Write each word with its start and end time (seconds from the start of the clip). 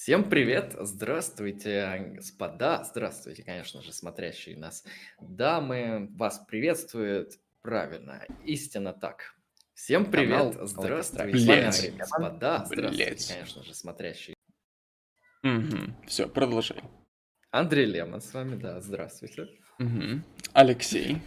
Всем 0.00 0.30
привет! 0.30 0.76
Здравствуйте, 0.78 2.12
господа! 2.14 2.84
Здравствуйте, 2.84 3.42
конечно 3.42 3.82
же, 3.82 3.92
смотрящие 3.92 4.56
нас 4.56 4.84
дамы! 5.20 6.08
Вас 6.12 6.38
приветствует 6.46 7.40
правильно, 7.62 8.24
истинно 8.44 8.92
так. 8.92 9.34
Всем 9.74 10.08
привет! 10.08 10.52
Канал 10.52 10.68
Здравствуйте, 10.68 11.64
Андрей, 11.64 11.90
господа! 11.90 12.64
Здравствуйте, 12.64 12.90
Блять. 12.90 13.28
конечно 13.28 13.64
же, 13.64 13.74
смотрящие. 13.74 14.36
Угу. 15.42 16.06
Все, 16.06 16.28
продолжай. 16.28 16.80
Андрей 17.50 17.86
Лемон 17.86 18.20
с 18.20 18.32
вами, 18.32 18.54
да, 18.54 18.80
здравствуйте. 18.80 19.48
Мгм. 19.80 20.24
Алексей. 20.52 21.18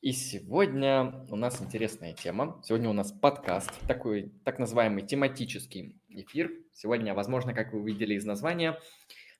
И 0.00 0.12
сегодня 0.12 1.26
у 1.28 1.34
нас 1.34 1.60
интересная 1.60 2.14
тема. 2.14 2.62
Сегодня 2.64 2.88
у 2.88 2.92
нас 2.92 3.10
подкаст, 3.10 3.72
такой 3.88 4.32
так 4.44 4.60
называемый 4.60 5.04
тематический 5.04 6.00
эфир. 6.08 6.52
Сегодня, 6.72 7.14
возможно, 7.14 7.52
как 7.52 7.72
вы 7.72 7.80
увидели 7.80 8.14
из 8.14 8.24
названия, 8.24 8.78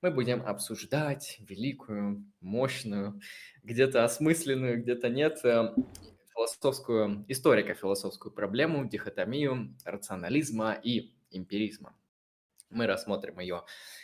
мы 0.02 0.10
будем 0.10 0.44
обсуждать 0.44 1.36
великую, 1.38 2.26
мощную, 2.40 3.20
где-то 3.62 4.02
осмысленную, 4.02 4.82
где-то 4.82 5.08
нет, 5.08 5.38
э, 5.44 5.76
философскую, 6.32 7.24
историко-философскую 7.28 8.32
проблему, 8.32 8.84
дихотомию 8.84 9.76
рационализма 9.84 10.72
и 10.72 11.14
эмпиризма. 11.30 11.94
Мы 12.68 12.88
рассмотрим 12.88 13.38
ее 13.38 13.62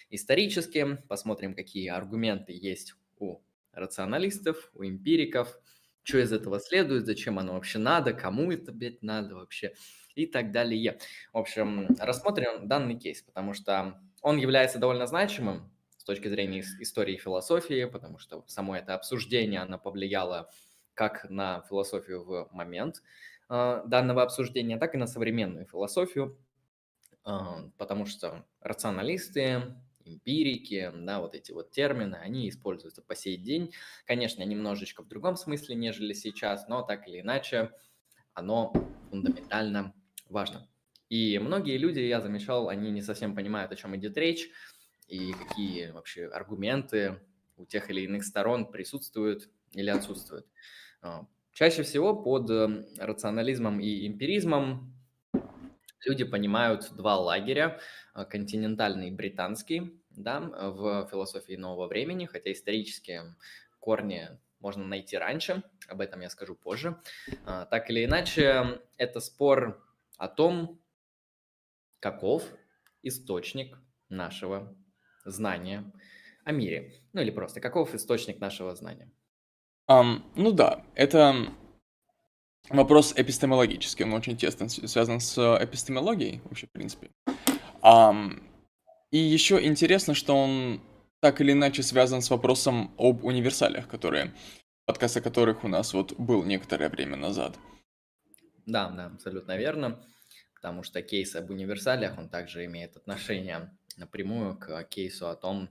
исторически, 0.09 0.99
посмотрим, 1.09 1.57
какие 1.57 1.89
аргументы 1.89 2.53
есть 2.53 2.95
у 3.19 3.41
рационалистов, 3.73 4.71
у 4.75 4.85
эмпириков, 4.85 5.59
что 6.05 6.19
из 6.19 6.33
этого 6.33 6.61
следует, 6.61 7.07
зачем 7.07 7.39
оно 7.39 7.55
вообще 7.55 7.79
надо, 7.79 8.13
кому 8.13 8.53
это, 8.53 8.73
блядь, 8.73 9.03
надо 9.03 9.35
вообще 9.35 9.75
и 10.15 10.27
так 10.27 10.53
далее. 10.53 10.99
В 11.33 11.39
общем, 11.39 11.89
рассмотрим 11.99 12.69
данный 12.69 12.99
кейс, 12.99 13.23
потому 13.23 13.53
что 13.55 14.01
он 14.23 14.37
является 14.37 14.79
довольно 14.79 15.07
значимым 15.07 15.73
с 15.97 16.05
точки 16.05 16.29
зрения 16.29 16.61
ис- 16.61 16.81
истории 16.81 17.15
и 17.15 17.19
философии, 17.19 17.87
потому 17.87 18.19
что 18.19 18.45
само 18.47 18.77
это 18.77 18.95
обсуждение, 18.95 19.61
оно 19.61 19.79
повлияло 19.79 20.51
как 20.95 21.29
на 21.29 21.63
философию 21.63 22.23
в 22.25 22.49
момент 22.53 23.03
э, 23.51 23.83
данного 23.87 24.23
обсуждения, 24.23 24.77
так 24.79 24.95
и 24.95 24.99
на 24.99 25.07
современную 25.07 25.67
философию, 25.67 26.39
а, 27.25 27.71
потому 27.79 28.07
что 28.07 28.47
рационалисты, 28.61 29.77
эмпирики, 30.05 30.93
да, 30.95 31.21
вот 31.21 31.35
эти 31.35 31.53
вот 31.53 31.71
термины, 31.71 32.17
они 32.17 32.49
используются 32.49 33.03
по 33.03 33.15
сей 33.15 33.37
день. 33.37 33.73
Конечно, 34.07 34.43
немножечко 34.43 35.03
в 35.03 35.09
другом 35.09 35.37
смысле, 35.37 35.75
нежели 35.77 36.13
сейчас, 36.13 36.69
но 36.69 36.83
так 36.83 37.09
или 37.09 37.21
иначе 37.21 37.73
оно 38.35 38.73
фундаментально 39.11 39.95
важно. 40.29 40.69
И 41.09 41.39
многие 41.39 41.77
люди, 41.79 42.01
я 42.01 42.21
замечал, 42.21 42.69
они 42.69 42.91
не 42.91 43.03
совсем 43.03 43.35
понимают, 43.35 43.73
о 43.73 43.77
чем 43.77 43.95
идет 43.97 44.17
речь, 44.17 44.51
и 45.07 45.33
какие 45.33 45.91
вообще 45.91 46.27
аргументы 46.27 47.21
у 47.57 47.67
тех 47.67 47.91
или 47.91 48.03
иных 48.03 48.25
сторон 48.25 48.71
присутствуют 48.71 49.51
или 49.73 49.91
отсутствуют. 49.91 50.47
А, 51.03 51.27
Чаще 51.53 51.85
всего 51.85 52.21
под 52.21 52.51
э, 52.51 52.85
рационализмом 52.99 53.79
и 53.79 54.09
эмпиризмом 54.09 54.94
люди 56.07 56.25
понимают 56.25 56.91
два 56.97 57.17
лагеря, 57.19 57.81
а, 58.13 58.25
континентальный 58.25 59.09
и 59.09 59.13
британский, 59.13 60.01
да, 60.11 60.41
в 60.41 61.09
философии 61.11 61.55
нового 61.55 61.87
времени, 61.89 62.27
хотя 62.27 62.53
исторические 62.53 63.37
корни 63.81 64.29
можно 64.61 64.85
найти 64.85 65.17
раньше, 65.19 65.63
об 65.89 66.01
этом 66.01 66.21
я 66.21 66.31
скажу 66.31 66.55
позже. 66.55 67.01
А, 67.45 67.67
Так 67.67 67.91
или 67.91 68.05
иначе, 68.05 68.81
это 68.97 69.21
спор 69.21 69.85
о 70.17 70.29
том, 70.29 70.81
каков 72.01 72.45
источник 73.03 73.79
нашего 74.09 74.77
знания 75.25 75.93
о 76.45 76.53
мире. 76.53 76.93
Ну 77.13 77.21
или 77.21 77.31
просто, 77.31 77.61
каков 77.61 77.95
источник 77.95 78.41
нашего 78.41 78.75
знания. 78.75 79.11
Ам, 79.87 80.31
ну 80.37 80.53
да, 80.53 80.85
это 80.95 81.53
вопрос 82.69 83.13
эпистемологический, 83.17 84.05
он 84.05 84.13
очень 84.15 84.37
тесно 84.37 84.69
связан 84.69 85.21
с 85.21 85.39
э, 85.39 85.65
эпистемологией, 85.65 86.41
вообще, 86.45 86.67
в 86.67 86.71
принципе. 86.71 87.11
Ам, 87.83 88.43
и 89.11 89.19
еще 89.19 89.65
интересно, 89.65 90.15
что 90.15 90.35
он 90.35 90.81
так 91.21 91.41
или 91.41 91.53
иначе 91.53 91.83
связан 91.83 92.21
с 92.21 92.31
вопросом 92.31 92.95
об 92.99 93.25
универсалиях, 93.25 93.89
которые, 93.89 94.33
подкаст 94.87 95.17
о 95.17 95.21
которых 95.21 95.65
у 95.65 95.69
нас 95.69 95.95
вот 95.95 96.15
был 96.19 96.45
некоторое 96.45 96.89
время 96.89 97.17
назад. 97.17 97.57
Да, 98.67 98.91
да, 98.91 99.07
абсолютно 99.07 99.57
верно, 99.57 100.03
потому 100.55 100.83
что 100.83 101.03
кейс 101.03 101.35
об 101.37 101.51
универсалиях, 101.51 102.19
он 102.19 102.29
также 102.29 102.65
имеет 102.65 102.97
отношение 102.97 103.71
напрямую 103.97 104.59
к 104.59 104.85
кейсу 104.85 105.29
о 105.29 105.37
том, 105.37 105.69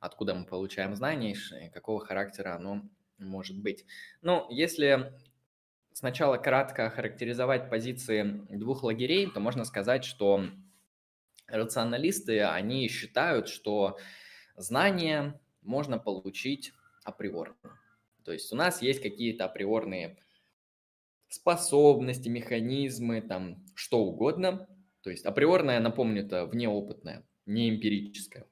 откуда 0.00 0.34
мы 0.34 0.44
получаем 0.46 0.94
знания 0.94 1.36
и 1.60 1.68
какого 1.70 2.04
характера 2.04 2.54
оно 2.54 2.82
может 3.18 3.58
быть. 3.58 3.84
Ну, 4.22 4.46
если 4.50 5.12
сначала 5.96 6.36
кратко 6.36 6.88
охарактеризовать 6.88 7.70
позиции 7.70 8.42
двух 8.50 8.82
лагерей, 8.82 9.30
то 9.30 9.40
можно 9.40 9.64
сказать, 9.64 10.04
что 10.04 10.44
рационалисты, 11.46 12.42
они 12.42 12.86
считают, 12.88 13.48
что 13.48 13.96
знания 14.56 15.40
можно 15.62 15.98
получить 15.98 16.74
априорно. 17.02 17.80
То 18.24 18.32
есть 18.32 18.52
у 18.52 18.56
нас 18.56 18.82
есть 18.82 19.00
какие-то 19.00 19.46
априорные 19.46 20.18
способности, 21.28 22.28
механизмы, 22.28 23.22
там 23.22 23.64
что 23.74 24.04
угодно. 24.04 24.68
То 25.00 25.08
есть 25.08 25.24
априорное, 25.24 25.80
напомню, 25.80 26.26
это 26.26 26.44
внеопытное, 26.44 27.26
не 27.46 27.70
эмпирическое. 27.70 28.44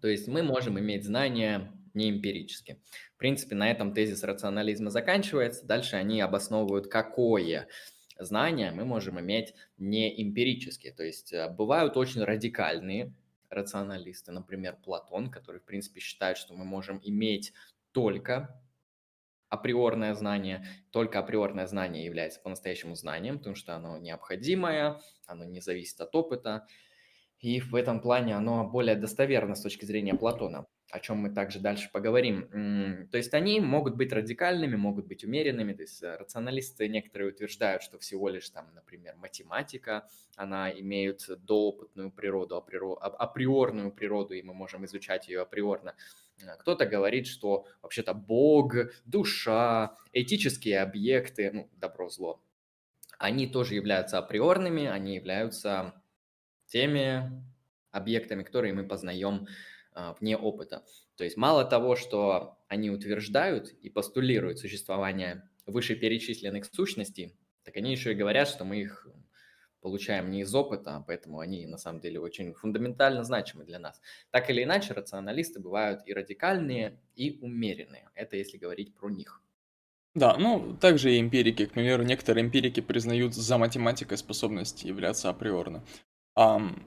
То 0.00 0.06
есть 0.06 0.28
мы 0.28 0.44
можем 0.44 0.78
иметь 0.78 1.04
знания 1.04 1.72
не 1.94 2.10
эмпирически. 2.10 2.80
В 3.14 3.18
принципе, 3.18 3.54
на 3.54 3.70
этом 3.70 3.94
тезис 3.94 4.22
рационализма 4.22 4.90
заканчивается. 4.90 5.66
Дальше 5.66 5.96
они 5.96 6.20
обосновывают, 6.20 6.88
какое 6.88 7.68
знание 8.18 8.70
мы 8.70 8.84
можем 8.84 9.20
иметь 9.20 9.54
не 9.78 10.22
эмпирически. 10.22 10.90
То 10.90 11.04
есть 11.04 11.32
э, 11.32 11.48
бывают 11.48 11.96
очень 11.96 12.22
радикальные 12.22 13.14
рационалисты, 13.50 14.32
например, 14.32 14.76
Платон, 14.82 15.30
который, 15.30 15.60
в 15.60 15.64
принципе, 15.64 16.00
считает, 16.00 16.36
что 16.36 16.54
мы 16.54 16.64
можем 16.64 17.00
иметь 17.02 17.52
только 17.92 18.60
априорное 19.48 20.14
знание, 20.14 20.66
только 20.90 21.20
априорное 21.20 21.66
знание 21.66 22.04
является 22.04 22.40
по-настоящему 22.40 22.96
знанием, 22.96 23.38
потому 23.38 23.54
что 23.54 23.76
оно 23.76 23.98
необходимое, 23.98 25.00
оно 25.26 25.44
не 25.44 25.60
зависит 25.60 26.00
от 26.00 26.14
опыта, 26.14 26.66
и 27.38 27.60
в 27.60 27.74
этом 27.74 28.00
плане 28.00 28.36
оно 28.36 28.68
более 28.68 28.96
достоверно 28.96 29.54
с 29.54 29.62
точки 29.62 29.84
зрения 29.84 30.14
Платона, 30.14 30.66
о 30.94 31.00
чем 31.00 31.18
мы 31.18 31.30
также 31.30 31.58
дальше 31.58 31.90
поговорим. 31.92 33.08
То 33.10 33.16
есть 33.16 33.34
они 33.34 33.58
могут 33.58 33.96
быть 33.96 34.12
радикальными, 34.12 34.76
могут 34.76 35.06
быть 35.08 35.24
умеренными. 35.24 35.72
То 35.72 35.82
есть 35.82 36.00
э, 36.04 36.16
рационалисты 36.16 36.86
некоторые 36.86 37.30
утверждают, 37.30 37.82
что 37.82 37.98
всего 37.98 38.28
лишь 38.28 38.48
там, 38.50 38.70
например, 38.72 39.16
математика, 39.16 40.08
она 40.36 40.70
имеет 40.70 41.26
доопытную 41.28 42.12
природу, 42.12 42.56
априорную 42.58 43.90
природу, 43.90 44.34
и 44.34 44.42
мы 44.42 44.54
можем 44.54 44.84
изучать 44.84 45.26
ее 45.26 45.40
априорно. 45.40 45.96
Э, 46.40 46.56
Кто-то 46.60 46.86
говорит, 46.86 47.26
что 47.26 47.66
вообще-то 47.82 48.14
Бог, 48.14 48.74
душа, 49.04 49.96
этические 50.12 50.80
объекты, 50.80 51.50
ну, 51.50 51.68
добро-зло, 51.72 52.40
они 53.18 53.48
тоже 53.48 53.74
являются 53.74 54.18
априорными, 54.18 54.86
они 54.86 55.16
являются 55.16 56.00
теми 56.66 57.44
объектами, 57.90 58.44
которые 58.44 58.74
мы 58.74 58.86
познаем 58.86 59.48
вне 60.20 60.36
опыта. 60.36 60.84
То 61.16 61.24
есть 61.24 61.36
мало 61.36 61.64
того, 61.64 61.96
что 61.96 62.58
они 62.68 62.90
утверждают 62.90 63.70
и 63.70 63.90
постулируют 63.90 64.58
существование 64.58 65.48
вышеперечисленных 65.66 66.66
сущностей, 66.66 67.36
так 67.62 67.76
они 67.76 67.92
еще 67.92 68.12
и 68.12 68.16
говорят, 68.16 68.48
что 68.48 68.64
мы 68.64 68.80
их 68.80 69.06
получаем 69.80 70.30
не 70.30 70.40
из 70.40 70.54
опыта, 70.54 70.96
а 70.96 71.00
поэтому 71.00 71.40
они 71.40 71.66
на 71.66 71.76
самом 71.76 72.00
деле 72.00 72.18
очень 72.18 72.54
фундаментально 72.54 73.22
значимы 73.22 73.64
для 73.64 73.78
нас. 73.78 74.00
Так 74.30 74.48
или 74.48 74.64
иначе, 74.64 74.94
рационалисты 74.94 75.60
бывают 75.60 76.00
и 76.06 76.14
радикальные, 76.14 76.98
и 77.14 77.38
умеренные. 77.42 78.08
Это 78.14 78.36
если 78.36 78.56
говорить 78.56 78.94
про 78.94 79.10
них. 79.10 79.42
Да, 80.14 80.36
ну, 80.38 80.74
также 80.80 81.12
и 81.12 81.20
эмпирики. 81.20 81.66
К 81.66 81.72
примеру, 81.72 82.02
некоторые 82.02 82.46
эмпирики 82.46 82.80
признают 82.80 83.34
за 83.34 83.58
математикой 83.58 84.16
способность 84.16 84.84
являться 84.84 85.28
априорно. 85.28 85.84
Ам, 86.34 86.82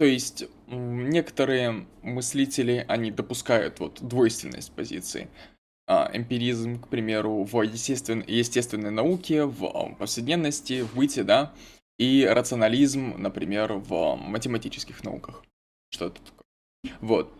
то 0.00 0.06
есть, 0.06 0.44
некоторые 0.66 1.86
мыслители, 2.00 2.86
они 2.88 3.10
допускают 3.10 3.80
вот 3.80 4.00
двойственность 4.00 4.72
позиции. 4.72 5.28
А, 5.86 6.10
эмпиризм, 6.14 6.80
к 6.80 6.88
примеру, 6.88 7.44
в 7.44 7.54
естествен- 7.56 8.24
естественной 8.26 8.90
науке, 8.90 9.44
в 9.44 9.94
повседневности, 9.98 10.80
в 10.80 10.94
быте, 10.94 11.22
да, 11.22 11.54
и 11.98 12.24
рационализм, 12.24 13.12
например, 13.18 13.74
в 13.74 14.16
математических 14.16 15.04
науках. 15.04 15.44
Что-то 15.90 16.22
такое. 16.22 16.98
Вот. 17.02 17.34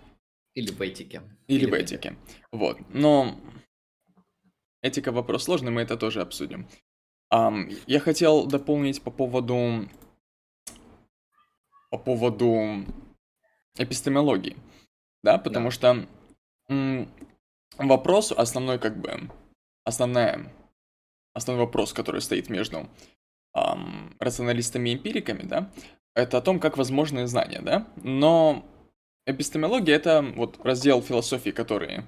Или 0.53 0.71
в 0.71 0.83
этике. 0.83 1.23
Или 1.47 1.65
в 1.65 1.75
везде. 1.75 1.95
этике. 1.95 2.17
Вот. 2.53 2.77
Но 2.91 3.41
этика 4.83 5.13
вопрос 5.13 5.45
сложный, 5.45 5.71
мы 5.71 5.81
это 5.81 5.97
тоже 5.97 6.21
обсудим. 6.21 6.69
Ам, 7.31 7.71
я 7.87 8.01
хотел 8.01 8.45
дополнить 8.45 9.01
по 9.01 9.11
поводу 9.11 9.89
по 11.91 11.99
поводу 11.99 12.85
эпистемологии, 13.77 14.57
да, 15.23 15.39
потому 15.39 15.67
да. 15.67 15.71
что 15.71 16.07
м, 16.69 17.09
вопрос 17.77 18.33
основной, 18.33 18.79
как 18.79 18.99
бы, 18.99 19.31
основная, 19.85 20.53
основной 21.35 21.67
вопрос, 21.67 21.93
который 21.93 22.21
стоит 22.21 22.49
между 22.49 22.89
эм, 23.55 24.17
рационалистами 24.19 24.91
и 24.91 24.95
эмпириками, 24.95 25.43
да, 25.43 25.71
это 26.15 26.39
о 26.39 26.43
том, 26.43 26.61
как 26.61 26.77
возможны 26.77 27.27
знания, 27.27 27.61
да, 27.61 27.87
но 27.97 28.65
эпистемология 29.27 29.95
это 29.95 30.23
вот 30.37 30.59
раздел 30.65 31.03
философии, 31.03 31.51
который 31.51 32.05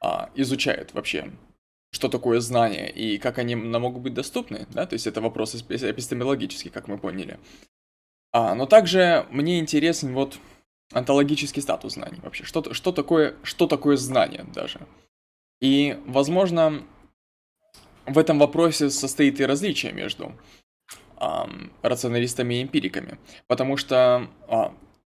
а, 0.00 0.30
изучает 0.34 0.94
вообще, 0.94 1.32
что 1.90 2.08
такое 2.08 2.40
знание 2.40 2.90
и 2.90 3.18
как 3.18 3.38
они 3.38 3.54
нам 3.54 3.82
могут 3.82 4.02
быть 4.02 4.14
доступны, 4.14 4.66
да, 4.70 4.86
то 4.86 4.94
есть 4.94 5.06
это 5.06 5.20
вопрос 5.20 5.54
эпистемологический, 5.54 6.70
как 6.70 6.88
мы 6.88 6.98
поняли. 6.98 7.38
А, 8.32 8.54
но 8.54 8.66
также 8.66 9.26
мне 9.30 9.58
интересен 9.58 10.14
вот 10.14 10.38
онтологический 10.92 11.62
статус 11.62 11.94
знаний 11.94 12.20
вообще, 12.22 12.44
что, 12.44 12.72
что, 12.74 12.92
такое, 12.92 13.34
что 13.42 13.66
такое 13.66 13.96
знание 13.96 14.44
даже. 14.54 14.80
И, 15.60 15.98
возможно, 16.06 16.82
в 18.06 18.18
этом 18.18 18.38
вопросе 18.38 18.90
состоит 18.90 19.40
и 19.40 19.46
различие 19.46 19.92
между 19.92 20.32
эм, 21.20 21.72
рационалистами 21.82 22.54
и 22.54 22.62
эмпириками, 22.62 23.18
потому 23.46 23.76
что 23.76 24.28
э, 24.48 24.64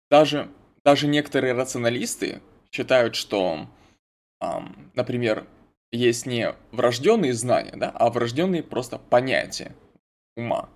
даже, 0.09 0.49
даже 0.83 1.07
некоторые 1.07 1.53
рационалисты 1.53 2.41
считают, 2.71 3.15
что, 3.15 3.67
э, 4.41 4.47
например, 4.95 5.47
есть 5.91 6.25
не 6.25 6.53
врожденные 6.71 7.33
знания, 7.33 7.73
да, 7.75 7.89
а 7.89 8.09
врожденные 8.09 8.63
просто 8.63 8.97
понятия 8.97 9.75
ума 10.35 10.69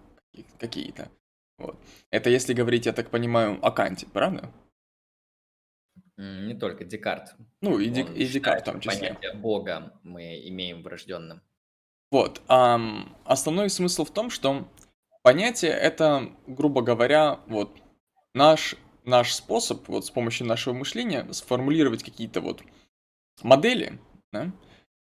какие-то. 0.60 1.10
Вот. 1.58 1.78
Это 2.10 2.30
если 2.30 2.54
говорить, 2.54 2.86
я 2.86 2.94
так 2.94 3.10
понимаю, 3.10 3.60
о 3.62 3.72
Канте, 3.72 4.08
правда? 4.08 4.52
Не 6.18 6.54
только 6.54 6.86
Декарт. 6.86 7.36
Ну, 7.62 7.80
и, 7.80 7.90
Дек, 7.90 8.10
и 8.12 8.26
Декарт 8.26 8.62
в 8.62 8.66
том 8.66 8.80
числе. 8.80 9.14
Понятие 9.14 9.34
Бога 9.34 10.00
мы 10.04 10.48
имеем 10.48 10.84
врожденным. 10.84 11.42
Вот. 12.12 12.42
Um, 12.48 13.10
основной 13.26 13.70
смысл 13.70 14.06
в 14.06 14.12
том, 14.12 14.30
что 14.30 14.68
понятие 15.24 15.72
это, 15.72 16.32
грубо 16.46 16.84
говоря, 16.84 17.40
вот 17.48 17.82
наш, 18.36 18.76
наш 19.04 19.34
способ 19.34 19.88
вот 19.88 20.06
с 20.06 20.12
помощью 20.12 20.46
нашего 20.46 20.76
мышления 20.76 21.32
сформулировать 21.34 22.04
какие-то 22.04 22.42
вот 22.42 22.62
модели, 23.42 24.00
да, 24.32 24.52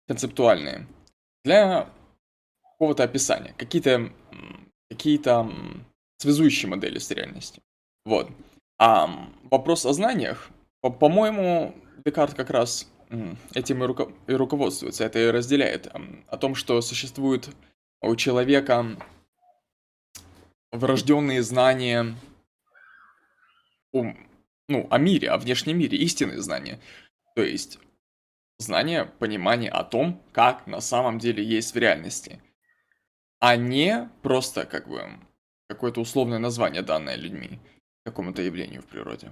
концептуальные 0.07 0.87
для 1.43 1.89
какого-то 2.71 3.03
описания, 3.03 3.53
какие-то 3.57 4.11
какие-то 4.89 5.51
связующие 6.23 6.69
модели 6.69 6.99
с 6.99 7.11
реальностью. 7.11 7.61
Вот. 8.05 8.31
А 8.79 9.29
вопрос 9.43 9.85
о 9.85 9.91
знаниях, 9.91 10.49
по-моему, 10.81 11.75
Декарт 12.05 12.33
как 12.33 12.49
раз 12.49 12.89
этим 13.53 13.83
и, 13.83 13.87
руко 13.87 14.11
и 14.27 14.33
руководствуется, 14.33 15.03
это 15.03 15.19
и 15.19 15.31
разделяет. 15.31 15.87
О 16.27 16.37
том, 16.37 16.55
что 16.55 16.81
существует 16.81 17.49
у 18.01 18.15
человека 18.15 18.97
врожденные 20.71 21.43
знания 21.43 22.15
о, 23.91 24.13
ну, 24.69 24.87
о 24.89 24.97
мире, 24.97 25.29
о 25.29 25.37
внешнем 25.37 25.77
мире, 25.77 25.97
истинные 25.97 26.41
знания. 26.41 26.79
То 27.35 27.43
есть 27.43 27.79
знание, 28.59 29.05
понимание 29.19 29.69
о 29.69 29.83
том, 29.83 30.21
как 30.31 30.67
на 30.67 30.79
самом 30.79 31.19
деле 31.19 31.43
есть 31.43 31.73
в 31.73 31.77
реальности. 31.77 32.41
А 33.39 33.57
не 33.57 34.09
просто 34.21 34.65
как 34.65 34.87
бы 34.87 35.19
какое-то 35.67 36.01
условное 36.01 36.39
название, 36.39 36.81
данное 36.81 37.15
людьми 37.15 37.59
какому-то 38.05 38.41
явлению 38.41 38.81
в 38.81 38.87
природе. 38.87 39.31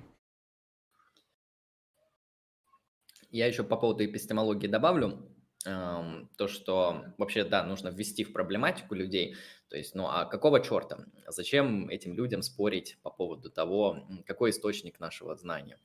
Я 3.30 3.48
еще 3.48 3.63
по 3.63 3.78
поводу 3.78 4.06
эпистемологии 4.06 4.68
добавлю 4.68 5.28
то, 5.63 6.48
что 6.48 7.06
вообще, 7.18 7.44
да, 7.44 7.63
нужно 7.63 7.89
ввести 7.89 8.24
в 8.24 8.33
проблематику 8.33 8.95
людей. 8.95 9.36
То 9.69 9.78
есть, 9.78 9.94
ну 9.95 10.07
а 10.07 10.25
какого 10.25 10.60
черта? 10.60 11.06
Зачем 11.28 11.88
этим 11.88 12.16
людям 12.16 12.42
спорить 12.42 12.98
по 13.04 13.12
поводу 13.12 13.50
того, 13.51 14.07
какой 14.25 14.50
источник 14.50 15.00
нашего 15.00 15.36
знания? 15.36 15.78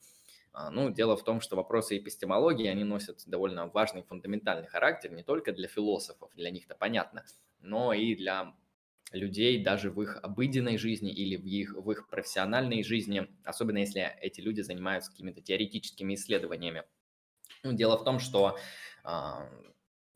А, 0.53 0.71
ну, 0.71 0.89
дело 0.89 1.17
в 1.17 1.23
том, 1.23 1.43
что 1.43 1.55
вопросы 1.55 1.99
эпистемологии, 1.99 2.67
они 2.67 2.83
носят 2.83 3.23
довольно 3.27 3.67
важный 3.67 4.03
фундаментальный 4.03 4.67
характер 4.67 5.13
не 5.13 5.23
только 5.23 5.53
для 5.53 5.69
философов, 5.69 6.31
для 6.35 6.51
них-то 6.51 6.75
понятно, 6.75 7.27
но 7.61 7.93
и 7.93 8.15
для 8.17 8.55
людей 9.13 9.63
даже 9.63 9.91
в 9.91 10.03
их 10.03 10.19
обыденной 10.23 10.79
жизни 10.79 11.13
или 11.13 11.37
в 11.37 11.45
их, 11.45 11.75
в 11.75 11.91
их 11.91 12.09
профессиональной 12.09 12.83
жизни, 12.83 13.29
особенно 13.45 13.79
если 13.79 14.17
эти 14.21 14.41
люди 14.41 14.61
занимаются 14.63 15.11
какими-то 15.11 15.41
теоретическими 15.41 16.15
исследованиями. 16.15 16.85
Ну, 17.63 17.73
дело 17.73 17.97
в 17.99 18.05
том, 18.05 18.19
что 18.19 18.59
а, 19.05 19.49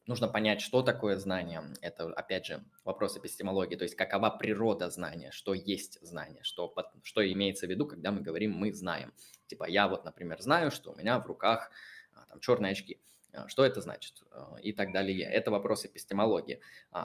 нужно 0.07 0.29
понять, 0.29 0.61
что 0.61 0.83
такое 0.83 1.17
знание. 1.17 1.63
Это, 1.81 2.13
опять 2.13 2.47
же, 2.47 2.65
вопрос 2.85 3.17
эпистемологии, 3.17 3.77
то 3.77 3.85
есть 3.85 3.95
какова 3.95 4.31
природа 4.31 4.91
знания, 4.91 5.31
что 5.31 5.55
есть 5.55 5.99
знание, 6.03 6.43
что, 6.43 6.75
что 7.03 7.33
имеется 7.33 7.67
в 7.67 7.71
виду, 7.71 7.87
когда 7.87 8.11
мы 8.11 8.21
говорим 8.21 8.53
«мы 8.53 8.73
знаем». 8.73 9.13
Типа 9.47 9.69
я 9.69 9.89
вот, 9.89 10.05
например, 10.05 10.41
знаю, 10.41 10.71
что 10.71 10.93
у 10.93 10.97
меня 10.97 11.19
в 11.21 11.27
руках 11.27 11.71
а, 12.13 12.27
там, 12.27 12.41
черные 12.41 12.73
очки. 12.73 13.01
А, 13.33 13.49
что 13.49 13.65
это 13.65 13.81
значит? 13.81 14.23
И 14.63 14.73
так 14.73 14.93
далее. 14.93 15.23
Это 15.23 15.51
вопрос 15.51 15.85
эпистемологии. 15.85 16.61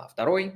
Второй 0.10 0.54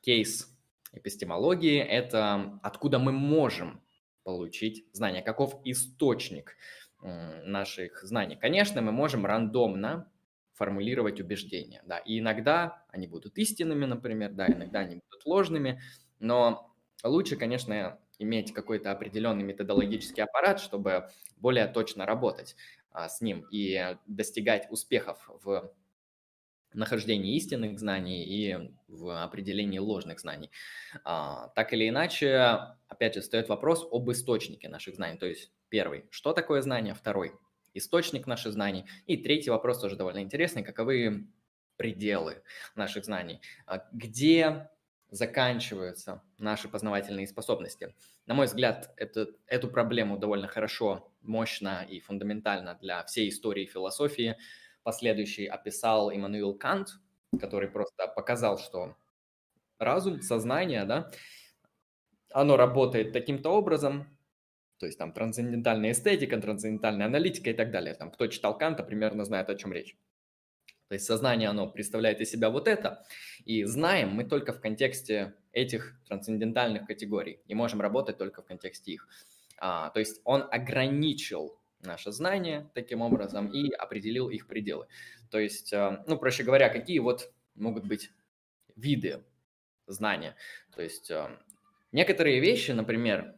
кейс 0.00 0.51
эпистемологии– 0.92 1.78
это 1.80 2.58
откуда 2.62 2.98
мы 2.98 3.12
можем 3.12 3.82
получить 4.22 4.86
знания, 4.92 5.22
каков 5.22 5.60
источник– 5.64 6.56
наших 7.02 8.02
знаний. 8.04 8.36
Конечно, 8.36 8.80
мы 8.80 8.92
можем 8.92 9.26
рандомно 9.26 10.10
формулировать 10.54 11.20
убеждения, 11.20 11.82
да, 11.86 11.98
и 11.98 12.20
иногда 12.20 12.84
они 12.88 13.06
будут 13.06 13.38
истинными, 13.38 13.86
например, 13.86 14.32
да, 14.32 14.46
иногда 14.46 14.80
они 14.80 14.96
будут 14.96 15.26
ложными, 15.26 15.80
но 16.20 16.72
лучше, 17.02 17.36
конечно, 17.36 17.98
иметь 18.18 18.52
какой-то 18.52 18.92
определенный 18.92 19.42
методологический 19.42 20.22
аппарат, 20.22 20.60
чтобы 20.60 21.08
более 21.36 21.66
точно 21.66 22.06
работать 22.06 22.54
а, 22.92 23.08
с 23.08 23.20
ним 23.20 23.44
и 23.50 23.96
достигать 24.06 24.68
успехов 24.70 25.28
в 25.42 25.72
нахождении 26.74 27.36
истинных 27.36 27.78
знаний 27.78 28.24
и 28.24 28.70
в 28.88 29.22
определении 29.22 29.78
ложных 29.78 30.20
знаний. 30.20 30.50
А, 31.04 31.48
так 31.54 31.72
или 31.72 31.88
иначе, 31.88 32.76
опять 32.88 33.14
же, 33.14 33.20
встает 33.20 33.48
вопрос 33.48 33.86
об 33.90 34.10
источнике 34.10 34.68
наших 34.68 34.96
знаний, 34.96 35.18
то 35.18 35.26
есть 35.26 35.50
Первый, 35.72 36.04
что 36.10 36.34
такое 36.34 36.60
знание? 36.60 36.92
Второй, 36.92 37.32
источник 37.72 38.26
наших 38.26 38.52
знаний. 38.52 38.84
И 39.06 39.16
третий 39.16 39.48
вопрос 39.48 39.80
тоже 39.80 39.96
довольно 39.96 40.18
интересный, 40.18 40.62
каковы 40.62 41.28
пределы 41.78 42.42
наших 42.74 43.06
знаний, 43.06 43.40
а 43.64 43.88
где 43.90 44.68
заканчиваются 45.08 46.22
наши 46.36 46.68
познавательные 46.68 47.26
способности. 47.26 47.94
На 48.26 48.34
мой 48.34 48.44
взгляд, 48.44 48.92
это, 48.98 49.28
эту 49.46 49.68
проблему 49.68 50.18
довольно 50.18 50.46
хорошо, 50.46 51.10
мощно 51.22 51.86
и 51.88 52.00
фундаментально 52.00 52.74
для 52.74 53.02
всей 53.04 53.30
истории 53.30 53.64
философии 53.64 54.36
последующий 54.82 55.46
описал 55.46 56.12
Иммануил 56.12 56.54
Кант, 56.54 56.98
который 57.40 57.68
просто 57.68 58.08
показал, 58.08 58.58
что 58.58 58.96
разум, 59.78 60.20
сознание, 60.20 60.84
да, 60.84 61.10
оно 62.32 62.56
работает 62.56 63.12
таким-то 63.12 63.50
образом, 63.50 64.06
то 64.78 64.86
есть 64.86 64.98
там 64.98 65.12
трансцендентальная 65.12 65.92
эстетика, 65.92 66.40
трансцендентальная 66.40 67.06
аналитика 67.06 67.50
и 67.50 67.54
так 67.54 67.70
далее. 67.70 67.94
Там, 67.94 68.10
кто 68.10 68.26
читал 68.26 68.58
Канта, 68.58 68.82
примерно 68.82 69.24
знает, 69.24 69.48
о 69.48 69.54
чем 69.54 69.72
речь. 69.72 69.96
То 70.88 70.94
есть 70.94 71.06
сознание, 71.06 71.48
оно 71.48 71.70
представляет 71.70 72.20
из 72.20 72.30
себя 72.30 72.50
вот 72.50 72.68
это, 72.68 73.06
и 73.44 73.64
знаем 73.64 74.10
мы 74.10 74.24
только 74.24 74.52
в 74.52 74.60
контексте 74.60 75.34
этих 75.52 75.98
трансцендентальных 76.06 76.86
категорий, 76.86 77.40
и 77.46 77.54
можем 77.54 77.80
работать 77.80 78.18
только 78.18 78.42
в 78.42 78.44
контексте 78.44 78.92
их. 78.92 79.08
А, 79.58 79.90
то 79.90 80.00
есть 80.00 80.20
он 80.24 80.46
ограничил 80.50 81.58
наше 81.82 82.12
знание 82.12 82.70
таким 82.74 83.00
образом 83.02 83.48
и 83.48 83.70
определил 83.72 84.28
их 84.30 84.46
пределы. 84.46 84.86
То 85.30 85.38
есть, 85.38 85.72
а, 85.72 86.04
ну, 86.06 86.16
проще 86.16 86.44
говоря, 86.44 86.68
какие 86.68 86.98
вот 86.98 87.32
могут 87.54 87.86
быть 87.86 88.10
виды 88.76 89.24
знания. 89.86 90.36
То 90.74 90.82
есть 90.82 91.10
а, 91.10 91.38
некоторые 91.90 92.40
вещи, 92.40 92.70
например, 92.72 93.36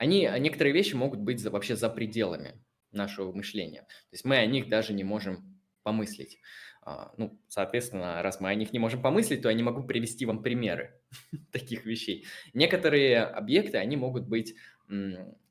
они, 0.00 0.26
а, 0.26 0.38
некоторые 0.38 0.72
вещи 0.72 0.94
могут 0.94 1.20
быть 1.20 1.42
вообще 1.44 1.76
за 1.76 1.88
пределами 1.88 2.62
нашего 2.92 3.32
мышления. 3.32 3.82
То 3.82 4.12
есть 4.12 4.24
мы 4.24 4.36
о 4.36 4.46
них 4.46 4.68
даже 4.68 4.92
не 4.92 5.04
можем 5.04 5.60
помыслить. 5.82 6.38
А, 6.82 7.12
ну, 7.18 7.38
соответственно, 7.48 8.22
раз 8.22 8.40
мы 8.40 8.48
о 8.48 8.54
них 8.54 8.72
не 8.72 8.78
можем 8.78 9.02
помыслить, 9.02 9.42
то 9.42 9.50
я 9.50 9.54
не 9.54 9.62
могу 9.62 9.84
привести 9.84 10.24
вам 10.26 10.42
примеры 10.42 11.00
таких 11.52 11.84
вещей. 11.84 12.26
Некоторые 12.54 13.22
объекты, 13.22 13.78
они 13.78 13.96
могут 13.96 14.26
быть, 14.26 14.54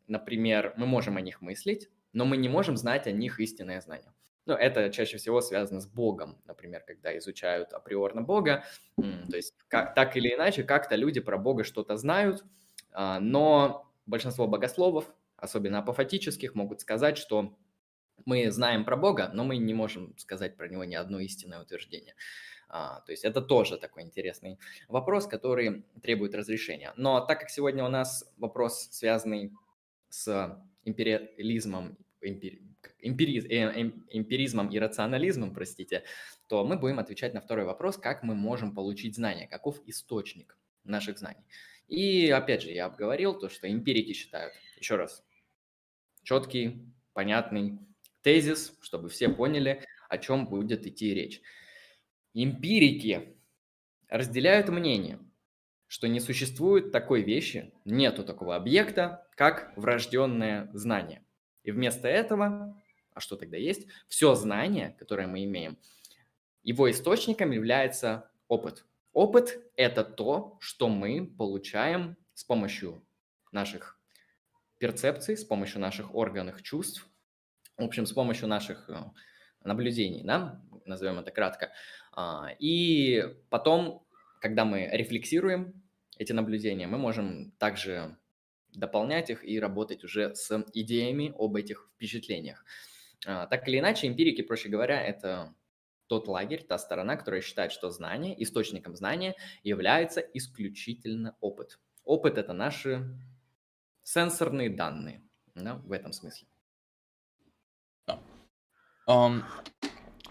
например, 0.10 0.74
мы 0.78 0.86
можем 0.86 1.18
о 1.18 1.22
них 1.22 1.42
мыслить, 1.42 1.90
но 2.14 2.26
мы 2.26 2.38
не 2.38 2.50
можем 2.50 2.78
знать 2.78 3.08
о 3.08 3.12
них 3.12 3.40
истинное 3.40 3.82
знание. 3.82 4.12
Ну, 4.46 4.56
это 4.56 4.90
чаще 4.90 5.18
всего 5.18 5.42
связано 5.42 5.80
с 5.80 5.86
Богом, 5.86 6.42
например, 6.46 6.84
когда 6.86 7.16
изучают 7.20 7.72
априорно 7.72 8.24
Бога. 8.24 8.64
То 8.96 9.36
есть 9.36 9.54
как, 9.68 9.94
так 9.94 10.18
или 10.18 10.34
иначе, 10.34 10.64
как-то 10.64 10.96
люди 10.96 11.20
про 11.20 11.38
Бога 11.38 11.64
что-то 11.64 11.98
знают, 11.98 12.44
а, 12.92 13.20
но 13.20 13.92
большинство 14.08 14.48
богословов, 14.48 15.14
особенно 15.38 15.80
апофатических, 15.80 16.56
могут 16.56 16.82
сказать, 16.82 17.18
что 17.18 17.56
мы 18.26 18.50
знаем 18.52 18.86
про 18.86 18.98
Бога, 18.98 19.30
но 19.34 19.44
мы 19.44 19.58
не 19.58 19.74
можем 19.74 20.18
сказать 20.18 20.58
про 20.58 20.68
него 20.68 20.84
ни 20.84 20.96
одно 20.96 21.20
истинное 21.20 21.62
утверждение. 21.62 22.16
А, 22.70 23.02
то 23.02 23.12
есть 23.12 23.24
это 23.26 23.42
тоже 23.42 23.78
такой 23.78 24.04
интересный 24.04 24.60
вопрос, 24.88 25.28
который 25.28 25.86
требует 26.02 26.36
разрешения. 26.36 26.94
Но 26.98 27.20
так 27.20 27.40
как 27.40 27.50
сегодня 27.50 27.84
у 27.84 27.90
нас 27.90 28.32
вопрос, 28.38 28.90
связанный 28.92 29.52
с 30.10 30.62
империализмом, 30.84 31.98
эмпири, 32.22 32.62
эмпириз, 33.00 33.46
э, 33.46 33.50
эм, 33.50 34.06
эмпиризмом 34.10 34.70
и 34.70 34.80
рационализмом, 34.80 35.54
простите, 35.54 36.04
то 36.48 36.66
мы 36.66 36.78
будем 36.78 37.00
отвечать 37.00 37.34
на 37.34 37.42
второй 37.42 37.66
вопрос, 37.66 37.98
как 37.98 38.24
мы 38.24 38.36
можем 38.36 38.74
получить 38.74 39.16
знания, 39.16 39.48
каков 39.48 39.82
источник 39.86 40.58
наших 40.84 41.20
знаний. 41.20 41.44
И 41.88 42.30
опять 42.30 42.62
же, 42.62 42.72
я 42.72 42.86
обговорил 42.86 43.38
то, 43.38 43.50
что 43.50 43.70
эмпирики 43.70 44.14
считают, 44.14 44.54
еще 44.78 44.96
раз, 44.96 45.24
четкий, 46.24 46.86
понятный 47.14 47.80
тезис, 48.22 48.78
чтобы 48.82 49.10
все 49.10 49.30
поняли, 49.30 49.84
о 50.08 50.18
чем 50.18 50.48
будет 50.48 50.86
идти 50.86 51.14
речь. 51.14 51.42
Эмпирики 52.34 53.36
разделяют 54.08 54.70
мнение, 54.70 55.20
что 55.90 56.08
не 56.08 56.20
существует 56.20 56.92
такой 56.92 57.24
вещи, 57.24 57.74
нету 57.84 58.24
такого 58.24 58.56
объекта, 58.56 59.28
как 59.36 59.74
врожденное 59.76 60.70
знание. 60.72 61.26
И 61.64 61.72
вместо 61.72 62.08
этого, 62.08 62.80
а 63.12 63.20
что 63.20 63.36
тогда 63.36 63.58
есть? 63.58 63.88
Все 64.08 64.36
знание, 64.36 64.96
которое 65.00 65.26
мы 65.26 65.44
имеем, 65.44 65.80
его 66.62 66.90
источником 66.92 67.50
является 67.50 68.30
опыт. 68.48 68.86
Опыт– 69.14 69.60
это 69.76 70.04
то, 70.04 70.58
что 70.62 70.90
мы 70.90 71.26
получаем 71.26 72.16
с 72.36 72.44
помощью 72.44 73.04
наших 73.52 74.00
перцепций, 74.78 75.36
с 75.36 75.44
помощью 75.44 75.82
наших 75.82 76.14
органов 76.14 76.62
чувств, 76.62 77.10
в 77.78 77.84
общем, 77.84 78.06
с 78.06 78.14
помощью 78.14 78.48
наших 78.48 78.88
э, 78.92 78.96
наблюдений, 79.64 80.22
да, 80.24 80.62
назовем 80.86 81.18
это 81.18 81.32
кратко. 81.32 81.72
А, 82.12 82.50
и 82.60 83.24
потом, 83.50 84.06
когда 84.40 84.66
мы 84.66 84.90
рефлексируем 84.92 85.84
эти 86.18 86.32
наблюдения, 86.32 86.88
мы 86.88 86.98
можем 86.98 87.52
также 87.58 88.18
дополнять 88.74 89.30
их 89.30 89.44
и 89.44 89.60
работать 89.60 90.04
уже 90.04 90.36
с 90.36 90.66
идеями 90.74 91.34
об 91.38 91.56
этих 91.56 91.90
впечатлениях. 91.96 92.64
А, 93.26 93.48
так 93.48 93.68
или 93.68 93.80
иначе, 93.80 94.08
эмпирики, 94.08 94.42
проще 94.42 94.70
говоря, 94.70 95.02
это 95.02 95.54
тот 96.08 96.28
лагерь, 96.28 96.64
та 96.64 96.78
сторона, 96.78 97.16
которая 97.16 97.42
считает, 97.42 97.72
что 97.72 97.90
знание, 97.92 98.42
источником 98.42 98.96
знания 98.96 99.36
является 99.64 100.22
исключительно 100.22 101.36
опыт. 101.40 101.80
Опыт– 102.04 102.38
это 102.38 102.54
наши 102.54 103.08
сенсорные 104.04 104.70
данные, 104.70 105.22
да, 105.54 105.76
в 105.76 105.92
этом 105.92 106.14
смысле. 106.14 106.48
Да. 108.08 108.20
Um, 109.08 109.44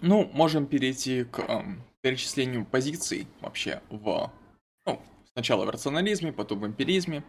ну, 0.00 0.24
можем 0.32 0.66
перейти 0.66 1.24
к 1.24 1.38
um, 1.40 1.80
перечислению 2.00 2.64
позиций 2.64 3.26
вообще 3.40 3.82
в, 3.90 4.32
ну, 4.86 5.02
сначала 5.32 5.64
в 5.64 5.70
рационализме, 5.70 6.32
потом 6.32 6.60
в 6.60 6.66
эмпиризме, 6.66 7.24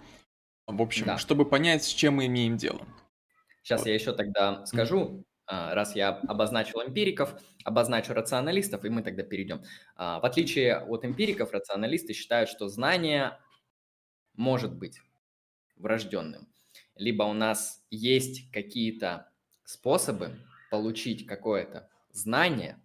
в 0.68 0.82
общем, 0.82 1.06
да. 1.06 1.18
чтобы 1.18 1.46
понять, 1.46 1.84
с 1.84 1.88
чем 1.88 2.16
мы 2.16 2.28
имеем 2.28 2.58
дело. 2.58 2.88
Сейчас 3.64 3.82
вот. 3.82 3.88
я 3.88 3.94
еще 3.94 4.14
тогда 4.14 4.66
скажу, 4.66 5.26
а, 5.48 5.74
раз 5.74 5.96
я 5.96 6.10
обозначил 6.10 6.82
эмпириков, 6.84 7.34
обозначу 7.64 8.14
рационалистов, 8.14 8.86
и 8.86 8.90
мы 8.90 9.02
тогда 9.02 9.24
перейдем. 9.24 9.64
А, 9.96 10.20
в 10.20 10.26
отличие 10.26 10.78
от 10.78 11.06
эмпириков, 11.06 11.52
рационалисты 11.52 12.14
считают, 12.14 12.50
что 12.50 12.68
знание 12.68 13.40
может 14.36 14.76
быть 14.76 15.02
врожденным. 15.76 16.48
Либо 16.96 17.24
у 17.24 17.34
нас 17.34 17.84
есть 17.90 18.52
какие-то 18.52 19.32
способы 19.64 20.38
получить 20.70 21.26
какое-то 21.26 21.90
знание 22.12 22.80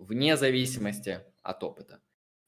вне 0.00 0.36
зависимости 0.36 1.20
от 1.42 1.62
опыта. 1.62 2.00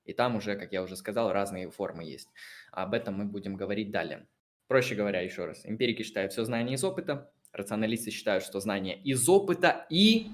И 0.05 0.13
там 0.13 0.37
уже, 0.37 0.57
как 0.57 0.73
я 0.73 0.83
уже 0.83 0.97
сказал, 0.97 1.33
разные 1.33 1.71
формы 1.71 2.05
есть. 2.05 2.29
Об 2.73 2.95
этом 2.95 3.15
мы 3.15 3.27
будем 3.27 3.55
говорить 3.55 3.91
далее. 3.91 4.27
Проще 4.67 4.95
говоря, 4.95 5.21
еще 5.21 5.45
раз, 5.45 5.65
эмпирики 5.65 6.03
считают 6.03 6.33
все 6.33 6.45
знание 6.45 6.75
из 6.75 6.83
опыта, 6.83 7.31
Рационалисты 7.53 8.11
считают, 8.11 8.45
что 8.45 8.61
знание 8.61 8.99
из 9.03 9.29
опыта 9.29 9.87
и 9.91 10.31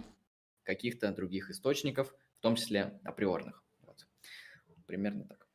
каких-то 0.62 1.10
других 1.10 1.50
источников, 1.50 2.14
в 2.38 2.40
том 2.40 2.54
числе 2.54 3.00
априорных. 3.02 3.64
Вот. 3.80 4.06
Примерно 4.86 5.24
так. 5.24 5.48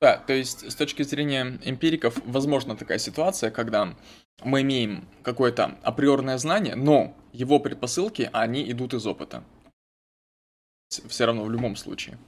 Да, 0.00 0.18
то 0.18 0.32
есть 0.34 0.70
с 0.70 0.74
точки 0.74 1.02
зрения 1.02 1.58
эмпириков 1.64 2.20
возможна 2.24 2.76
такая 2.76 2.98
ситуация, 2.98 3.50
когда 3.50 3.96
мы 4.44 4.60
имеем 4.60 5.08
какое-то 5.22 5.78
априорное 5.82 6.36
знание, 6.36 6.76
но 6.76 7.16
его 7.32 7.58
предпосылки, 7.58 8.28
они 8.32 8.70
идут 8.70 8.92
из 8.94 9.06
опыта. 9.06 9.42
Все 10.88 11.26
равно 11.26 11.44
в 11.44 11.50
любом 11.50 11.76
случае. 11.76 12.18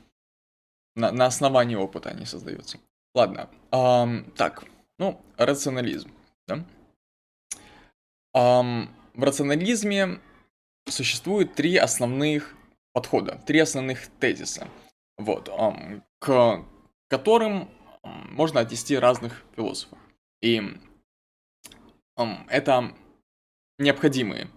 На, 0.94 1.12
на 1.12 1.26
основании 1.26 1.76
опыта 1.76 2.10
они 2.10 2.26
создаются. 2.26 2.78
Ладно. 3.14 3.48
Эм, 3.72 4.30
так, 4.36 4.64
ну, 4.98 5.20
рационализм. 5.36 6.10
Да? 6.46 6.64
в 8.32 9.24
рационализме 9.24 10.20
существует 10.88 11.54
три 11.54 11.76
основных 11.76 12.54
подхода, 12.92 13.40
три 13.46 13.58
основных 13.58 14.08
тезиса, 14.20 14.68
вот, 15.18 15.50
к 16.20 16.64
которым 17.08 17.70
можно 18.02 18.60
отнести 18.60 18.96
разных 18.96 19.44
философов. 19.56 19.98
И 20.42 20.62
это 22.48 22.94
необходимые 23.78 24.48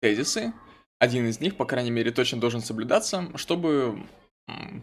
тезисы. 0.00 0.52
Один 1.00 1.26
из 1.26 1.40
них, 1.40 1.56
по 1.56 1.64
крайней 1.64 1.90
мере, 1.90 2.12
точно 2.12 2.38
должен 2.38 2.60
соблюдаться, 2.60 3.36
чтобы 3.36 4.06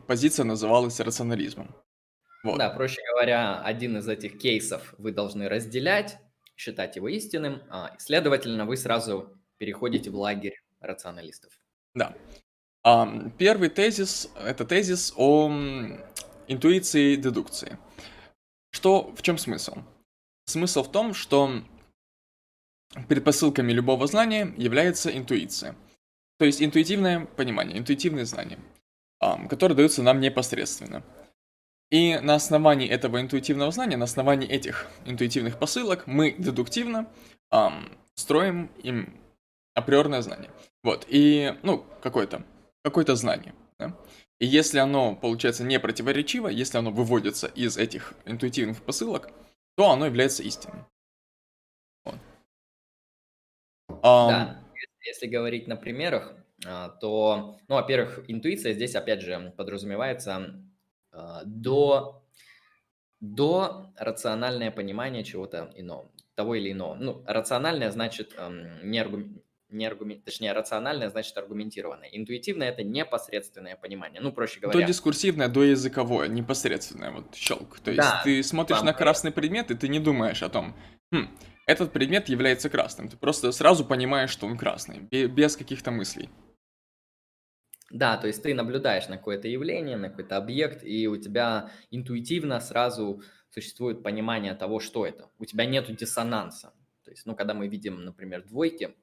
позиция 0.08 0.44
называлась 0.44 1.00
рационализмом. 1.00 1.74
Вот. 2.44 2.58
Да, 2.58 2.70
проще 2.70 3.02
говоря, 3.12 3.62
один 3.62 3.98
из 3.98 4.08
этих 4.08 4.38
кейсов 4.38 4.94
вы 4.98 5.12
должны 5.12 5.48
разделять, 5.48 6.18
считать 6.56 6.96
его 6.96 7.08
истинным, 7.08 7.62
а, 7.70 7.96
следовательно, 8.00 8.66
вы 8.66 8.78
сразу 8.78 9.38
переходите 9.58 10.10
в 10.10 10.16
лагерь 10.16 10.60
рационалистов. 10.80 11.54
Да. 11.94 12.16
Первый 13.38 13.70
тезис– 13.70 14.30
это 14.44 14.66
тезис 14.66 15.14
о 15.18 15.52
интуиции 16.48 17.14
и 17.14 17.18
дедукции. 17.18 17.78
Что, 18.72 19.14
в 19.16 19.22
чем 19.22 19.38
смысл? 19.38 19.78
Смысл 20.46 20.84
в 20.84 20.92
том, 20.92 21.14
что 21.14 21.64
предпосылками 23.08 23.72
любого 23.72 24.08
знания 24.08 24.54
является 24.58 25.16
интуиция. 25.16 25.76
То 26.38 26.46
есть 26.46 26.62
интуитивное 26.62 27.26
понимание, 27.26 27.78
интуитивные 27.78 28.26
знания, 28.26 28.60
которые 29.50 29.76
даются 29.76 30.04
нам 30.04 30.20
непосредственно. 30.20 31.04
И 31.90 32.20
на 32.20 32.36
основании 32.36 32.88
этого 32.88 33.22
интуитивного 33.22 33.72
знания, 33.72 33.98
на 33.98 34.04
основании 34.06 34.48
этих 34.48 34.88
интуитивных 35.06 35.58
посылок 35.58 36.06
мы 36.06 36.36
дедуктивно 36.38 37.08
строим 38.16 38.70
им 38.84 39.14
априорное 39.74 40.22
знание. 40.22 40.52
Вот, 40.84 41.06
и, 41.08 41.58
ну, 41.64 41.86
какое-то, 42.02 42.44
какое-то 42.84 43.16
знание. 43.16 43.54
Да? 43.80 43.96
И 44.40 44.46
если 44.46 44.80
оно, 44.80 45.16
получается, 45.16 45.64
не 45.64 45.80
противоречиво, 45.80 46.48
если 46.48 46.78
оно 46.78 46.92
выводится 46.92 47.48
из 47.48 47.78
этих 47.78 48.14
интуитивных 48.26 48.82
посылок, 48.84 49.32
то 49.76 49.90
оно 49.92 50.06
является 50.08 50.44
истинным. 50.44 50.86
Вот. 52.06 52.16
Um, 53.90 54.30
да, 54.30 54.64
если 55.08 55.28
говорить 55.28 55.68
на 55.68 55.76
примерах, 55.76 56.34
а, 56.66 56.90
то, 56.90 57.58
ну, 57.68 57.76
во-первых, 57.76 58.26
интуиция 58.28 58.74
здесь, 58.74 58.96
опять 58.96 59.22
же, 59.22 59.54
подразумевается 59.58 60.62
а, 61.12 61.42
до, 61.46 62.24
до 63.20 63.92
рациональное 63.98 64.72
понимание 64.72 65.24
чего-то 65.24 65.72
иного, 65.76 66.12
того 66.36 66.56
или 66.56 66.72
иного. 66.72 66.96
Ну, 66.96 67.24
рациональное 67.26 67.92
значит 67.92 68.36
не, 68.84 69.00
аргум, 69.00 69.42
не 69.70 69.86
аргумент, 69.86 70.24
точнее, 70.24 70.54
рациональное 70.54 71.10
значит 71.10 71.38
аргументированное. 71.38 72.10
Интуитивное– 72.10 72.70
это 72.72 72.84
непосредственное 72.84 73.76
понимание. 73.76 74.22
Ну, 74.22 74.32
проще 74.32 74.60
говоря. 74.60 74.80
До 74.80 74.86
дискурсивное, 74.86 75.48
до 75.48 75.64
языковое, 75.64 76.28
непосредственное, 76.28 77.12
вот 77.12 77.36
щелк. 77.36 77.80
То 77.80 77.92
есть 77.92 78.02
да, 78.02 78.22
ты 78.24 78.42
смотришь 78.44 78.82
на 78.82 78.94
красный 78.94 79.32
предмет, 79.32 79.72
и 79.72 79.76
ты 79.76 79.88
не 79.88 80.00
думаешь 80.00 80.42
о 80.42 80.50
том, 80.50 80.76
хм, 81.12 81.28
этот 81.68 81.92
предмет 81.92 82.30
является 82.30 82.70
красным. 82.70 83.10
Ты 83.10 83.18
просто 83.18 83.52
сразу 83.52 83.86
понимаешь, 83.86 84.32
что 84.32 84.48
он 84.48 84.58
красный, 84.58 85.02
без 85.02 85.56
каких-то 85.56 85.92
мыслей. 85.92 86.30
Да, 87.92 88.18
то 88.18 88.28
есть 88.28 88.42
ты 88.42 88.54
наблюдаешь 88.54 89.08
на 89.08 89.18
какое-то 89.18 89.48
явление, 89.48 89.98
на 89.98 90.10
какой-то 90.10 90.38
объект, 90.38 90.84
и 90.84 91.08
у 91.08 91.18
тебя 91.18 91.72
интуитивно 91.92 92.60
сразу 92.60 93.22
существует 93.50 94.04
понимание 94.04 94.56
того, 94.56 94.80
что 94.80 95.06
это. 95.06 95.30
У 95.38 95.46
тебя 95.46 95.66
нет 95.66 95.94
диссонанса. 95.96 96.74
То 97.04 97.12
есть, 97.12 97.26
ну, 97.26 97.36
когда 97.36 97.54
мы 97.54 97.68
видим, 97.68 98.04
например, 98.04 98.46
двойки 98.46 98.94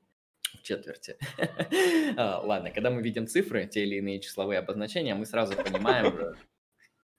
в 0.43 0.63
четверти, 0.63 1.17
а, 2.17 2.41
ладно, 2.41 2.71
когда 2.71 2.91
мы 2.91 3.03
видим 3.03 3.27
цифры, 3.27 3.67
те 3.67 3.85
или 3.85 3.97
иные 3.97 4.21
числовые 4.21 4.59
обозначения, 4.59 5.15
мы 5.15 5.25
сразу 5.25 5.55
понимаем, 5.55 6.37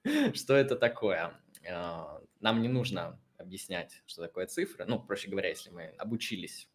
что 0.35 0.55
это 0.55 0.75
такое. 0.75 1.33
А, 1.67 2.21
нам 2.39 2.61
не 2.61 2.67
нужно 2.67 3.19
объяснять, 3.38 4.01
что 4.06 4.22
такое 4.22 4.48
цифра. 4.48 4.86
Ну, 4.86 5.00
проще 5.00 5.30
говоря, 5.30 5.50
если 5.50 5.70
мы 5.70 5.88
обучились 5.98 6.70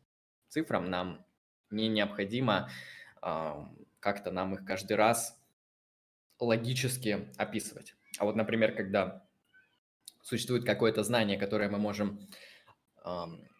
цифрам, 0.49 0.85
нам 0.85 1.25
не 1.71 1.89
необходимо 1.89 2.71
э, 3.23 3.53
как-то 4.01 4.31
нам 4.31 4.55
их 4.55 4.65
каждый 4.65 4.97
раз 4.97 5.39
логически 6.39 7.29
описывать. 7.37 7.95
А 8.19 8.25
вот, 8.25 8.37
например, 8.37 8.75
когда 8.75 9.25
существует 10.23 10.65
какое-то 10.65 11.03
знание, 11.03 11.39
которое 11.39 11.69
мы 11.69 11.79
можем 11.79 12.29
э, 13.05 13.11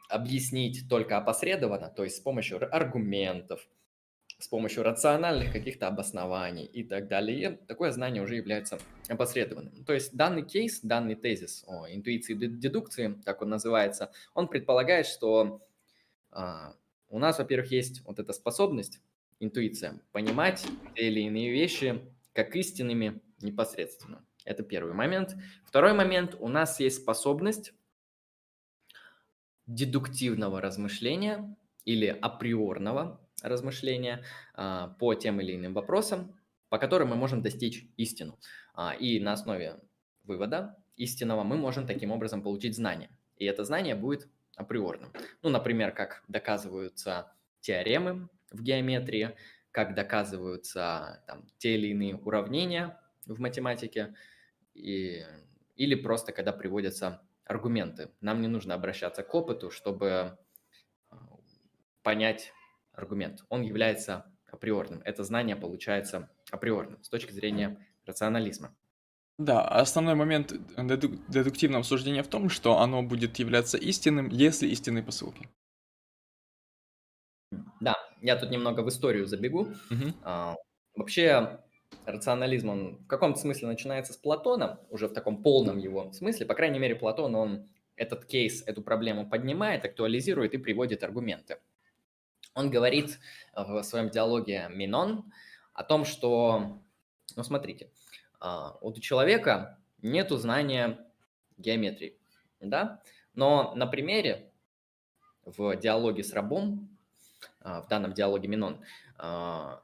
объяснить 0.09 0.89
только 0.89 1.17
опосредованно, 1.17 1.89
то 1.89 2.05
есть 2.05 2.17
с 2.17 2.21
помощью 2.21 2.75
аргументов, 2.75 3.67
с 4.41 4.49
помощью 4.49 4.83
рациональных 4.83 5.53
каких-то 5.53 5.87
обоснований 5.87 6.65
и 6.65 6.83
так 6.83 7.09
далее, 7.09 7.59
такое 7.69 7.91
знание 7.93 8.23
уже 8.23 8.37
является 8.37 8.79
опосредованным. 9.09 9.85
То 9.85 9.93
есть 9.93 10.17
данный 10.17 10.43
кейс, 10.43 10.81
данный 10.81 11.15
тезис 11.15 11.65
о 11.67 11.87
интуиции 11.89 12.35
дедукции, 12.35 13.21
так 13.25 13.43
он 13.43 13.51
называется, 13.51 14.13
он 14.35 14.49
предполагает, 14.49 15.07
что 15.07 15.67
а, 16.31 16.75
у 17.09 17.19
нас, 17.19 17.39
во-первых, 17.39 17.71
есть 17.71 18.03
вот 18.05 18.19
эта 18.19 18.33
способность, 18.33 19.01
интуиция, 19.41 20.01
понимать 20.13 20.67
те 20.95 21.09
или 21.09 21.21
иные 21.21 21.51
вещи 21.51 22.01
как 22.33 22.57
истинными 22.57 23.21
непосредственно. 23.41 24.25
Это 24.45 24.63
первый 24.63 24.95
момент. 24.95 25.37
Второй 25.65 25.93
момент, 25.93 26.37
у 26.39 26.49
нас 26.49 26.81
есть 26.81 27.03
способность 27.03 27.75
дедуктивного 29.67 30.61
размышления 30.61 31.57
или 31.85 32.07
априорного 32.07 33.21
размышления 33.43 34.25
а, 34.55 34.89
по 34.99 35.15
тем 35.15 35.41
или 35.41 35.57
иным 35.57 35.75
вопросам, 35.75 36.37
по 36.69 36.79
которым 36.79 37.09
мы 37.09 37.17
можем 37.17 37.43
достичь 37.43 37.87
истину. 37.97 38.39
А, 38.75 38.95
и 38.95 39.21
на 39.21 39.33
основе 39.33 39.81
вывода 40.25 40.77
истинного 40.97 41.43
мы 41.43 41.57
можем 41.57 41.87
таким 41.87 42.13
образом 42.13 42.43
получить 42.43 42.77
знание. 42.77 43.11
И 43.37 43.45
это 43.45 43.65
знание 43.65 43.95
будет 43.95 44.29
априорным. 44.57 45.13
Ну, 45.43 45.51
например, 45.51 45.93
как 45.93 46.23
доказываются 46.29 47.33
теоремы 47.61 48.29
в 48.51 48.63
геометрии, 48.63 49.35
как 49.73 49.95
доказываются 49.95 51.23
там, 51.27 51.47
те 51.59 51.75
или 51.75 51.89
иные 51.89 52.17
уравнения 52.17 53.01
в 53.27 53.41
математике, 53.41 54.15
и, 54.75 55.25
или 55.77 55.95
просто 55.95 56.33
когда 56.33 56.53
приводятся 56.53 57.23
аргументы. 57.45 58.11
Нам 58.21 58.41
не 58.43 58.49
нужно 58.49 58.75
обращаться 58.75 59.23
к 59.23 59.35
опыту, 59.35 59.71
чтобы 59.71 60.39
а, 61.11 61.17
понять 62.03 62.53
аргумент. 63.01 63.45
Он 63.49 63.63
является 63.63 64.27
априорным. 64.51 65.03
Это 65.05 65.25
знание 65.25 65.57
получается 65.57 66.31
априорным 66.51 67.03
с 67.03 67.09
точки 67.09 67.33
зрения 67.33 67.79
рационализма. 68.07 68.75
Да, 69.39 69.67
основной 69.67 70.15
момент 70.15 70.53
дедуктивного 71.29 71.83
суждения 71.83 72.23
в 72.23 72.29
том, 72.29 72.51
что 72.51 72.79
оно 72.79 73.03
будет 73.03 73.39
являться 73.39 73.79
истинным, 73.79 74.29
если 74.29 74.69
истинной 74.69 75.03
посылки. 75.03 75.49
Да, 77.81 77.97
я 78.21 78.37
тут 78.37 78.51
немного 78.51 78.83
в 78.83 78.89
историю 78.91 79.27
забегу. 79.27 79.69
Угу. 79.91 80.15
А, 80.23 80.57
вообще, 80.95 81.61
рационализм, 82.05 82.69
он 82.69 82.97
в 82.99 83.07
каком-то 83.07 83.41
смысле 83.41 83.69
начинается 83.69 84.13
с 84.13 84.19
Платона, 84.19 84.79
уже 84.91 85.09
в 85.09 85.15
таком 85.15 85.43
полном 85.43 85.79
его 85.79 86.13
смысле. 86.13 86.45
По 86.45 86.55
крайней 86.55 86.79
мере, 86.79 86.95
Платон, 86.95 87.35
он 87.35 87.67
этот 87.97 88.27
кейс, 88.27 88.63
эту 88.67 88.83
проблему 88.83 89.29
поднимает, 89.29 89.85
актуализирует 89.85 90.55
и 90.55 90.59
приводит 90.59 91.03
аргументы. 91.03 91.59
Он 92.55 92.71
говорит 92.71 93.19
в 93.55 93.83
своем 93.83 94.11
диалоге 94.11 94.69
Минон 94.71 95.33
о 95.73 95.85
том, 95.85 96.05
что, 96.05 96.83
ну 97.37 97.43
смотрите, 97.43 97.91
а, 98.41 98.77
вот 98.81 98.99
у 98.99 99.01
человека 99.01 99.79
нету 100.03 100.37
знания 100.37 101.07
геометрии, 101.57 102.19
да, 102.61 103.03
но 103.35 103.75
на 103.75 103.87
примере 103.87 104.51
в 105.45 105.77
диалоге 105.77 106.25
с 106.25 106.33
рабом, 106.33 106.97
а, 107.61 107.83
в 107.83 107.89
данном 107.89 108.13
диалоге 108.13 108.49
Минон, 108.49 108.83
а, 109.19 109.83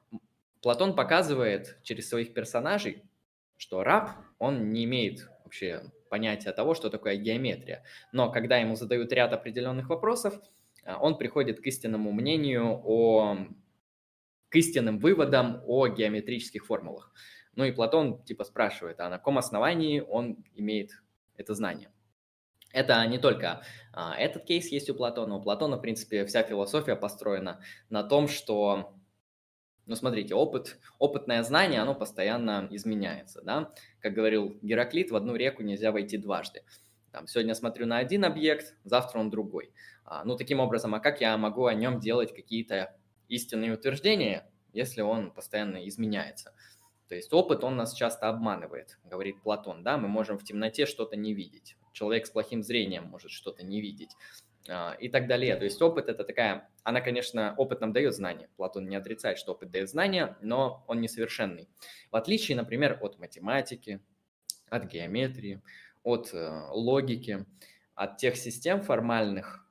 Платон 0.62 0.96
показывает 0.96 1.78
через 1.82 2.08
своих 2.08 2.34
персонажей, 2.34 3.04
что 3.56 3.84
раб, 3.84 4.10
он 4.38 4.72
не 4.72 4.84
имеет 4.84 5.28
вообще 5.44 5.84
понятия 6.08 6.52
того, 6.52 6.74
что 6.74 6.90
такое 6.90 7.16
геометрия. 7.16 7.84
Но 8.12 8.30
когда 8.30 8.56
ему 8.56 8.74
задают 8.76 9.12
ряд 9.12 9.32
определенных 9.32 9.88
вопросов, 9.88 10.40
он 11.00 11.18
приходит 11.18 11.60
к 11.60 11.66
истинному 11.66 12.12
мнению 12.12 12.80
о 12.84 13.38
к 14.48 14.56
истинным 14.56 14.98
выводам 14.98 15.62
о 15.66 15.88
геометрических 15.88 16.64
формулах. 16.66 17.12
Ну 17.54 17.64
и 17.64 17.72
Платон 17.72 18.22
типа 18.22 18.44
спрашивает, 18.44 19.00
а 19.00 19.08
на 19.08 19.18
каком 19.18 19.38
основании 19.38 20.00
он 20.00 20.44
имеет 20.54 20.92
это 21.36 21.54
знание. 21.54 21.90
Это 22.72 23.06
не 23.06 23.18
только 23.18 23.62
а, 23.92 24.14
этот 24.16 24.44
кейс 24.44 24.68
есть 24.68 24.90
у 24.90 24.94
Платона. 24.94 25.36
У 25.36 25.42
Платона, 25.42 25.78
в 25.78 25.80
принципе, 25.80 26.26
вся 26.26 26.42
философия 26.42 26.94
построена 26.94 27.60
на 27.88 28.02
том, 28.02 28.28
что, 28.28 28.94
ну 29.86 29.94
смотрите, 29.94 30.34
опыт, 30.34 30.78
опытное 30.98 31.42
знание, 31.42 31.80
оно 31.80 31.94
постоянно 31.94 32.68
изменяется. 32.70 33.40
Да? 33.42 33.72
Как 34.00 34.12
говорил 34.12 34.58
Гераклит, 34.60 35.10
в 35.10 35.16
одну 35.16 35.34
реку 35.36 35.62
нельзя 35.62 35.90
войти 35.90 36.18
дважды. 36.18 36.62
Там, 37.16 37.26
сегодня 37.28 37.54
смотрю 37.54 37.86
на 37.86 37.96
один 37.96 38.26
объект, 38.26 38.74
завтра 38.84 39.20
он 39.20 39.30
другой. 39.30 39.72
А, 40.04 40.22
ну, 40.26 40.36
таким 40.36 40.60
образом, 40.60 40.94
а 40.94 41.00
как 41.00 41.22
я 41.22 41.34
могу 41.38 41.64
о 41.64 41.72
нем 41.72 41.98
делать 41.98 42.34
какие-то 42.34 42.94
истинные 43.28 43.72
утверждения, 43.72 44.46
если 44.74 45.00
он 45.00 45.30
постоянно 45.30 45.88
изменяется? 45.88 46.52
То 47.08 47.14
есть 47.14 47.32
опыт, 47.32 47.64
он 47.64 47.74
нас 47.74 47.94
часто 47.94 48.28
обманывает, 48.28 48.98
говорит 49.02 49.40
Платон, 49.40 49.82
да, 49.82 49.96
мы 49.96 50.08
можем 50.08 50.36
в 50.36 50.44
темноте 50.44 50.84
что-то 50.84 51.16
не 51.16 51.32
видеть. 51.32 51.78
Человек 51.94 52.26
с 52.26 52.30
плохим 52.30 52.62
зрением 52.62 53.04
может 53.04 53.30
что-то 53.30 53.64
не 53.64 53.80
видеть 53.80 54.10
а, 54.68 54.94
и 55.00 55.08
так 55.08 55.26
далее. 55.26 55.56
То 55.56 55.64
есть 55.64 55.80
опыт 55.80 56.10
это 56.10 56.22
такая, 56.22 56.68
она, 56.82 57.00
конечно, 57.00 57.54
опыт 57.56 57.80
нам 57.80 57.94
дает 57.94 58.14
знания. 58.14 58.50
Платон 58.58 58.90
не 58.90 58.96
отрицает, 58.96 59.38
что 59.38 59.52
опыт 59.52 59.70
дает 59.70 59.88
знания, 59.88 60.36
но 60.42 60.84
он 60.86 61.00
несовершенный. 61.00 61.66
В 62.10 62.16
отличие, 62.16 62.58
например, 62.58 62.98
от 63.00 63.18
математики, 63.18 64.02
от 64.68 64.84
геометрии, 64.84 65.62
от 66.06 66.30
э, 66.32 66.68
логики, 66.70 67.44
от 67.96 68.16
тех 68.18 68.36
систем 68.36 68.80
формальных, 68.80 69.68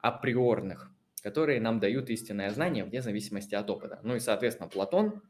априорных, 0.00 0.90
которые 1.22 1.60
нам 1.60 1.78
дают 1.78 2.10
истинное 2.10 2.50
знание 2.50 2.84
вне 2.84 3.02
зависимости 3.02 3.54
от 3.54 3.70
опыта. 3.70 4.00
Ну 4.02 4.16
и, 4.16 4.20
соответственно, 4.20 4.68
Платон 4.68 5.22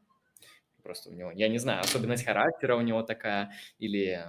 просто 0.81 1.11
у 1.11 1.13
него, 1.13 1.31
я 1.31 1.47
не 1.47 1.59
знаю, 1.59 1.81
особенность 1.81 2.25
характера 2.25 2.75
у 2.75 2.81
него 2.81 3.03
такая, 3.03 3.51
или 3.77 4.25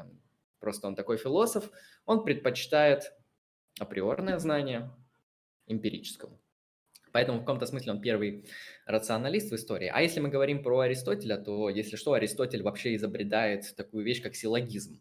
просто 0.60 0.86
он 0.86 0.96
такой 0.96 1.16
философ, 1.16 1.70
он 2.04 2.24
предпочитает 2.24 3.14
априорное 3.80 4.38
знание 4.38 4.90
эмпирическому. 5.66 6.38
Поэтому 7.10 7.38
в 7.38 7.40
каком-то 7.40 7.64
смысле 7.64 7.92
он 7.92 8.02
первый 8.02 8.44
рационалист 8.84 9.50
в 9.50 9.54
истории. 9.54 9.90
А 9.90 10.02
если 10.02 10.20
мы 10.20 10.28
говорим 10.28 10.62
про 10.62 10.80
Аристотеля, 10.80 11.38
то, 11.38 11.70
если 11.70 11.96
что, 11.96 12.12
Аристотель 12.12 12.62
вообще 12.62 12.96
изобретает 12.96 13.74
такую 13.76 14.04
вещь, 14.04 14.22
как 14.22 14.34
силлогизм. 14.34 15.00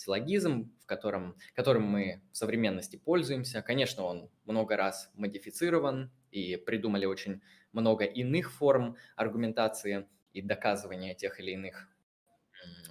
Силлогизм, 0.00 0.72
в 0.80 0.86
котором, 0.86 1.36
которым 1.54 1.84
мы 1.84 2.22
в 2.32 2.36
современности 2.36 2.96
пользуемся. 2.96 3.62
Конечно, 3.62 4.04
он 4.04 4.30
много 4.44 4.76
раз 4.76 5.10
модифицирован 5.14 6.10
и 6.30 6.56
придумали 6.56 7.06
очень 7.06 7.42
много 7.72 8.04
иных 8.04 8.52
форм 8.52 8.96
аргументации– 9.16 10.06
и 10.32 10.42
доказывания 10.42 11.14
тех 11.14 11.40
или 11.40 11.52
иных 11.52 11.88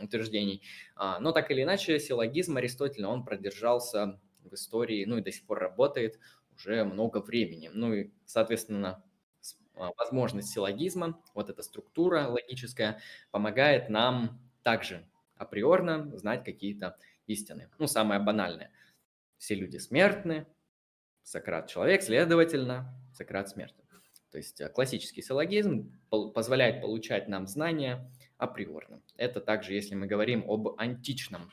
утверждений. 0.02 0.64
А, 0.96 1.20
но 1.20 1.32
так 1.32 1.52
или 1.52 1.64
иначе, 1.64 2.00
силлогизм 2.00 2.58
Аристотеля, 2.58 3.08
он 3.08 3.24
продержался 3.24 4.20
в 4.44 4.54
истории, 4.54 5.06
ну 5.06 5.18
и 5.18 5.22
до 5.22 5.32
сих 5.32 5.46
пор 5.46 5.60
работает 5.60 6.20
уже 6.56 6.84
много 6.84 7.20
времени. 7.20 7.70
Ну 7.74 7.94
и, 7.94 8.12
соответственно, 8.26 9.04
а, 9.76 9.92
возможность 9.98 10.50
силлогизма, 10.50 11.22
вот 11.34 11.50
эта 11.50 11.62
структура 11.64 12.28
логическая, 12.28 13.00
помогает 13.32 13.90
нам 13.90 14.42
также 14.64 15.09
априорно 15.40 16.16
знать 16.18 16.44
какие-то 16.44 16.98
истины. 17.26 17.70
Ну, 17.80 17.88
самое 17.88 18.20
банальное. 18.20 18.72
Все 19.38 19.56
люди 19.56 19.78
смертны, 19.78 20.46
Сократ 21.24 21.68
человек, 21.68 22.04
следовательно, 22.04 22.94
Сократ 23.14 23.50
смертен. 23.50 23.84
То 24.32 24.38
есть 24.38 24.62
э, 24.62 24.70
классический 24.70 25.22
силлогизм 25.22 25.92
позволяет 26.10 26.82
получать 26.82 27.28
нам 27.28 27.48
знания 27.48 28.12
априорно. 28.38 29.02
Это 29.16 29.42
также, 29.42 29.74
если 29.74 29.96
мы 29.96 30.08
говорим 30.08 30.44
об 30.48 30.80
античном 30.80 31.52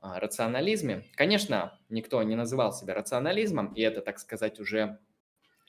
а, 0.00 0.20
рационализме. 0.20 1.04
Конечно, 1.14 1.78
никто 1.88 2.22
не 2.22 2.34
называл 2.34 2.72
себя 2.72 2.92
рационализмом, 2.94 3.72
и 3.72 3.80
это, 3.80 4.02
так 4.02 4.18
сказать, 4.18 4.60
уже 4.60 4.98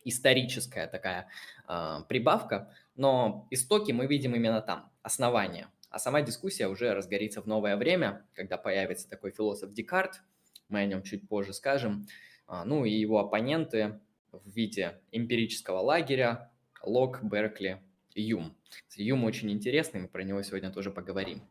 историческая 0.03 0.87
такая 0.87 1.29
э, 1.67 1.99
прибавка, 2.09 2.73
но 2.95 3.47
истоки 3.51 3.91
мы 3.91 4.07
видим 4.07 4.35
именно 4.35 4.61
там, 4.61 4.91
основания. 5.01 5.69
А 5.95 5.97
сама 5.97 6.21
дискуссия 6.21 6.67
уже 6.67 6.93
разгорится 6.93 7.41
в 7.41 7.45
новое 7.47 7.77
время, 7.77 8.27
когда 8.33 8.57
появится 8.57 9.09
такой 9.09 9.31
философ 9.31 9.71
Декарт, 9.71 10.21
мы 10.67 10.79
о 10.79 10.85
нем 10.85 11.03
чуть 11.03 11.25
позже 11.25 11.53
скажем, 11.53 12.05
а, 12.47 12.65
ну 12.65 12.83
и 12.83 12.91
его 12.91 13.17
оппоненты 13.17 14.01
в 14.29 14.45
виде 14.49 14.99
эмпирического 15.13 15.79
лагеря 15.79 16.51
Лок, 16.83 17.23
Беркли, 17.23 17.81
Юм. 18.13 18.57
Юм 18.97 19.23
очень 19.23 19.49
интересный, 19.51 20.01
мы 20.01 20.09
про 20.09 20.23
него 20.23 20.43
сегодня 20.43 20.69
тоже 20.69 20.91
поговорим. 20.91 21.41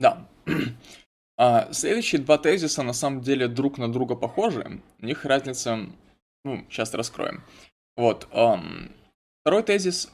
Да. 0.00 0.28
А 1.38 1.70
следующие 1.72 2.22
два 2.22 2.38
тезиса 2.38 2.82
на 2.82 2.94
самом 2.94 3.20
деле 3.20 3.46
друг 3.46 3.78
на 3.78 3.92
друга 3.92 4.16
похожи. 4.16 4.80
У 5.00 5.06
них 5.06 5.24
разница, 5.24 5.86
ну, 6.44 6.66
сейчас 6.70 6.94
раскроем. 6.94 7.44
Вот. 7.94 8.26
Второй 9.42 9.62
тезис, 9.62 10.10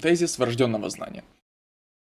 тезис 0.00 0.38
врожденного 0.38 0.90
знания. 0.90 1.24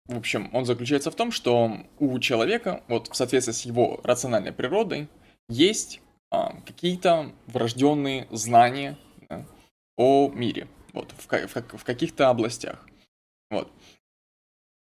В 0.06 0.16
общем, 0.16 0.50
он 0.52 0.64
заключается 0.64 1.10
в 1.10 1.14
том, 1.14 1.30
что 1.30 1.78
у 1.98 2.18
человека, 2.18 2.82
вот 2.88 3.08
в 3.08 3.14
соответствии 3.14 3.52
с 3.52 3.62
его 3.62 4.00
рациональной 4.02 4.52
природой, 4.52 5.08
есть 5.48 6.00
а, 6.30 6.56
какие-то 6.66 7.32
врожденные 7.46 8.26
знания 8.30 8.98
да, 9.28 9.46
о 9.96 10.28
мире, 10.28 10.66
вот, 10.92 11.12
в, 11.12 11.26
в, 11.28 11.78
в 11.78 11.84
каких-то 11.84 12.30
областях. 12.30 12.86
Вот. 13.50 13.70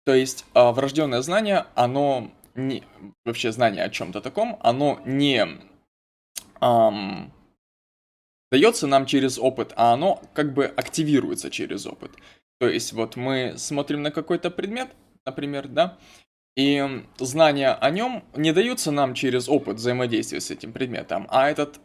То 0.06 0.14
есть 0.14 0.46
а, 0.54 0.72
врожденное 0.72 1.22
знание, 1.22 1.66
оно 1.74 2.30
не, 2.54 2.82
вообще 3.24 3.52
знание 3.52 3.84
о 3.84 3.90
чем-то 3.90 4.20
таком, 4.20 4.58
оно 4.62 5.00
не 5.04 5.46
ам, 6.60 7.32
дается 8.50 8.86
нам 8.86 9.06
через 9.06 9.38
опыт, 9.38 9.72
а 9.76 9.92
оно 9.92 10.22
как 10.34 10.54
бы 10.54 10.64
активируется 10.64 11.50
через 11.50 11.86
опыт. 11.86 12.12
То 12.58 12.68
есть 12.68 12.92
вот 12.92 13.16
мы 13.16 13.54
смотрим 13.56 14.02
на 14.02 14.10
какой-то 14.10 14.50
предмет, 14.50 14.94
например, 15.26 15.68
да, 15.68 15.98
и 16.56 17.04
знания 17.18 17.72
о 17.72 17.90
нем 17.90 18.24
не 18.34 18.52
даются 18.52 18.90
нам 18.90 19.14
через 19.14 19.48
опыт 19.48 19.76
взаимодействия 19.76 20.40
с 20.40 20.50
этим 20.50 20.72
предметом, 20.72 21.26
а 21.30 21.48
этот 21.48 21.80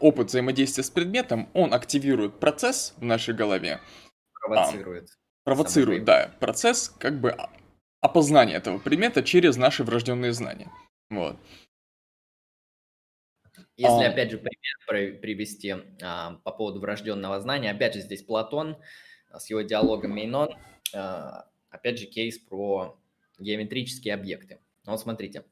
опыт 0.00 0.28
взаимодействия 0.28 0.82
с 0.82 0.90
предметом, 0.90 1.48
он 1.54 1.74
активирует 1.74 2.40
процесс 2.40 2.94
в 2.96 3.04
нашей 3.04 3.34
голове. 3.34 3.80
Провоцирует. 4.40 5.10
А, 5.10 5.44
провоцирует, 5.44 6.04
да, 6.04 6.34
процесс 6.40 6.88
как 6.98 7.20
бы 7.20 7.36
опознания 8.00 8.56
этого 8.56 8.78
предмета 8.78 9.22
через 9.22 9.56
наши 9.56 9.84
врожденные 9.84 10.32
знания. 10.32 10.70
Вот. 11.10 11.36
Если, 13.76 14.04
а... 14.04 14.10
опять 14.10 14.30
же, 14.30 14.38
пример 14.38 15.20
привести 15.20 15.74
а, 16.02 16.34
по 16.44 16.52
поводу 16.52 16.80
врожденного 16.80 17.40
знания, 17.40 17.70
опять 17.70 17.94
же, 17.94 18.00
здесь 18.00 18.22
Платон 18.22 18.76
а, 19.30 19.40
с 19.40 19.48
его 19.50 19.62
диалогом 19.62 20.12
Мейнон, 20.12 20.50
а, 20.94 21.46
опять 21.74 21.98
же, 21.98 22.06
кейс 22.06 22.38
про 22.38 22.98
геометрические 23.38 24.14
объекты. 24.14 24.60
Ну, 24.84 24.92
вот 24.92 25.00
смотрите, 25.00 25.44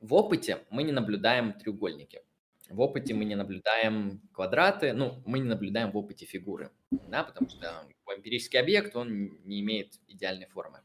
в 0.00 0.14
опыте 0.14 0.64
мы 0.70 0.82
не 0.82 0.92
наблюдаем 0.92 1.52
треугольники, 1.52 2.22
в 2.68 2.80
опыте 2.80 3.14
мы 3.14 3.24
не 3.24 3.34
наблюдаем 3.34 4.22
квадраты, 4.32 4.92
ну, 4.92 5.22
мы 5.26 5.38
не 5.40 5.48
наблюдаем 5.48 5.90
в 5.90 5.96
опыте 5.96 6.26
фигуры, 6.26 6.70
да, 6.90 7.22
потому 7.24 7.50
что 7.50 7.86
эмпирический 8.16 8.58
объект, 8.58 8.96
он 8.96 9.38
не 9.44 9.60
имеет 9.60 9.94
идеальной 10.08 10.46
формы. 10.46 10.80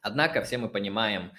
Однако 0.00 0.42
все 0.42 0.58
мы 0.58 0.68
понимаем, 0.68 1.32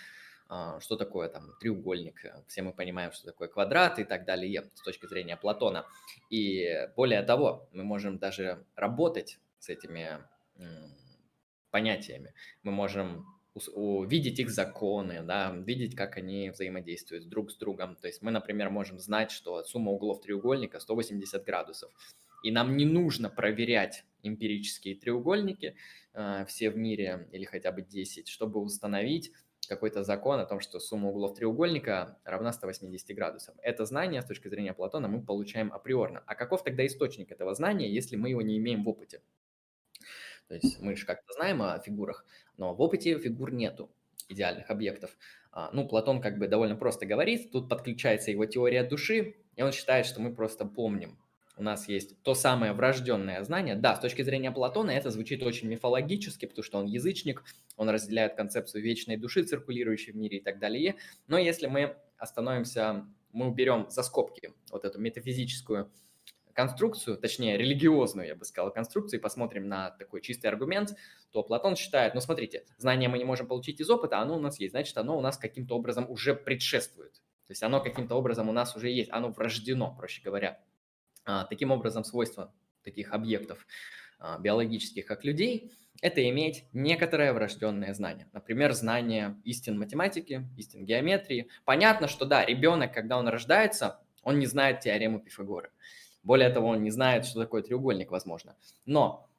а, 0.47 0.79
что 0.79 0.95
такое 0.95 1.29
там 1.29 1.53
треугольник, 1.59 2.25
все 2.47 2.61
мы 2.61 2.73
понимаем, 2.73 3.11
что 3.11 3.25
такое 3.27 3.47
квадрат 3.47 3.99
и 3.99 4.03
так 4.03 4.25
далее 4.25 4.69
с 4.73 4.81
точки 4.81 5.05
зрения 5.05 5.37
Платона. 5.37 5.85
И 6.29 6.87
более 6.95 7.21
того, 7.23 7.69
мы 7.71 7.83
можем 7.83 8.17
даже 8.17 8.65
работать 8.75 9.39
с 9.59 9.69
этими 9.69 10.19
понятиями. 11.75 12.33
Мы 12.63 12.71
можем 12.71 13.25
увидеть 13.73 14.39
их 14.39 14.49
законы, 14.49 15.23
да, 15.23 15.53
видеть, 15.67 15.93
как 15.93 16.15
они 16.15 16.49
взаимодействуют 16.49 17.27
друг 17.27 17.51
с 17.51 17.57
другом. 17.57 17.97
То 17.97 18.07
есть 18.07 18.21
мы, 18.21 18.31
например, 18.31 18.69
можем 18.69 18.97
знать, 18.97 19.29
что 19.29 19.61
сумма 19.65 19.91
углов 19.91 20.21
треугольника 20.21 20.79
180 20.79 21.43
градусов. 21.43 21.91
И 22.43 22.51
нам 22.51 22.77
не 22.77 22.85
нужно 22.85 23.29
проверять 23.29 24.05
эмпирические 24.23 24.95
треугольники, 24.95 25.75
э, 26.13 26.45
все 26.47 26.69
в 26.69 26.77
мире 26.77 27.27
или 27.33 27.43
хотя 27.43 27.73
бы 27.73 27.81
10, 27.81 28.29
чтобы 28.29 28.61
установить 28.61 29.33
какой-то 29.67 30.03
закон 30.03 30.39
о 30.39 30.45
том, 30.45 30.61
что 30.61 30.79
сумма 30.79 31.09
углов 31.09 31.35
треугольника 31.35 32.17
равна 32.23 32.53
180 32.53 33.13
градусам. 33.17 33.55
Это 33.61 33.83
знание 33.85 34.21
с 34.21 34.25
точки 34.25 34.47
зрения 34.47 34.73
Платона 34.73 35.09
мы 35.09 35.21
получаем 35.21 35.73
априорно. 35.73 36.23
А 36.25 36.35
каков 36.35 36.63
тогда 36.63 36.85
источник 36.85 37.33
этого 37.33 37.53
знания, 37.53 37.93
если 37.93 38.15
мы 38.15 38.29
его 38.29 38.41
не 38.41 38.57
имеем 38.59 38.85
в 38.85 38.87
опыте? 38.87 39.19
То 40.47 40.55
есть 40.55 40.79
мы 40.79 40.95
же 40.95 41.05
как-то 41.05 41.33
знаем 41.33 41.61
о 41.61 41.79
фигурах, 41.79 42.25
но 42.57 42.73
в 42.73 42.81
опыте 42.81 43.17
фигур 43.17 43.51
нету 43.51 43.91
идеальных 44.29 44.69
объектов. 44.69 45.17
А, 45.51 45.69
ну, 45.71 45.87
Платон 45.87 46.21
как 46.21 46.37
бы 46.37 46.47
довольно 46.47 46.75
просто 46.75 47.05
говорит, 47.05 47.51
тут 47.51 47.69
подключается 47.69 48.31
его 48.31 48.45
теория 48.45 48.83
души, 48.83 49.35
и 49.55 49.61
он 49.61 49.71
считает, 49.71 50.05
что 50.05 50.21
мы 50.21 50.33
просто 50.33 50.65
помним. 50.65 51.17
У 51.57 51.63
нас 51.63 51.87
есть 51.87 52.21
то 52.21 52.33
самое 52.33 52.73
врожденное 52.73 53.41
знание. 53.43 53.75
Да, 53.75 53.95
с 53.95 53.99
точки 53.99 54.21
зрения 54.23 54.51
Платона 54.51 54.91
это 54.91 55.09
звучит 55.09 55.41
очень 55.41 55.69
мифологически, 55.69 56.45
потому 56.47 56.63
что 56.63 56.79
он 56.79 56.85
язычник, 56.85 57.43
он 57.77 57.89
разделяет 57.89 58.35
концепцию 58.35 58.83
вечной 58.83 59.15
души, 59.15 59.43
циркулирующей 59.43 60.11
в 60.11 60.17
мире 60.17 60.39
и 60.39 60.41
так 60.41 60.59
далее. 60.59 60.95
Но 61.27 61.37
если 61.37 61.67
мы 61.67 61.95
остановимся, 62.17 63.05
мы 63.31 63.47
уберем 63.47 63.87
за 63.89 64.03
скобки 64.03 64.51
вот 64.69 64.83
эту 64.83 64.99
метафизическую 64.99 65.91
конструкцию, 66.55 67.17
точнее, 67.17 67.57
религиозную, 67.57 68.27
я 68.27 68.35
бы 68.35 68.45
сказал, 68.45 68.71
конструкцию, 68.71 69.19
и 69.19 69.21
посмотрим 69.21 69.67
на 69.67 69.91
такой 69.91 70.21
чистый 70.21 70.47
аргумент, 70.47 70.95
то 71.31 71.43
Платон 71.43 71.75
считает, 71.75 72.15
ну, 72.15 72.21
смотрите, 72.21 72.65
знание 72.77 73.09
мы 73.09 73.17
не 73.17 73.25
можем 73.25 73.45
получить 73.45 73.79
из 73.81 73.89
опыта, 73.89 74.19
оно 74.19 74.37
у 74.37 74.39
нас 74.39 74.59
есть, 74.59 74.71
значит, 74.71 74.97
оно 74.97 75.17
у 75.17 75.21
нас 75.21 75.37
каким-то 75.37 75.75
образом 75.75 76.09
уже 76.09 76.33
предшествует. 76.33 77.13
То 77.47 77.51
есть 77.51 77.61
оно 77.61 77.81
каким-то 77.81 78.15
образом 78.15 78.49
у 78.49 78.53
нас 78.53 78.75
уже 78.75 78.89
есть, 78.89 79.11
оно 79.11 79.29
врождено, 79.29 79.93
проще 79.95 80.21
говоря. 80.23 80.59
А, 81.25 81.43
таким 81.43 81.71
образом, 81.71 82.03
свойства 82.03 82.53
таких 82.83 83.11
объектов 83.11 83.67
а, 84.17 84.39
биологических, 84.39 85.05
как 85.05 85.25
людей, 85.25 85.71
это 86.01 86.27
иметь 86.29 86.65
некоторое 86.73 87.33
врожденное 87.33 87.93
знание. 87.93 88.27
Например, 88.33 88.73
знание 88.73 89.39
истин 89.43 89.77
математики, 89.77 90.47
истин 90.57 90.85
геометрии. 90.85 91.49
Понятно, 91.65 92.07
что 92.07 92.25
да, 92.25 92.45
ребенок, 92.45 92.93
когда 92.93 93.17
он 93.17 93.27
рождается, 93.27 94.01
он 94.23 94.39
не 94.39 94.45
знает 94.45 94.81
теорему 94.81 95.19
Пифагора. 95.19 95.69
Более 96.25 96.49
того, 96.49 96.69
он 96.69 96.81
не 96.81 96.89
знает, 96.89 97.25
что 97.25 97.39
такое 97.39 97.61
треугольник, 97.61 98.09
возможно. 98.09 98.55
Но 98.85 99.29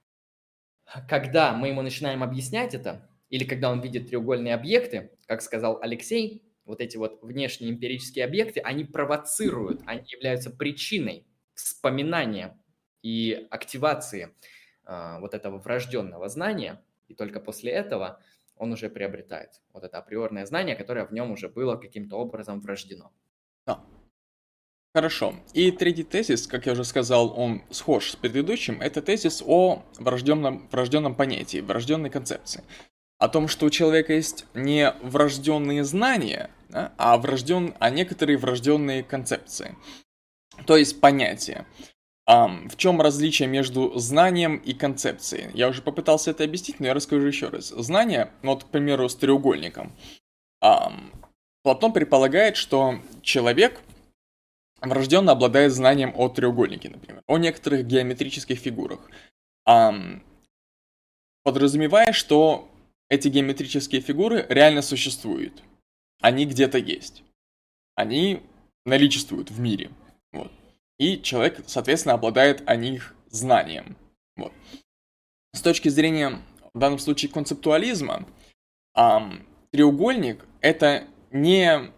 когда 1.08 1.52
мы 1.52 1.68
ему 1.68 1.82
начинаем 1.82 2.22
объяснять 2.22 2.74
это, 2.74 3.10
или 3.28 3.44
когда 3.44 3.72
он 3.72 3.80
видит 3.80 4.08
треугольные 4.08 4.54
объекты, 4.54 5.10
как 5.26 5.42
сказал 5.42 5.80
Алексей, 5.82 6.44
вот 6.64 6.80
эти 6.80 6.96
вот 6.96 7.18
внешние 7.22 7.72
эмпирические 7.72 8.24
объекты, 8.24 8.60
они 8.60 8.84
провоцируют, 8.84 9.82
они 9.84 10.04
являются 10.06 10.50
причиной 10.50 11.26
вспоминания 11.54 12.56
и 13.02 13.48
активации 13.50 14.30
э, 14.84 15.18
вот 15.18 15.34
этого 15.34 15.58
врожденного 15.58 16.28
знания, 16.28 16.80
и 17.08 17.14
только 17.14 17.40
после 17.40 17.72
этого 17.72 18.20
он 18.56 18.72
уже 18.72 18.88
приобретает 18.88 19.60
вот 19.72 19.82
это 19.82 19.98
априорное 19.98 20.46
знание, 20.46 20.76
которое 20.76 21.04
в 21.04 21.12
нем 21.12 21.32
уже 21.32 21.48
было 21.48 21.76
каким-то 21.76 22.16
образом 22.16 22.60
врождено. 22.60 23.12
Да. 23.66 23.84
Хорошо. 24.96 25.34
И 25.52 25.72
третий 25.72 26.04
тезис, 26.04 26.46
как 26.46 26.64
я 26.64 26.72
уже 26.72 26.82
сказал, 26.82 27.38
он 27.38 27.60
схож 27.68 28.12
с 28.12 28.16
предыдущим, 28.16 28.80
это 28.80 29.02
тезис 29.02 29.42
о 29.44 29.82
врожденном, 29.98 30.66
врожденном 30.72 31.14
понятии, 31.14 31.58
врожденной 31.58 32.08
концепции. 32.08 32.64
О 33.18 33.28
том, 33.28 33.46
что 33.46 33.66
у 33.66 33.70
человека 33.70 34.14
есть 34.14 34.46
не 34.54 34.94
врожденные 35.02 35.84
знания, 35.84 36.48
да, 36.70 36.94
а, 36.96 37.18
врожден, 37.18 37.74
а 37.78 37.90
некоторые 37.90 38.38
врожденные 38.38 39.02
концепции. 39.02 39.76
То 40.64 40.78
есть 40.78 40.98
понятия. 40.98 41.66
Um, 42.26 42.70
в 42.70 42.78
чем 42.78 43.02
различие 43.02 43.48
между 43.48 43.98
знанием 43.98 44.56
и 44.56 44.72
концепцией? 44.72 45.50
Я 45.52 45.68
уже 45.68 45.82
попытался 45.82 46.30
это 46.30 46.44
объяснить, 46.44 46.80
но 46.80 46.86
я 46.86 46.94
расскажу 46.94 47.26
еще 47.26 47.50
раз. 47.50 47.68
Знание, 47.68 48.30
ну 48.40 48.52
вот, 48.54 48.64
к 48.64 48.68
примеру, 48.68 49.10
с 49.10 49.14
треугольником. 49.14 49.92
Um, 50.64 51.12
Платон 51.62 51.92
предполагает, 51.92 52.56
что 52.56 53.00
человек 53.20 53.82
врожденно 54.88 55.32
обладает 55.32 55.72
знанием 55.72 56.12
о 56.16 56.28
треугольнике, 56.28 56.88
например, 56.88 57.22
о 57.26 57.38
некоторых 57.38 57.86
геометрических 57.86 58.58
фигурах, 58.58 59.00
подразумевая, 61.42 62.12
что 62.12 62.68
эти 63.08 63.28
геометрические 63.28 64.00
фигуры 64.00 64.46
реально 64.48 64.82
существуют. 64.82 65.62
Они 66.20 66.44
где-то 66.44 66.78
есть. 66.78 67.22
Они 67.94 68.42
наличествуют 68.84 69.50
в 69.50 69.60
мире. 69.60 69.90
Вот. 70.32 70.50
И 70.98 71.20
человек, 71.20 71.62
соответственно, 71.66 72.14
обладает 72.14 72.62
о 72.66 72.76
них 72.76 73.14
знанием. 73.30 73.96
Вот. 74.36 74.52
С 75.52 75.60
точки 75.60 75.88
зрения, 75.88 76.42
в 76.74 76.78
данном 76.78 76.98
случае, 76.98 77.30
концептуализма, 77.30 78.26
эм, 78.94 79.46
треугольник— 79.70 80.44
это 80.60 81.06
не 81.30 81.92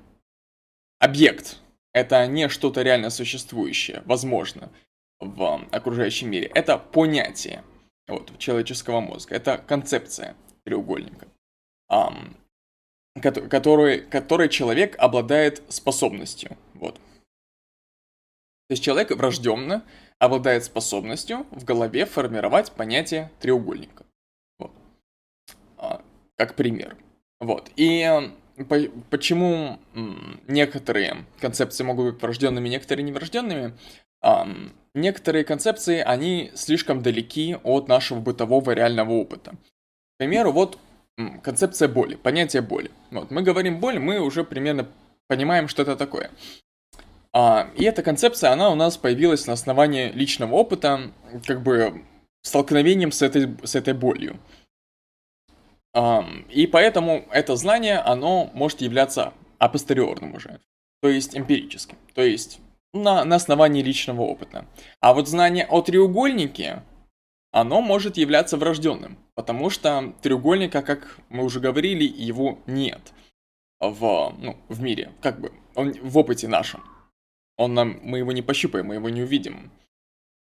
объект, 0.99 1.59
это 1.93 2.27
не 2.27 2.49
что-то 2.49 2.83
реально 2.83 3.11
существующее, 3.11 4.03
возможно, 4.05 4.71
в 5.21 5.67
окружающем 5.73 6.31
мире. 6.31 6.51
Это 6.55 6.79
понятие 6.79 7.65
вот, 8.07 8.37
человеческого 8.39 9.01
мозга, 9.01 9.35
это 9.35 9.59
концепция 9.59 10.37
треугольника, 10.65 11.29
эм, 11.91 12.37
который, 13.21 14.01
который 14.01 14.49
человек 14.49 14.97
обладает 14.99 15.63
способностью. 15.69 16.57
Вот. 16.75 16.95
То 16.95 18.73
есть 18.73 18.83
человек 18.83 19.11
врожденно 19.11 19.83
обладает 20.19 20.65
способностью 20.65 21.47
в 21.51 21.65
голове 21.65 22.05
формировать 22.05 22.73
понятие 22.73 23.31
треугольника. 23.41 24.05
Вот. 24.59 24.73
А, 25.79 26.03
как 26.37 26.55
пример. 26.55 26.97
Вот. 27.41 27.71
И 27.77 28.33
почему 29.11 29.79
некоторые 30.47 31.25
концепции 31.41 31.85
могут 31.85 32.15
быть 32.15 32.23
врожденными, 32.23 32.69
некоторые 32.69 33.05
неврожденными? 33.05 33.75
Некоторые 34.95 35.45
концепции, 35.45 36.01
они 36.01 36.51
слишком 36.55 37.03
далеки 37.03 37.57
от 37.63 37.89
нашего 37.89 38.21
бытового 38.21 38.73
реального 38.73 39.13
опыта. 39.13 39.53
К 39.53 40.19
примеру, 40.19 40.51
вот 40.53 40.79
концепция 41.43 41.89
боли, 41.89 42.17
понятие 42.17 42.63
боли. 42.63 42.91
Вот, 43.11 43.31
мы 43.31 43.43
говорим 43.43 43.81
боль, 43.81 43.99
мы 43.99 44.21
уже 44.21 44.45
примерно 44.45 44.89
понимаем, 45.29 45.69
что 45.69 45.83
это 45.83 45.95
такое. 45.95 46.31
А, 47.33 47.71
и 47.77 47.85
эта 47.85 48.03
концепция, 48.03 48.51
она 48.51 48.71
у 48.71 48.75
нас 48.75 48.97
появилась 48.97 49.47
на 49.47 49.53
основании 49.53 50.11
личного 50.11 50.55
опыта, 50.55 51.13
как 51.47 51.63
бы 51.63 52.03
столкновением 52.43 53.13
с 53.13 53.23
этой, 53.23 53.57
с 53.63 53.75
этой 53.75 53.95
болью. 53.95 54.39
И 56.51 56.67
поэтому 56.67 57.25
это 57.31 57.57
знание, 57.57 57.99
оно 57.99 58.51
может 58.55 58.81
являться 58.81 59.33
апостериорным 59.59 60.35
уже, 60.35 60.61
то 61.03 61.09
есть 61.09 61.37
эмпирическим, 61.37 61.99
то 62.15 62.23
есть 62.23 62.61
на, 62.93 63.25
на 63.25 63.37
основании 63.37 63.83
личного 63.83 64.23
опыта. 64.23 64.67
А 65.01 65.13
вот 65.15 65.29
знание 65.29 65.67
о 65.67 65.83
треугольнике, 65.83 66.83
оно 67.51 67.81
может 67.81 68.17
являться 68.17 68.57
врожденным, 68.57 69.19
потому 69.35 69.71
что 69.71 70.15
треугольника, 70.23 70.83
как 70.83 71.19
мы 71.29 71.45
уже 71.45 71.61
говорили, 71.61 72.05
его 72.05 72.59
нет 72.67 73.13
в, 73.81 74.35
ну, 74.39 74.57
в 74.69 74.81
мире, 74.81 75.13
как 75.21 75.41
бы, 75.41 75.53
он 75.75 75.93
в 75.93 76.19
опыте 76.19 76.49
нашем. 76.49 76.83
Он 77.57 77.75
нам, 77.75 77.99
мы 78.03 78.19
его 78.19 78.33
не 78.33 78.43
пощупаем, 78.43 78.87
мы 78.87 78.95
его 78.95 79.09
не 79.09 79.23
увидим. 79.23 79.73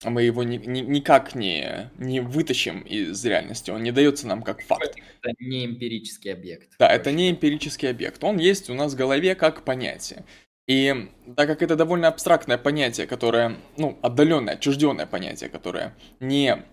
Мы 0.05 0.23
его 0.23 0.43
ни, 0.43 0.57
ни, 0.57 0.79
никак 0.79 1.35
не, 1.35 1.91
не 1.97 2.21
вытащим 2.21 2.81
из 2.81 3.23
реальности, 3.25 3.69
он 3.69 3.83
не 3.83 3.91
дается 3.91 4.27
нам 4.27 4.43
как 4.43 4.61
факт. 4.61 4.95
Это 5.21 5.43
не 5.43 5.65
эмпирический 5.65 6.31
объект. 6.31 6.69
Да, 6.79 6.87
это 6.87 7.11
не 7.11 7.29
эмпирический 7.29 7.89
объект. 7.89 8.23
Он 8.23 8.37
есть 8.37 8.69
у 8.69 8.73
нас 8.73 8.93
в 8.93 8.97
голове 8.97 9.35
как 9.35 9.63
понятие. 9.65 10.23
И 10.67 11.09
так 11.35 11.47
как 11.47 11.61
это 11.61 11.75
довольно 11.75 12.07
абстрактное 12.07 12.57
понятие, 12.57 13.07
которое, 13.07 13.57
ну, 13.75 13.97
отдаленное, 14.01 14.53
отчужденное 14.53 15.07
понятие, 15.07 15.49
которое 15.49 15.95
не 16.19 16.63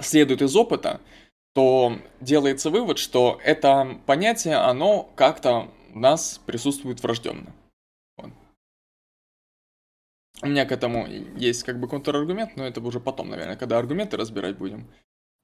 следует 0.00 0.40
из 0.40 0.54
опыта, 0.56 1.00
то 1.52 1.98
делается 2.20 2.70
вывод, 2.70 2.98
что 2.98 3.40
это 3.44 3.98
понятие, 4.06 4.54
оно 4.56 5.10
как-то 5.16 5.70
у 5.92 5.98
нас 5.98 6.40
присутствует 6.46 7.02
врожденно. 7.02 7.52
У 10.42 10.46
меня 10.46 10.66
к 10.66 10.72
этому 10.72 11.06
есть 11.36 11.64
как 11.64 11.80
бы 11.80 11.88
контраргумент, 11.88 12.56
но 12.56 12.66
это 12.66 12.80
уже 12.80 13.00
потом, 13.00 13.30
наверное, 13.30 13.56
когда 13.56 13.78
аргументы 13.78 14.16
разбирать 14.16 14.56
будем. 14.56 14.88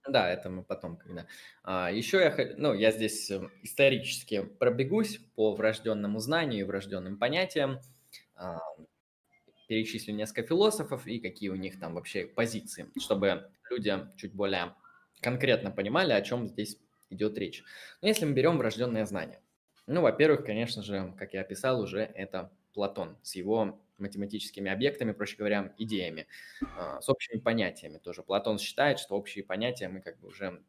Да, 0.07 0.31
это 0.31 0.51
мы 0.51 0.63
потом, 0.63 0.97
когда. 0.97 1.27
А, 1.63 1.91
еще 1.91 2.19
я, 2.19 2.55
ну, 2.59 2.75
я 2.75 2.93
здесь 2.93 3.31
э, 3.31 3.49
исторически 3.63 4.43
пробегусь 4.43 5.19
по 5.35 5.55
врожденному 5.55 6.19
знанию 6.19 6.61
и 6.61 6.65
врожденным 6.65 7.19
понятиям. 7.19 7.81
А, 8.37 8.59
перечислю 9.67 10.15
несколько 10.15 10.47
философов 10.47 11.07
и 11.07 11.21
какие 11.21 11.49
у 11.49 11.55
них 11.55 11.81
там 11.81 11.95
вообще 11.95 12.27
позиции, 12.27 12.91
чтобы 13.01 13.51
люди 13.71 13.95
чуть 14.17 14.35
более 14.35 14.75
конкретно 15.21 15.71
понимали, 15.71 16.13
о 16.13 16.21
чем 16.21 16.49
здесь 16.49 16.79
идет 17.09 17.39
речь. 17.39 17.65
Но 18.03 18.09
если 18.09 18.27
мы 18.27 18.33
берем 18.33 18.59
врожденное 18.59 19.07
знание, 19.07 19.41
ну, 19.87 20.03
во-первых, 20.03 20.45
конечно 20.45 20.83
же, 20.83 21.15
как 21.19 21.35
я 21.35 21.41
описал 21.41 21.81
уже, 21.81 22.01
это 22.01 22.53
Платон 22.75 23.17
с 23.23 23.37
его 23.37 23.81
математическими 23.99 24.71
объектами, 24.71 25.13
проще 25.13 25.37
говоря, 25.37 25.75
идеями, 25.79 26.27
а, 26.77 27.01
с 27.01 27.09
общими 27.09 27.39
понятиями 27.41 27.99
тоже. 27.99 28.23
Платон 28.23 28.59
считает, 28.59 28.99
что 28.99 29.15
общие 29.17 29.45
понятия 29.45 29.89
мы 29.89 30.01
как 30.01 30.19
бы 30.21 30.29
уже 30.29 30.63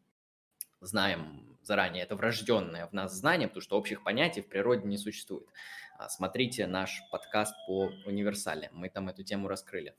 знаем 0.82 1.58
заранее, 1.62 2.04
это 2.04 2.16
врожденное 2.16 2.88
в 2.88 2.94
нас 2.94 3.14
знание, 3.14 3.48
потому 3.48 3.62
что 3.62 3.78
общих 3.78 4.04
понятий 4.04 4.42
в 4.42 4.50
природе 4.50 4.88
не 4.88 4.98
существует. 4.98 5.48
А, 5.98 6.10
смотрите 6.10 6.68
наш 6.68 7.02
подкаст 7.12 7.56
по 7.68 7.92
универсале, 8.06 8.70
мы 8.74 8.90
там 8.90 9.10
эту 9.10 9.24
тему 9.24 9.48
раскрыли. 9.48 9.96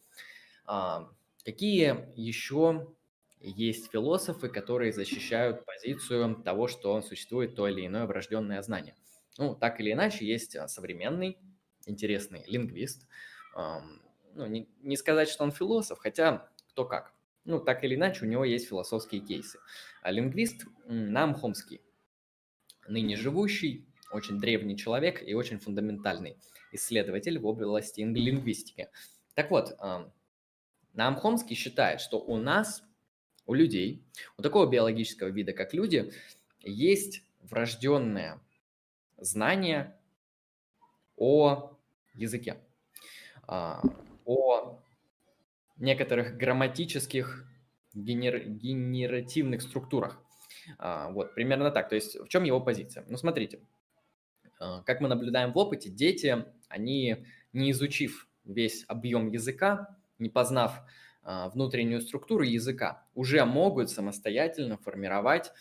А, 0.65 1.09
какие 1.45 2.13
еще 2.17 2.95
есть 3.41 3.91
философы, 3.91 4.49
которые 4.49 4.93
защищают 4.93 5.65
позицию 5.65 6.43
того, 6.45 6.69
что 6.69 7.01
существует 7.03 7.55
то 7.55 7.69
или 7.69 7.87
иное 7.87 8.07
врожденное 8.07 8.63
знание? 8.63 8.95
Ну, 9.39 9.55
так 9.55 9.81
или 9.81 9.93
иначе, 9.93 10.27
есть 10.27 10.57
современный 10.69 11.39
интересный 11.87 12.45
лингвист. 12.47 13.07
Ну, 13.55 14.47
не, 14.47 14.69
не 14.83 14.97
сказать, 14.97 15.31
что 15.31 15.45
он 15.45 15.51
философ, 15.51 15.99
хотя 15.99 16.51
кто 16.69 16.85
как. 16.85 17.15
Ну, 17.45 17.59
так 17.61 17.85
или 17.85 17.95
иначе, 17.95 18.25
у 18.25 18.29
него 18.29 18.45
есть 18.45 18.69
философские 18.69 19.23
кейсы. 19.23 19.59
А 20.03 20.11
лингвист 20.11 20.67
Нам 20.87 21.35
Хомский, 21.35 21.81
ныне 22.87 23.17
живущий, 23.17 23.87
очень 24.11 24.39
древний 24.39 24.77
человек 24.77 25.27
и 25.27 25.35
очень 25.35 25.59
фундаментальный 25.59 26.37
исследователь 26.73 27.39
в 27.39 27.47
области 27.47 28.01
лингвистики. 28.01 28.91
Так 29.35 29.51
вот, 29.51 29.79
Нам 30.93 31.17
Хомский 31.17 31.57
считает, 31.57 32.01
что 32.01 32.19
у 32.19 32.37
нас, 32.37 32.83
у 33.47 33.55
людей, 33.55 34.05
у 34.37 34.43
такого 34.43 34.67
биологического 34.67 35.29
вида, 35.29 35.53
как 35.53 35.73
люди, 35.73 36.13
есть 36.61 37.23
врожденное 37.41 38.41
знание 39.17 39.97
о 41.17 41.76
языке, 42.17 42.57
а, 43.47 43.83
о 44.25 44.81
некоторых 45.77 46.37
грамматических 46.37 47.47
генер... 47.95 48.49
генеративных 48.49 49.63
структурах. 49.63 50.23
А, 50.79 51.11
вот, 51.11 51.35
примерно 51.35 51.71
так. 51.71 51.89
То 51.89 51.95
есть 51.95 52.19
в 52.19 52.29
чем 52.29 52.45
его 52.45 52.61
позиция? 52.61 53.05
Ну, 53.09 53.17
смотрите, 53.17 53.61
а, 54.59 54.83
как 54.83 55.01
мы 55.01 55.09
наблюдаем 55.09 55.53
в 55.53 55.59
опыте, 55.59 55.91
дети, 55.91 56.45
они, 56.69 57.25
не 57.53 57.71
изучив 57.71 58.29
весь 58.45 58.85
объем 58.89 59.29
языка, 59.29 59.97
не 60.19 60.29
познав 60.29 60.83
внутреннюю 61.23 62.03
структуру 62.03 62.45
языка, 62.45 63.05
уже 63.15 63.45
могут 63.45 63.91
самостоятельно 63.91 64.77
формировать 64.77 65.53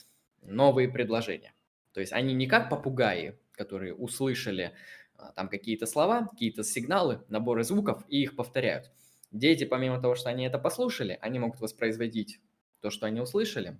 новые 0.44 0.88
предложения. 0.88 1.56
То 1.92 2.02
есть 2.02 2.14
они 2.14 2.36
не 2.36 2.46
как 2.46 2.70
попугаи, 2.70 3.40
которые 3.54 3.96
услышали 3.96 4.74
там 5.36 5.48
какие-то 5.48 5.86
слова, 5.86 6.28
какие-то 6.28 6.64
сигналы, 6.64 7.24
наборы 7.30 7.64
звуков 7.64 8.04
и 8.08 8.22
их 8.22 8.36
повторяют. 8.36 8.92
Дети, 9.32 9.66
помимо 9.66 10.00
того, 10.00 10.16
что 10.16 10.30
они 10.30 10.46
это 10.46 10.60
послушали, 10.60 11.18
они 11.22 11.40
могут 11.40 11.60
воспроизводить 11.60 12.40
то, 12.82 12.90
что 12.90 13.06
они 13.06 13.20
услышали, 13.20 13.78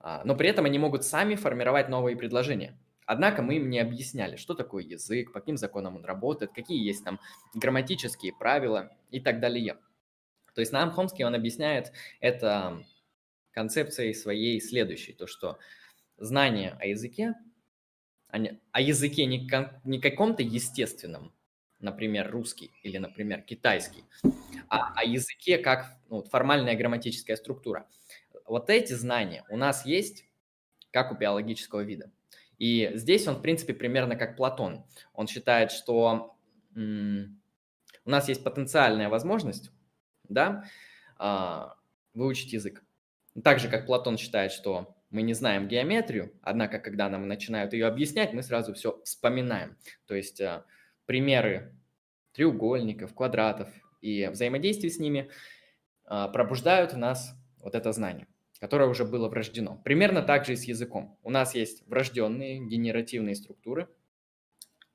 а, 0.00 0.22
но 0.24 0.36
при 0.36 0.48
этом 0.48 0.64
они 0.64 0.78
могут 0.78 1.04
сами 1.04 1.34
формировать 1.34 1.88
новые 1.88 2.16
предложения. 2.16 2.78
Однако 3.06 3.40
мы 3.40 3.56
им 3.56 3.70
не 3.70 3.78
объясняли, 3.78 4.36
что 4.36 4.52
такое 4.52 4.84
язык, 4.84 5.32
по 5.32 5.40
каким 5.40 5.56
законам 5.56 5.96
он 5.96 6.04
работает, 6.04 6.52
какие 6.52 6.84
есть 6.84 7.04
там 7.04 7.18
грамматические 7.54 8.34
правила 8.38 8.90
и 9.10 9.20
так 9.20 9.40
далее. 9.40 9.78
То 10.54 10.60
есть 10.60 10.72
нам 10.72 10.90
Хомский, 10.90 11.24
он 11.24 11.34
объясняет 11.34 11.92
это 12.20 12.82
концепцией 13.52 14.12
своей 14.12 14.60
следующей, 14.60 15.14
то 15.14 15.26
что 15.26 15.58
знание 16.18 16.76
о 16.80 16.86
языке 16.86 17.34
о, 18.30 18.38
о 18.72 18.80
языке 18.80 19.26
не, 19.26 19.48
не 19.84 20.00
каком-то 20.00 20.42
естественном, 20.42 21.32
например, 21.80 22.30
русский 22.30 22.72
или, 22.82 22.98
например, 22.98 23.42
китайский, 23.42 24.04
а 24.68 24.92
о 24.94 25.04
языке 25.04 25.58
как 25.58 25.96
ну, 26.08 26.22
формальная 26.24 26.76
грамматическая 26.76 27.36
структура. 27.36 27.88
Вот 28.44 28.70
эти 28.70 28.92
знания 28.94 29.44
у 29.48 29.56
нас 29.56 29.86
есть, 29.86 30.24
как 30.90 31.12
у 31.12 31.16
биологического 31.16 31.80
вида. 31.80 32.10
И 32.58 32.90
здесь 32.94 33.26
он, 33.28 33.36
в 33.36 33.42
принципе, 33.42 33.72
примерно 33.72 34.16
как 34.16 34.36
Платон. 34.36 34.84
Он 35.14 35.28
считает, 35.28 35.70
что 35.70 36.36
м- 36.74 37.40
у 38.04 38.10
нас 38.10 38.28
есть 38.28 38.42
потенциальная 38.42 39.08
возможность 39.08 39.70
да, 40.28 40.64
а, 41.16 41.76
выучить 42.14 42.52
язык. 42.52 42.82
Так 43.42 43.60
же, 43.60 43.68
как 43.68 43.86
Платон 43.86 44.18
считает, 44.18 44.52
что 44.52 44.96
мы 45.10 45.22
не 45.22 45.34
знаем 45.34 45.68
геометрию, 45.68 46.32
однако, 46.42 46.78
когда 46.78 47.08
нам 47.08 47.26
начинают 47.28 47.72
ее 47.72 47.86
объяснять, 47.86 48.32
мы 48.32 48.42
сразу 48.42 48.74
все 48.74 49.00
вспоминаем. 49.04 49.76
То 50.06 50.14
есть 50.14 50.40
э, 50.40 50.64
примеры 51.06 51.74
треугольников, 52.32 53.14
квадратов 53.14 53.68
и 54.02 54.28
взаимодействий 54.28 54.90
с 54.90 54.98
ними 54.98 55.30
э, 56.08 56.28
пробуждают 56.32 56.92
в 56.92 56.98
нас 56.98 57.34
вот 57.58 57.74
это 57.74 57.92
знание, 57.92 58.26
которое 58.60 58.88
уже 58.88 59.04
было 59.04 59.28
врождено. 59.28 59.80
Примерно 59.84 60.22
так 60.22 60.44
же 60.44 60.52
и 60.52 60.56
с 60.56 60.64
языком. 60.64 61.18
У 61.22 61.30
нас 61.30 61.54
есть 61.54 61.86
врожденные 61.86 62.58
генеративные 62.60 63.34
структуры, 63.34 63.88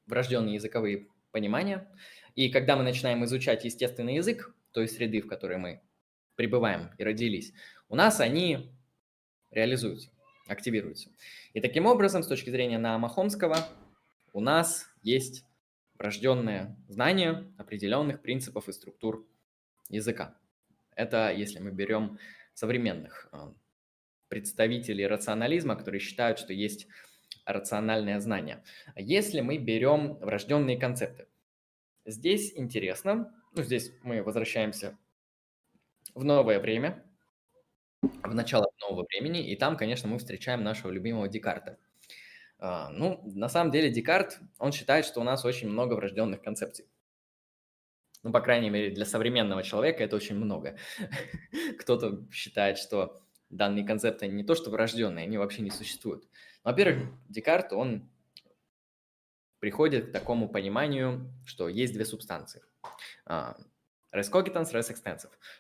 врожденные 0.06 0.56
языковые 0.56 1.08
понимания, 1.32 1.88
и 2.36 2.50
когда 2.50 2.76
мы 2.76 2.84
начинаем 2.84 3.24
изучать 3.26 3.66
естественный 3.66 4.16
язык 4.16 4.54
той 4.72 4.88
среды, 4.88 5.22
в 5.22 5.28
которой 5.28 5.58
мы 5.58 5.82
пребываем 6.36 6.92
и 6.98 7.04
родились, 7.04 7.54
у 7.90 7.96
нас 7.96 8.20
они 8.20 8.72
реализуются, 9.54 10.10
активируются. 10.48 11.10
И 11.54 11.62
таким 11.62 11.86
образом, 11.86 12.24
с 12.24 12.28
точки 12.28 12.50
зрения 12.50 12.78
Наама 12.78 13.10
Хомского, 13.10 13.58
у 14.34 14.40
нас 14.40 14.88
есть 15.02 15.46
врожденное 15.96 16.76
знание 16.88 17.52
определенных 17.58 18.22
принципов 18.22 18.68
и 18.68 18.74
структур 18.74 19.28
языка. 19.90 20.36
Это 20.96 21.32
если 21.32 21.60
мы 21.60 21.72
берем 21.72 22.18
современных 22.54 23.30
э, 23.32 23.38
представителей 24.28 25.08
рационализма, 25.08 25.76
которые 25.76 26.00
считают, 26.00 26.40
что 26.40 26.54
есть 26.54 26.88
рациональное 27.46 28.20
знание. 28.20 28.64
Если 28.96 29.42
мы 29.42 29.58
берем 29.58 30.16
врожденные 30.16 30.78
концепты, 30.78 31.28
здесь 32.06 32.54
интересно, 32.56 33.34
ну, 33.54 33.64
здесь 33.64 33.92
мы 34.04 34.24
возвращаемся 34.24 34.98
в 36.16 36.24
новое 36.24 36.60
время, 36.60 37.04
в 38.24 38.34
начало 38.34 38.68
нового 38.82 39.06
времени, 39.10 39.50
и 39.52 39.56
там, 39.56 39.78
конечно, 39.78 40.10
мы 40.10 40.20
встречаем 40.20 40.64
нашего 40.64 40.92
любимого 40.92 41.28
Декарта. 41.28 41.78
А, 42.60 42.90
ну, 42.90 43.22
на 43.26 43.50
самом 43.50 43.72
деле 43.72 43.90
Декарт, 43.90 44.40
он 44.58 44.72
считает, 44.72 45.06
что 45.06 45.22
у 45.22 45.24
нас 45.24 45.46
очень 45.46 45.70
много 45.70 45.94
врожденных 45.94 46.42
концепций. 46.42 46.86
Ну, 48.24 48.32
по 48.32 48.40
крайней 48.40 48.70
мере, 48.70 48.90
для 48.92 49.06
современного 49.06 49.64
человека 49.64 50.04
это 50.04 50.16
очень 50.16 50.36
много. 50.36 50.78
Кто-то 51.80 52.26
считает, 52.32 52.78
что 52.78 53.22
данные 53.50 53.86
концепты 53.86 54.28
не 54.28 54.44
то 54.44 54.56
что 54.56 54.70
врожденные, 54.70 55.24
они 55.24 55.38
вообще 55.38 55.62
не 55.62 55.72
существуют. 55.72 56.28
Во-первых, 56.64 57.10
Декарт, 57.28 57.74
он 57.74 58.10
приходит 59.60 60.10
к 60.10 60.12
такому 60.12 60.50
пониманию, 60.50 61.34
что 61.46 61.70
есть 61.70 61.94
две 61.94 62.06
субстанции. 62.06 62.62
А, 64.14 64.18
res. 64.18 64.30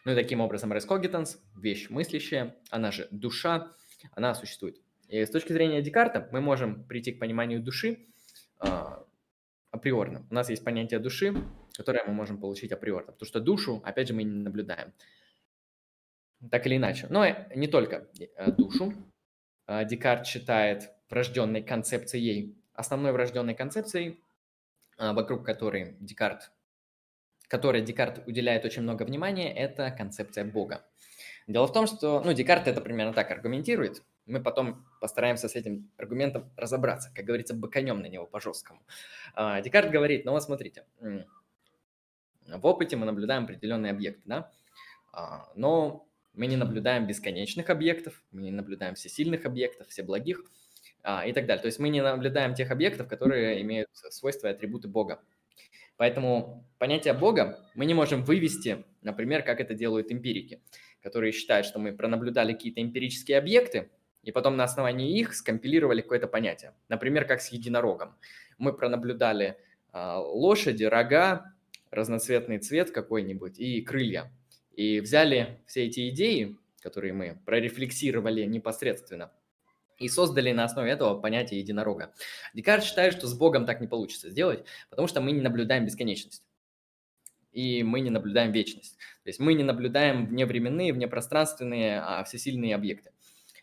Ну 0.06 0.12
и 0.12 0.16
таким 0.16 0.40
образом 0.40 0.72
res 0.72 0.88
cogitans, 0.88 1.38
вещь 1.56 1.90
мыслящая, 1.90 2.56
она 2.70 2.92
же 2.92 3.08
душа, 3.10 3.72
она 4.12 4.36
существует. 4.36 4.78
И 5.08 5.26
с 5.26 5.30
точки 5.30 5.52
зрения 5.54 5.82
Декарта 5.82 6.30
мы 6.32 6.40
можем 6.40 6.84
прийти 6.86 7.12
к 7.12 7.20
пониманию 7.20 7.62
души 7.62 8.08
а, 8.60 9.04
априорно. 9.72 10.26
У 10.30 10.34
нас 10.34 10.50
есть 10.50 10.64
понятие 10.64 11.00
души, 11.00 11.34
которое 11.74 12.04
мы 12.06 12.14
можем 12.14 12.40
получить 12.40 12.72
априорно, 12.72 13.12
потому 13.12 13.28
что 13.28 13.40
душу, 13.40 13.82
опять 13.84 14.08
же, 14.08 14.14
мы 14.14 14.24
не 14.24 14.44
наблюдаем. 14.44 14.94
Так 16.52 16.68
или 16.68 16.78
иначе. 16.78 17.08
Но 17.10 17.26
не 17.56 17.68
только 17.68 18.08
э, 18.20 18.52
душу. 18.52 18.94
А, 19.66 19.84
Декарт 19.84 20.28
считает 20.28 20.92
врожденной 21.10 21.64
концепцией, 21.64 22.56
основной 22.74 23.14
врожденной 23.14 23.56
концепцией, 23.56 24.20
а, 24.98 25.14
вокруг 25.14 25.46
которой 25.46 25.96
Декарт, 26.00 26.52
которой 27.54 27.84
Декарт 27.84 28.28
уделяет 28.28 28.66
очень 28.66 28.82
много 28.82 29.04
внимания, 29.04 29.54
это 29.54 29.92
концепция 29.92 30.44
Бога. 30.44 30.84
Дело 31.46 31.68
в 31.68 31.72
том, 31.72 31.86
что, 31.86 32.20
ну, 32.26 32.34
Декарт 32.34 32.68
это 32.68 32.82
примерно 32.82 33.14
так 33.14 33.30
аргументирует, 33.30 34.02
мы 34.26 34.42
потом 34.42 34.84
постараемся 35.00 35.48
с 35.48 35.56
этим 35.56 35.92
аргументом 35.98 36.52
разобраться, 36.58 37.12
как 37.14 37.26
говорится, 37.26 37.54
быканем 37.54 38.02
на 38.02 38.08
него 38.08 38.26
по-жесткому. 38.26 38.82
А, 39.36 39.62
Декарт 39.62 39.92
говорит, 39.92 40.26
ну 40.26 40.32
вот 40.32 40.42
смотрите, 40.42 40.84
в 42.48 42.66
опыте 42.66 42.96
мы 42.96 43.06
наблюдаем 43.06 43.44
определенные 43.44 43.92
объекты, 43.92 44.24
да, 44.26 44.52
но 45.54 46.08
мы 46.34 46.48
не 46.48 46.58
наблюдаем 46.58 47.06
бесконечных 47.06 47.70
объектов, 47.70 48.20
мы 48.32 48.42
не 48.42 48.52
наблюдаем 48.52 48.96
всесильных 48.96 49.46
объектов, 49.46 49.90
всеблагих 49.90 50.44
а, 51.04 51.24
и 51.24 51.34
так 51.34 51.46
далее. 51.46 51.62
То 51.62 51.68
есть 51.68 51.78
мы 51.78 51.90
не 51.90 52.02
наблюдаем 52.02 52.56
тех 52.56 52.72
объектов, 52.72 53.08
которые 53.08 53.62
имеют 53.62 53.90
свойства 53.94 54.48
и 54.48 54.52
атрибуты 54.52 54.88
Бога. 54.88 55.22
Поэтому 56.04 56.68
понятие 56.80 57.14
Бога 57.14 57.66
мы 57.76 57.86
не 57.86 57.94
можем 57.94 58.26
вывести, 58.26 58.84
например, 59.04 59.42
как 59.42 59.62
это 59.62 59.74
делают 59.74 60.12
эмпирики, 60.12 60.62
которые 61.02 61.32
считают, 61.32 61.66
что 61.66 61.80
мы 61.80 61.94
пронаблюдали 61.94 62.52
какие-то 62.52 62.82
эмпирические 62.82 63.38
объекты, 63.38 63.90
и 64.22 64.34
потом 64.34 64.58
на 64.58 64.66
основании 64.66 65.18
их 65.18 65.34
скомпилировали 65.34 66.02
какое-то 66.02 66.28
понятие. 66.28 66.74
Например, 66.90 67.24
как 67.24 67.40
с 67.40 67.54
единорогом. 67.54 68.18
Мы 68.58 68.74
пронаблюдали 68.74 69.56
э, 69.94 70.16
лошади, 70.18 70.84
рога, 70.84 71.54
разноцветный 71.90 72.58
цвет 72.58 72.92
какой-нибудь 72.92 73.58
и 73.58 73.82
крылья. 73.82 74.30
И 74.74 75.00
взяли 75.00 75.62
все 75.68 75.86
эти 75.86 76.10
идеи, 76.10 76.58
которые 76.82 77.14
мы 77.14 77.40
прорефлексировали 77.46 78.44
непосредственно, 78.44 79.32
и 80.04 80.10
создали 80.10 80.52
на 80.52 80.66
основе 80.66 80.92
этого 80.92 81.20
понятие 81.20 81.62
единорога. 81.62 82.14
Декарт 82.54 82.84
считает, 82.84 83.14
что 83.14 83.28
с 83.28 83.34
Богом 83.34 83.66
так 83.66 83.80
не 83.80 83.88
получится 83.88 84.30
сделать, 84.30 84.66
потому 84.90 85.08
что 85.08 85.22
мы 85.22 85.32
не 85.32 85.42
наблюдаем 85.42 85.86
бесконечность. 85.86 86.44
И 87.54 87.84
мы 87.84 88.02
не 88.02 88.10
наблюдаем 88.10 88.52
вечность. 88.52 88.98
То 89.24 89.30
есть 89.30 89.40
мы 89.40 89.54
не 89.54 89.64
наблюдаем 89.64 90.26
вневременные, 90.26 90.92
внепространственные, 90.92 92.02
а 92.02 92.24
всесильные 92.24 92.76
объекты. 92.76 93.12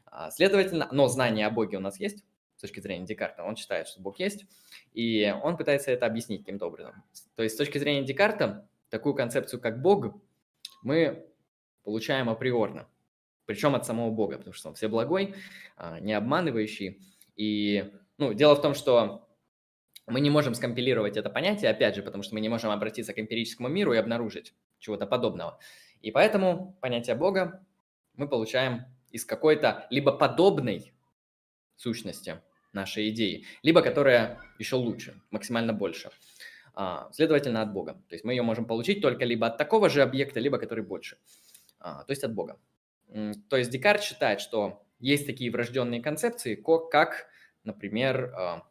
А, 0.07 0.31
следовательно, 0.31 0.89
но 0.93 1.09
знание 1.09 1.47
о 1.47 1.51
Боге 1.51 1.77
у 1.77 1.81
нас 1.81 2.01
есть, 2.01 2.25
с 2.57 2.61
точки 2.61 2.81
зрения 2.81 3.05
Декарта. 3.05 3.43
Он 3.43 3.57
считает, 3.57 3.89
что 3.89 4.01
Бог 4.01 4.19
есть, 4.19 4.47
и 4.95 5.35
он 5.43 5.57
пытается 5.57 5.91
это 5.91 6.07
объяснить 6.07 6.41
каким-то 6.41 6.67
образом. 6.67 7.03
То 7.35 7.43
есть 7.43 7.57
с 7.57 7.59
точки 7.59 7.79
зрения 7.79 8.05
Декарта, 8.07 8.69
такую 8.89 9.15
концепцию, 9.15 9.61
как 9.61 9.83
Бог, 9.83 10.15
мы 10.83 11.27
получаем 11.85 12.31
априорно, 12.31 12.89
причем 13.51 13.75
от 13.75 13.85
самого 13.85 14.13
Бога, 14.13 14.39
потому 14.39 14.55
что 14.55 14.69
он 14.69 14.77
все 14.77 14.87
благой, 14.87 15.35
а, 15.77 15.99
не 15.99 16.13
обманывающий. 16.13 17.01
И 17.35 17.93
ну, 18.17 18.33
дело 18.33 18.55
в 18.55 18.63
том, 18.63 18.75
что 18.75 19.29
мы 20.07 20.21
не 20.21 20.31
можем 20.31 20.55
скомпилировать 20.55 21.17
это 21.17 21.31
понятие, 21.31 21.73
опять 21.73 21.97
же, 21.97 22.05
потому 22.05 22.23
что 22.23 22.35
мы 22.35 22.41
не 22.41 22.49
можем 22.49 22.71
обратиться 22.71 23.13
к 23.13 23.19
эмпирическому 23.19 23.69
миру 23.69 23.93
и 23.93 23.97
обнаружить 23.97 24.55
чего-то 24.79 25.05
подобного. 25.05 25.59
И 26.01 26.13
поэтому 26.13 26.79
понятие 26.81 27.17
Бога 27.17 27.67
мы 28.15 28.29
получаем 28.29 28.85
из 29.11 29.25
какой-то 29.25 29.89
либо 29.91 30.13
подобной 30.13 30.93
сущности 31.75 32.41
нашей 32.73 33.09
идеи, 33.09 33.47
либо 33.65 33.83
которая 33.83 34.39
еще 34.61 34.77
лучше, 34.77 35.21
максимально 35.33 35.73
больше. 35.73 36.13
А, 36.75 37.11
следовательно, 37.13 37.63
от 37.63 37.73
Бога. 37.73 37.95
То 38.09 38.15
есть 38.15 38.25
мы 38.25 38.33
ее 38.33 38.43
можем 38.43 38.65
получить 38.65 39.03
только 39.03 39.25
либо 39.25 39.49
от 39.49 39.59
такого 39.59 39.89
же 39.89 40.03
объекта, 40.03 40.39
либо 40.39 40.57
который 40.59 40.85
больше. 40.85 41.19
А, 41.81 42.05
то 42.05 42.13
есть 42.13 42.23
от 42.23 42.33
Бога. 42.33 42.57
То 43.49 43.57
есть 43.57 43.71
Декарт 43.71 44.03
считает, 44.03 44.41
что 44.41 44.87
есть 44.99 45.27
такие 45.27 45.51
врожденные 45.51 46.03
концепции, 46.03 46.55
как, 46.91 47.27
например, 47.65 48.33
а, 48.35 48.63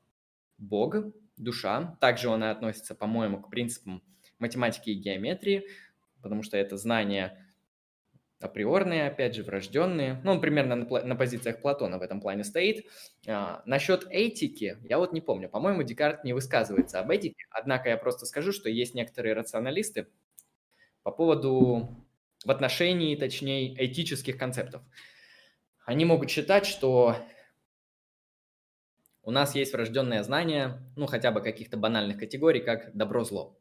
Бог, 0.58 0.96
душа. 1.38 1.98
Также 2.00 2.30
он 2.30 2.44
относится, 2.44 2.96
по-моему, 2.96 3.42
к 3.42 3.50
принципам 3.50 4.04
математики 4.38 4.92
и 4.92 4.96
геометрии, 4.96 5.66
потому 6.22 6.44
что 6.44 6.58
это 6.58 6.78
знание 6.78 7.46
априорные, 8.40 9.08
опять 9.08 9.36
же, 9.36 9.44
врожденные. 9.44 10.22
Ну, 10.24 10.32
он 10.32 10.42
примерно 10.42 10.76
на, 10.76 11.04
на 11.04 11.16
позициях 11.16 11.62
Платона 11.62 11.98
в 11.98 12.02
этом 12.02 12.22
плане 12.22 12.44
стоит. 12.44 12.86
А, 13.28 13.62
насчет 13.66 14.08
этики, 14.10 14.78
я 14.84 14.98
вот 14.98 15.12
не 15.12 15.22
помню. 15.22 15.50
По-моему, 15.50 15.84
Декарт 15.84 16.24
не 16.24 16.34
высказывается 16.34 17.00
об 17.00 17.10
этике. 17.10 17.36
Однако 17.50 17.90
я 17.90 17.98
просто 17.98 18.26
скажу, 18.26 18.52
что 18.52 18.70
есть 18.70 18.94
некоторые 18.96 19.34
рационалисты 19.34 20.08
по 21.04 21.12
поводу, 21.12 22.06
в 22.46 22.52
отношении, 22.52 23.16
точнее, 23.16 23.74
этических 23.86 24.38
концептов. 24.38 24.82
Они 25.86 26.06
могут 26.06 26.30
считать, 26.30 26.66
что 26.66 27.16
у 29.24 29.32
нас 29.32 29.56
есть 29.56 29.74
врожденное 29.74 30.24
знание, 30.24 30.80
ну, 30.96 31.06
хотя 31.06 31.32
бы 31.32 31.42
каких-то 31.42 31.78
банальных 31.78 32.18
категорий, 32.18 32.62
как 32.62 32.96
добро-зло. 32.96 33.60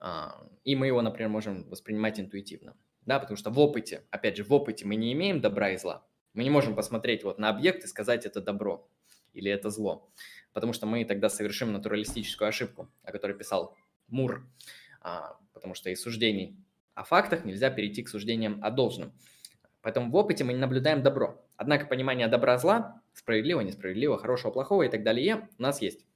А, 0.00 0.46
и 0.64 0.74
мы 0.76 0.86
его, 0.86 1.02
например, 1.02 1.28
можем 1.28 1.68
воспринимать 1.68 2.18
интуитивно 2.18 2.76
да, 3.06 3.18
потому 3.18 3.36
что 3.36 3.50
в 3.50 3.58
опыте, 3.58 4.04
опять 4.10 4.36
же, 4.36 4.44
в 4.44 4.52
опыте 4.52 4.86
мы 4.86 4.96
не 4.96 5.12
имеем 5.12 5.40
добра 5.40 5.70
и 5.70 5.76
зла. 5.76 6.06
Мы 6.32 6.42
не 6.42 6.50
можем 6.50 6.74
посмотреть 6.74 7.22
вот 7.22 7.38
на 7.38 7.48
объект 7.48 7.84
и 7.84 7.86
сказать, 7.86 8.26
это 8.26 8.40
добро 8.40 8.88
или 9.32 9.50
это 9.50 9.70
зло, 9.70 10.10
потому 10.52 10.72
что 10.72 10.86
мы 10.86 11.04
тогда 11.04 11.28
совершим 11.28 11.72
натуралистическую 11.72 12.48
ошибку, 12.48 12.90
о 13.02 13.12
которой 13.12 13.36
писал 13.36 13.76
Мур, 14.08 14.46
а, 15.00 15.38
потому 15.52 15.74
что 15.74 15.90
из 15.90 16.00
суждений 16.00 16.56
о 16.94 17.04
фактах 17.04 17.44
нельзя 17.44 17.70
перейти 17.70 18.02
к 18.02 18.08
суждениям 18.08 18.60
о 18.62 18.70
должном. 18.70 19.12
Поэтому 19.82 20.10
в 20.10 20.16
опыте 20.16 20.44
мы 20.44 20.52
не 20.52 20.58
наблюдаем 20.58 21.02
добро. 21.02 21.44
Однако 21.56 21.86
понимание 21.86 22.28
добра-зла, 22.28 23.02
справедливо, 23.12 23.60
несправедливо, 23.60 24.18
хорошего, 24.18 24.50
плохого 24.50 24.82
и 24.82 24.88
так 24.88 25.02
далее 25.02 25.48
у 25.58 25.62
нас 25.62 25.82
есть. 25.82 26.06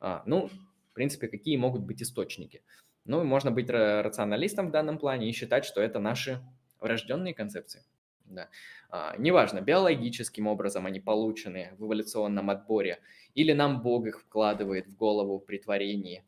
А, 0.00 0.22
ну, 0.26 0.48
в 0.90 0.94
принципе, 0.94 1.28
какие 1.28 1.56
могут 1.56 1.82
быть 1.82 2.02
источники– 2.02 2.62
ну, 3.06 3.22
можно 3.22 3.50
быть 3.52 3.70
рационалистом 3.70 4.68
в 4.68 4.70
данном 4.72 4.98
плане 4.98 5.28
и 5.28 5.32
считать, 5.32 5.64
что 5.64 5.80
это 5.80 6.00
наши 6.00 6.42
врожденные 6.80 7.34
концепции. 7.34 7.82
Да. 8.24 8.48
А, 8.90 9.14
неважно, 9.16 9.60
биологическим 9.60 10.48
образом 10.48 10.86
они 10.86 10.98
получены 10.98 11.70
в 11.78 11.84
эволюционном 11.84 12.50
отборе, 12.50 12.98
или 13.34 13.52
нам 13.52 13.80
Бог 13.80 14.06
их 14.06 14.20
вкладывает 14.20 14.88
в 14.88 14.96
голову 14.96 15.38
при 15.38 15.58
творении, 15.58 16.24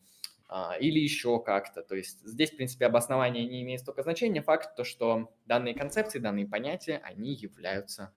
или 0.81 0.99
еще 0.99 1.43
как-то. 1.43 1.83
То 1.83 1.95
есть 1.95 2.21
здесь, 2.27 2.51
в 2.51 2.57
принципе, 2.57 2.87
обоснование 2.87 3.47
не 3.47 3.63
имеет 3.63 3.81
столько 3.81 4.03
значения. 4.03 4.41
Факт 4.43 4.77
то, 4.77 4.85
что 4.85 5.35
данные 5.47 5.75
концепции, 5.75 6.19
данные 6.19 6.47
понятия, 6.47 7.01
они 7.05 7.35
являются 7.35 8.15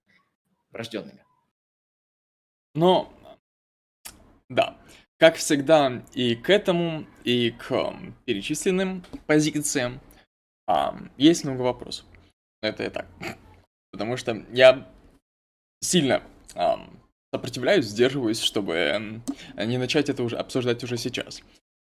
врожденными. 0.72 1.26
Но, 2.74 3.12
да, 4.50 4.78
как 5.18 5.36
всегда, 5.36 6.04
и 6.14 6.36
к 6.36 6.50
этому, 6.50 7.06
и 7.24 7.52
к 7.52 7.94
перечисленным 8.26 9.04
позициям 9.28 10.00
а, 10.68 10.98
есть 11.18 11.44
много 11.44 11.62
вопросов. 11.62 12.06
Это 12.62 12.84
и 12.86 12.90
так. 12.90 13.08
Потому 13.92 14.16
что 14.16 14.46
я 14.52 14.90
сильно 15.82 16.24
а, 16.56 16.90
сопротивляюсь, 17.34 17.86
сдерживаюсь, 17.86 18.42
чтобы 18.42 19.22
не 19.58 19.78
начать 19.78 20.10
это 20.10 20.24
уже 20.24 20.38
обсуждать 20.38 20.84
уже 20.84 20.98
сейчас. 20.98 21.42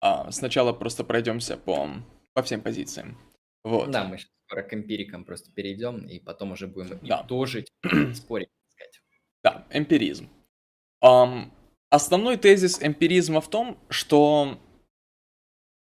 А, 0.01 0.31
сначала 0.31 0.73
просто 0.73 1.03
пройдемся 1.03 1.57
по, 1.57 1.89
по 2.33 2.41
всем 2.43 2.61
позициям. 2.61 3.17
Вот. 3.63 3.91
Да, 3.91 4.05
мы 4.05 4.17
сейчас 4.17 4.31
скоро 4.47 4.63
к 4.63 4.73
эмпирикам 4.73 5.25
просто 5.25 5.51
перейдем, 5.51 6.07
и 6.07 6.19
потом 6.19 6.51
уже 6.53 6.67
будем 6.67 6.99
да. 7.01 7.23
итожить, 7.25 7.71
спорить, 8.15 8.49
сказать. 8.69 9.01
Да, 9.43 9.67
эмпиризм. 9.71 10.29
Um, 11.03 11.51
основной 11.89 12.37
тезис 12.37 12.81
эмпиризма 12.81 13.41
в 13.41 13.49
том, 13.49 13.77
что 13.89 14.59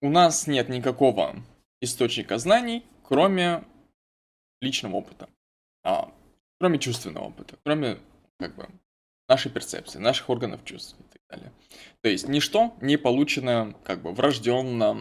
у 0.00 0.10
нас 0.10 0.46
нет 0.46 0.68
никакого 0.68 1.36
источника 1.80 2.38
знаний, 2.38 2.84
кроме 3.02 3.64
личного 4.60 4.96
опыта, 4.96 5.28
а, 5.82 6.12
кроме 6.58 6.78
чувственного 6.78 7.24
опыта, 7.24 7.58
кроме 7.64 7.98
как 8.38 8.54
бы 8.54 8.68
нашей 9.33 9.51
перцепции, 9.51 9.99
наших 9.99 10.28
органов 10.28 10.61
чувств 10.64 10.95
и 11.01 11.05
так 11.05 11.22
далее. 11.30 11.53
То 12.03 12.09
есть 12.11 12.28
ничто 12.28 12.74
не 12.83 12.99
получено 12.99 13.74
как 13.85 14.03
бы 14.03 14.12
врожденно 14.12 15.01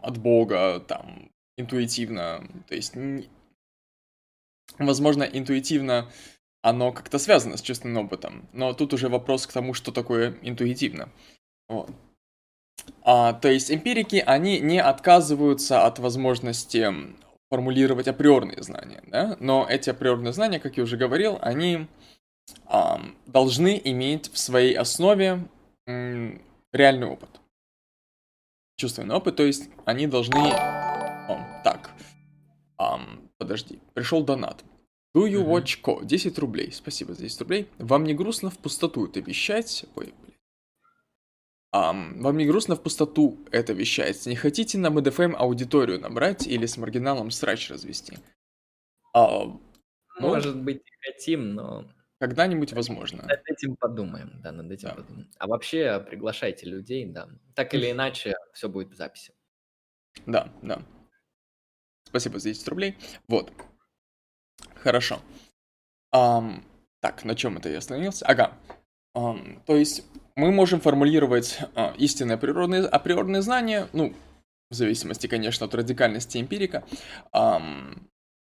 от 0.00 0.18
Бога, 0.18 0.80
там, 0.80 1.30
интуитивно, 1.56 2.48
то 2.68 2.74
есть 2.74 2.94
возможно, 4.78 5.24
интуитивно 5.24 6.10
оно 6.62 6.92
как-то 6.92 7.18
связано 7.18 7.56
с 7.56 7.62
чувственным 7.62 8.06
опытом, 8.06 8.48
но 8.52 8.72
тут 8.72 8.94
уже 8.94 9.08
вопрос 9.08 9.46
к 9.46 9.52
тому, 9.52 9.74
что 9.74 9.92
такое 9.92 10.38
интуитивно. 10.42 11.08
Вот. 11.68 11.90
А, 13.02 13.32
то 13.32 13.48
есть 13.48 13.70
эмпирики, 13.70 14.22
они 14.24 14.60
не 14.60 14.80
отказываются 14.80 15.84
от 15.84 15.98
возможности 15.98 16.92
формулировать 17.50 18.08
априорные 18.08 18.62
знания, 18.62 19.02
да? 19.06 19.36
но 19.40 19.66
эти 19.68 19.90
априорные 19.90 20.32
знания, 20.32 20.60
как 20.60 20.76
я 20.76 20.84
уже 20.84 20.96
говорил, 20.96 21.38
они 21.42 21.86
должны 23.26 23.80
иметь 23.84 24.32
в 24.32 24.38
своей 24.38 24.74
основе 24.74 25.46
реальный 25.86 27.06
опыт. 27.06 27.40
Чувственный 28.76 29.14
опыт, 29.14 29.36
то 29.36 29.44
есть 29.44 29.70
они 29.84 30.06
должны... 30.06 30.38
О, 30.38 31.62
так, 31.62 31.90
а, 32.76 33.00
подожди, 33.38 33.80
пришел 33.94 34.24
донат. 34.24 34.64
Do 35.14 35.28
you 35.28 35.46
watch 35.46 35.80
co? 35.80 36.04
10 36.04 36.38
рублей. 36.38 36.72
Спасибо 36.72 37.14
за 37.14 37.22
10 37.22 37.40
рублей. 37.42 37.68
Вам 37.78 38.04
не 38.04 38.14
грустно 38.14 38.50
в 38.50 38.58
пустоту 38.58 39.06
это 39.06 39.20
вещать? 39.20 39.84
Ой, 39.94 40.12
блин. 40.22 40.34
Um, 41.72 42.20
вам 42.20 42.36
не 42.36 42.46
грустно 42.46 42.76
в 42.76 42.82
пустоту 42.82 43.38
это 43.52 43.72
вещать? 43.72 44.26
Не 44.26 44.36
хотите 44.36 44.78
на 44.78 44.90
МДФМ 44.90 45.34
аудиторию 45.36 46.00
набрать 46.00 46.46
или 46.46 46.66
с 46.66 46.76
маргиналом 46.76 47.30
срач 47.30 47.70
развести? 47.70 48.18
Uh, 49.16 49.58
Может 50.18 50.56
быть, 50.56 50.82
хотим, 51.00 51.54
но... 51.54 51.84
Когда-нибудь 52.24 52.72
возможно. 52.72 53.22
Над 53.24 53.42
этим 53.50 53.76
подумаем, 53.76 54.40
да, 54.42 54.50
над 54.50 54.72
этим 54.72 54.88
да. 54.88 54.94
подумаем. 54.94 55.30
А 55.36 55.46
вообще 55.46 56.00
приглашайте 56.00 56.64
людей, 56.64 57.04
да. 57.04 57.28
Так 57.54 57.74
или 57.74 57.90
иначе, 57.90 58.34
все 58.54 58.70
будет 58.70 58.92
в 58.92 58.96
записи. 58.96 59.34
Да, 60.24 60.50
да. 60.62 60.80
Спасибо 62.08 62.38
за 62.38 62.48
10 62.48 62.66
рублей. 62.68 62.96
Вот. 63.28 63.52
Хорошо. 64.76 65.20
Um, 66.14 66.64
так, 67.00 67.24
на 67.26 67.34
чем 67.34 67.58
это 67.58 67.68
я 67.68 67.76
остановился? 67.76 68.24
Ага. 68.24 68.54
Um, 69.14 69.60
то 69.66 69.76
есть 69.76 70.02
мы 70.34 70.50
можем 70.50 70.80
формулировать 70.80 71.58
uh, 71.74 71.94
истинные 71.98 72.36
априорные, 72.36 72.86
априорные 72.86 73.42
знания, 73.42 73.86
ну, 73.92 74.14
в 74.70 74.74
зависимости, 74.74 75.26
конечно, 75.26 75.66
от 75.66 75.74
радикальности 75.74 76.38
эмпирика, 76.38 76.84
um, 77.34 78.00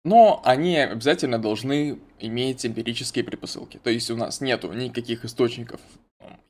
но 0.04 0.42
они 0.44 0.78
обязательно 0.78 1.40
должны 1.40 2.00
иметь 2.20 2.66
эмпирические 2.66 3.24
предпосылки. 3.24 3.78
То 3.78 3.90
есть 3.90 4.10
у 4.10 4.18
нас 4.18 4.42
нету 4.42 4.72
никаких 4.74 5.26
источников, 5.26 5.82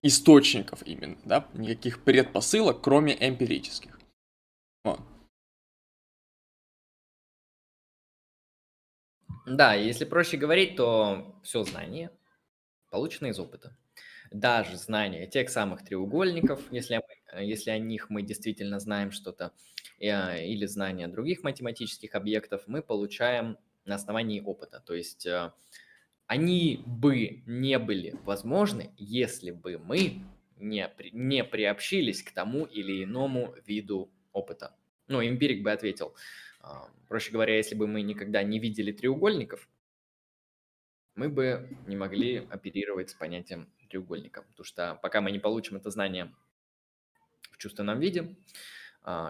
источников 0.01 0.81
именно, 0.85 1.17
да, 1.25 1.47
никаких 1.53 2.03
предпосылок, 2.03 2.81
кроме 2.81 3.15
эмпирических. 3.19 3.99
Вот. 4.83 4.99
Да, 9.45 9.73
если 9.73 10.05
проще 10.05 10.37
говорить, 10.37 10.75
то 10.75 11.39
все 11.43 11.63
знание 11.63 12.11
получено 12.89 13.27
из 13.27 13.39
опыта. 13.39 13.75
Даже 14.31 14.77
знание 14.77 15.27
тех 15.27 15.49
самых 15.49 15.83
треугольников, 15.83 16.61
если, 16.71 17.01
если 17.41 17.71
о 17.71 17.79
них 17.79 18.09
мы 18.09 18.21
действительно 18.21 18.79
знаем 18.79 19.11
что-то, 19.11 19.51
или 20.01 20.65
знание 20.65 21.07
других 21.07 21.43
математических 21.43 22.15
объектов, 22.15 22.63
мы 22.67 22.81
получаем 22.81 23.57
на 23.85 23.95
основании 23.95 24.41
опыта. 24.41 24.79
То 24.79 24.93
есть 24.93 25.25
э, 25.25 25.51
они 26.27 26.83
бы 26.85 27.43
не 27.45 27.77
были 27.79 28.15
возможны, 28.23 28.91
если 28.97 29.51
бы 29.51 29.77
мы 29.77 30.23
не, 30.57 30.89
не 31.13 31.43
приобщились 31.43 32.23
к 32.23 32.31
тому 32.31 32.65
или 32.65 33.03
иному 33.03 33.55
виду 33.65 34.11
опыта. 34.31 34.75
Ну, 35.07 35.21
эмпирик 35.21 35.63
бы 35.63 35.71
ответил, 35.71 36.15
а, 36.61 36.89
проще 37.07 37.31
говоря, 37.31 37.57
если 37.57 37.75
бы 37.75 37.87
мы 37.87 38.01
никогда 38.01 38.43
не 38.43 38.59
видели 38.59 38.91
треугольников, 38.91 39.67
мы 41.15 41.27
бы 41.27 41.77
не 41.87 41.95
могли 41.95 42.37
оперировать 42.37 43.09
с 43.09 43.13
понятием 43.13 43.69
треугольника. 43.89 44.43
Потому 44.43 44.65
что 44.65 44.99
пока 45.01 45.21
мы 45.21 45.31
не 45.31 45.39
получим 45.39 45.75
это 45.77 45.89
знание 45.89 46.33
в 47.51 47.57
чувственном 47.57 47.99
виде, 47.99 48.35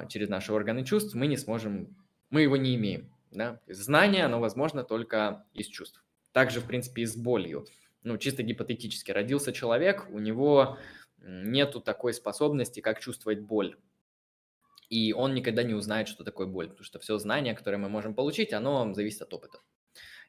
через 0.10 0.30
наши 0.30 0.54
органы 0.54 0.84
чувств, 0.84 1.14
мы 1.16 1.28
не 1.28 1.38
сможем, 1.38 1.96
мы 2.30 2.42
его 2.42 2.58
не 2.58 2.76
имеем. 2.76 3.10
Да? 3.32 3.60
Знание, 3.68 4.26
оно 4.26 4.40
возможно 4.40 4.84
только 4.84 5.46
из 5.54 5.68
чувств. 5.68 6.04
Также, 6.34 6.60
в 6.60 6.66
принципе, 6.66 7.04
и 7.04 7.06
с 7.06 7.16
болью. 7.16 7.66
Ну, 8.04 8.18
чисто 8.18 8.44
гипотетически. 8.44 9.12
Родился 9.12 9.54
человек, 9.54 10.08
у 10.10 10.20
него 10.20 10.78
нету 11.20 11.80
такой 11.80 12.14
способности, 12.14 12.80
как 12.80 13.00
чувствовать 13.00 13.42
боль 13.42 13.78
и 14.92 15.14
он 15.14 15.34
никогда 15.34 15.64
не 15.64 15.74
узнает, 15.74 16.10
что 16.10 16.26
такое 16.26 16.48
боль, 16.48 16.68
потому 16.68 16.84
что 16.84 17.00
все 17.00 17.18
знание, 17.18 17.56
которое 17.56 17.78
мы 17.78 17.88
можем 17.88 18.14
получить, 18.14 18.52
оно 18.52 18.94
зависит 18.94 19.22
от 19.22 19.34
опыта. 19.34 19.60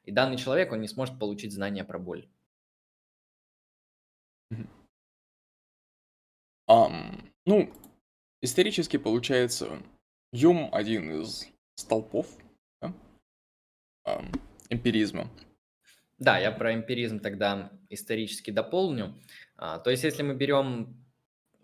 И 0.05 0.13
данный 0.13 0.37
человек, 0.37 0.73
он 0.73 0.81
не 0.81 0.89
сможет 0.89 1.19
получить 1.19 1.53
знания 1.53 1.85
про 1.85 1.99
боль. 1.99 2.29
Um, 6.69 7.33
ну, 7.45 7.73
исторически 8.43 8.99
получается, 8.99 9.83
Юм 10.33 10.69
один 10.73 11.23
из 11.23 11.49
столпов 11.75 12.27
да? 12.81 12.93
эмпиризма. 14.69 15.31
Да, 16.19 16.39
я 16.39 16.53
про 16.53 16.75
эмпиризм 16.75 17.21
тогда 17.21 17.73
исторически 17.89 18.51
дополню. 18.51 19.15
А, 19.57 19.79
то 19.79 19.91
есть, 19.91 20.05
если 20.05 20.23
мы 20.23 20.35
берем 20.35 20.97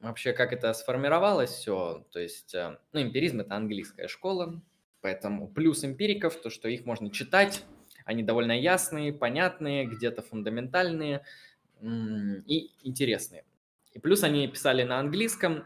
вообще, 0.00 0.32
как 0.32 0.52
это 0.52 0.72
сформировалось 0.74 1.50
все, 1.50 2.06
то 2.10 2.18
есть, 2.18 2.54
э, 2.54 2.76
ну, 2.92 3.02
эмпиризм– 3.02 3.40
это 3.40 3.54
английская 3.54 4.08
школа, 4.08 4.60
поэтому 5.00 5.48
плюс 5.48 5.84
эмпириков, 5.84 6.40
то, 6.40 6.50
что 6.50 6.68
их 6.68 6.84
можно 6.84 7.10
читать, 7.10 7.64
они 8.04 8.22
довольно 8.22 8.58
ясные, 8.58 9.12
понятные, 9.12 9.86
где-то 9.86 10.22
фундаментальные 10.22 11.24
и 11.80 12.70
интересные. 12.82 13.44
И 13.92 13.98
плюс 13.98 14.24
они 14.24 14.48
писали 14.48 14.82
на 14.82 14.98
английском, 14.98 15.64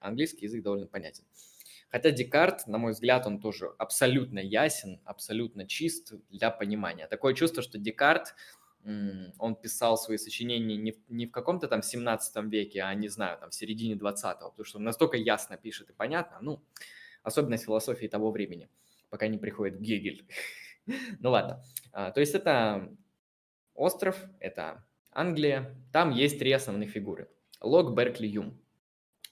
английский 0.00 0.46
язык 0.46 0.62
довольно 0.62 0.86
понятен. 0.86 1.24
Хотя 1.88 2.10
Декарт, 2.10 2.66
на 2.66 2.78
мой 2.78 2.92
взгляд, 2.92 3.26
он 3.26 3.38
тоже 3.38 3.74
абсолютно 3.78 4.38
ясен, 4.38 5.00
абсолютно 5.04 5.66
чист 5.66 6.14
для 6.30 6.50
понимания. 6.50 7.06
Такое 7.06 7.34
чувство, 7.34 7.62
что 7.62 7.78
Декарт– 7.78 8.34
он 8.84 9.54
писал 9.54 9.96
свои 9.96 10.16
сочинения 10.16 10.76
не 10.76 10.92
в, 10.92 10.96
не 11.08 11.26
в 11.26 11.30
каком-то 11.30 11.68
там 11.68 11.82
17 11.82 12.44
веке, 12.44 12.82
а, 12.82 12.94
не 12.94 13.08
знаю, 13.08 13.38
там 13.38 13.50
в 13.50 13.54
середине 13.54 13.94
20-го, 13.94 14.50
потому 14.50 14.64
что 14.64 14.78
он 14.78 14.84
настолько 14.84 15.16
ясно 15.16 15.56
пишет 15.56 15.90
и 15.90 15.92
понятно, 15.92 16.38
ну, 16.40 16.62
особенность 17.22 17.64
философии 17.64 18.06
того 18.06 18.32
времени, 18.32 18.68
пока 19.08 19.28
не 19.28 19.38
приходит 19.38 19.80
Гегель. 19.80 20.26
ну 21.20 21.30
ладно, 21.30 21.62
а, 21.92 22.10
то 22.10 22.20
есть 22.20 22.34
это 22.34 22.88
остров, 23.74 24.20
это 24.40 24.84
Англия, 25.12 25.76
там 25.92 26.10
есть 26.10 26.38
три 26.38 26.50
основных 26.50 26.90
фигуры. 26.90 27.28
Лок, 27.60 27.94
Беркли, 27.96 28.26
Юм. 28.26 28.60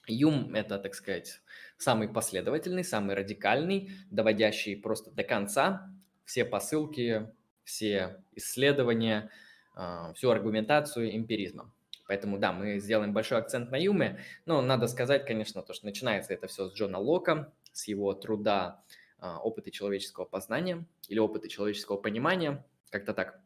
Юм– 0.07 0.53
это, 0.55 0.79
так 0.79 0.95
сказать, 0.95 1.41
самый 1.77 2.09
последовательный, 2.09 2.83
самый 2.83 3.15
радикальный, 3.15 3.91
доводящий 4.09 4.75
просто 4.75 5.11
до 5.11 5.23
конца 5.23 5.89
все 6.25 6.45
посылки 6.45 7.29
все 7.63 8.23
исследования, 8.33 9.29
а, 9.75 10.13
всю 10.13 10.29
аргументацию 10.29 11.15
эмпиризмом. 11.15 11.73
Поэтому, 12.07 12.37
да, 12.37 12.51
мы 12.51 12.79
сделаем 12.79 13.13
большой 13.13 13.37
акцент 13.37 13.71
на 13.71 13.77
Юме, 13.77 14.19
но 14.45 14.61
надо 14.61 14.87
сказать, 14.87 15.25
конечно, 15.25 15.61
то, 15.61 15.73
что 15.73 15.85
начинается 15.85 16.33
это 16.33 16.47
все 16.47 16.67
с 16.67 16.73
Джона 16.73 16.99
Лока, 16.99 17.53
с 17.71 17.87
его 17.87 18.13
труда 18.13 18.81
а, 19.19 19.39
«Опыты 19.39 19.71
человеческого 19.71 20.25
познания» 20.25 20.85
или 21.07 21.19
«Опыты 21.19 21.47
человеческого 21.47 21.97
понимания», 21.97 22.65
как-то 22.89 23.13
так. 23.13 23.39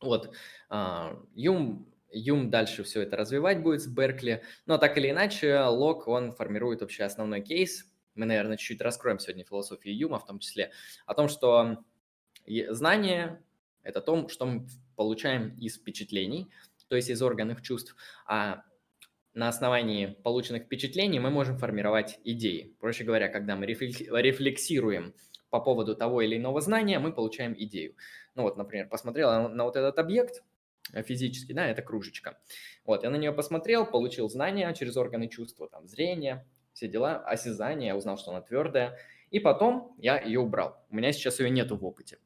Вот, 0.00 0.34
а, 0.68 1.16
Юм, 1.34 1.91
Юм 2.12 2.50
дальше 2.50 2.82
все 2.84 3.02
это 3.02 3.16
развивать 3.16 3.62
будет 3.62 3.80
с 3.80 3.86
Беркли, 3.86 4.42
но 4.66 4.78
так 4.78 4.98
или 4.98 5.10
иначе 5.10 5.60
Лок, 5.60 6.08
он 6.08 6.32
формирует 6.32 6.80
вообще 6.80 7.04
основной 7.04 7.40
кейс, 7.40 7.86
мы, 8.14 8.26
наверное, 8.26 8.56
чуть-чуть 8.56 8.82
раскроем 8.82 9.18
сегодня 9.18 9.44
философию 9.44 9.96
Юма 9.96 10.18
в 10.18 10.26
том 10.26 10.38
числе, 10.38 10.70
о 11.06 11.14
том, 11.14 11.28
что 11.28 11.84
знание– 12.68 13.42
это 13.82 14.00
то, 14.00 14.28
что 14.28 14.46
мы 14.46 14.66
получаем 14.96 15.56
из 15.58 15.76
впечатлений, 15.76 16.50
то 16.88 16.96
есть 16.96 17.08
из 17.08 17.22
органов 17.22 17.62
чувств, 17.62 17.96
а 18.26 18.64
на 19.32 19.48
основании 19.48 20.18
полученных 20.22 20.64
впечатлений 20.64 21.18
мы 21.18 21.30
можем 21.30 21.56
формировать 21.56 22.20
идеи. 22.22 22.76
Проще 22.78 23.04
говоря, 23.04 23.28
когда 23.28 23.56
мы 23.56 23.64
рефлексируем 23.64 25.14
по 25.48 25.58
поводу 25.60 25.96
того 25.96 26.20
или 26.20 26.36
иного 26.36 26.60
знания, 26.60 26.98
мы 26.98 27.12
получаем 27.14 27.54
идею. 27.56 27.96
Ну 28.34 28.42
вот, 28.42 28.58
например, 28.58 28.88
посмотрел 28.88 29.48
на 29.48 29.64
вот 29.64 29.76
этот 29.76 29.98
объект, 29.98 30.42
физически, 31.04 31.52
да, 31.52 31.66
это 31.66 31.82
кружечка. 31.82 32.38
Вот, 32.84 33.04
я 33.04 33.10
на 33.10 33.16
нее 33.16 33.32
посмотрел, 33.32 33.86
получил 33.86 34.28
знания 34.28 34.72
через 34.74 34.96
органы 34.96 35.28
чувства, 35.28 35.68
там, 35.68 35.86
зрение, 35.86 36.46
все 36.72 36.88
дела, 36.88 37.18
осязание, 37.18 37.88
я 37.88 37.96
узнал, 37.96 38.18
что 38.18 38.30
она 38.30 38.40
твердая, 38.40 38.98
и 39.30 39.40
потом 39.40 39.94
я 39.98 40.20
ее 40.20 40.40
убрал. 40.40 40.84
У 40.90 40.96
меня 40.96 41.12
сейчас 41.12 41.40
ее 41.40 41.50
нету 41.50 41.76
в 41.76 41.84
опыте. 41.84 42.18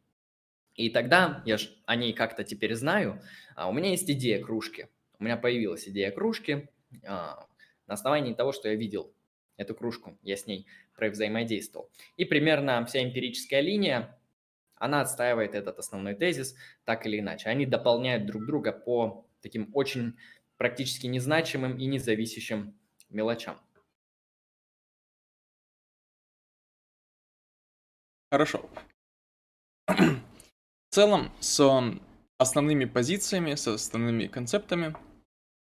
И 0.75 0.91
тогда 0.91 1.43
я 1.47 1.57
ж 1.57 1.69
о 1.87 1.97
ней 1.97 2.13
как-то 2.13 2.45
теперь 2.45 2.75
знаю. 2.75 3.23
А 3.55 3.69
у 3.69 3.73
меня 3.73 3.91
есть 3.91 4.11
идея 4.11 4.43
кружки. 4.43 4.89
У 5.19 5.25
меня 5.25 5.37
появилась 5.37 5.89
идея 5.89 6.11
кружки 6.11 6.69
а, 7.07 7.47
на 7.87 7.95
основании 7.95 8.35
того, 8.35 8.53
что 8.53 8.69
я 8.69 8.75
видел 8.75 9.13
эту 9.57 9.75
кружку. 9.75 10.19
Я 10.23 10.37
с 10.37 10.47
ней 10.47 10.67
взаимодействовал. 10.99 11.91
И 12.17 12.25
примерно 12.25 12.85
вся 12.87 13.03
эмпирическая 13.03 13.61
линия, 13.61 14.16
она 14.77 15.01
отстаивает 15.01 15.55
этот 15.55 15.79
основной 15.79 16.15
тезис 16.15 16.55
так 16.85 17.07
или 17.07 17.21
иначе. 17.21 17.49
Они 17.49 17.67
дополняют 17.67 18.27
друг 18.27 18.47
друга 18.47 18.73
по 18.73 19.27
таким 19.41 19.71
очень 19.75 20.17
практически 20.57 21.07
незначимым 21.07 21.79
и 21.79 21.87
независящим 21.87 22.79
мелочам. 23.11 23.59
Хорошо. 28.31 28.69
В 29.87 30.91
целом, 30.91 31.31
с 31.41 31.61
основными 32.39 32.85
позициями, 32.87 33.55
с 33.55 33.69
основными 33.69 34.27
концептами 34.27 34.95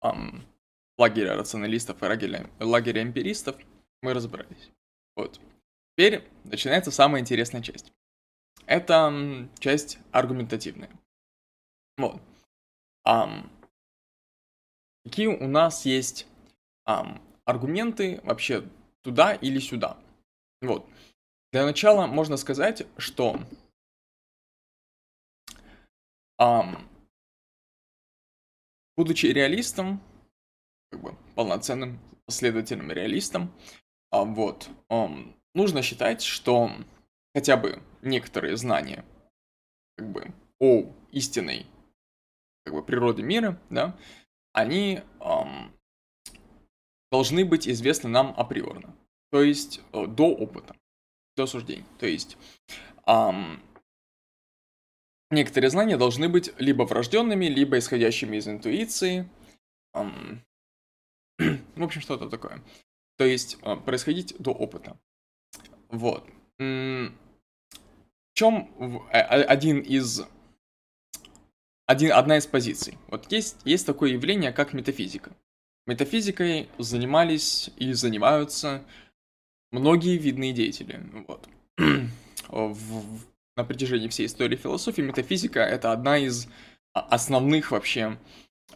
эм, 0.03 0.45
лагеря 0.97 1.35
рационалистов 1.35 2.01
и 2.01 2.05
лагеря, 2.05 2.49
лагеря 2.59 3.03
эмпиристов 3.03 3.55
мы 4.01 4.13
разобрались. 4.13 4.71
Вот. 5.15 5.39
Теперь 5.95 6.23
начинается 6.43 6.91
самая 6.91 7.21
интересная 7.21 7.61
часть. 7.61 7.91
Это 8.67 9.49
часть 9.59 9.97
аргументативная. 10.11 10.91
Вот. 11.97 12.21
Um, 13.07 13.49
какие 15.05 15.27
у 15.27 15.47
нас 15.47 15.85
есть 15.85 16.27
um, 16.85 17.21
аргументы 17.45 18.19
вообще 18.23 18.67
туда 19.03 19.33
или 19.33 19.59
сюда? 19.59 19.97
Вот. 20.61 20.85
Для 21.53 21.63
начала 21.63 22.07
можно 22.07 22.35
сказать, 22.35 22.85
что 22.97 23.39
um, 26.39 26.77
будучи 28.97 29.27
реалистом, 29.27 30.01
как 30.91 31.01
бы 31.01 31.17
полноценным 31.35 31.99
последовательным 32.25 32.91
реалистом, 32.91 33.53
а, 34.11 34.25
вот, 34.25 34.69
um, 34.89 35.33
нужно 35.53 35.81
считать, 35.81 36.21
что 36.21 36.69
хотя 37.37 37.55
бы 37.55 37.83
некоторые 38.01 38.57
знания 38.57 39.05
как 39.95 40.11
бы 40.11 40.33
о 40.59 40.91
истинной 41.11 41.67
как 42.65 42.73
бы 42.73 42.81
природе 42.81 43.21
мира, 43.21 43.61
да, 43.69 43.95
они 44.53 45.03
um, 45.19 45.71
должны 47.11 47.45
быть 47.45 47.67
известны 47.67 48.09
нам 48.09 48.33
априорно, 48.35 48.95
то 49.29 49.43
есть 49.43 49.81
э, 49.93 50.07
до 50.07 50.29
опыта 50.29 50.75
до 51.35 51.45
суждений. 51.45 51.85
То 51.99 52.07
есть 52.07 52.39
эм, 53.05 53.61
некоторые 55.29 55.69
знания 55.69 55.97
должны 55.97 56.29
быть 56.29 56.59
либо 56.59 56.83
врожденными, 56.85 57.45
либо 57.45 57.77
исходящими 57.77 58.37
из 58.37 58.47
интуиции. 58.47 59.29
Эм, 59.93 60.43
в 61.37 61.83
общем, 61.83 62.01
что-то 62.01 62.31
такое. 62.31 62.63
То 63.17 63.25
есть 63.25 63.59
э, 63.61 63.75
происходить 63.75 64.35
до 64.39 64.53
опыта. 64.53 64.99
Вот. 65.89 66.27
Чем 68.37 68.69
э, 69.11 69.17
один 69.19 69.79
из 69.79 70.21
один, 71.87 72.11
одна 72.11 72.37
из 72.37 72.45
позиций. 72.45 72.95
Вот 73.07 73.31
есть, 73.31 73.57
есть 73.65 73.87
такое 73.87 74.11
явление, 74.11 74.51
как 74.51 74.73
метафизика. 74.73 75.31
Метафизикой 75.87 76.69
занимались 76.77 77.71
и 77.77 77.93
занимаются 77.93 78.83
многие 79.71 80.17
видные 80.17 80.53
деятели. 80.53 81.01
Вот. 81.27 81.49
в, 82.47 83.25
на 83.55 83.63
протяжении 83.63 84.07
всей 84.07 84.27
истории 84.27 84.55
философии 84.55 85.01
метафизика— 85.01 85.59
это 85.61 85.91
одна 85.91 86.19
из 86.19 86.47
а, 86.93 86.99
основных 86.99 87.71
вообще 87.71 88.19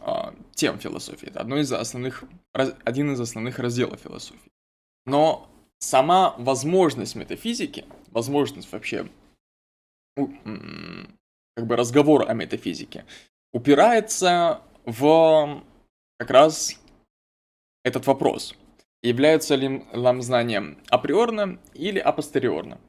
а, 0.00 0.34
тем 0.56 0.80
философии. 0.80 1.28
Это 1.28 1.38
одно 1.38 1.58
из 1.58 1.72
основных, 1.72 2.24
один 2.52 3.12
из 3.12 3.20
основных 3.20 3.60
разделов 3.60 4.00
философии. 4.00 4.50
Но 5.06 5.48
сама 5.78 6.34
возможность 6.36 7.14
метафизики, 7.14 7.84
возможность 8.10 8.72
вообще 8.72 9.08
как 10.16 11.66
бы 11.66 11.76
разговор 11.76 12.28
о 12.28 12.34
метафизике, 12.34 13.04
упирается 13.52 14.62
в 14.84 15.62
как 16.18 16.30
раз 16.30 16.80
этот 17.84 18.06
вопрос 18.06 18.54
являются 19.02 19.56
ли 19.56 19.84
нам 19.92 20.22
знания 20.22 20.76
априорно 20.88 21.58
или 21.74 21.98
апостериорно. 21.98 22.80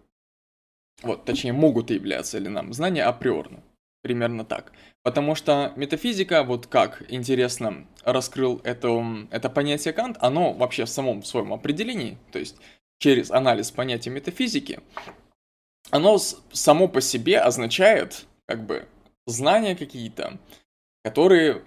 Вот, 1.01 1.25
точнее, 1.25 1.53
могут 1.53 1.89
являться 1.89 2.37
ли 2.37 2.49
нам 2.49 2.71
знания 2.73 3.03
априорно. 3.03 3.63
Примерно 4.03 4.45
так. 4.45 4.73
Потому 5.01 5.33
что 5.33 5.73
метафизика, 5.75 6.43
вот 6.43 6.67
как 6.67 7.03
интересно 7.11 7.87
раскрыл 8.03 8.61
это, 8.63 9.27
это 9.31 9.49
понятие 9.49 9.93
Кант, 9.93 10.17
оно 10.19 10.53
вообще 10.53 10.85
в 10.85 10.89
самом 10.89 11.23
своем 11.23 11.53
определении, 11.53 12.17
то 12.31 12.39
есть 12.39 12.57
через 12.99 13.31
анализ 13.31 13.71
понятия 13.71 14.09
метафизики, 14.09 14.81
оно 15.93 16.17
само 16.17 16.87
по 16.87 17.01
себе 17.01 17.39
означает 17.39 18.25
как 18.47 18.65
бы 18.65 18.89
знания 19.27 19.75
какие-то, 19.75 20.39
которые 21.03 21.63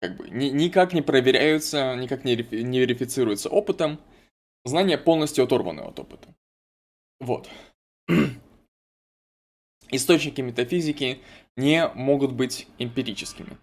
как 0.00 0.16
бы 0.16 0.30
ни, 0.30 0.50
никак 0.50 0.92
не 0.92 1.02
проверяются, 1.02 1.96
никак 1.96 2.24
не, 2.24 2.36
не 2.36 2.78
верифицируются 2.78 3.48
опытом. 3.48 4.00
Знания 4.64 4.96
полностью 4.96 5.42
оторваны 5.42 5.80
от 5.80 5.98
опыта. 5.98 6.32
Вот. 7.18 7.50
Источники 9.90 10.40
метафизики 10.40 11.20
не 11.56 11.88
могут 11.88 12.32
быть 12.32 12.68
эмпирическими. 12.78 13.58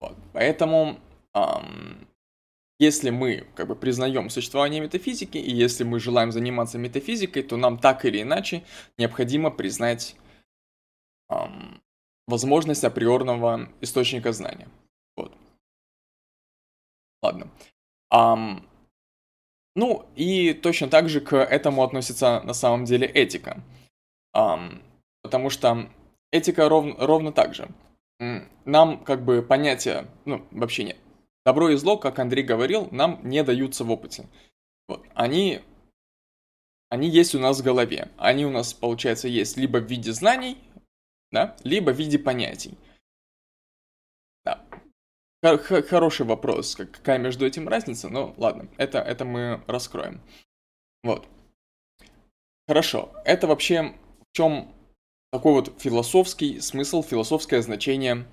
Вот. 0.00 0.16
Поэтому, 0.32 0.98
эм, 1.34 2.08
если 2.84 3.10
мы 3.10 3.46
как 3.54 3.68
бы 3.68 3.76
признаем 3.76 4.30
существование 4.30 4.80
метафизики, 4.80 5.38
и 5.38 5.50
если 5.50 5.84
мы 5.84 5.98
желаем 6.00 6.32
заниматься 6.32 6.78
метафизикой, 6.78 7.42
то 7.42 7.56
нам 7.56 7.78
так 7.78 8.04
или 8.04 8.22
иначе 8.22 8.62
необходимо 8.98 9.50
признать 9.50 10.16
эм, 11.30 11.82
возможность 12.26 12.84
априорного 12.84 13.68
источника 13.80 14.32
знания. 14.32 14.68
Вот. 15.16 15.32
Ладно. 17.22 17.50
Um, 18.12 18.62
ну, 19.76 20.06
и 20.14 20.52
точно 20.54 20.88
так 20.88 21.08
же 21.08 21.20
к 21.20 21.36
этому 21.36 21.82
относится 21.82 22.40
на 22.44 22.54
самом 22.54 22.84
деле 22.84 23.06
этика. 23.06 23.62
Um, 24.36 24.82
потому 25.22 25.50
что 25.50 25.88
этика 26.30 26.68
ров, 26.68 26.94
ровно 26.98 27.32
так 27.32 27.54
же. 27.54 27.68
Нам 28.64 29.04
как 29.04 29.24
бы 29.24 29.42
понятия, 29.42 30.06
ну, 30.24 30.46
вообще 30.50 30.84
нет. 30.84 30.96
Добро 31.44 31.70
и 31.70 31.76
зло, 31.76 31.98
как 31.98 32.18
Андрей 32.18 32.42
говорил, 32.42 32.88
нам 32.90 33.20
не 33.22 33.42
даются 33.44 33.84
в 33.84 33.90
опыте. 33.90 34.26
Вот. 34.88 35.06
Они, 35.14 35.60
они 36.88 37.08
есть 37.08 37.34
у 37.34 37.38
нас 37.38 37.60
в 37.60 37.64
голове. 37.64 38.10
Они 38.16 38.46
у 38.46 38.50
нас, 38.50 38.72
получается, 38.72 39.28
есть 39.28 39.56
либо 39.56 39.78
в 39.78 39.86
виде 39.86 40.12
знаний, 40.12 40.58
да, 41.30 41.56
либо 41.64 41.90
в 41.90 41.98
виде 41.98 42.18
понятий. 42.18 42.78
Хороший 45.42 46.24
вопрос, 46.24 46.74
какая 46.74 47.18
между 47.18 47.44
этим 47.44 47.68
разница, 47.68 48.08
но 48.08 48.32
ладно, 48.38 48.66
это, 48.78 48.98
это 48.98 49.26
мы 49.26 49.62
раскроем. 49.66 50.22
Вот. 51.02 51.28
Хорошо, 52.66 53.12
это 53.26 53.46
вообще 53.46 53.94
в 54.20 54.32
чем 54.32 54.72
такой 55.30 55.52
вот 55.52 55.82
философский 55.82 56.60
смысл, 56.60 57.02
философское 57.02 57.60
значение 57.60 58.24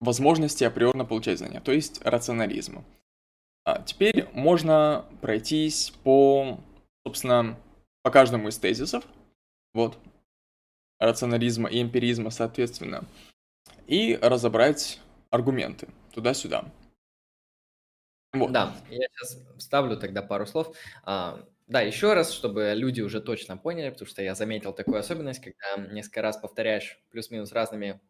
возможности 0.00 0.64
априорно 0.64 1.04
получать 1.04 1.38
знания, 1.38 1.60
то 1.60 1.72
есть 1.72 2.00
рационализма. 2.04 2.84
А 3.64 3.82
теперь 3.82 4.26
можно 4.32 5.04
пройтись 5.20 5.92
по, 6.02 6.58
собственно, 7.06 7.58
по 8.02 8.10
каждому 8.10 8.48
из 8.48 8.58
тезисов. 8.58 9.04
Вот, 9.74 9.98
рационализма 10.98 11.68
и 11.68 11.80
эмпиризма 11.80 12.30
соответственно, 12.30 13.04
и 13.86 14.18
разобрать 14.20 15.00
аргументы 15.30 15.88
туда-сюда. 16.12 16.64
Вот. 18.32 18.52
Да, 18.52 18.74
я 18.90 19.08
сейчас 19.08 19.38
вставлю 19.58 19.96
тогда 19.96 20.22
пару 20.22 20.46
слов. 20.46 20.76
А, 21.04 21.44
да, 21.66 21.80
еще 21.80 22.14
раз, 22.14 22.32
чтобы 22.32 22.72
люди 22.76 23.00
уже 23.00 23.20
точно 23.20 23.56
поняли, 23.56 23.90
потому 23.90 24.08
что 24.08 24.22
я 24.22 24.34
заметил 24.34 24.72
такую 24.72 24.98
особенность, 24.98 25.40
когда 25.40 25.88
несколько 25.92 26.22
раз 26.22 26.36
повторяешь 26.36 27.00
плюс-минус 27.10 27.52
разными 27.52 28.00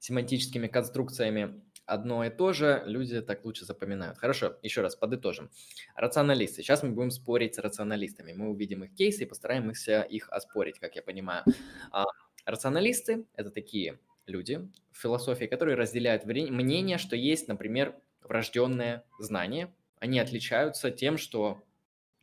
семантическими 0.00 0.66
конструкциями 0.66 1.62
одно 1.86 2.24
и 2.24 2.30
то 2.30 2.52
же, 2.52 2.82
люди 2.86 3.20
так 3.20 3.44
лучше 3.44 3.64
запоминают. 3.64 4.18
Хорошо, 4.18 4.56
еще 4.62 4.80
раз 4.80 4.96
подытожим. 4.96 5.50
Рационалисты. 5.94 6.62
Сейчас 6.62 6.82
мы 6.82 6.90
будем 6.90 7.10
спорить 7.10 7.56
с 7.56 7.58
рационалистами. 7.58 8.32
Мы 8.32 8.48
увидим 8.48 8.84
их 8.84 8.94
кейсы 8.94 9.24
и 9.24 9.26
постараемся 9.26 10.02
их 10.02 10.28
оспорить, 10.30 10.78
как 10.78 10.96
я 10.96 11.02
понимаю. 11.02 11.44
А, 11.90 12.04
Рационалисты– 12.44 13.26
это 13.34 13.50
такие 13.50 13.98
люди 14.26 14.68
в 14.92 15.00
философии, 15.00 15.44
которые 15.44 15.76
разделяют 15.76 16.24
мнение, 16.24 16.98
что 16.98 17.16
есть, 17.16 17.48
например, 17.48 17.94
врожденное 18.22 19.04
знание. 19.18 19.74
Они 19.98 20.18
отличаются 20.18 20.90
тем, 20.90 21.18
что 21.18 21.62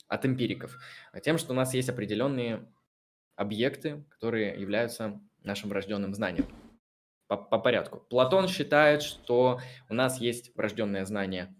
от 0.07 0.25
эмпириков, 0.25 0.77
тем, 1.23 1.37
что 1.37 1.51
у 1.51 1.55
нас 1.55 1.73
есть 1.73 1.89
определенные 1.89 2.65
объекты, 3.35 4.03
которые 4.09 4.59
являются 4.59 5.19
нашим 5.43 5.69
врожденным 5.69 6.13
знанием. 6.13 6.47
По, 7.27 7.35
по 7.35 7.59
порядку. 7.59 7.99
Платон 8.09 8.47
считает, 8.47 9.01
что 9.01 9.59
у 9.89 9.93
нас 9.93 10.19
есть 10.21 10.55
врожденное 10.55 11.03
знание 11.03 11.53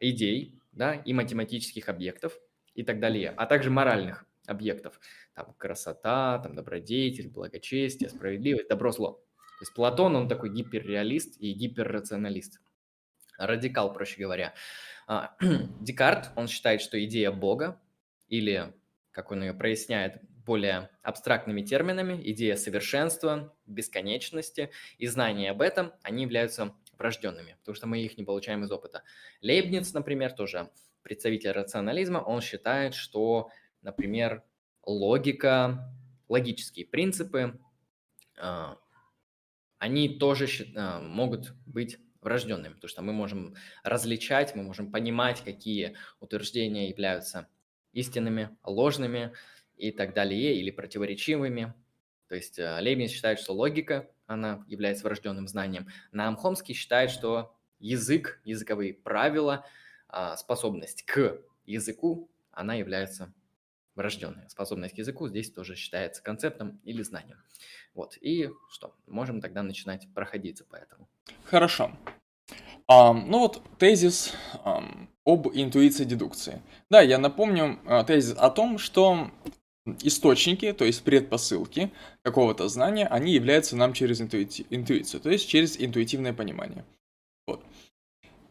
идей 0.00 0.60
да, 0.72 0.94
и 0.94 1.12
математических 1.12 1.88
объектов 1.88 2.38
и 2.74 2.82
так 2.82 3.00
далее, 3.00 3.32
а 3.36 3.46
также 3.46 3.70
моральных 3.70 4.26
объектов. 4.46 5.00
Там 5.34 5.54
красота, 5.56 6.38
там 6.38 6.54
добродетель, 6.54 7.28
благочестие, 7.28 8.10
справедливость, 8.10 8.68
добро, 8.68 8.90
зло. 8.90 9.24
То 9.58 9.62
есть 9.62 9.74
Платон, 9.74 10.16
он 10.16 10.28
такой 10.28 10.50
гиперреалист 10.50 11.40
и 11.40 11.52
гиперрационалист. 11.52 12.60
Радикал, 13.38 13.92
проще 13.92 14.20
говоря. 14.20 14.54
А, 15.06 15.36
Декарт, 15.80 16.30
он 16.36 16.48
считает, 16.48 16.80
что 16.80 17.02
идея 17.04 17.30
Бога, 17.30 17.80
или, 18.28 18.72
как 19.10 19.30
он 19.30 19.42
ее 19.42 19.54
проясняет 19.54 20.20
более 20.48 20.88
абстрактными 21.02 21.60
терминами, 21.60 22.18
идея 22.32 22.56
совершенства, 22.56 23.54
бесконечности 23.66 24.70
и 24.96 25.06
знания 25.06 25.50
об 25.50 25.60
этом, 25.60 25.92
они 26.02 26.22
являются 26.22 26.74
врожденными, 26.96 27.56
потому 27.60 27.76
что 27.76 27.86
мы 27.86 28.00
их 28.00 28.16
не 28.16 28.24
получаем 28.24 28.64
из 28.64 28.70
опыта. 28.72 29.02
Лейбниц, 29.42 29.92
например, 29.92 30.32
тоже 30.32 30.70
представитель 31.02 31.50
рационализма, 31.50 32.18
он 32.18 32.40
считает, 32.40 32.94
что, 32.94 33.50
например, 33.82 34.42
логика, 34.86 35.94
логические 36.30 36.86
принципы, 36.86 37.60
а, 38.38 38.78
они 39.76 40.18
тоже 40.18 40.48
а, 40.74 40.98
могут 41.02 41.52
быть 41.66 41.98
врожденными, 42.22 42.72
потому 42.72 42.88
что 42.88 43.02
мы 43.02 43.12
можем 43.12 43.54
различать, 43.84 44.56
мы 44.56 44.62
можем 44.62 44.90
понимать, 44.90 45.42
какие 45.44 45.94
утверждения 46.20 46.88
являются 46.88 47.48
истинными, 47.92 48.56
ложными 48.64 49.34
и 49.78 49.92
так 49.92 50.14
далее, 50.14 50.56
или 50.56 50.70
противоречивыми. 50.70 51.74
То 52.28 52.34
есть 52.34 52.58
а, 52.58 52.78
Лейбниц 52.80 53.10
считает, 53.10 53.38
что 53.38 53.52
логика, 53.52 54.10
она 54.26 54.64
является 54.68 55.04
врожденным 55.04 55.48
знанием. 55.48 55.88
Наам 56.12 56.36
Хомский 56.36 56.74
считает, 56.74 57.10
что 57.10 57.54
язык, 57.78 58.40
языковые 58.44 58.92
правила, 58.92 59.64
способность 60.36 61.04
к 61.04 61.38
языку, 61.64 62.30
она 62.50 62.74
является 62.74 63.32
врожденная 63.98 64.48
способность 64.48 64.94
к 64.94 64.98
языку 64.98 65.28
здесь 65.28 65.50
тоже 65.50 65.74
считается 65.74 66.22
концептом 66.22 66.80
или 66.84 67.02
знанием. 67.02 67.42
Вот, 67.94 68.16
и 68.20 68.48
что, 68.70 68.94
можем 69.06 69.40
тогда 69.40 69.62
начинать 69.62 70.06
проходиться 70.14 70.64
по 70.64 70.76
этому. 70.76 71.08
Хорошо. 71.44 71.90
Um, 72.90 73.24
ну 73.26 73.40
вот 73.40 73.62
тезис 73.78 74.32
um, 74.64 75.08
об 75.26 75.48
интуиции 75.48 76.04
дедукции. 76.04 76.62
Да, 76.88 77.02
я 77.02 77.18
напомню 77.18 77.80
uh, 77.84 78.06
тезис 78.06 78.34
о 78.38 78.48
том, 78.48 78.78
что 78.78 79.30
источники, 80.02 80.72
то 80.72 80.84
есть 80.84 81.02
предпосылки 81.02 81.90
какого-то 82.22 82.68
знания, 82.68 83.06
они 83.06 83.32
являются 83.32 83.76
нам 83.76 83.92
через 83.92 84.20
интуити- 84.20 84.66
интуицию, 84.70 85.20
то 85.20 85.30
есть 85.30 85.48
через 85.48 85.80
интуитивное 85.80 86.32
понимание. 86.32 86.84
Вот. 87.46 87.64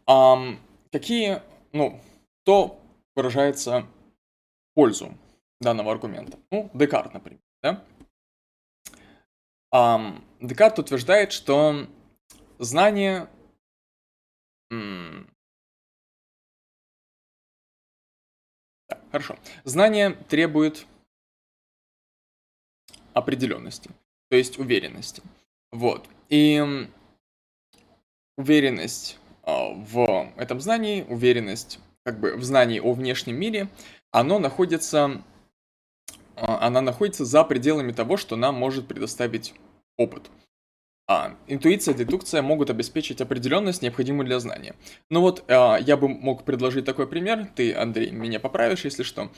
Um, 0.08 0.58
какие, 0.92 1.42
ну, 1.74 2.02
то 2.44 2.80
выражается 3.16 3.86
пользу 4.74 5.18
данного 5.60 5.92
аргумента. 5.92 6.38
Ну, 6.52 6.70
Декарт, 6.74 7.14
например, 7.14 7.42
да? 7.62 7.84
Um, 9.74 10.22
Декарт 10.40 10.80
утверждает, 10.80 11.32
что 11.32 11.88
знание 12.60 13.30
да, 18.90 19.00
хорошо. 19.12 19.38
Знание 19.64 20.12
требует 20.12 20.86
определенности, 23.18 23.90
то 24.30 24.38
есть 24.38 24.60
уверенности. 24.60 25.22
Вот. 25.72 26.08
И 26.30 26.64
уверенность 28.38 29.18
а, 29.44 29.70
в 29.74 30.32
этом 30.38 30.62
знании, 30.62 31.06
уверенность 31.08 31.80
как 32.04 32.20
бы 32.20 32.36
в 32.36 32.44
знании 32.44 32.80
о 32.80 32.94
внешнем 32.94 33.36
мире, 33.36 33.68
оно 34.12 34.40
находится 34.40 35.24
а, 36.38 36.66
она 36.68 36.82
находится 36.82 37.26
за 37.26 37.44
пределами 37.44 37.92
того, 37.92 38.16
что 38.18 38.36
нам 38.36 38.56
может 38.56 38.88
предоставить 38.88 39.54
опыт. 39.98 40.30
А, 41.10 41.36
интуиция, 41.48 41.94
дедукция 41.94 42.42
могут 42.42 42.70
обеспечить 42.70 43.22
определенность, 43.22 43.82
необходимую 43.82 44.26
для 44.26 44.40
знания. 44.40 44.76
Ну 45.10 45.22
вот, 45.22 45.44
а, 45.48 45.78
я 45.78 45.98
бы 45.98 46.08
мог 46.08 46.44
предложить 46.44 46.86
такой 46.86 47.08
пример, 47.08 47.48
ты, 47.56 47.74
Андрей, 47.74 48.12
меня 48.12 48.40
поправишь, 48.40 48.86
если 48.86 49.04
что. 49.04 49.32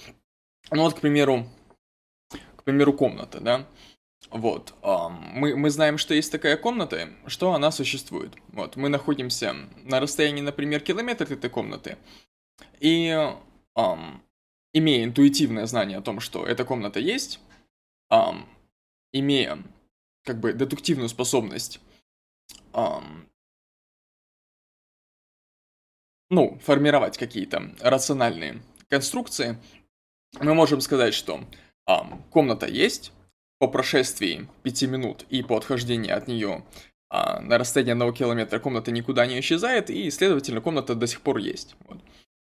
Ну 0.72 0.82
вот, 0.84 0.96
к 0.96 1.00
примеру, 1.00 1.48
примеру, 2.72 2.94
комната, 2.94 3.40
да. 3.40 3.68
Вот, 4.32 4.74
а, 4.82 5.10
мы, 5.10 5.56
мы 5.56 5.70
знаем, 5.70 5.98
что 5.98 6.14
есть 6.14 6.32
такая 6.32 6.58
комната, 6.58 7.10
что 7.28 7.54
она 7.54 7.72
существует. 7.72 8.34
Вот, 8.50 8.76
мы 8.76 8.90
находимся 8.90 9.56
на 9.84 10.00
расстоянии, 10.00 10.42
например, 10.42 10.82
километр 10.82 11.24
от 11.24 11.32
этой 11.32 11.50
комнаты, 11.50 11.98
и 12.80 13.34
имея 14.74 15.04
интуитивное 15.06 15.66
знание 15.66 15.98
о 15.98 16.02
том, 16.02 16.20
что 16.20 16.46
эта 16.46 16.66
комната 16.66 17.00
есть, 17.00 17.40
эм, 18.10 18.46
имея 19.12 19.64
как 20.24 20.40
бы 20.40 20.54
дедуктивную 20.54 21.10
способность, 21.10 21.80
эм, 22.74 23.28
ну, 26.30 26.60
формировать 26.60 27.18
какие-то 27.18 27.74
рациональные 27.80 28.62
конструкции, 28.90 29.58
мы 30.40 30.54
можем 30.54 30.82
сказать, 30.82 31.14
что 31.14 31.44
эм, 31.90 32.24
комната 32.30 32.68
есть, 32.68 33.12
по 33.60 33.68
прошествии 33.68 34.48
5 34.64 34.84
минут 34.84 35.26
и 35.30 35.44
по 35.44 35.58
отхождении 35.58 36.12
от 36.12 36.28
нее 36.28 36.64
а, 37.10 37.42
на 37.42 37.58
расстоянии 37.58 37.92
одного 37.92 38.14
километра 38.14 38.60
комната 38.60 38.92
никуда 38.92 39.26
не 39.26 39.40
исчезает, 39.40 39.90
и, 39.90 40.10
следовательно, 40.12 40.62
комната 40.62 40.96
до 40.96 41.08
сих 41.08 41.22
пор 41.22 41.40
есть. 41.40 41.76
Вот. 41.88 41.98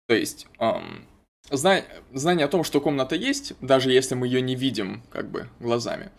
То 0.07 0.15
есть, 0.15 0.47
эм, 0.59 1.07
Зна... 1.51 1.83
Знание 2.13 2.47
о 2.47 2.49
том, 2.49 2.65
что 2.65 2.81
комната 2.81 3.15
есть, 3.15 3.55
даже 3.61 3.93
если 3.93 4.15
мы 4.15 4.27
ее 4.27 4.41
не 4.41 4.55
видим 4.55 5.03
как 5.11 5.31
бы 5.31 5.49
глазами, 5.61 6.11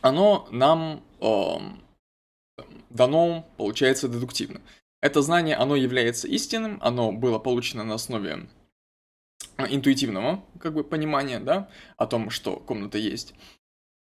оно 0.00 0.48
нам 0.50 1.02
э, 1.20 2.64
дано, 2.90 3.46
получается, 3.56 4.08
дедуктивно. 4.08 4.60
Это 5.00 5.20
знание, 5.22 5.56
оно 5.56 5.76
является 5.76 6.28
истинным, 6.28 6.78
оно 6.80 7.12
было 7.12 7.38
получено 7.38 7.84
на 7.84 7.94
основе 7.94 8.48
интуитивного 9.66 10.44
как 10.60 10.74
бы 10.74 10.84
понимания, 10.84 11.40
да, 11.40 11.68
о 11.96 12.06
том, 12.06 12.30
что 12.30 12.56
комната 12.56 12.98
есть. 12.98 13.34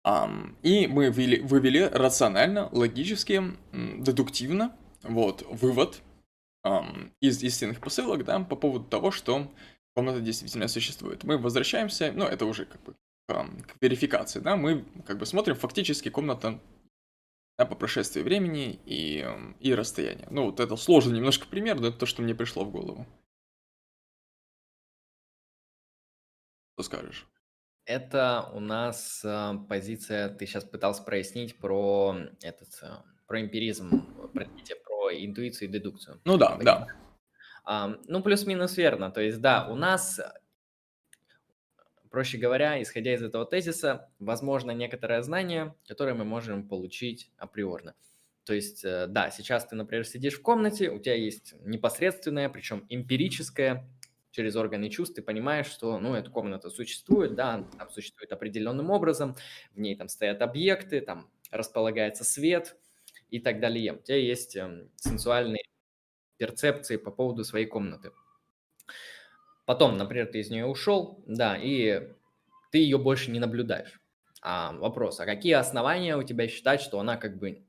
Um, 0.05 0.55
и 0.63 0.87
мы 0.87 1.09
ввели, 1.09 1.39
вывели 1.39 1.79
рационально, 1.79 2.67
логически, 2.73 3.41
дедуктивно, 3.71 4.75
вот, 5.01 5.45
вывод 5.49 6.01
um, 6.65 7.11
из 7.21 7.41
истинных 7.41 7.79
посылок, 7.79 8.25
да, 8.25 8.39
по 8.41 8.57
поводу 8.57 8.85
того, 8.85 9.11
что 9.11 9.49
комната 9.95 10.19
действительно 10.19 10.67
существует. 10.67 11.23
Мы 11.23 11.37
возвращаемся, 11.37 12.11
ну, 12.13 12.25
это 12.25 12.45
уже 12.45 12.65
как 12.65 12.83
бы 12.83 12.95
к 13.27 13.75
верификации, 13.79 14.39
да, 14.39 14.57
мы 14.57 14.83
как 15.05 15.17
бы 15.17 15.25
смотрим 15.25 15.55
фактически 15.55 16.09
комната 16.09 16.59
да, 17.57 17.65
по 17.65 17.75
прошествии 17.75 18.21
времени 18.21 18.79
и, 18.85 19.25
и 19.61 19.73
расстояния. 19.73 20.27
Ну, 20.29 20.45
вот 20.47 20.59
это 20.59 20.75
сложный 20.75 21.15
немножко 21.15 21.47
пример, 21.47 21.79
но 21.79 21.87
это 21.87 21.99
то, 21.99 22.05
что 22.05 22.21
мне 22.21 22.35
пришло 22.35 22.65
в 22.65 22.71
голову. 22.71 23.05
Что 26.73 26.83
скажешь? 26.83 27.27
Это 27.85 28.49
у 28.53 28.59
нас 28.59 29.21
э, 29.25 29.53
позиция, 29.67 30.29
ты 30.29 30.45
сейчас 30.45 30.63
пытался 30.63 31.03
прояснить 31.03 31.57
про 31.57 32.15
этот, 32.41 32.69
э, 32.81 32.87
про 33.27 33.41
эмпиризм, 33.41 34.05
простите, 34.33 34.75
про 34.75 35.13
интуицию 35.13 35.69
и 35.69 35.71
дедукцию. 35.71 36.21
Ну 36.23 36.37
да, 36.37 36.57
да. 36.57 36.87
Ну, 38.07 38.21
плюс-минус 38.21 38.75
верно. 38.77 39.09
То 39.11 39.21
есть, 39.21 39.39
да, 39.39 39.67
у 39.69 39.75
нас, 39.75 40.19
проще 42.09 42.37
говоря, 42.37 42.81
исходя 42.81 43.13
из 43.13 43.23
этого 43.23 43.45
тезиса, 43.45 44.09
возможно 44.19 44.71
некоторое 44.71 45.21
знание, 45.21 45.73
которое 45.87 46.13
мы 46.13 46.25
можем 46.25 46.67
получить 46.67 47.31
априорно. 47.37 47.95
То 48.43 48.53
есть, 48.53 48.83
э, 48.83 49.07
да, 49.07 49.29
сейчас 49.31 49.65
ты, 49.65 49.75
например, 49.75 50.05
сидишь 50.05 50.37
в 50.37 50.41
комнате, 50.41 50.89
у 50.89 50.99
тебя 50.99 51.15
есть 51.15 51.53
непосредственное, 51.61 52.49
причем 52.49 52.85
эмпирическое, 52.89 53.87
через 54.33 54.55
органы 54.55 54.89
чувств, 54.89 55.15
ты 55.15 55.21
понимаешь, 55.21 55.67
что, 55.67 55.99
ну, 55.99 56.15
эта 56.15 56.29
комната 56.29 56.69
существует, 56.69 57.35
да, 57.35 57.65
там 57.77 57.89
существует 57.91 58.31
определенным 58.31 58.89
образом, 58.89 59.35
в 59.73 59.79
ней 59.79 59.95
там 59.95 60.09
стоят 60.09 60.41
объекты, 60.41 61.01
там 61.01 61.29
располагается 61.51 62.23
свет 62.23 62.75
и 63.29 63.39
так 63.39 63.59
далее. 63.59 63.93
У 63.93 63.97
тебя 63.99 64.17
есть 64.17 64.55
эм, 64.55 64.89
сенсуальные 64.95 65.63
перцепции 66.37 66.97
по 66.97 67.11
поводу 67.11 67.43
своей 67.43 67.67
комнаты. 67.67 68.11
Потом, 69.65 69.97
например, 69.97 70.25
ты 70.25 70.39
из 70.39 70.49
нее 70.49 70.65
ушел, 70.65 71.23
да, 71.27 71.55
и 71.55 72.09
ты 72.71 72.79
ее 72.79 72.97
больше 72.97 73.29
не 73.29 73.39
наблюдаешь. 73.39 74.01
А, 74.41 74.73
вопрос, 74.73 75.19
а 75.19 75.25
какие 75.25 75.53
основания 75.53 76.17
у 76.17 76.23
тебя 76.23 76.47
считать, 76.47 76.81
что 76.81 76.99
она 76.99 77.17
как 77.17 77.37
бы 77.37 77.63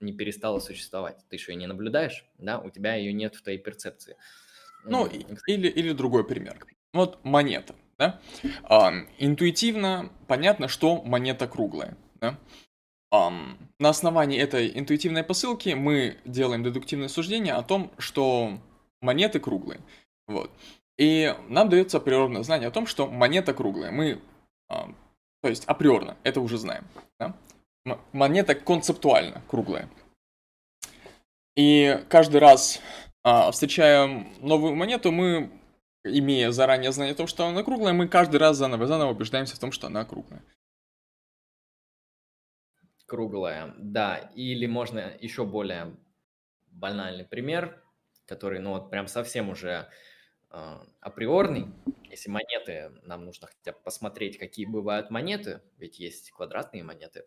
не 0.00 0.12
перестала 0.12 0.58
существовать? 0.58 1.24
Ты 1.30 1.38
что, 1.38 1.52
ее 1.52 1.56
не 1.56 1.66
наблюдаешь, 1.66 2.26
да? 2.36 2.58
У 2.58 2.68
тебя 2.68 2.96
ее 2.96 3.12
нет 3.12 3.36
в 3.36 3.42
твоей 3.42 3.58
перцепции. 3.58 4.16
Ну, 4.84 5.08
или, 5.46 5.68
или 5.68 5.92
другой 5.92 6.24
пример. 6.24 6.64
Вот 6.92 7.24
монета, 7.24 7.74
да? 7.98 8.20
А, 8.64 8.92
интуитивно 9.18 10.10
понятно, 10.26 10.68
что 10.68 11.02
монета 11.02 11.48
круглая, 11.48 11.96
да? 12.20 12.38
А, 13.10 13.30
на 13.78 13.88
основании 13.88 14.38
этой 14.38 14.78
интуитивной 14.78 15.24
посылки 15.24 15.70
мы 15.70 16.18
делаем 16.24 16.64
дедуктивное 16.64 17.08
суждение 17.08 17.54
о 17.54 17.62
том, 17.62 17.90
что 17.98 18.58
монеты 19.00 19.40
круглые. 19.40 19.80
Вот. 20.26 20.50
И 20.98 21.34
нам 21.48 21.68
дается 21.68 21.98
априорное 21.98 22.42
знание 22.42 22.68
о 22.68 22.72
том, 22.72 22.86
что 22.86 23.06
монета 23.06 23.54
круглая. 23.54 23.90
Мы, 23.90 24.20
а, 24.68 24.88
то 25.42 25.48
есть 25.48 25.64
априорно, 25.66 26.16
это 26.22 26.40
уже 26.40 26.58
знаем. 26.58 26.84
Да? 27.18 27.36
Монета 28.12 28.54
концептуально 28.54 29.42
круглая. 29.48 29.88
И 31.56 32.04
каждый 32.08 32.38
раз, 32.38 32.80
а, 33.24 33.50
встречая 33.50 34.26
новую 34.40 34.74
монету, 34.74 35.10
мы, 35.10 35.50
имея 36.04 36.50
заранее 36.50 36.92
знание 36.92 37.14
о 37.14 37.16
том, 37.16 37.26
что 37.26 37.46
она 37.46 37.62
круглая, 37.62 37.94
мы 37.94 38.06
каждый 38.06 38.36
раз 38.36 38.58
заново 38.58 38.86
заново 38.86 39.12
убеждаемся 39.12 39.56
в 39.56 39.58
том, 39.58 39.72
что 39.72 39.86
она 39.86 40.04
круглая. 40.04 40.44
Круглая, 43.06 43.74
да. 43.78 44.18
Или 44.34 44.66
можно 44.66 45.16
еще 45.20 45.44
более 45.44 45.96
банальный 46.66 47.24
пример, 47.24 47.82
который, 48.26 48.60
ну 48.60 48.70
вот 48.70 48.90
прям 48.90 49.06
совсем 49.06 49.48
уже 49.48 49.88
э, 50.50 50.78
априорный. 51.00 51.72
Если 52.10 52.30
монеты, 52.30 52.92
нам 53.04 53.24
нужно 53.24 53.48
хотя 53.48 53.72
бы 53.72 53.78
посмотреть, 53.82 54.38
какие 54.38 54.66
бывают 54.66 55.10
монеты, 55.10 55.62
ведь 55.78 55.98
есть 55.98 56.30
квадратные 56.30 56.84
монеты. 56.84 57.24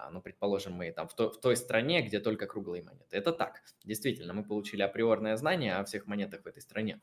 А, 0.00 0.10
ну, 0.10 0.20
предположим, 0.22 0.72
мы 0.72 0.92
там 0.92 1.08
в, 1.08 1.14
то, 1.14 1.30
в 1.30 1.40
той 1.40 1.56
стране, 1.56 2.02
где 2.02 2.20
только 2.20 2.46
круглые 2.46 2.82
монеты. 2.82 3.16
Это 3.16 3.32
так. 3.32 3.62
Действительно, 3.84 4.32
мы 4.32 4.44
получили 4.44 4.82
априорное 4.82 5.36
знание 5.36 5.74
о 5.76 5.84
всех 5.84 6.06
монетах 6.06 6.42
в 6.42 6.46
этой 6.46 6.62
стране. 6.62 7.00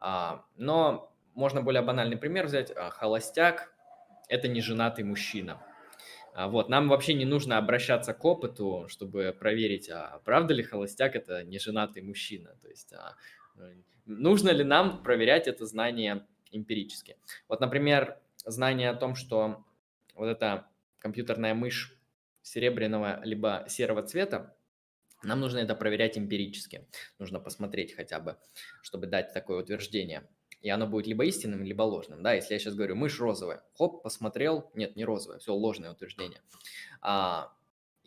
А, 0.00 0.44
но 0.56 1.12
можно 1.34 1.62
более 1.62 1.82
банальный 1.82 2.16
пример 2.16 2.46
взять. 2.46 2.70
А, 2.74 2.90
холостяк– 2.90 3.74
это 4.28 4.48
не 4.48 4.60
женатый 4.60 5.04
мужчина. 5.04 5.62
Вот, 6.34 6.68
нам 6.68 6.88
вообще 6.88 7.14
не 7.14 7.24
нужно 7.24 7.58
обращаться 7.58 8.14
к 8.14 8.24
опыту, 8.24 8.86
чтобы 8.88 9.36
проверить, 9.36 9.90
а 9.90 10.20
правда 10.24 10.54
ли 10.54 10.62
холостяк– 10.62 11.16
это 11.16 11.42
не 11.42 11.58
женатый 11.58 12.00
мужчина. 12.00 12.54
То 12.62 12.68
есть, 12.68 12.92
а, 12.92 13.16
нужно 14.06 14.50
ли 14.50 14.62
нам 14.62 15.02
проверять 15.02 15.48
это 15.48 15.66
знание 15.66 16.26
эмпирически. 16.52 17.16
Вот, 17.48 17.60
например, 17.60 18.18
знание 18.44 18.90
о 18.90 18.94
том, 18.94 19.16
что 19.16 19.64
вот 20.14 20.26
эта 20.26 20.68
компьютерная 20.98 21.54
мышь 21.54 21.97
серебряного 22.48 23.20
либо 23.24 23.64
серого 23.68 24.02
цвета, 24.02 24.56
нам 25.22 25.40
нужно 25.40 25.58
это 25.58 25.74
проверять 25.74 26.16
эмпирически. 26.16 26.86
Нужно 27.18 27.40
посмотреть 27.40 27.94
хотя 27.94 28.20
бы, 28.20 28.36
чтобы 28.82 29.06
дать 29.06 29.32
такое 29.32 29.62
утверждение. 29.62 30.28
И 30.60 30.70
оно 30.70 30.86
будет 30.86 31.06
либо 31.06 31.24
истинным, 31.24 31.62
либо 31.62 31.82
ложным. 31.82 32.22
Да, 32.22 32.32
если 32.32 32.54
я 32.54 32.58
сейчас 32.58 32.74
говорю, 32.74 32.96
мышь 32.96 33.20
розовая, 33.20 33.62
хоп, 33.76 34.02
посмотрел, 34.02 34.70
нет, 34.74 34.96
не 34.96 35.04
розовая, 35.04 35.38
все, 35.38 35.54
ложное 35.54 35.92
утверждение. 35.92 36.40
А, 37.00 37.52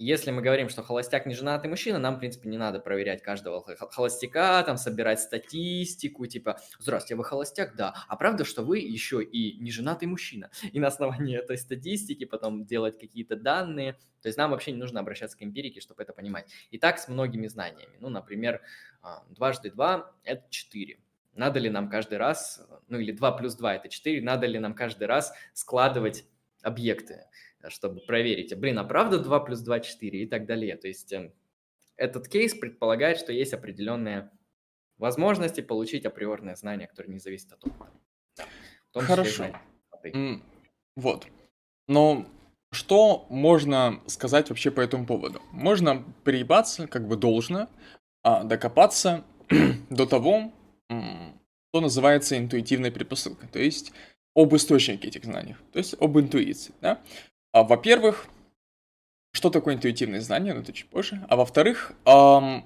если 0.04 0.32
мы 0.32 0.41
говорим, 0.41 0.70
что 0.70 0.84
холостяк 0.84 1.26
не 1.26 1.36
женатый 1.36 1.70
мужчина, 1.70 1.99
нам, 1.99 2.16
в 2.16 2.20
принципе, 2.20 2.49
не 2.49 2.58
надо 2.58 2.80
проверять 2.80 3.22
каждого 3.22 3.64
холостяка, 3.91 4.64
там, 4.64 4.78
собирать 4.78 5.20
статистику, 5.20 6.26
типа, 6.26 6.60
здравствуйте, 6.80 7.16
вы 7.16 7.24
холостяк? 7.24 7.76
Да. 7.76 7.93
А 8.08 8.16
правда, 8.16 8.43
что 8.43 8.64
вы 8.64 8.80
еще 8.80 9.24
и 9.24 9.60
не 9.62 9.72
женатый 9.72 10.08
мужчина? 10.08 10.49
И 10.72 10.80
на 10.80 10.88
основании 10.88 11.38
этой 11.38 11.58
статистики 11.58 12.26
потом 12.26 12.66
делать 12.66 12.99
какие-то 12.99 13.36
данные. 13.36 13.93
То 14.22 14.28
есть 14.28 14.38
нам 14.38 14.52
вообще 14.52 14.72
не 14.72 14.78
нужно 14.78 14.99
обращаться 14.99 15.38
к 15.38 15.43
эмпирике, 15.43 15.82
чтобы 15.82 16.04
это 16.04 16.14
понимать. 16.14 16.52
И 16.72 16.78
так 16.78 16.99
с 16.99 17.08
многими 17.08 17.47
знаниями. 17.47 17.95
Ну, 17.99 18.10
например, 18.10 18.62
а, 19.02 19.24
дважды 19.30 19.72
два– 19.72 20.12
это 20.24 20.43
четыре. 20.49 20.99
Надо 21.34 21.60
ли 21.60 21.70
нам 21.70 21.89
каждый 21.89 22.18
раз, 22.18 22.68
ну 22.88 22.99
или 22.99 23.12
2 23.12 23.32
плюс 23.38 23.56
2– 23.56 23.76
это 23.76 23.88
4, 23.88 24.22
надо 24.22 24.47
ли 24.47 24.60
нам 24.60 24.74
каждый 24.74 25.08
раз 25.08 25.34
складывать 25.54 26.26
объекты? 26.62 27.26
Чтобы 27.70 28.01
проверить, 28.01 28.57
блин, 28.57 28.80
а 28.80 28.84
правда 28.84 29.20
2 29.20 29.39
плюс 29.41 29.59
2– 29.59 29.80
4 29.82 30.24
и 30.24 30.26
так 30.26 30.45
далее. 30.45 30.76
То 30.78 30.88
есть 30.88 31.12
эм, 31.14 31.34
этот 31.97 32.28
кейс 32.28 32.53
предполагает, 32.53 33.18
что 33.18 33.32
есть 33.32 33.53
определенные 33.53 34.32
возможности 34.97 35.62
получить 35.62 36.05
априорное 36.05 36.55
знание, 36.55 36.88
которое 36.88 37.09
не 37.09 37.20
зависит 37.20 37.51
от 37.53 37.66
опыта. 37.66 37.91
Да. 38.93 39.01
Хорошо. 39.01 39.47
Вот. 40.95 41.28
Но 41.88 42.26
что 42.72 43.26
можно 43.30 44.01
сказать 44.07 44.49
вообще 44.49 44.72
по 44.72 44.82
этому 44.82 45.05
поводу? 45.05 45.41
Можно 45.51 46.03
приебаться, 46.24 46.88
как 46.88 47.07
бы 47.07 47.18
должно, 47.18 47.68
а, 48.24 48.43
докопаться 48.43 49.24
до 49.89 50.05
того, 50.05 50.51
что 50.88 51.82
называется 51.82 52.38
интуитивной 52.38 52.91
предпосылкой, 52.91 53.49
то 53.49 53.59
есть 53.59 53.93
об 54.36 54.55
источнике 54.55 55.07
этих 55.07 55.26
знаний, 55.26 55.55
то 55.72 55.80
есть 55.80 55.95
об 55.99 56.18
интуиции. 56.20 56.74
Да? 56.82 57.01
А, 57.54 57.64
во-первых, 57.64 58.28
что 59.34 59.49
такое 59.49 59.76
интуитивные 59.76 60.22
знания, 60.22 60.54
ну 60.54 60.62
это 60.62 60.74
чуть 60.74 60.89
позже. 60.89 61.26
А 61.30 61.36
во-вторых, 61.36 61.93
эм, 62.06 62.66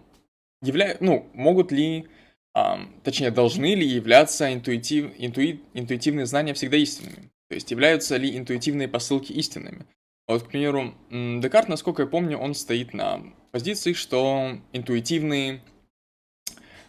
явля... 0.62 0.98
ну, 1.00 1.30
могут 1.34 1.72
ли, 1.72 2.08
эм, 2.56 3.00
точнее, 3.04 3.32
должны 3.32 3.76
ли 3.76 3.88
являться 3.88 4.54
интуитив... 4.54 5.12
интуи... 5.18 5.62
интуитивные 5.74 6.26
знания 6.26 6.54
всегда 6.54 6.78
истинными? 6.78 7.32
То 7.50 7.56
есть 7.56 7.70
являются 7.72 8.18
ли 8.18 8.36
интуитивные 8.38 8.88
посылки 8.88 9.32
истинными? 9.32 9.86
Вот, 10.28 10.44
к 10.44 10.48
примеру, 10.48 10.96
Декарт, 11.12 11.70
насколько 11.70 12.02
я 12.02 12.08
помню, 12.08 12.40
он 12.40 12.56
стоит 12.56 12.94
на 12.94 13.22
позиции, 13.52 13.94
что 13.94 14.58
интуитивные 14.74 15.62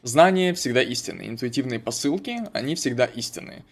знания 0.03 0.55
всегда 0.55 0.83
истинные, 0.83 1.29
интуитивные 1.29 1.79
посылки, 1.79 2.39
они 2.55 2.75
всегда 2.75 3.05
истинные. 3.05 3.65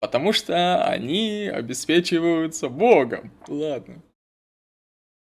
Потому 0.00 0.32
что 0.32 0.82
они 0.84 1.46
обеспечиваются 1.52 2.68
Богом. 2.68 3.32
Ладно. 3.46 4.02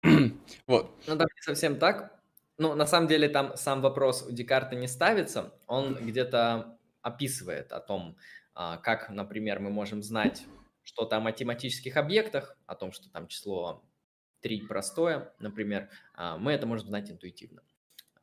вот. 0.67 0.91
Ну, 1.07 1.17
там 1.17 1.29
не 1.35 1.43
совсем 1.43 1.79
так. 1.79 2.21
Ну, 2.59 2.75
на 2.75 2.87
самом 2.87 3.09
деле, 3.09 3.29
там 3.29 3.57
сам 3.57 3.81
вопрос 3.81 4.25
у 4.29 4.33
Декарта 4.33 4.77
не 4.77 4.89
ставится. 4.89 5.55
Он 5.67 5.95
где-то 5.95 6.77
описывает 7.03 7.73
о 7.73 7.81
том, 7.81 8.17
а, 8.55 8.77
как, 8.79 9.11
например, 9.11 9.61
мы 9.61 9.71
можем 9.71 10.03
знать 10.03 10.45
что-то 10.83 11.17
о 11.17 11.21
математических 11.21 11.97
объектах, 11.97 12.57
о 12.67 12.75
том, 12.75 12.93
что 12.93 13.11
там 13.11 13.27
число 13.29 13.85
3 14.41 14.63
простое, 14.63 15.33
например, 15.39 15.89
а, 16.15 16.37
мы 16.37 16.53
это 16.53 16.67
можем 16.67 16.89
знать 16.89 17.11
интуитивно. 17.11 17.63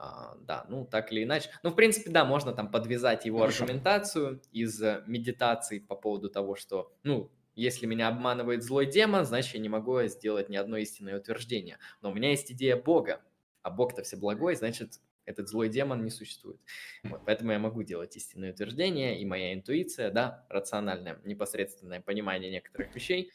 А, 0.04 0.36
да, 0.47 0.66
ну 0.68 0.84
так 0.84 1.12
или 1.12 1.24
иначе. 1.24 1.52
Ну, 1.62 1.70
в 1.70 1.76
принципе, 1.76 2.10
да, 2.10 2.26
можно 2.26 2.54
там 2.54 2.72
подвязать 2.72 3.26
его 3.26 3.38
Хорошо. 3.38 3.66
аргументацию 3.66 4.41
из 4.52 4.82
э, 4.82 5.04
медитации 5.06 5.78
по 5.78 5.95
поводу 5.95 6.28
того, 6.28 6.56
что, 6.56 6.91
ну, 7.04 7.32
если 7.54 7.86
меня 7.86 8.08
обманывает 8.08 8.64
злой 8.64 8.88
демон, 8.88 9.26
значит, 9.26 9.54
я 9.54 9.60
не 9.60 9.70
могу 9.70 10.02
сделать 10.06 10.49
ни 10.49 10.56
одно 10.56 10.78
истинное 10.78 11.20
утверждение. 11.20 11.78
Но 12.02 12.10
у 12.10 12.16
меня 12.16 12.32
есть 12.32 12.52
идея 12.52 12.78
Бога, 12.78 13.22
а 13.62 13.70
Бог-то 13.70 14.02
все 14.02 14.18
благой, 14.18 14.56
значит, 14.56 14.99
этот 15.26 15.47
злой 15.47 15.70
демон 15.70 16.04
не 16.04 16.10
существует. 16.10 16.60
Вот, 17.04 17.22
поэтому 17.24 17.52
я 17.52 17.60
могу 17.60 17.84
делать 17.84 18.18
истинное 18.18 18.54
утверждение, 18.54 19.22
и 19.22 19.26
моя 19.26 19.54
интуиция, 19.54 20.10
да, 20.10 20.47
рациональное, 20.49 21.22
непосредственное 21.26 22.02
понимание 22.02 22.49
некоторых 22.49 22.95
вещей, 22.95 23.32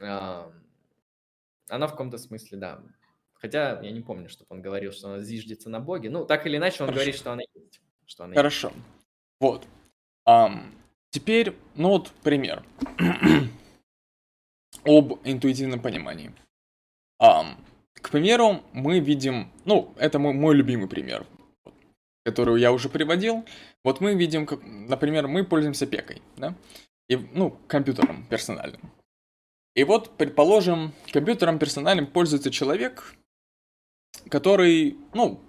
э, 0.00 0.50
она 1.68 1.86
в 1.86 1.92
каком-то 1.92 2.18
смысле, 2.18 2.58
да, 2.58 2.82
Хотя 3.38 3.80
я 3.82 3.90
не 3.92 4.00
помню, 4.00 4.28
чтобы 4.28 4.46
он 4.50 4.62
говорил, 4.62 4.92
что 4.92 5.08
она 5.08 5.22
зиждется 5.22 5.70
на 5.70 5.80
Боге. 5.80 6.10
Ну, 6.10 6.24
так 6.24 6.46
или 6.46 6.56
иначе, 6.56 6.82
он 6.82 6.88
Хорошо. 6.88 6.94
говорит, 6.94 7.14
что 7.16 7.32
она 7.32 7.42
есть. 7.54 7.80
Что 8.04 8.24
она 8.24 8.34
Хорошо. 8.34 8.68
Есть. 8.68 8.80
Вот. 9.40 9.66
Um, 10.28 10.74
теперь, 11.10 11.54
ну 11.74 11.90
вот 11.90 12.10
пример. 12.22 12.64
Об 14.84 15.20
интуитивном 15.24 15.80
понимании. 15.80 16.32
Um, 17.22 17.56
к 17.94 18.10
примеру, 18.10 18.62
мы 18.72 19.00
видим, 19.00 19.50
ну, 19.64 19.92
это 19.96 20.18
мой, 20.18 20.32
мой 20.32 20.54
любимый 20.54 20.88
пример, 20.88 21.26
который 22.24 22.60
я 22.60 22.72
уже 22.72 22.88
приводил. 22.88 23.44
Вот 23.84 24.00
мы 24.00 24.14
видим, 24.14 24.46
как, 24.46 24.60
например, 24.64 25.28
мы 25.28 25.44
пользуемся 25.44 25.86
пекой, 25.86 26.22
да, 26.36 26.54
и, 27.08 27.16
ну, 27.16 27.50
компьютером 27.66 28.24
персональным. 28.26 28.80
И 29.74 29.84
вот, 29.84 30.16
предположим, 30.16 30.92
компьютером 31.12 31.58
персональным 31.58 32.06
пользуется 32.06 32.50
человек, 32.50 33.14
который, 34.30 34.96
ну, 35.14 35.40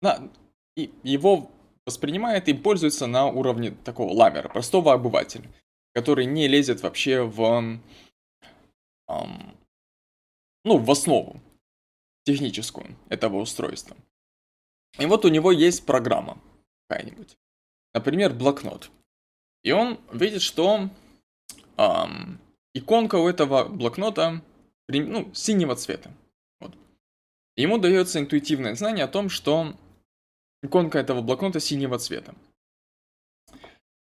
на, 0.00 0.30
и 0.76 0.90
его 1.02 1.50
воспринимает 1.86 2.48
и 2.48 2.54
пользуется 2.54 3.06
на 3.06 3.26
уровне 3.26 3.70
такого 3.70 4.12
ламера, 4.12 4.48
простого 4.48 4.92
обывателя, 4.92 5.48
который 5.94 6.26
не 6.26 6.46
лезет 6.46 6.82
вообще 6.82 7.22
в, 7.22 7.42
эм, 9.08 9.56
ну, 10.64 10.78
в 10.78 10.90
основу 10.90 11.40
техническую 12.24 12.96
этого 13.08 13.38
устройства. 13.38 13.96
И 14.98 15.06
вот 15.06 15.24
у 15.24 15.28
него 15.28 15.50
есть 15.50 15.86
программа 15.86 16.38
какая-нибудь, 16.88 17.36
например, 17.94 18.34
блокнот. 18.34 18.90
И 19.62 19.72
он 19.72 19.98
видит, 20.12 20.42
что 20.42 20.90
эм, 21.76 22.38
иконка 22.74 23.16
у 23.16 23.28
этого 23.28 23.64
блокнота 23.64 24.42
ну, 24.88 25.32
синего 25.34 25.74
цвета. 25.76 26.12
Ему 27.58 27.78
дается 27.78 28.20
интуитивное 28.20 28.76
знание 28.76 29.04
о 29.04 29.08
том, 29.08 29.28
что 29.28 29.74
иконка 30.62 31.00
этого 31.00 31.22
блокнота 31.22 31.58
синего 31.58 31.98
цвета. 31.98 32.36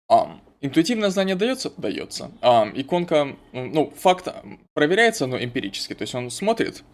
А, 0.08 0.40
интуитивное 0.60 1.10
знание 1.10 1.34
дается? 1.34 1.72
Дается. 1.76 2.30
А, 2.40 2.70
иконка, 2.72 3.36
ну, 3.52 3.90
факт 3.90 4.28
проверяется, 4.74 5.26
но 5.26 5.42
эмпирически. 5.42 5.92
То 5.92 6.02
есть 6.02 6.14
он 6.14 6.30
смотрит 6.30 6.84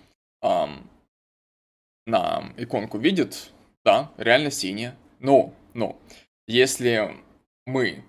а, 0.40 0.70
на 2.06 2.54
иконку, 2.56 2.96
видит, 2.96 3.52
да, 3.84 4.10
реально 4.16 4.50
синяя. 4.50 4.96
Но, 5.18 5.52
но, 5.74 6.00
если 6.46 7.14
мы 7.66 8.04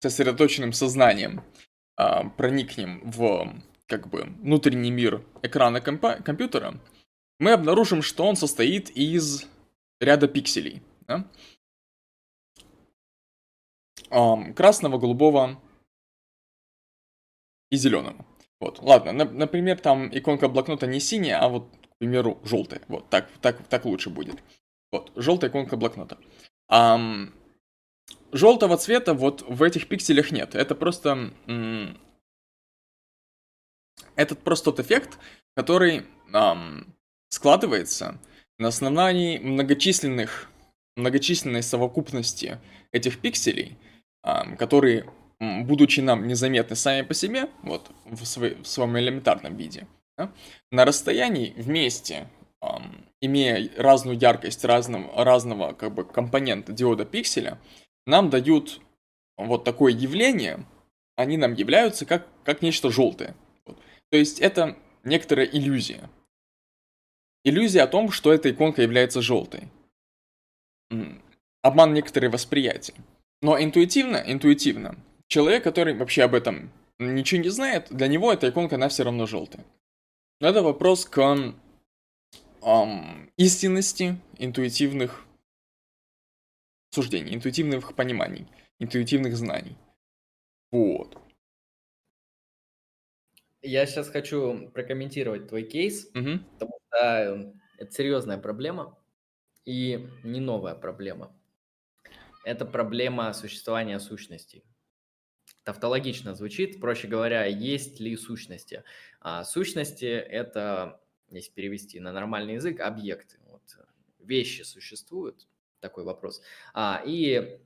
сосредоточенным 0.00 0.72
сознанием 0.72 1.44
а, 1.94 2.28
проникнем 2.30 3.08
в 3.08 3.62
как 3.86 4.08
бы 4.08 4.24
внутренний 4.40 4.90
мир 4.90 5.22
экрана 5.42 5.80
компа- 5.80 6.20
компьютера, 6.20 6.80
мы 7.38 7.52
обнаружим, 7.52 8.02
что 8.02 8.24
он 8.24 8.36
состоит 8.36 8.90
из 8.90 9.46
ряда 10.00 10.28
пикселей. 10.28 10.82
Да? 11.06 11.30
Красного, 14.54 14.98
голубого 14.98 15.60
и 17.70 17.76
зеленого. 17.76 18.24
Вот, 18.60 18.80
ладно, 18.80 19.12
на, 19.12 19.24
например, 19.24 19.78
там 19.80 20.08
иконка 20.16 20.48
блокнота 20.48 20.86
не 20.86 21.00
синяя, 21.00 21.40
а 21.40 21.48
вот, 21.48 21.68
к 21.76 21.98
примеру, 21.98 22.40
желтая. 22.44 22.80
Вот, 22.88 23.10
так, 23.10 23.30
так, 23.40 23.66
так 23.68 23.84
лучше 23.84 24.08
будет. 24.08 24.42
Вот, 24.92 25.12
желтая 25.16 25.50
иконка 25.50 25.76
блокнота. 25.76 26.18
Um, 26.70 27.32
желтого 28.32 28.76
цвета 28.76 29.14
вот 29.14 29.42
в 29.42 29.62
этих 29.62 29.88
пикселях 29.88 30.30
нет. 30.30 30.54
Это 30.54 30.74
просто... 30.74 31.32
М- 31.46 31.98
этот 34.14 34.42
просто 34.42 34.66
тот 34.66 34.80
эффект, 34.80 35.18
который 35.54 36.06
эм, 36.32 36.95
складывается 37.36 38.18
на 38.58 38.68
основании 38.68 39.38
многочисленных, 39.38 40.48
многочисленной 40.96 41.62
совокупности 41.62 42.58
этих 42.92 43.20
пикселей, 43.20 43.76
эм, 44.24 44.56
которые, 44.56 45.04
будучи 45.38 46.00
нам 46.00 46.26
незаметны 46.26 46.76
сами 46.76 47.02
по 47.02 47.12
себе, 47.12 47.50
вот, 47.62 47.90
в, 48.06 48.24
свой, 48.24 48.54
в 48.54 48.66
своем 48.66 48.98
элементарном 48.98 49.54
виде, 49.54 49.86
да, 50.16 50.32
на 50.72 50.86
расстоянии 50.86 51.52
вместе, 51.58 52.26
эм, 52.62 53.04
имея 53.20 53.70
разную 53.76 54.18
яркость 54.18 54.64
разного, 54.64 55.22
разного 55.22 55.74
как 55.74 55.92
бы, 55.92 56.04
компонента 56.04 56.72
диода 56.72 57.04
пикселя, 57.04 57.58
нам 58.06 58.30
дают 58.30 58.80
вот 59.36 59.62
такое 59.64 59.92
явление, 59.92 60.64
они 61.16 61.36
нам 61.36 61.52
являются 61.52 62.06
как, 62.06 62.26
как 62.44 62.62
нечто 62.62 62.90
желтое. 62.90 63.34
Вот. 63.66 63.78
То 64.10 64.16
есть 64.16 64.40
это 64.40 64.78
некоторая 65.04 65.44
иллюзия. 65.44 66.08
Иллюзия 67.46 67.82
о 67.82 67.86
том, 67.86 68.10
что 68.10 68.32
эта 68.32 68.50
иконка 68.50 68.82
является 68.82 69.22
желтой. 69.22 69.68
Обман 71.62 71.94
некоторые 71.94 72.28
восприятия. 72.28 72.94
Но 73.40 73.56
интуитивно, 73.62 74.16
интуитивно, 74.16 74.96
человек, 75.28 75.62
который 75.62 75.94
вообще 75.94 76.24
об 76.24 76.34
этом 76.34 76.72
ничего 76.98 77.40
не 77.40 77.50
знает, 77.50 77.86
для 77.90 78.08
него 78.08 78.32
эта 78.32 78.48
иконка, 78.48 78.74
она 78.74 78.88
все 78.88 79.04
равно 79.04 79.26
желтая. 79.26 79.64
Это 80.40 80.60
вопрос 80.60 81.04
к 81.04 81.18
эм, 82.62 83.30
истинности 83.36 84.18
интуитивных 84.38 85.24
суждений, 86.90 87.32
интуитивных 87.32 87.94
пониманий, 87.94 88.48
интуитивных 88.80 89.36
знаний. 89.36 89.76
Вот. 90.72 91.16
Я 93.66 93.84
сейчас 93.86 94.08
хочу 94.08 94.70
прокомментировать 94.70 95.48
твой 95.48 95.64
кейс, 95.64 96.06
угу. 96.14 96.38
потому 96.52 96.72
что 96.86 96.98
э, 96.98 97.52
это 97.78 97.92
серьезная 97.92 98.38
проблема 98.38 98.96
и 99.64 100.08
не 100.22 100.40
новая 100.40 100.76
проблема. 100.76 101.36
Это 102.44 102.64
проблема 102.64 103.32
существования 103.32 103.98
сущностей. 103.98 104.64
Тавтологично 105.64 106.36
звучит, 106.36 106.80
проще 106.80 107.08
говоря, 107.08 107.44
есть 107.44 107.98
ли 107.98 108.16
сущности. 108.16 108.84
А 109.20 109.42
сущности– 109.42 110.04
это, 110.04 111.00
если 111.28 111.50
перевести 111.50 111.98
на 111.98 112.12
нормальный 112.12 112.54
язык, 112.54 112.78
объекты. 112.78 113.38
Вот, 113.48 113.62
вещи 114.20 114.62
существуют, 114.62 115.48
такой 115.80 116.04
вопрос. 116.04 116.40
А, 116.72 117.02
и 117.04 117.58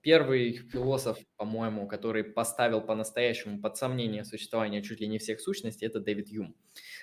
первый 0.00 0.52
философ, 0.52 1.18
по-моему, 1.36 1.86
который 1.86 2.24
поставил 2.24 2.80
по-настоящему 2.80 3.60
под 3.60 3.76
сомнение 3.76 4.24
существование 4.24 4.82
чуть 4.82 5.00
ли 5.00 5.08
не 5.08 5.18
всех 5.18 5.40
сущностей, 5.40 5.86
это 5.86 6.00
Дэвид 6.00 6.28
Юм, 6.28 6.56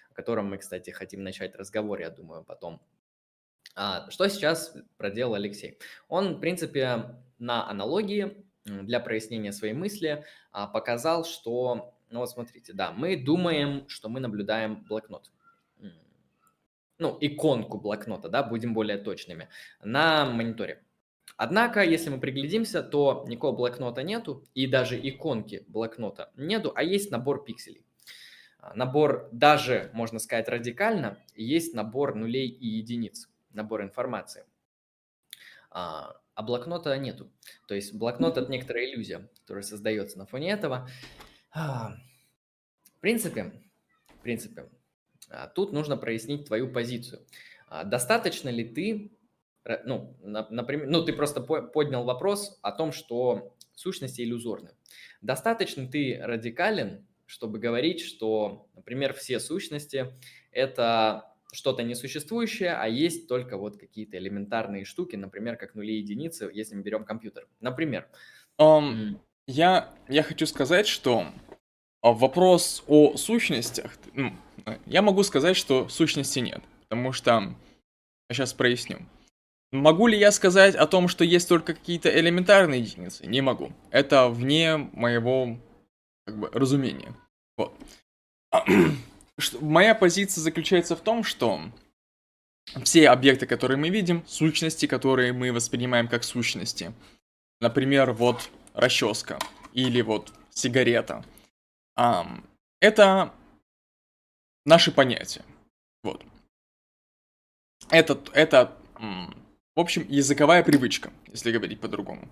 о 0.09 0.13
котором 0.13 0.49
мы, 0.49 0.57
кстати, 0.57 0.89
хотим 0.89 1.23
начать 1.23 1.55
разговор, 1.55 1.99
я 1.99 2.09
думаю, 2.09 2.43
потом. 2.43 2.81
А, 3.75 4.09
что 4.09 4.27
сейчас 4.27 4.75
проделал 4.97 5.35
Алексей? 5.35 5.77
Он, 6.07 6.35
в 6.35 6.39
принципе, 6.39 7.15
на 7.37 7.69
аналогии 7.69 8.45
для 8.65 8.99
прояснения 8.99 9.51
своей 9.51 9.73
мысли 9.73 10.25
а, 10.51 10.67
показал, 10.67 11.25
что, 11.25 11.95
ну 12.09 12.19
вот 12.19 12.29
смотрите, 12.29 12.73
да, 12.73 12.91
мы 12.91 13.15
думаем, 13.15 13.87
что 13.87 14.09
мы 14.09 14.19
наблюдаем 14.19 14.83
блокнот 14.85 15.31
ну, 16.99 17.17
иконку 17.21 17.79
блокнота, 17.79 18.29
да, 18.29 18.43
будем 18.43 18.73
более 18.73 18.97
точными, 18.97 19.49
на 19.83 20.25
мониторе. 20.25 20.83
Однако, 21.37 21.83
если 21.83 22.09
мы 22.09 22.19
приглядимся, 22.19 22.81
то 22.81 23.23
никакого 23.27 23.55
блокнота 23.55 24.01
нету, 24.01 24.43
и 24.55 24.65
даже 24.65 24.99
иконки 24.99 25.63
блокнота 25.67 26.31
нету, 26.35 26.73
а 26.75 26.81
есть 26.81 27.11
набор 27.11 27.43
пикселей. 27.43 27.85
А, 28.57 28.73
набор 28.73 29.29
даже, 29.31 29.91
можно 29.93 30.17
сказать, 30.17 30.49
радикально, 30.49 31.23
есть 31.35 31.75
набор 31.75 32.15
нулей 32.15 32.47
и 32.47 32.65
единиц, 32.65 33.29
набор 33.51 33.83
информации. 33.83 34.45
А, 35.69 36.19
а 36.33 36.41
блокнота 36.41 36.97
нету. 36.97 37.31
То 37.67 37.75
есть 37.75 37.93
блокнот– 37.93 38.37
это 38.39 38.51
некоторая 38.51 38.85
иллюзия, 38.85 39.29
которая 39.41 39.63
создается 39.63 40.17
на 40.17 40.25
фоне 40.25 40.51
этого. 40.51 40.89
А, 41.51 41.97
в 42.95 42.99
принципе, 42.99 43.61
в 44.07 44.23
принципе, 44.23 44.69
а, 45.29 45.47
тут 45.47 45.71
нужно 45.71 45.97
прояснить 45.97 46.47
твою 46.47 46.71
позицию. 46.73 47.21
Достаточно 47.83 48.47
ли 48.49 48.63
ты, 48.63 49.11
ну, 49.85 50.15
например, 50.21 50.87
ну, 50.87 51.03
ты 51.03 51.13
просто 51.13 51.41
поднял 51.41 52.03
вопрос 52.03 52.59
о 52.61 52.71
том, 52.71 52.91
что 52.91 53.55
сущности 53.73 54.21
иллюзорны. 54.21 54.71
Достаточно 55.21 55.87
ты 55.87 56.19
радикален, 56.21 57.05
чтобы 57.25 57.59
говорить, 57.59 58.01
что, 58.01 58.67
например, 58.75 59.13
все 59.13 59.39
сущности– 59.39 60.13
это 60.51 61.33
что-то 61.51 61.83
несуществующее, 61.83 62.73
а 62.73 62.87
есть 62.87 63.27
только 63.27 63.57
вот 63.57 63.77
какие-то 63.77 64.17
элементарные 64.17 64.85
штуки, 64.85 65.15
например, 65.15 65.57
как 65.57 65.75
нули 65.75 65.93
и 65.93 65.99
единицы, 65.99 66.49
если 66.53 66.75
мы 66.75 66.81
берем 66.81 67.05
компьютер. 67.05 67.47
Например. 67.59 68.07
Um, 68.59 69.17
я, 69.47 69.93
я 70.09 70.23
хочу 70.23 70.45
сказать, 70.45 70.87
что 70.87 71.27
вопрос 72.01 72.83
о 72.87 73.15
сущностях, 73.17 73.97
ну, 74.13 74.33
я 74.85 75.01
могу 75.01 75.23
сказать, 75.23 75.55
что 75.55 75.87
сущности 75.89 76.39
нет, 76.39 76.61
потому 76.83 77.11
что... 77.11 77.55
Сейчас 78.29 78.53
проясню. 78.53 78.97
Могу 79.71 80.07
ли 80.07 80.17
я 80.17 80.31
сказать 80.31 80.75
о 80.75 80.87
том, 80.87 81.07
что 81.09 81.25
есть 81.25 81.49
только 81.49 81.73
какие-то 81.73 82.09
элементарные 82.09 82.81
единицы? 82.81 83.27
Не 83.27 83.41
могу. 83.41 83.73
Это 83.91 84.29
вне 84.29 84.77
моего 84.77 85.57
как 86.25 86.37
бы, 86.37 86.49
разумения. 86.51 87.13
Вот. 87.57 87.75
Моя 89.61 89.93
позиция 89.93 90.41
заключается 90.41 90.95
в 90.95 91.01
том, 91.01 91.23
что 91.23 91.61
все 92.83 93.09
объекты, 93.09 93.45
которые 93.45 93.77
мы 93.77 93.89
видим, 93.89 94.23
сущности, 94.25 94.85
которые 94.87 95.33
мы 95.33 95.51
воспринимаем 95.51 96.07
как 96.07 96.23
сущности. 96.23 96.93
Например, 97.59 98.13
вот 98.13 98.49
расческа 98.73 99.37
или 99.73 100.01
вот 100.01 100.33
сигарета. 100.49 101.25
Это 102.79 103.33
наши 104.65 104.91
понятия. 104.91 105.43
Вот. 106.03 106.23
Это, 107.89 108.19
это 108.33 108.77
в 109.77 109.79
общем, 109.79 110.07
языковая 110.09 110.63
привычка, 110.63 111.11
если 111.31 111.51
говорить 111.51 111.79
по-другому. 111.79 112.27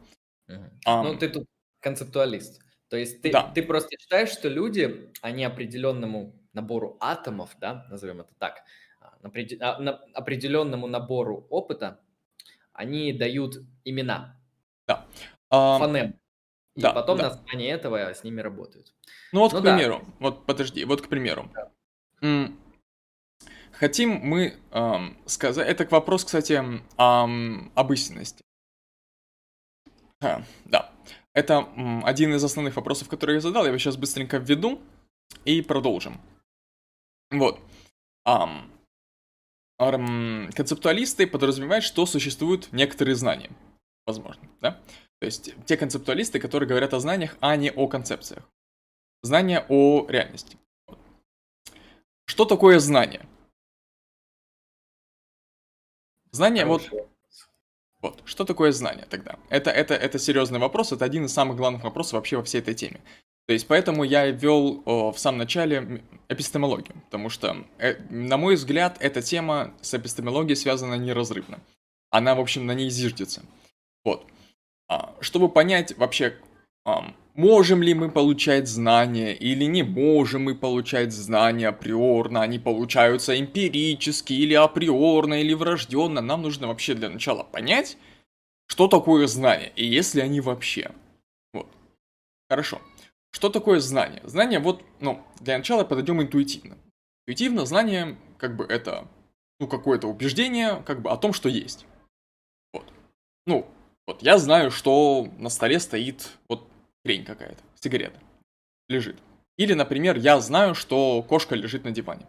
Uh-huh. 0.50 0.68
Um, 0.88 1.04
ну, 1.04 1.18
ты 1.18 1.30
тут 1.30 1.46
концептуалист. 1.80 2.60
То 2.90 2.98
есть 2.98 3.22
ты, 3.22 3.32
да. 3.32 3.52
ты 3.54 3.62
просто 3.62 3.90
считаешь, 4.00 4.30
что 4.30 4.50
люди, 4.50 5.12
они 5.22 5.46
определенному 5.46 6.34
набору 6.54 6.98
атомов, 7.00 7.56
да, 7.62 7.86
назовем 7.92 8.22
это 8.22 8.34
так, 8.40 8.64
а, 9.00 9.14
а, 9.62 10.02
определенному 10.16 10.88
набору 10.88 11.46
опыта, 11.52 12.00
они 12.74 13.14
дают 13.14 13.58
имена. 13.84 14.42
Да. 14.88 15.06
Um, 15.54 15.78
Фонем. 15.78 16.20
И 16.76 16.82
да, 16.82 16.94
потом 16.94 17.18
да. 17.18 17.26
на 17.26 17.30
основании 17.30 17.72
этого 17.72 18.12
с 18.12 18.24
ними 18.24 18.42
работают. 18.42 18.96
Ну 19.32 19.42
вот, 19.42 19.54
ну, 19.54 19.60
к 19.60 19.62
примеру, 19.62 20.02
да. 20.04 20.14
вот 20.20 20.46
подожди, 20.48 20.84
вот 20.84 21.04
к 21.04 21.10
примеру. 21.10 21.52
Да. 21.54 21.72
Хотим 23.80 24.22
мы 24.24 24.58
эм, 24.72 25.18
сказать... 25.26 25.68
Это 25.68 25.86
вопрос, 25.92 26.24
кстати, 26.24 26.54
эм, 26.54 27.72
об 27.76 27.92
истинности. 27.94 28.44
А, 30.22 30.44
да. 30.66 30.92
Это 31.34 31.68
м, 31.76 32.06
один 32.06 32.34
из 32.34 32.44
основных 32.44 32.78
вопросов, 32.78 33.10
которые 33.10 33.36
я 33.36 33.42
задал. 33.42 33.64
Я 33.64 33.70
его 33.70 33.78
сейчас 33.78 33.98
быстренько 33.98 34.38
введу 34.38 34.82
и 35.44 35.62
продолжим. 35.62 36.22
Вот. 37.32 37.60
Um, 38.28 38.70
концептуалисты 39.78 41.28
подразумевают, 41.28 41.84
что 41.84 42.06
существуют 42.06 42.72
некоторые 42.72 43.16
знания. 43.16 43.52
Возможно, 44.06 44.48
да? 44.62 44.80
То 45.20 45.26
есть 45.26 45.54
те 45.66 45.76
концептуалисты, 45.76 46.40
которые 46.40 46.70
говорят 46.70 46.94
о 46.94 47.00
знаниях, 47.00 47.36
а 47.42 47.56
не 47.56 47.72
о 47.72 47.88
концепциях. 47.88 48.50
Знания 49.22 49.66
о 49.68 50.06
реальности. 50.08 50.58
Что 52.26 52.46
такое 52.46 52.80
знание? 52.80 53.26
Знание, 56.36 56.66
вот, 56.66 56.90
вот, 58.02 58.22
что 58.26 58.44
такое 58.44 58.74
знание 58.74 59.06
тогда? 59.10 59.40
Это, 59.50 59.72
это, 59.72 59.94
это 59.94 60.20
серьезный 60.20 60.60
вопрос, 60.60 60.92
это 60.92 61.06
один 61.06 61.26
из 61.26 61.34
самых 61.34 61.56
главных 61.56 61.84
вопросов 61.84 62.14
вообще 62.14 62.36
во 62.36 62.44
всей 62.44 62.60
этой 62.60 62.76
теме. 62.76 63.00
То 63.48 63.54
есть 63.54 63.68
поэтому 63.68 64.04
я 64.04 64.28
ввел 64.28 64.84
о, 64.86 65.14
в 65.14 65.18
самом 65.18 65.38
начале 65.38 66.04
эпистемологию, 66.28 67.02
потому 67.06 67.30
что, 67.30 67.66
э, 67.78 67.96
на 68.10 68.36
мой 68.36 68.56
взгляд, 68.56 68.98
эта 69.00 69.22
тема 69.22 69.74
с 69.82 69.94
эпистемологией 69.94 70.58
связана 70.58 70.96
неразрывно. 70.96 71.60
Она, 72.10 72.36
в 72.36 72.42
общем, 72.42 72.66
на 72.66 72.74
ней 72.74 72.90
зиждется. 72.90 73.44
Вот. 74.04 74.26
А, 74.90 75.16
чтобы 75.22 75.48
понять 75.48 75.98
вообще, 75.98 76.36
а, 76.84 77.14
можем 77.36 77.84
ли 77.84 77.94
мы 77.94 78.10
получать 78.10 78.68
знания 78.68 79.34
или 79.34 79.66
не 79.66 79.84
можем 79.84 80.44
мы 80.44 80.56
получать 80.56 81.12
знания 81.12 81.68
априорно, 81.68 82.42
они 82.42 82.60
получаются 82.60 83.40
эмпирически 83.40 84.34
или 84.34 84.54
априорно, 84.54 85.42
или 85.42 85.54
врожденно, 85.54 86.22
нам 86.22 86.42
нужно 86.42 86.68
вообще 86.68 86.94
для 86.94 87.10
начала 87.10 87.44
понять, 87.44 87.98
что 88.68 88.88
такое 88.88 89.28
знание, 89.28 89.72
и 89.76 89.86
если 89.86 90.22
они 90.22 90.42
вообще. 90.42 90.92
Вот. 91.54 91.68
Хорошо. 92.50 92.82
Что 93.32 93.50
такое 93.50 93.80
знание? 93.82 94.22
Знание, 94.24 94.60
вот, 94.60 94.82
ну, 95.02 95.22
для 95.42 95.58
начала 95.58 95.84
подойдем 95.84 96.22
интуитивно. 96.22 96.78
Интуитивно 97.28 97.66
знание, 97.66 98.18
как 98.38 98.56
бы, 98.56 98.64
это, 98.64 99.08
ну, 99.60 99.68
какое-то 99.68 100.08
убеждение, 100.08 100.82
как 100.86 101.02
бы, 101.02 101.10
о 101.10 101.18
том, 101.18 101.34
что 101.34 101.50
есть. 101.50 101.86
Вот. 102.72 102.86
Ну, 103.46 103.68
вот, 104.08 104.22
я 104.22 104.38
знаю, 104.38 104.72
что 104.72 105.28
на 105.38 105.50
столе 105.50 105.82
стоит, 105.82 106.30
вот, 106.48 106.66
хрень 107.06 107.24
какая-то, 107.24 107.62
сигарета, 107.80 108.20
лежит. 108.90 109.18
Или, 109.58 109.74
например, 109.74 110.18
я 110.18 110.40
знаю, 110.40 110.74
что 110.74 111.22
кошка 111.22 111.56
лежит 111.56 111.86
на 111.86 111.92
диване. 111.92 112.26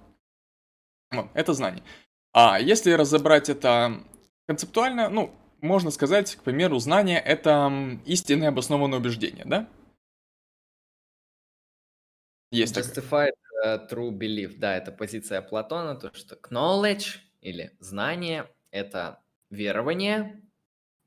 Вот, 1.11 1.31
это 1.35 1.55
знание. 1.55 1.83
А 2.33 2.61
если 2.61 2.93
разобрать 2.93 3.49
это 3.49 4.03
концептуально, 4.47 5.09
ну, 5.09 5.35
можно 5.63 5.91
сказать, 5.91 6.37
к 6.37 6.43
примеру, 6.43 6.79
знание— 6.79 7.19
это 7.25 7.99
истинное 8.05 8.49
обоснованное 8.49 8.99
убеждение, 8.99 9.47
да? 9.47 9.67
Есть 12.51 12.77
Justified 12.77 13.33
uh, 13.65 13.89
true 13.91 14.11
belief, 14.11 14.59
да, 14.59 14.77
это 14.77 14.93
позиция 14.93 15.41
Платона, 15.41 15.97
то, 15.97 16.15
что 16.15 16.37
knowledge 16.51 17.17
или 17.41 17.75
знание– 17.81 18.47
это 18.71 19.23
верование, 19.49 20.43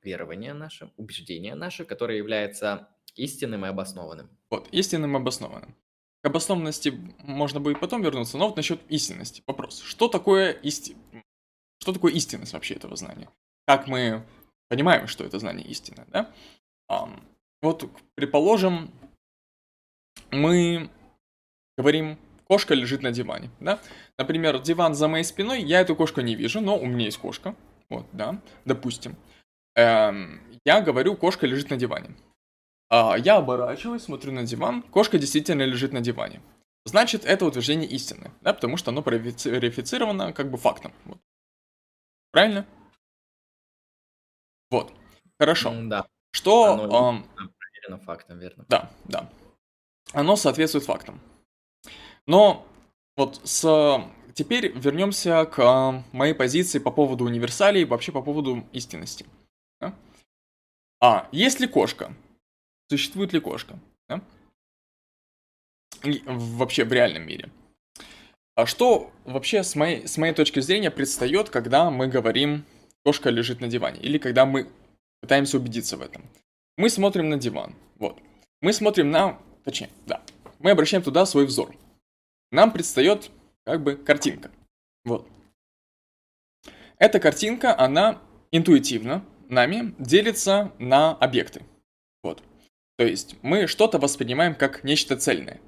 верование 0.01 0.53
наше, 0.53 0.91
убеждение 0.97 1.53
наше, 1.53 1.86
которое 1.86 2.17
является 2.17 2.89
истинным 3.24 3.65
и 3.65 3.70
обоснованным. 3.70 4.30
Вот, 4.49 4.67
истинным 4.72 5.15
и 5.15 5.20
обоснованным. 5.20 5.76
К 6.22 6.28
обоснованности 6.28 6.99
можно 7.20 7.59
будет 7.59 7.80
потом 7.80 8.01
вернуться, 8.01 8.38
но 8.38 8.47
вот 8.47 8.57
насчет 8.57 8.82
истинности. 8.89 9.43
Вопрос. 9.47 9.82
Что 9.82 10.07
такое, 10.07 10.51
исти... 10.51 10.95
что 11.80 11.93
такое 11.93 12.11
истинность 12.13 12.53
вообще 12.53 12.74
этого 12.74 12.95
знания? 12.95 13.30
Как 13.65 13.88
мы 13.88 14.26
понимаем, 14.67 15.07
что 15.07 15.24
это 15.24 15.39
знание 15.39 15.65
истина, 15.67 16.05
да? 16.07 16.32
Um, 16.91 17.22
вот, 17.61 17.89
предположим, 18.15 18.91
мы 20.32 20.89
говорим, 21.78 22.17
кошка 22.45 22.74
лежит 22.74 23.01
на 23.01 23.11
диване, 23.11 23.49
да? 23.59 23.80
Например, 24.17 24.59
диван 24.59 24.95
за 24.95 25.07
моей 25.07 25.24
спиной, 25.24 25.61
я 25.61 25.82
эту 25.82 25.95
кошку 25.95 26.22
не 26.22 26.36
вижу, 26.36 26.59
но 26.59 26.78
у 26.78 26.86
меня 26.86 27.05
есть 27.05 27.17
кошка, 27.17 27.55
вот, 27.89 28.05
да, 28.11 28.41
допустим. 28.65 29.15
Эм, 29.76 30.41
я 30.65 30.82
говорю, 30.82 31.15
кошка 31.15 31.47
лежит 31.47 31.70
на 31.70 31.78
диване. 31.78 32.15
А, 32.89 33.15
я 33.17 33.37
оборачиваюсь, 33.37 34.03
смотрю 34.03 34.31
на 34.31 34.43
диван, 34.43 34.81
кошка 34.81 35.19
действительно 35.19 35.61
лежит 35.63 35.93
на 35.93 36.01
диване. 36.01 36.41
Значит, 36.85 37.23
это 37.23 37.45
утверждение 37.45 37.87
истины, 37.87 38.31
да, 38.41 38.53
потому 38.53 38.77
что 38.77 38.89
оно 38.89 39.01
верифицировано 39.01 40.33
как 40.33 40.49
бы 40.49 40.57
фактом. 40.57 40.91
Вот. 41.05 41.19
Правильно? 42.31 42.65
Вот. 44.71 44.91
Хорошо. 45.37 45.73
Да. 45.83 46.07
Что... 46.31 46.73
Оно 46.73 47.09
эм, 47.09 47.51
проверено 47.57 48.03
фактом, 48.03 48.39
верно. 48.39 48.65
Да, 48.69 48.91
да. 49.05 49.29
Оно 50.13 50.35
соответствует 50.35 50.85
фактам. 50.85 51.21
Но 52.25 52.65
вот 53.17 53.39
с... 53.43 54.03
теперь 54.33 54.71
вернемся 54.71 55.45
к 55.45 56.03
моей 56.11 56.33
позиции 56.33 56.79
по 56.79 56.91
поводу 56.91 57.25
универсалей, 57.25 57.85
вообще 57.85 58.11
по 58.11 58.21
поводу 58.21 58.67
истинности. 58.71 59.25
Да? 59.79 59.95
А, 61.01 61.27
есть 61.31 61.59
ли 61.59 61.67
кошка? 61.67 62.13
Существует 62.89 63.33
ли 63.33 63.39
кошка? 63.39 63.79
Да? 64.07 64.21
Вообще 66.03 66.83
в 66.85 66.93
реальном 66.93 67.27
мире. 67.27 67.49
А 68.55 68.65
что 68.65 69.11
вообще 69.25 69.63
с 69.63 69.75
моей, 69.75 70.07
с 70.07 70.17
моей 70.17 70.33
точки 70.33 70.59
зрения 70.59 70.91
предстает, 70.91 71.49
когда 71.49 71.89
мы 71.89 72.07
говорим 72.07 72.65
«кошка 73.05 73.29
лежит 73.29 73.61
на 73.61 73.67
диване» 73.67 74.01
или 74.01 74.17
когда 74.17 74.45
мы 74.45 74.69
пытаемся 75.21 75.57
убедиться 75.57 75.97
в 75.97 76.01
этом? 76.01 76.23
Мы 76.77 76.89
смотрим 76.89 77.29
на 77.29 77.37
диван, 77.37 77.75
вот. 77.95 78.19
Мы 78.61 78.73
смотрим 78.73 79.11
на, 79.11 79.39
точнее, 79.63 79.89
да, 80.05 80.21
мы 80.59 80.71
обращаем 80.71 81.03
туда 81.03 81.25
свой 81.25 81.45
взор 81.45 81.75
нам 82.51 82.71
предстает 82.71 83.29
как 83.65 83.83
бы 83.83 83.95
картинка. 83.95 84.51
Вот. 85.05 85.27
Эта 86.97 87.19
картинка, 87.19 87.77
она 87.77 88.21
интуитивно 88.51 89.23
нами 89.47 89.95
делится 89.99 90.73
на 90.79 91.11
объекты. 91.11 91.63
То 92.99 93.05
есть 93.05 93.37
мы 93.41 93.65
что-то 93.67 93.97
воспринимаем 93.97 94.53
как 94.53 94.83
нечто 94.83 95.15
цельное. 95.15 95.61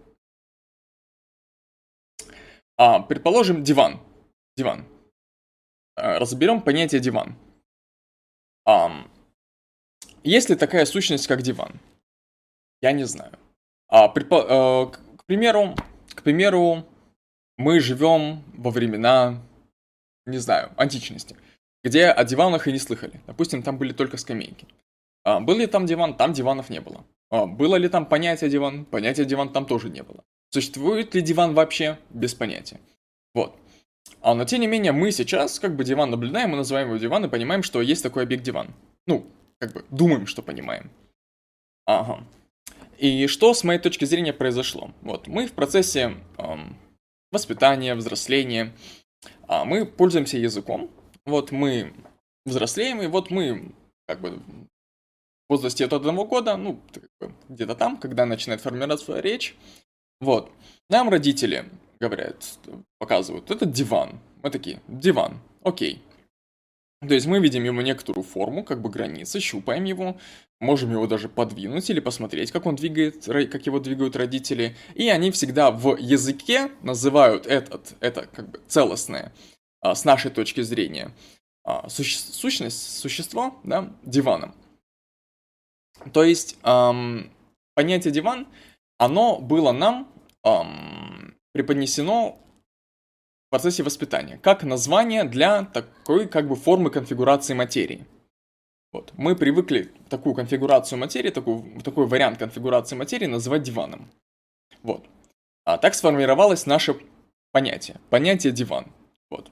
А, 2.75 2.99
предположим, 2.99 3.63
диван. 3.63 4.01
Диван. 4.57 4.85
А, 5.95 6.19
разберем 6.19 6.61
понятие 6.61 6.99
диван. 6.99 7.37
А, 8.65 9.07
есть 10.25 10.49
ли 10.49 10.57
такая 10.57 10.85
сущность, 10.85 11.27
как 11.27 11.41
диван? 11.41 11.79
Я 12.81 12.91
не 12.91 13.05
знаю. 13.05 13.39
А, 13.87 14.09
предпо... 14.09 14.45
а, 14.49 14.85
к 14.87 15.23
примеру, 15.25 15.73
к 16.09 16.23
примеру, 16.23 16.85
мы 17.55 17.79
живем 17.79 18.43
во 18.57 18.71
времена, 18.71 19.41
не 20.25 20.39
знаю, 20.39 20.73
античности, 20.75 21.37
где 21.81 22.07
о 22.07 22.25
диванах 22.25 22.67
и 22.67 22.73
не 22.73 22.79
слыхали. 22.79 23.21
Допустим, 23.25 23.63
там 23.63 23.77
были 23.77 23.93
только 23.93 24.17
скамейки. 24.17 24.67
А, 25.23 25.39
был 25.39 25.57
ли 25.57 25.67
там 25.67 25.85
диван? 25.85 26.15
Там 26.15 26.33
диванов 26.33 26.69
не 26.69 26.81
было. 26.81 27.05
А, 27.29 27.45
было 27.45 27.75
ли 27.75 27.89
там 27.89 28.05
понятие 28.05 28.49
диван? 28.49 28.85
Понятия 28.85 29.25
диван 29.25 29.49
там 29.49 29.65
тоже 29.65 29.89
не 29.89 30.03
было. 30.03 30.23
Существует 30.49 31.15
ли 31.15 31.21
диван 31.21 31.53
вообще? 31.53 31.97
Без 32.09 32.33
понятия. 32.33 32.79
Вот. 33.33 33.55
А, 34.21 34.33
но 34.33 34.45
тем 34.45 34.61
не 34.61 34.67
менее, 34.67 34.91
мы 34.91 35.11
сейчас 35.11 35.59
как 35.59 35.75
бы 35.75 35.83
диван 35.83 36.11
наблюдаем, 36.11 36.49
мы 36.49 36.57
называем 36.57 36.87
его 36.89 36.97
диван 36.97 37.25
и 37.25 37.29
понимаем, 37.29 37.63
что 37.63 37.81
есть 37.81 38.03
такой 38.03 38.23
объект 38.23 38.43
диван. 38.43 38.73
Ну, 39.07 39.25
как 39.59 39.73
бы 39.73 39.85
думаем, 39.89 40.27
что 40.27 40.41
понимаем. 40.41 40.91
Ага. 41.85 42.23
И 42.97 43.27
что 43.27 43.53
с 43.53 43.63
моей 43.63 43.79
точки 43.79 44.05
зрения 44.05 44.33
произошло? 44.33 44.91
Вот, 45.01 45.27
мы 45.27 45.47
в 45.47 45.53
процессе 45.53 46.17
эм, 46.37 46.77
воспитания, 47.31 47.95
взросления, 47.95 48.73
э, 49.47 49.63
мы 49.63 49.85
пользуемся 49.85 50.37
языком. 50.37 50.89
Вот 51.25 51.51
мы 51.51 51.93
взрослеем, 52.45 53.01
и 53.01 53.07
вот 53.07 53.31
мы 53.31 53.71
как 54.07 54.21
бы 54.21 54.39
возрасте 55.51 55.85
от 55.85 55.93
одного 55.93 56.25
года, 56.25 56.57
ну, 56.57 56.79
где-то 57.49 57.75
там, 57.75 57.97
когда 57.97 58.25
начинает 58.25 58.61
формироваться 58.61 59.19
речь, 59.19 59.55
вот, 60.21 60.51
нам 60.89 61.09
родители 61.09 61.65
говорят, 61.99 62.57
показывают, 62.99 63.51
это 63.51 63.65
диван. 63.65 64.19
Мы 64.43 64.49
такие, 64.49 64.81
диван, 64.87 65.39
окей. 65.63 66.01
То 67.07 67.13
есть 67.13 67.25
мы 67.25 67.39
видим 67.39 67.63
ему 67.63 67.81
некоторую 67.81 68.23
форму, 68.23 68.63
как 68.63 68.81
бы 68.81 68.89
границы, 68.89 69.39
щупаем 69.39 69.83
его, 69.85 70.17
можем 70.59 70.91
его 70.91 71.07
даже 71.07 71.27
подвинуть 71.29 71.89
или 71.89 71.99
посмотреть, 71.99 72.51
как 72.51 72.65
он 72.65 72.75
двигает, 72.75 73.25
как 73.25 73.65
его 73.65 73.79
двигают 73.79 74.15
родители. 74.15 74.75
И 74.93 75.09
они 75.09 75.31
всегда 75.31 75.71
в 75.71 75.97
языке 75.97 76.69
называют 76.83 77.47
этот, 77.47 77.95
это 77.99 78.27
как 78.27 78.51
бы 78.51 78.61
целостное, 78.67 79.33
а, 79.81 79.95
с 79.95 80.05
нашей 80.05 80.29
точки 80.29 80.61
зрения, 80.61 81.11
а, 81.63 81.89
сущность, 81.89 82.99
существо, 82.99 83.59
да, 83.63 83.91
диваном. 84.03 84.53
То 86.13 86.23
есть 86.23 86.57
эм, 86.63 87.31
понятие 87.75 88.11
диван, 88.11 88.47
оно 88.97 89.39
было 89.39 89.71
нам 89.71 90.11
эм, 90.43 91.35
преподнесено 91.53 92.39
в 93.47 93.49
процессе 93.51 93.83
воспитания, 93.83 94.37
как 94.37 94.63
название 94.63 95.23
для 95.23 95.65
такой 95.65 96.27
как 96.27 96.47
бы 96.47 96.55
формы 96.55 96.89
конфигурации 96.89 97.53
материи. 97.53 98.05
Вот. 98.91 99.13
Мы 99.15 99.35
привыкли 99.35 99.91
такую 100.09 100.35
конфигурацию 100.35 100.99
материи, 100.99 101.29
такой, 101.29 101.81
такой 101.81 102.07
вариант 102.07 102.39
конфигурации 102.39 102.95
материи 102.95 103.25
называть 103.25 103.63
диваном. 103.63 104.11
Вот. 104.83 105.05
А 105.63 105.77
так 105.77 105.93
сформировалось 105.93 106.65
наше 106.65 106.97
понятие. 107.51 107.99
Понятие 108.09 108.51
диван. 108.51 108.87
Вот. 109.29 109.49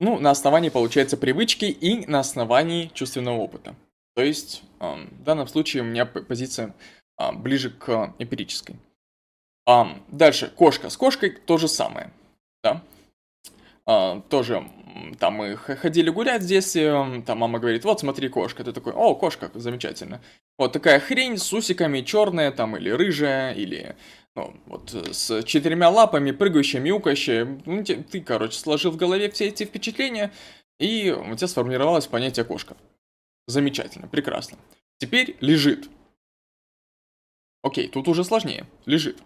Ну, 0.00 0.18
на 0.18 0.30
основании, 0.30 0.68
получается, 0.68 1.16
привычки 1.16 1.64
и 1.64 2.06
на 2.06 2.20
основании 2.20 2.90
чувственного 2.92 3.36
опыта. 3.36 3.74
То 4.14 4.22
есть, 4.22 4.62
в 4.78 5.22
данном 5.24 5.46
случае 5.48 5.82
у 5.82 5.86
меня 5.86 6.06
позиция 6.06 6.74
а, 7.16 7.32
ближе 7.32 7.70
к 7.70 8.14
эмпирической. 8.18 8.76
Дальше, 10.08 10.52
кошка. 10.54 10.90
С 10.90 10.96
кошкой 10.96 11.30
то 11.30 11.58
же 11.58 11.68
самое. 11.68 12.10
Да? 12.62 12.82
А, 13.84 14.20
тоже 14.28 14.68
там 15.18 15.34
мы 15.34 15.56
ходили 15.56 16.10
гулять 16.10 16.42
здесь, 16.42 16.72
там 16.72 17.38
мама 17.38 17.58
говорит, 17.58 17.84
вот 17.84 18.00
смотри, 18.00 18.28
кошка. 18.28 18.64
Ты 18.64 18.72
такой, 18.72 18.92
о, 18.92 19.14
кошка, 19.14 19.50
замечательно. 19.54 20.20
Вот 20.58 20.72
такая 20.72 21.00
хрень 21.00 21.36
с 21.36 21.52
усиками, 21.52 22.00
черная 22.00 22.50
там, 22.52 22.76
или 22.76 22.90
рыжая, 22.90 23.54
или 23.54 23.96
ну, 24.36 24.54
вот 24.66 24.94
с 24.94 25.42
четырьмя 25.44 25.88
лапами, 25.88 26.30
прыгающая, 26.30 26.80
мяукающая. 26.80 27.60
Ну, 27.64 27.82
ты, 27.82 28.02
ты, 28.02 28.20
короче, 28.20 28.58
сложил 28.58 28.92
в 28.92 28.96
голове 28.96 29.30
все 29.30 29.46
эти 29.48 29.64
впечатления, 29.64 30.30
и 30.78 31.10
у 31.10 31.34
тебя 31.34 31.48
сформировалось 31.48 32.06
понятие 32.06 32.44
кошка. 32.44 32.76
Замечательно, 33.46 34.08
прекрасно. 34.08 34.58
Теперь 34.98 35.36
лежит. 35.40 35.88
Окей, 37.62 37.88
тут 37.88 38.08
уже 38.08 38.24
сложнее. 38.24 38.66
Лежит. 38.84 39.22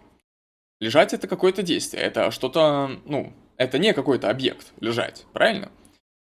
Лежать 0.79 1.13
это 1.13 1.27
какое-то 1.27 1.61
действие, 1.61 2.03
это 2.03 2.31
что-то, 2.31 2.99
ну, 3.05 3.33
это 3.57 3.77
не 3.77 3.93
какой-то 3.93 4.29
объект 4.29 4.73
лежать, 4.79 5.25
правильно? 5.33 5.71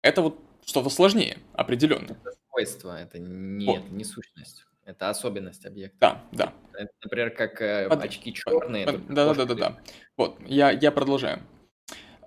Это 0.02 0.20
вот 0.22 0.38
что-то 0.66 0.90
сложнее, 0.90 1.38
определенно. 1.54 2.18
Это 2.22 2.36
свойство, 2.50 3.00
это 3.00 3.18
не, 3.18 3.64
вот. 3.64 3.88
не 3.90 4.04
сущность. 4.04 4.66
Это 4.84 5.10
особенность 5.10 5.64
объекта. 5.64 5.96
Да, 6.00 6.22
да. 6.32 6.52
Это, 6.74 6.92
например, 7.04 7.30
как 7.30 7.60
э, 7.62 7.88
под, 7.88 8.02
очки 8.02 8.32
черные. 8.34 8.86
Под, 8.86 9.06
да, 9.06 9.26
да, 9.26 9.34
да, 9.34 9.44
да, 9.44 9.54
да. 9.54 9.76
Вот, 10.16 10.38
я, 10.46 10.70
я 10.70 10.90
продолжаю. 10.90 11.40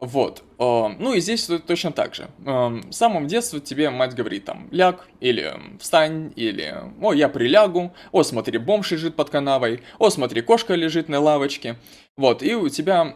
Вот. 0.02 0.44
Ну 0.60 1.14
и 1.14 1.22
здесь 1.22 1.50
точно 1.66 1.92
так 1.92 2.16
же. 2.16 2.28
С 2.46 2.98
самого 2.98 3.26
детства 3.28 3.62
тебе 3.62 3.90
мать 3.90 4.14
говорит 4.14 4.44
там 4.44 4.68
ляг, 4.72 5.08
или 5.22 5.54
встань, 5.80 6.34
или 6.36 6.76
о, 7.02 7.14
я 7.14 7.30
прилягу, 7.30 7.94
о, 8.12 8.24
смотри, 8.24 8.58
бомж 8.58 8.92
лежит 8.92 9.16
под 9.16 9.30
канавой, 9.30 9.82
о, 9.98 10.10
смотри, 10.10 10.42
кошка 10.42 10.76
лежит 10.76 11.08
на 11.08 11.22
лавочке. 11.22 11.78
Вот, 12.18 12.44
и 12.44 12.56
у 12.56 12.68
тебя 12.68 13.16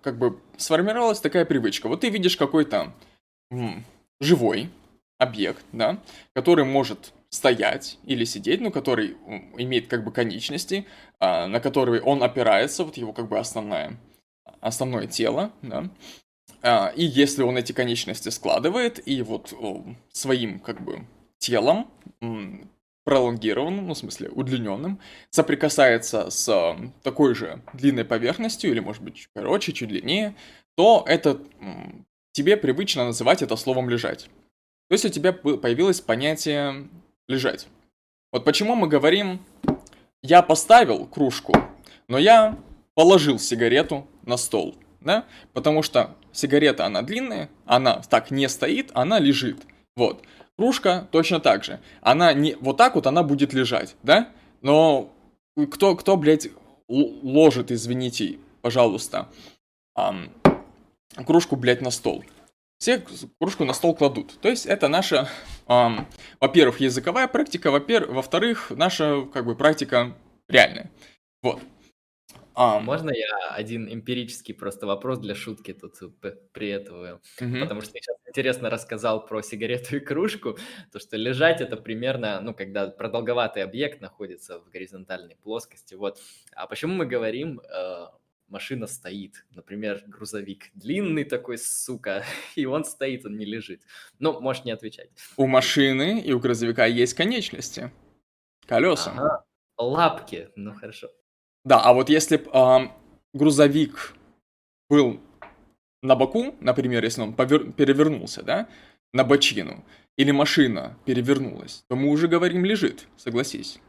как 0.00 0.18
бы 0.18 0.40
сформировалась 0.56 1.20
такая 1.20 1.44
привычка. 1.44 1.88
Вот 1.88 2.00
ты 2.00 2.08
видишь 2.08 2.38
какой-то 2.38 2.92
живой 4.18 4.70
объект, 5.18 5.64
да, 5.72 5.98
который 6.32 6.64
может 6.64 7.12
стоять 7.30 7.98
или 8.04 8.24
сидеть, 8.24 8.60
ну, 8.60 8.70
который 8.70 9.16
имеет 9.58 9.88
как 9.88 10.04
бы 10.04 10.12
конечности, 10.12 10.86
а, 11.18 11.46
на 11.46 11.60
которые 11.60 12.02
он 12.02 12.22
опирается, 12.22 12.84
вот 12.84 12.96
его 12.96 13.12
как 13.12 13.28
бы 13.28 13.38
основная 13.38 13.98
основное 14.60 15.06
тело, 15.06 15.52
да, 15.62 15.90
а, 16.62 16.92
и 16.96 17.04
если 17.04 17.42
он 17.42 17.56
эти 17.56 17.72
конечности 17.72 18.30
складывает 18.30 19.06
и 19.06 19.22
вот 19.22 19.54
своим 20.12 20.58
как 20.58 20.80
бы 20.80 21.06
телом 21.38 21.90
пролонгированным, 23.04 23.86
ну, 23.86 23.94
в 23.94 23.98
смысле, 23.98 24.28
удлиненным, 24.28 25.00
соприкасается 25.30 26.28
с 26.28 26.76
такой 27.02 27.34
же 27.34 27.62
длинной 27.72 28.04
поверхностью, 28.04 28.70
или, 28.70 28.80
может 28.80 29.02
быть, 29.02 29.14
чуть 29.14 29.30
короче, 29.32 29.72
чуть 29.72 29.88
длиннее, 29.88 30.34
то 30.76 31.04
это 31.08 31.40
тебе 32.32 32.58
привычно 32.58 33.06
называть 33.06 33.40
это 33.40 33.56
словом 33.56 33.88
«лежать». 33.88 34.28
То 34.88 34.92
есть 34.92 35.06
у 35.06 35.08
тебя 35.08 35.32
появилось 35.32 36.02
понятие 36.02 36.88
«лежать». 37.28 37.68
Вот 38.32 38.44
почему 38.44 38.74
мы 38.74 38.88
говорим 38.88 39.40
«я 40.22 40.42
поставил 40.42 41.06
кружку, 41.06 41.54
но 42.08 42.18
я 42.18 42.58
положил 42.94 43.38
сигарету 43.38 44.06
на 44.24 44.36
стол, 44.36 44.74
да, 45.00 45.24
потому 45.52 45.82
что 45.82 46.16
сигарета, 46.32 46.84
она 46.84 47.02
длинная, 47.02 47.48
она 47.64 48.02
так 48.10 48.30
не 48.30 48.48
стоит, 48.48 48.90
она 48.94 49.18
лежит, 49.18 49.58
вот. 49.96 50.22
Кружка 50.56 51.06
точно 51.12 51.38
так 51.38 51.62
же, 51.62 51.78
она 52.00 52.32
не, 52.32 52.56
вот 52.56 52.76
так 52.76 52.96
вот 52.96 53.06
она 53.06 53.22
будет 53.22 53.52
лежать, 53.52 53.94
да, 54.02 54.28
но 54.60 55.12
кто, 55.70 55.94
кто, 55.94 56.16
блядь, 56.16 56.48
ложит, 56.88 57.70
извините, 57.70 58.38
пожалуйста, 58.60 59.28
эм, 59.96 60.32
кружку, 61.24 61.54
блядь, 61.54 61.80
на 61.80 61.90
стол? 61.90 62.24
Все 62.78 63.04
кружку 63.40 63.64
на 63.64 63.72
стол 63.72 63.94
кладут. 63.96 64.38
То 64.40 64.48
есть 64.48 64.64
это 64.64 64.88
наша, 64.88 65.28
эм, 65.66 66.06
во-первых, 66.40 66.78
языковая 66.80 67.26
практика, 67.26 67.72
во-вторых, 67.72 68.70
наша, 68.70 69.26
как 69.32 69.44
бы, 69.46 69.56
практика 69.56 70.16
реальная. 70.48 70.90
Вот. 71.42 71.60
А, 72.54 72.80
Можно 72.80 73.10
я 73.10 73.50
один 73.50 73.88
эмпирический 73.92 74.52
просто 74.52 74.86
вопрос 74.86 75.18
для 75.18 75.34
шутки 75.34 75.72
тут 75.72 75.94
приветствую? 76.52 77.20
Угу. 77.40 77.60
Потому 77.60 77.82
что 77.82 77.92
ты 77.92 78.00
сейчас 78.00 78.16
интересно 78.26 78.70
рассказал 78.70 79.26
про 79.26 79.42
сигарету 79.42 79.96
и 79.96 80.00
кружку, 80.00 80.58
то 80.92 80.98
что 80.98 81.16
лежать 81.16 81.60
это 81.60 81.76
примерно, 81.76 82.40
ну, 82.40 82.54
когда 82.54 82.88
продолговатый 82.88 83.62
объект 83.62 84.00
находится 84.00 84.58
в 84.58 84.70
горизонтальной 84.70 85.36
плоскости, 85.36 85.94
вот. 85.94 86.18
А 86.52 86.66
почему 86.66 86.94
мы 86.94 87.06
говорим, 87.06 87.60
э, 87.60 88.06
машина 88.48 88.86
стоит, 88.86 89.44
например, 89.54 90.02
грузовик 90.06 90.70
длинный 90.74 91.24
такой, 91.24 91.58
сука, 91.58 92.24
и 92.56 92.66
он 92.66 92.84
стоит, 92.84 93.24
он 93.24 93.36
не 93.36 93.44
лежит. 93.44 93.82
Ну, 94.18 94.40
можешь 94.40 94.64
не 94.64 94.72
отвечать. 94.72 95.10
У 95.36 95.46
машины 95.46 96.20
и 96.20 96.32
у 96.32 96.38
грузовика 96.38 96.86
есть 96.86 97.14
конечности, 97.14 97.90
колеса. 98.66 99.12
Ага. 99.12 99.44
Лапки, 99.78 100.50
ну 100.56 100.74
хорошо. 100.74 101.08
Да, 101.64 101.80
а 101.80 101.92
вот 101.92 102.08
если 102.08 102.38
э, 102.38 102.88
грузовик 103.32 104.14
был 104.88 105.20
на 106.02 106.16
боку, 106.16 106.56
например, 106.60 107.04
если 107.04 107.22
он 107.22 107.34
повер... 107.34 107.72
перевернулся, 107.72 108.42
да, 108.42 108.68
на 109.12 109.24
бочину, 109.24 109.84
или 110.16 110.32
машина 110.32 110.98
перевернулась, 111.04 111.84
то 111.88 111.96
мы 111.96 112.08
уже 112.08 112.26
говорим 112.28 112.64
лежит, 112.64 113.06
согласись. 113.16 113.80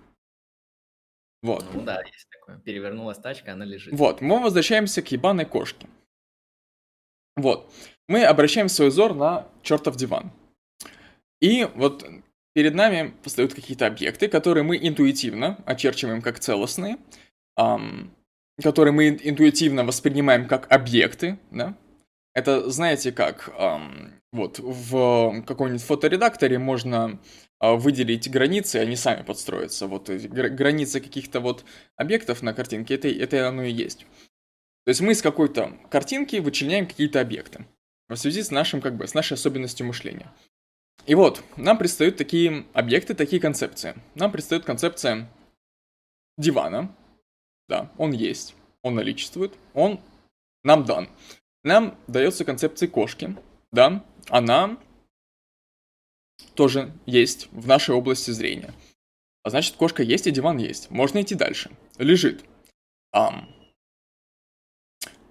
Вот. 1.42 1.66
Ну 1.74 1.82
да, 1.82 2.02
есть 2.02 2.28
такое. 2.30 2.58
Перевернулась 2.60 3.18
тачка, 3.18 3.54
она 3.54 3.66
лежит. 3.66 3.94
Вот, 3.94 4.22
мы 4.22 4.42
возвращаемся 4.42 5.02
к 5.02 5.12
ебаной 5.12 5.46
кошке. 5.46 5.88
Вот. 7.36 7.72
Мы 8.08 8.24
обращаем 8.24 8.70
свой 8.70 8.90
взор 8.90 9.14
на 9.14 9.48
чертов 9.62 9.96
диван. 9.96 10.32
И 11.42 11.68
вот 11.76 12.06
перед 12.54 12.74
нами 12.74 13.14
встают 13.24 13.54
какие-то 13.54 13.88
объекты, 13.88 14.28
которые 14.28 14.64
мы 14.64 14.78
интуитивно 14.78 15.58
очерчиваем 15.66 16.22
как 16.22 16.40
целостные, 16.40 16.98
эм, 17.58 18.14
которые 18.62 18.92
мы 18.92 19.10
интуитивно 19.10 19.86
воспринимаем 19.86 20.48
как 20.48 20.70
объекты, 20.72 21.40
да, 21.52 21.78
это, 22.34 22.70
знаете 22.70 23.12
как, 23.12 23.50
эм, 23.58 24.22
вот 24.34 24.60
в 24.60 25.44
каком-нибудь 25.44 25.82
фоторедакторе 25.84 26.60
можно 26.60 27.20
выделить 27.60 28.30
границы, 28.30 28.78
они 28.78 28.96
сами 28.96 29.24
подстроятся. 29.24 29.88
Вот 29.88 30.10
границы 30.10 31.00
каких-то 31.00 31.40
вот 31.40 31.66
объектов 31.96 32.42
на 32.42 32.54
картинке, 32.54 32.96
это, 32.96 33.08
это 33.10 33.48
оно 33.48 33.64
и 33.64 33.72
есть. 33.72 34.06
То 34.86 34.92
есть 34.92 35.02
мы 35.02 35.14
с 35.14 35.22
какой-то 35.22 35.78
картинки 35.92 36.38
вычленяем 36.38 36.88
какие-то 36.88 37.22
объекты 37.22 37.66
в 38.08 38.16
связи 38.16 38.42
с 38.42 38.50
нашим, 38.50 38.82
как 38.82 38.96
бы, 38.96 39.08
с 39.08 39.14
нашей 39.14 39.34
особенностью 39.34 39.86
мышления. 39.86 40.34
И 41.06 41.16
вот, 41.16 41.44
нам 41.58 41.78
предстают 41.78 42.18
такие 42.18 42.66
объекты, 42.74 43.14
такие 43.14 43.42
концепции. 43.42 43.96
Нам 44.16 44.32
предстает 44.32 44.66
концепция 44.66 45.30
дивана, 46.38 46.96
да, 47.68 47.92
он 47.98 48.12
есть, 48.12 48.56
он 48.82 48.96
наличествует, 48.96 49.54
он 49.74 50.00
нам 50.64 50.86
дан. 50.86 51.10
Нам 51.64 51.98
дается 52.08 52.46
концепция 52.46 52.88
кошки, 52.88 53.36
да, 53.72 54.04
она 54.30 54.78
тоже 56.56 56.94
есть 57.06 57.48
в 57.52 57.68
нашей 57.68 57.96
области 57.96 58.32
зрения. 58.32 58.74
А 59.44 59.50
значит, 59.50 59.76
кошка 59.76 60.04
есть 60.04 60.28
и 60.28 60.32
диван 60.32 60.58
есть. 60.58 60.90
Можно 60.92 61.22
идти 61.22 61.36
дальше. 61.36 61.72
Лежит. 61.98 62.44
Ам. 63.12 63.50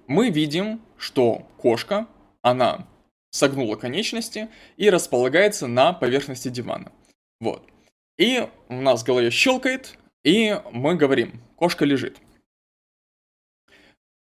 Мы 0.06 0.30
видим, 0.30 0.80
что 0.96 1.46
кошка, 1.58 2.08
она 2.42 2.88
согнула 3.30 3.76
конечности 3.76 4.48
и 4.76 4.88
располагается 4.88 5.66
на 5.66 5.92
поверхности 5.92 6.48
дивана. 6.48 6.92
Вот. 7.40 7.68
И 8.16 8.48
у 8.68 8.80
нас 8.80 9.02
в 9.02 9.06
голове 9.06 9.30
щелкает, 9.30 9.98
и 10.24 10.60
мы 10.72 10.96
говорим, 10.96 11.40
кошка 11.56 11.84
лежит. 11.84 12.18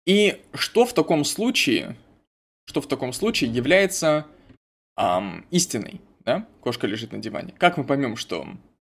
И 0.06 0.41
что 0.53 0.86
в 0.86 0.94
таком 0.94 1.24
случае, 1.24 1.95
что 2.66 2.82
в 2.82 2.88
таком 2.88 3.14
случае 3.14 3.52
является 3.52 4.28
эм, 4.98 5.45
истиной, 5.52 6.02
да? 6.26 6.47
Кошка 6.61 6.88
лежит 6.88 7.11
на 7.11 7.19
диване. 7.19 7.53
Как 7.57 7.77
мы 7.77 7.84
поймем, 7.84 8.18
что, 8.18 8.47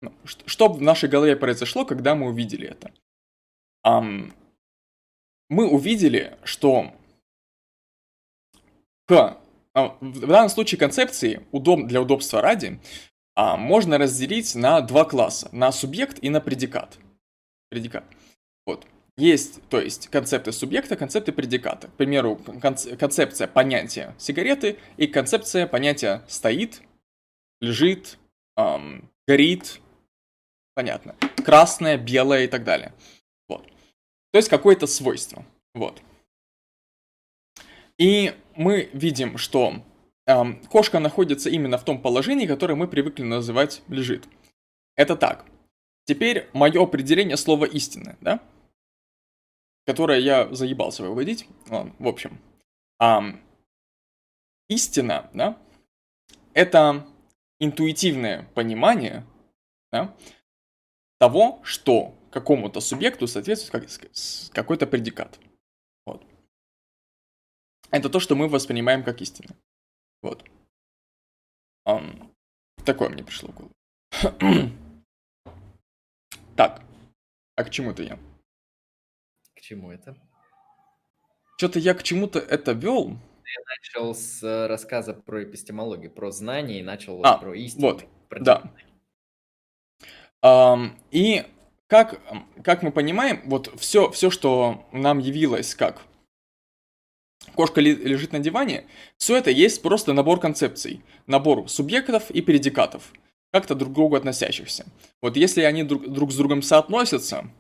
ну, 0.01 0.13
что, 0.25 0.49
что 0.49 0.69
в 0.69 0.81
нашей 0.81 1.09
голове 1.09 1.37
произошло, 1.37 1.85
когда 1.85 2.15
мы 2.15 2.29
увидели 2.29 2.67
это? 2.67 2.91
Эм, 3.85 4.33
мы 5.49 5.69
увидели, 5.69 6.37
что 6.45 6.93
к, 9.07 9.39
а, 9.75 9.97
в 10.01 10.27
данном 10.27 10.49
случае 10.49 10.79
концепции 10.79 11.47
удоб, 11.53 11.87
для 11.87 12.03
удобства 12.03 12.43
ради 12.43 12.81
а, 13.35 13.57
можно 13.57 13.99
разделить 13.99 14.55
на 14.55 14.81
два 14.81 15.05
класса, 15.05 15.49
на 15.53 15.73
субъект 15.73 16.19
и 16.21 16.29
на 16.29 16.41
предикат. 16.41 16.99
Предикат. 17.71 18.05
Вот. 18.67 18.87
есть, 19.17 19.63
то 19.69 19.81
есть, 19.81 20.09
концепты 20.09 20.53
субъекта, 20.53 20.97
концепты 20.97 21.33
предиката. 21.33 21.89
К 21.89 21.93
примеру, 21.93 22.37
концепция 22.37 23.49
понятия 23.49 24.15
сигареты 24.19 24.79
и 24.97 25.07
концепция 25.07 25.67
понятия 25.67 26.23
стоит, 26.29 26.83
лежит, 27.61 28.19
эм, 28.57 29.11
горит, 29.27 29.81
понятно, 30.75 31.17
красное, 31.45 31.97
белое 31.97 32.45
и 32.45 32.49
так 32.49 32.65
далее. 32.65 32.93
Вот. 33.49 33.67
То 34.33 34.39
есть 34.39 34.49
какое-то 34.49 34.87
свойство. 34.87 35.45
Вот. 35.75 36.03
И 37.99 38.35
мы 38.55 38.89
видим, 38.93 39.39
что 39.39 39.83
эм, 40.27 40.63
кошка 40.67 41.01
находится 41.01 41.51
именно 41.51 41.79
в 41.79 41.85
том 41.85 42.01
положении, 42.01 42.47
которое 42.47 42.75
мы 42.75 42.87
привыкли 42.87 43.25
называть 43.25 43.83
лежит. 43.89 44.29
Это 44.95 45.17
так. 45.17 45.45
Теперь 46.05 46.49
мое 46.53 46.83
определение 46.83 47.37
слова 47.37 47.65
истины, 47.65 48.17
да? 48.21 48.41
Которое 49.87 50.21
я 50.21 50.53
заебался 50.55 51.03
выводить. 51.03 51.47
Ладно, 51.69 51.95
в 51.99 52.07
общем. 52.07 52.39
Эм, 53.01 53.41
истина, 54.69 55.29
да? 55.35 55.59
Это 56.55 57.07
интуитивное 57.61 58.45
понимание 58.55 59.27
да, 59.91 60.17
того, 61.19 61.61
что 61.65 62.15
какому-то 62.31 62.81
субъекту 62.81 63.27
соответствует 63.27 63.85
как, 63.85 64.53
какой-то 64.53 64.87
предикат. 64.87 65.39
Вот. 66.07 66.25
Это 67.91 68.11
то, 68.11 68.21
что 68.21 68.37
мы 68.37 68.49
воспринимаем 68.49 69.03
как 69.03 69.21
истину. 69.21 69.57
Вот. 70.23 70.45
Um, 71.87 72.35
такое 72.85 73.09
мне 73.09 73.25
пришло 73.25 73.51
в 73.51 73.55
голову. 73.55 73.73
так, 76.57 76.83
а 77.57 77.65
к 77.65 77.71
чему-то 77.71 78.03
я? 78.03 78.19
К 79.55 79.61
чему 79.61 79.91
это? 79.91 80.17
Что-то 81.57 81.79
я 81.79 81.95
к 81.95 82.03
чему-то 82.03 82.39
это 82.39 82.73
вел. 82.73 83.17
Я 83.57 83.63
начал 83.77 84.15
с 84.15 84.43
э, 84.43 84.67
рассказа 84.67 85.15
про 85.15 85.45
эпистемологию, 85.45 86.11
про 86.11 86.31
знания 86.31 86.81
и 86.81 86.83
начал 86.83 87.25
а, 87.25 87.39
про 87.39 87.55
истину. 87.55 87.89
Вот, 87.89 88.05
про 88.29 88.41
да. 88.41 88.63
Um, 90.45 90.91
и 91.11 91.45
как, 91.89 92.21
как 92.63 92.83
мы 92.83 92.93
понимаем, 92.93 93.43
вот 93.47 93.73
все, 93.81 94.11
все, 94.11 94.31
что 94.31 94.87
нам 94.93 95.19
явилось 95.19 95.75
как 95.75 96.03
кошка 97.55 97.81
лежит 97.81 98.33
на 98.33 98.39
диване, 98.39 98.85
все 99.17 99.37
это 99.37 99.51
есть 99.51 99.83
просто 99.83 100.13
набор 100.13 100.39
концепций, 100.39 101.03
набор 101.27 101.69
субъектов 101.69 102.31
и 102.31 102.41
предикатов, 102.41 103.13
как-то 103.53 103.75
друг 103.75 103.91
к 103.93 103.95
другу 103.95 104.17
относящихся. 104.17 104.87
Вот 105.21 105.37
если 105.37 105.63
они 105.63 105.83
друг, 105.83 106.09
друг 106.09 106.31
с 106.33 106.37
другом 106.37 106.63
соотносятся 106.63 107.51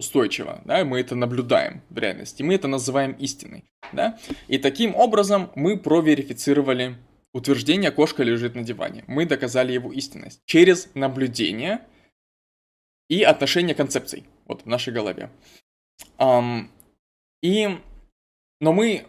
устойчиво, 0.00 0.62
да, 0.64 0.84
мы 0.84 0.98
это 0.98 1.14
наблюдаем 1.14 1.82
в 1.90 1.98
реальности, 1.98 2.42
мы 2.42 2.54
это 2.54 2.68
называем 2.68 3.12
истиной, 3.12 3.64
да, 3.92 4.18
и 4.48 4.58
таким 4.58 4.96
образом 4.96 5.50
мы 5.54 5.78
проверифицировали 5.78 6.96
утверждение 7.32 7.90
«кошка 7.90 8.22
лежит 8.24 8.54
на 8.54 8.62
диване». 8.62 9.04
Мы 9.06 9.26
доказали 9.26 9.72
его 9.72 9.92
истинность 9.92 10.40
через 10.46 10.88
наблюдение 10.94 11.86
и 13.08 13.22
отношение 13.22 13.74
концепций 13.74 14.24
вот 14.46 14.62
в 14.62 14.66
нашей 14.66 14.92
голове. 14.92 15.30
Um, 16.18 16.68
и, 17.42 17.78
но 18.60 18.72
мы 18.72 19.06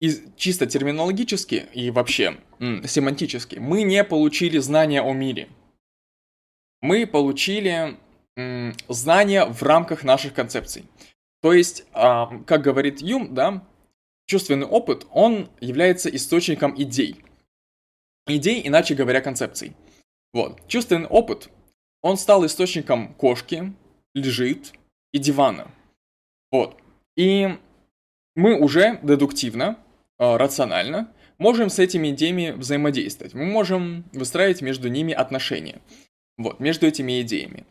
из, 0.00 0.22
чисто 0.36 0.66
терминологически 0.66 1.66
и 1.72 1.90
вообще 1.90 2.38
м, 2.60 2.86
семантически 2.86 3.56
мы 3.56 3.82
не 3.82 4.04
получили 4.04 4.58
знания 4.58 5.00
о 5.00 5.12
мире. 5.14 5.48
Мы 6.82 7.06
получили 7.06 7.96
знания 8.88 9.44
в 9.44 9.62
рамках 9.62 10.04
наших 10.04 10.34
концепций. 10.34 10.84
То 11.40 11.52
есть, 11.52 11.84
а, 11.92 12.38
как 12.46 12.62
говорит 12.62 13.00
Юм, 13.00 13.34
да, 13.34 13.66
чувственный 14.26 14.66
опыт, 14.66 15.06
он 15.10 15.50
является 15.60 16.08
источником 16.08 16.74
идей. 16.80 17.22
Идей, 18.26 18.66
иначе 18.66 18.94
говоря, 18.94 19.20
концепций. 19.20 19.76
Вот. 20.32 20.66
Чувственный 20.66 21.06
опыт, 21.06 21.50
он 22.02 22.16
стал 22.16 22.44
источником 22.46 23.14
кошки, 23.14 23.74
лежит 24.14 24.72
и 25.12 25.18
дивана. 25.18 25.70
Вот. 26.50 26.80
И 27.16 27.58
мы 28.34 28.58
уже 28.58 28.98
дедуктивно 29.02 29.78
э, 30.18 30.36
рационально 30.36 31.12
можем 31.38 31.68
с 31.68 31.78
этими 31.78 32.10
идеями 32.10 32.50
взаимодействовать. 32.50 33.34
Мы 33.34 33.46
можем 33.46 34.04
выстраивать 34.12 34.62
между 34.62 34.88
ними 34.88 35.12
отношения. 35.12 35.80
Вот, 36.36 36.58
между 36.58 36.86
этими 36.86 37.20
идеями. 37.20 37.64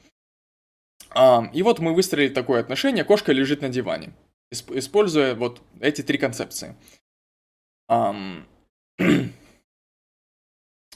А, 1.13 1.49
и 1.53 1.63
вот 1.63 1.79
мы 1.79 1.93
выстроили 1.93 2.33
такое 2.33 2.59
отношение, 2.59 3.03
кошка 3.03 3.31
лежит 3.31 3.61
на 3.61 3.69
диване, 3.69 4.13
используя 4.51 5.35
вот 5.35 5.61
эти 5.79 6.01
три 6.01 6.17
концепции. 6.17 6.75
А, 7.87 8.15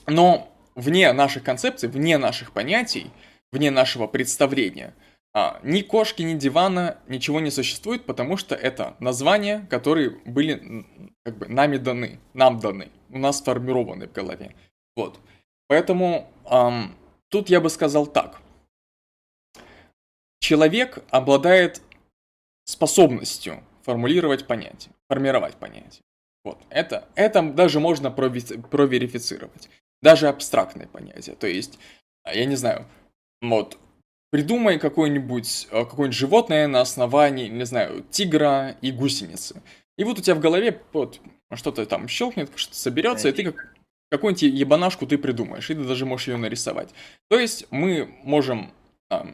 но 0.08 0.54
вне 0.76 1.14
наших 1.14 1.44
концепций, 1.44 1.90
вне 1.90 2.18
наших 2.18 2.52
понятий, 2.52 3.12
вне 3.52 3.72
нашего 3.72 4.08
представления– 4.08 4.94
а, 5.40 5.60
ни 5.62 5.82
кошки, 5.82 6.24
ни 6.24 6.34
дивана, 6.34 6.98
ничего 7.08 7.40
не 7.40 7.52
существует, 7.52 8.06
потому 8.06 8.38
что 8.38 8.56
это 8.56 8.96
названия, 9.00 9.68
которые 9.70 10.10
были 10.26 10.84
как 11.24 11.38
бы 11.38 11.48
нами 11.48 11.78
даны, 11.78 12.20
нам 12.34 12.60
даны, 12.60 12.90
у 13.12 13.20
нас 13.20 13.38
сформированы 13.38 14.08
в 14.08 14.12
голове. 14.12 14.56
Вот. 14.96 15.20
Поэтому 15.68 16.28
эм, 16.50 16.96
тут 17.30 17.52
я 17.52 17.62
бы 17.62 17.70
сказал 17.70 18.08
так. 18.08 18.42
Человек 20.40 21.04
обладает 21.10 21.82
способностью 22.66 23.64
формулировать 23.84 24.48
понятия, 24.48 24.92
формировать 25.10 25.56
понятия. 25.56 26.02
Вот. 26.44 26.60
Это, 26.70 27.08
это 27.16 27.42
даже 27.42 27.80
можно 27.80 28.12
проверифицировать. 28.12 29.70
Даже 30.02 30.28
абстрактные 30.28 30.88
понятия. 30.88 31.34
То 31.34 31.48
есть, 31.48 31.80
я 32.26 32.46
не 32.46 32.56
знаю, 32.56 32.86
вот 33.42 33.78
Придумай 34.30 34.78
какое-нибудь 34.78 35.68
э, 35.72 35.86
какое 35.86 36.12
животное 36.12 36.68
на 36.68 36.82
основании, 36.82 37.48
не 37.48 37.66
знаю, 37.66 38.04
тигра 38.12 38.76
и 38.82 38.92
гусеницы. 38.92 39.62
И 39.98 40.04
вот 40.04 40.20
у 40.20 40.22
тебя 40.22 40.36
в 40.36 40.42
голове 40.42 40.82
вот 40.92 41.22
что-то 41.54 41.86
там 41.86 42.10
щелкнет, 42.10 42.52
что-то 42.56 42.78
соберется, 42.78 43.30
и 43.30 43.32
ты 43.32 43.46
как, 43.46 43.74
какую-нибудь 44.12 44.44
ебанашку 44.44 45.08
ты 45.08 45.18
придумаешь, 45.18 45.70
и 45.70 45.76
ты 45.76 45.84
даже 45.86 46.06
можешь 46.06 46.28
ее 46.28 46.36
нарисовать. 46.36 46.90
То 47.30 47.40
есть 47.40 47.68
мы 47.72 48.14
можем 48.24 48.74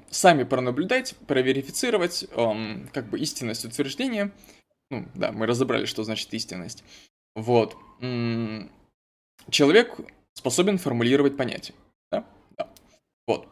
сами 0.10 0.44
пронаблюдать, 0.44 1.16
проверифицировать 1.28 2.26
как 2.94 3.08
бы 3.10 3.20
истинность 3.20 3.66
утверждения. 3.66 4.32
Ну, 4.90 5.08
да, 5.16 5.32
мы 5.32 5.48
разобрали, 5.48 5.86
что 5.86 6.04
значит 6.04 6.34
истинность. 6.34 6.84
Вот. 7.36 7.76
Человек 9.50 10.00
способен 10.34 10.78
формулировать 10.78 11.36
понятия. 11.38 11.74
Да? 12.12 12.26
Да. 12.58 12.70
Вот. 13.28 13.48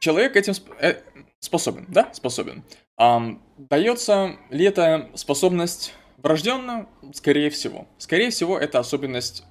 Человек 0.00 0.36
этим 0.36 0.52
э, 0.78 1.02
способен, 1.40 1.86
да? 1.88 2.12
Способен. 2.12 2.62
Дается 3.56 4.36
ли 4.50 4.64
эта 4.66 5.10
способность 5.14 5.94
врожденно? 6.18 6.86
Скорее 7.14 7.50
всего. 7.50 7.88
Скорее 7.98 8.30
всего, 8.30 8.58
это 8.58 8.78
особенность 8.78 9.44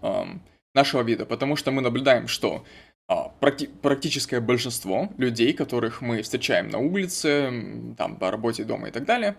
нашего 0.73 1.01
вида, 1.01 1.25
потому 1.25 1.55
что 1.55 1.71
мы 1.71 1.81
наблюдаем, 1.81 2.27
что 2.27 2.63
практи- 3.09 3.67
практическое 3.81 4.39
большинство 4.39 5.09
людей, 5.17 5.53
которых 5.53 6.01
мы 6.01 6.21
встречаем 6.21 6.69
на 6.69 6.79
улице, 6.79 7.93
там, 7.97 8.17
по 8.17 8.31
работе, 8.31 8.63
дома 8.63 8.87
и 8.87 8.91
так 8.91 9.05
далее, 9.05 9.35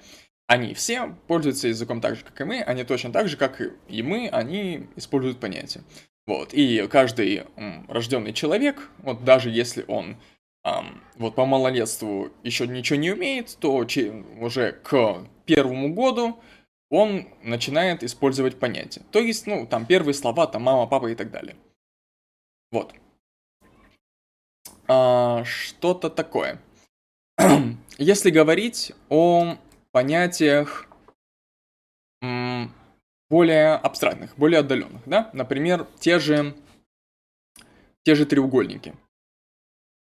они 0.47 0.75
все 0.75 1.17
пользуются 1.27 1.69
языком 1.69 2.01
так 2.01 2.17
же, 2.17 2.25
как 2.25 2.41
и 2.41 2.45
мы, 2.45 2.61
они 2.61 2.85
точно 2.85 3.13
так 3.13 3.29
же, 3.29 3.37
как 3.37 3.61
и 3.89 4.03
мы, 4.03 4.29
они 4.29 4.87
используют 4.97 5.41
понятия. 5.41 5.83
Вот, 6.27 6.55
и 6.55 6.87
каждый 6.89 7.45
м, 7.57 7.85
рожденный 7.89 8.33
человек, 8.33 8.91
вот 8.99 9.25
даже 9.25 9.51
если 9.51 9.85
он 9.89 10.17
м, 10.65 11.03
вот 11.17 11.35
по 11.37 11.47
малолетству 11.47 12.31
еще 12.43 12.67
ничего 12.67 12.99
не 12.99 13.13
умеет, 13.13 13.57
то 13.61 13.85
че, 13.85 14.25
уже 14.41 14.73
к 14.73 15.25
первому 15.45 15.95
году 15.95 16.41
он 16.91 17.29
начинает 17.43 18.03
использовать 18.05 18.59
понятия. 18.59 19.03
То 19.13 19.21
есть, 19.21 19.47
ну, 19.47 19.67
там 19.67 19.87
первые 19.87 20.15
слова, 20.15 20.47
там 20.47 20.63
мама, 20.63 20.87
папа 20.87 21.07
и 21.07 21.15
так 21.15 21.31
далее. 21.31 21.57
Вот. 22.71 22.93
А, 24.89 25.45
что-то 25.45 26.11
такое. 26.11 26.61
Если 27.99 28.31
говорить 28.31 28.93
о 29.09 29.57
понятиях 29.93 30.87
более 33.29 33.75
абстрактных, 33.75 34.37
более 34.37 34.61
отдаленных, 34.61 35.03
да? 35.07 35.31
Например, 35.33 35.87
те 35.99 36.19
же, 36.19 36.57
те 38.05 38.15
же 38.15 38.27
треугольники. 38.27 38.95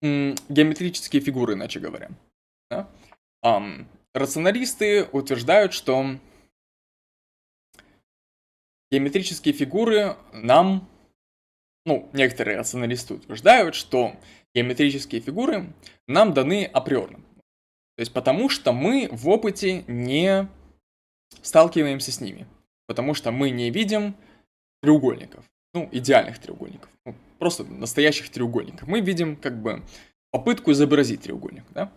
Геометрические 0.03 1.23
фигуры, 1.23 1.55
иначе 1.55 1.79
говоря. 1.79 2.11
Да? 2.71 2.89
Um, 3.45 3.87
рационалисты 4.15 5.05
утверждают, 5.13 5.73
что 5.73 6.19
геометрические 8.91 9.55
фигуры 9.55 10.17
нам, 10.33 10.89
ну, 11.85 12.09
некоторые 12.13 12.59
рационалисты 12.59 13.15
утверждают, 13.15 13.75
что 13.75 14.17
геометрические 14.55 15.21
фигуры 15.21 15.73
нам 16.07 16.33
даны 16.35 16.65
априорно. 16.65 17.19
То 17.97 18.01
есть 18.01 18.13
потому 18.13 18.49
что 18.49 18.73
мы 18.73 19.09
в 19.11 19.29
опыте 19.29 19.85
не 19.87 20.49
сталкиваемся 21.41 22.13
с 22.13 22.21
ними. 22.21 22.47
Потому 22.87 23.15
что 23.15 23.31
мы 23.31 23.51
не 23.51 23.71
видим 23.71 24.15
треугольников. 24.83 25.45
Ну, 25.75 25.89
идеальных 25.93 26.39
треугольников. 26.39 26.91
Ну, 27.07 27.15
просто 27.39 27.65
настоящих 27.65 28.31
треугольников. 28.31 28.89
Мы 28.89 29.01
видим 29.01 29.37
как 29.37 29.61
бы 29.63 29.83
попытку 30.31 30.73
изобразить 30.73 31.23
треугольник, 31.23 31.65
да? 31.71 31.91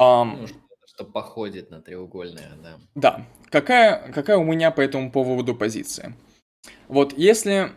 Um, 0.00 0.36
ну, 0.40 0.46
что 0.86 1.04
походит 1.04 1.70
на 1.70 1.82
треугольное, 1.82 2.52
да. 2.62 2.78
Да. 2.94 3.26
Какая, 3.50 4.10
какая 4.12 4.38
у 4.38 4.44
меня 4.44 4.70
по 4.70 4.80
этому 4.80 5.10
поводу 5.10 5.54
позиция? 5.54 6.16
Вот 6.88 7.16
если 7.18 7.72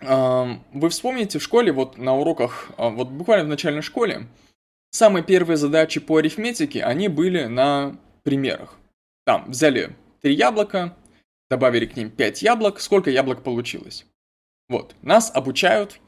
вы 0.00 0.90
вспомните 0.90 1.38
в 1.38 1.42
школе, 1.42 1.72
вот 1.72 1.98
на 1.98 2.14
уроках, 2.14 2.70
а, 2.76 2.88
вот 2.88 3.08
буквально 3.08 3.44
в 3.44 3.48
начальной 3.48 3.82
школе, 3.82 4.28
самые 4.90 5.24
первые 5.24 5.56
задачи 5.56 6.00
по 6.00 6.16
арифметике, 6.16 6.84
они 6.84 7.08
были 7.08 7.44
на 7.44 7.98
примерах. 8.22 8.76
Там 9.24 9.50
взяли 9.50 9.96
три 10.20 10.34
яблока, 10.34 10.96
добавили 11.50 11.86
к 11.86 11.96
ним 11.96 12.10
пять 12.10 12.42
яблок, 12.42 12.80
сколько 12.80 13.10
яблок 13.10 13.42
получилось. 13.42 14.06
Вот, 14.68 14.94
нас 15.02 15.30
обучают 15.34 16.00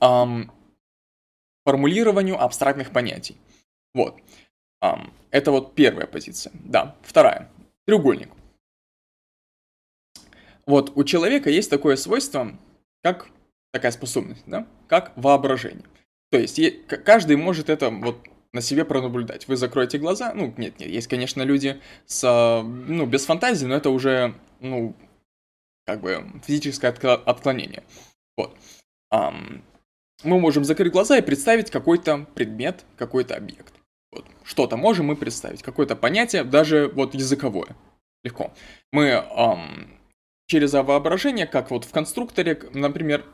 эм, 0.00 0.50
формулированию 1.64 2.40
абстрактных 2.40 2.90
понятий. 2.90 3.36
Вот, 3.94 4.18
эм, 4.82 5.12
это 5.30 5.52
вот 5.52 5.74
первая 5.74 6.06
позиция. 6.06 6.52
Да, 6.54 6.96
вторая, 7.02 7.48
треугольник. 7.86 8.30
Вот 10.66 10.92
у 10.94 11.04
человека 11.04 11.50
есть 11.50 11.70
такое 11.70 11.96
свойство, 11.96 12.56
как 13.02 13.28
такая 13.72 13.90
способность, 13.90 14.44
да, 14.46 14.66
как 14.86 15.12
воображение. 15.16 15.86
То 16.30 16.38
есть 16.38 16.60
каждый 16.86 17.36
может 17.36 17.68
это 17.68 17.90
вот 17.90 18.18
на 18.52 18.60
себе 18.60 18.84
пронаблюдать. 18.84 19.48
Вы 19.48 19.56
закроете 19.56 19.98
глаза, 19.98 20.32
ну, 20.34 20.54
нет, 20.56 20.78
нет, 20.78 20.90
есть, 20.90 21.08
конечно, 21.08 21.42
люди 21.42 21.80
с, 22.06 22.62
ну, 22.62 23.06
без 23.06 23.24
фантазии, 23.24 23.66
но 23.66 23.74
это 23.74 23.90
уже, 23.90 24.34
ну, 24.60 24.94
как 25.86 26.00
бы 26.00 26.24
физическое 26.44 26.90
отклонение. 26.90 27.82
Вот. 28.36 28.56
Мы 29.10 30.38
можем 30.38 30.64
закрыть 30.64 30.92
глаза 30.92 31.18
и 31.18 31.22
представить 31.22 31.70
какой-то 31.70 32.26
предмет, 32.34 32.84
какой-то 32.96 33.34
объект. 33.36 33.74
Вот. 34.12 34.26
Что-то 34.44 34.76
можем 34.76 35.06
мы 35.06 35.16
представить, 35.16 35.62
какое-то 35.62 35.96
понятие, 35.96 36.44
даже 36.44 36.88
вот 36.88 37.14
языковое. 37.14 37.74
Легко. 38.22 38.52
Мы 38.92 39.24
через 40.52 40.74
воображение, 40.74 41.46
как 41.46 41.70
вот 41.70 41.86
в 41.86 41.90
конструкторе, 41.92 42.60
например, 42.74 43.24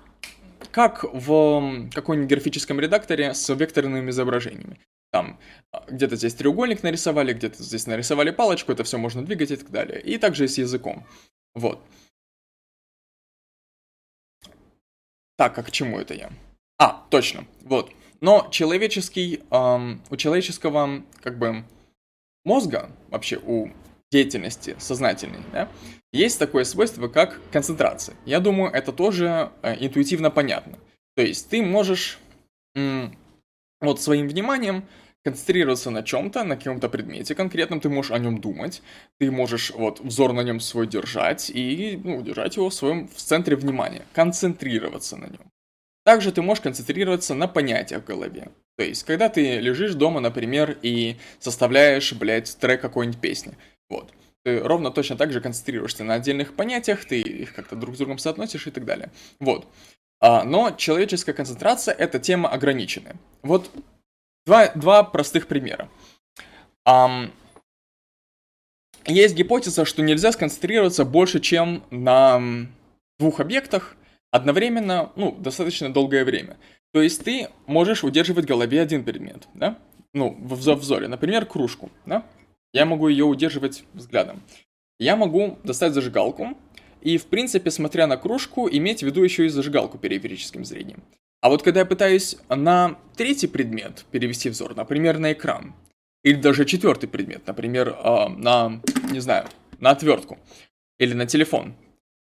как 0.70 1.02
в 1.02 1.90
каком-нибудь 1.92 2.28
графическом 2.28 2.78
редакторе 2.78 3.34
с 3.34 3.52
векторными 3.52 4.10
изображениями. 4.10 4.78
Там 5.10 5.40
а, 5.72 5.84
где-то 5.90 6.14
здесь 6.14 6.34
треугольник 6.34 6.84
нарисовали, 6.84 7.32
где-то 7.32 7.60
здесь 7.60 7.88
нарисовали 7.88 8.30
палочку, 8.30 8.70
это 8.70 8.84
все 8.84 8.98
можно 8.98 9.24
двигать 9.24 9.50
и 9.50 9.56
так 9.56 9.68
далее. 9.70 10.00
И 10.00 10.16
также 10.16 10.44
и 10.44 10.48
с 10.48 10.58
языком. 10.58 11.04
Вот. 11.54 11.80
Так, 15.36 15.58
а 15.58 15.64
к 15.64 15.72
чему 15.72 15.98
это 15.98 16.14
я? 16.14 16.30
А, 16.78 17.04
точно, 17.10 17.46
вот. 17.62 17.90
Но 18.20 18.46
человеческий, 18.52 19.42
эм, 19.50 20.04
у 20.08 20.16
человеческого, 20.16 21.02
как 21.20 21.36
бы, 21.36 21.64
мозга, 22.44 22.92
вообще 23.10 23.40
у 23.44 23.70
деятельности 24.10 24.76
сознательной, 24.78 25.40
да, 25.52 25.68
есть 26.12 26.38
такое 26.38 26.64
свойство, 26.64 27.08
как 27.08 27.40
концентрация. 27.52 28.16
Я 28.24 28.40
думаю, 28.40 28.72
это 28.72 28.92
тоже 28.92 29.50
э, 29.62 29.76
интуитивно 29.84 30.30
понятно. 30.30 30.78
То 31.16 31.22
есть 31.22 31.48
ты 31.50 31.62
можешь 31.62 32.18
вот 33.80 34.00
своим 34.00 34.28
вниманием 34.28 34.84
концентрироваться 35.24 35.90
на 35.90 36.02
чем-то, 36.02 36.44
на 36.44 36.56
каком-то 36.56 36.88
предмете 36.88 37.34
конкретном, 37.34 37.80
ты 37.80 37.88
можешь 37.88 38.12
о 38.12 38.18
нем 38.18 38.40
думать, 38.40 38.82
ты 39.18 39.30
можешь 39.30 39.72
вот 39.72 40.00
взор 40.00 40.32
на 40.32 40.42
нем 40.42 40.60
свой 40.60 40.86
держать 40.86 41.50
и 41.50 42.00
ну, 42.02 42.22
держать 42.22 42.56
его 42.56 42.70
в 42.70 42.74
своем 42.74 43.08
в 43.08 43.16
центре 43.16 43.56
внимания, 43.56 44.06
концентрироваться 44.12 45.16
на 45.16 45.26
нем. 45.26 45.50
Также 46.04 46.32
ты 46.32 46.40
можешь 46.40 46.62
концентрироваться 46.62 47.34
на 47.34 47.48
понятиях 47.48 48.02
в 48.02 48.06
голове. 48.06 48.48
То 48.78 48.84
есть, 48.84 49.02
когда 49.02 49.28
ты 49.28 49.58
лежишь 49.58 49.94
дома, 49.94 50.20
например, 50.20 50.78
и 50.80 51.16
составляешь, 51.40 52.12
блядь, 52.14 52.56
трек 52.58 52.80
какой-нибудь 52.80 53.20
песни. 53.20 53.54
Вот. 53.88 54.12
Ты 54.44 54.60
ровно 54.60 54.90
точно 54.90 55.16
так 55.16 55.32
же 55.32 55.40
концентрируешься 55.40 56.04
на 56.04 56.14
отдельных 56.14 56.54
понятиях, 56.54 57.04
ты 57.04 57.20
их 57.20 57.54
как-то 57.54 57.76
друг 57.76 57.96
с 57.96 57.98
другом 57.98 58.18
соотносишь 58.18 58.66
и 58.66 58.70
так 58.70 58.84
далее. 58.84 59.10
Вот. 59.40 59.66
А, 60.20 60.44
но 60.44 60.70
человеческая 60.70 61.32
концентрация– 61.32 61.94
это 61.98 62.18
тема 62.18 62.48
ограниченная. 62.48 63.16
Вот 63.42 63.70
два, 64.46 64.68
два 64.74 65.02
простых 65.04 65.46
примера. 65.46 65.88
Um, 66.86 67.30
есть 69.06 69.34
гипотеза, 69.34 69.84
что 69.84 70.02
нельзя 70.02 70.32
сконцентрироваться 70.32 71.04
больше, 71.04 71.40
чем 71.40 71.82
на 71.90 72.40
двух 73.18 73.40
объектах 73.40 73.96
одновременно, 74.30 75.12
ну, 75.16 75.32
достаточно 75.32 75.92
долгое 75.92 76.24
время. 76.24 76.56
То 76.92 77.02
есть 77.02 77.22
ты 77.24 77.48
можешь 77.66 78.04
удерживать 78.04 78.44
в 78.44 78.48
голове 78.48 78.80
один 78.80 79.04
предмет, 79.04 79.48
да? 79.54 79.78
Ну, 80.14 80.36
в 80.40 80.54
взоре, 80.54 81.08
например, 81.08 81.46
кружку, 81.46 81.90
да? 82.06 82.24
Я 82.72 82.84
могу 82.84 83.08
ее 83.08 83.24
удерживать 83.24 83.84
взглядом. 83.94 84.42
Я 84.98 85.16
могу 85.16 85.58
достать 85.64 85.94
зажигалку 85.94 86.56
и, 87.00 87.16
в 87.18 87.26
принципе, 87.26 87.70
смотря 87.70 88.06
на 88.06 88.16
кружку, 88.16 88.68
иметь 88.68 89.00
в 89.00 89.06
виду 89.06 89.22
еще 89.22 89.46
и 89.46 89.48
зажигалку 89.48 89.98
периферическим 89.98 90.64
зрением. 90.64 91.02
А 91.40 91.48
вот 91.48 91.62
когда 91.62 91.80
я 91.80 91.86
пытаюсь 91.86 92.36
на 92.48 92.98
третий 93.16 93.46
предмет 93.46 94.04
перевести 94.10 94.50
взор, 94.50 94.74
например, 94.74 95.18
на 95.18 95.32
экран, 95.32 95.74
или 96.24 96.34
даже 96.34 96.64
четвертый 96.64 97.08
предмет, 97.08 97.46
например, 97.46 97.90
э, 97.90 98.28
на, 98.28 98.82
не 99.12 99.20
знаю, 99.20 99.46
на 99.78 99.90
отвертку 99.90 100.38
или 100.98 101.14
на 101.14 101.26
телефон, 101.26 101.74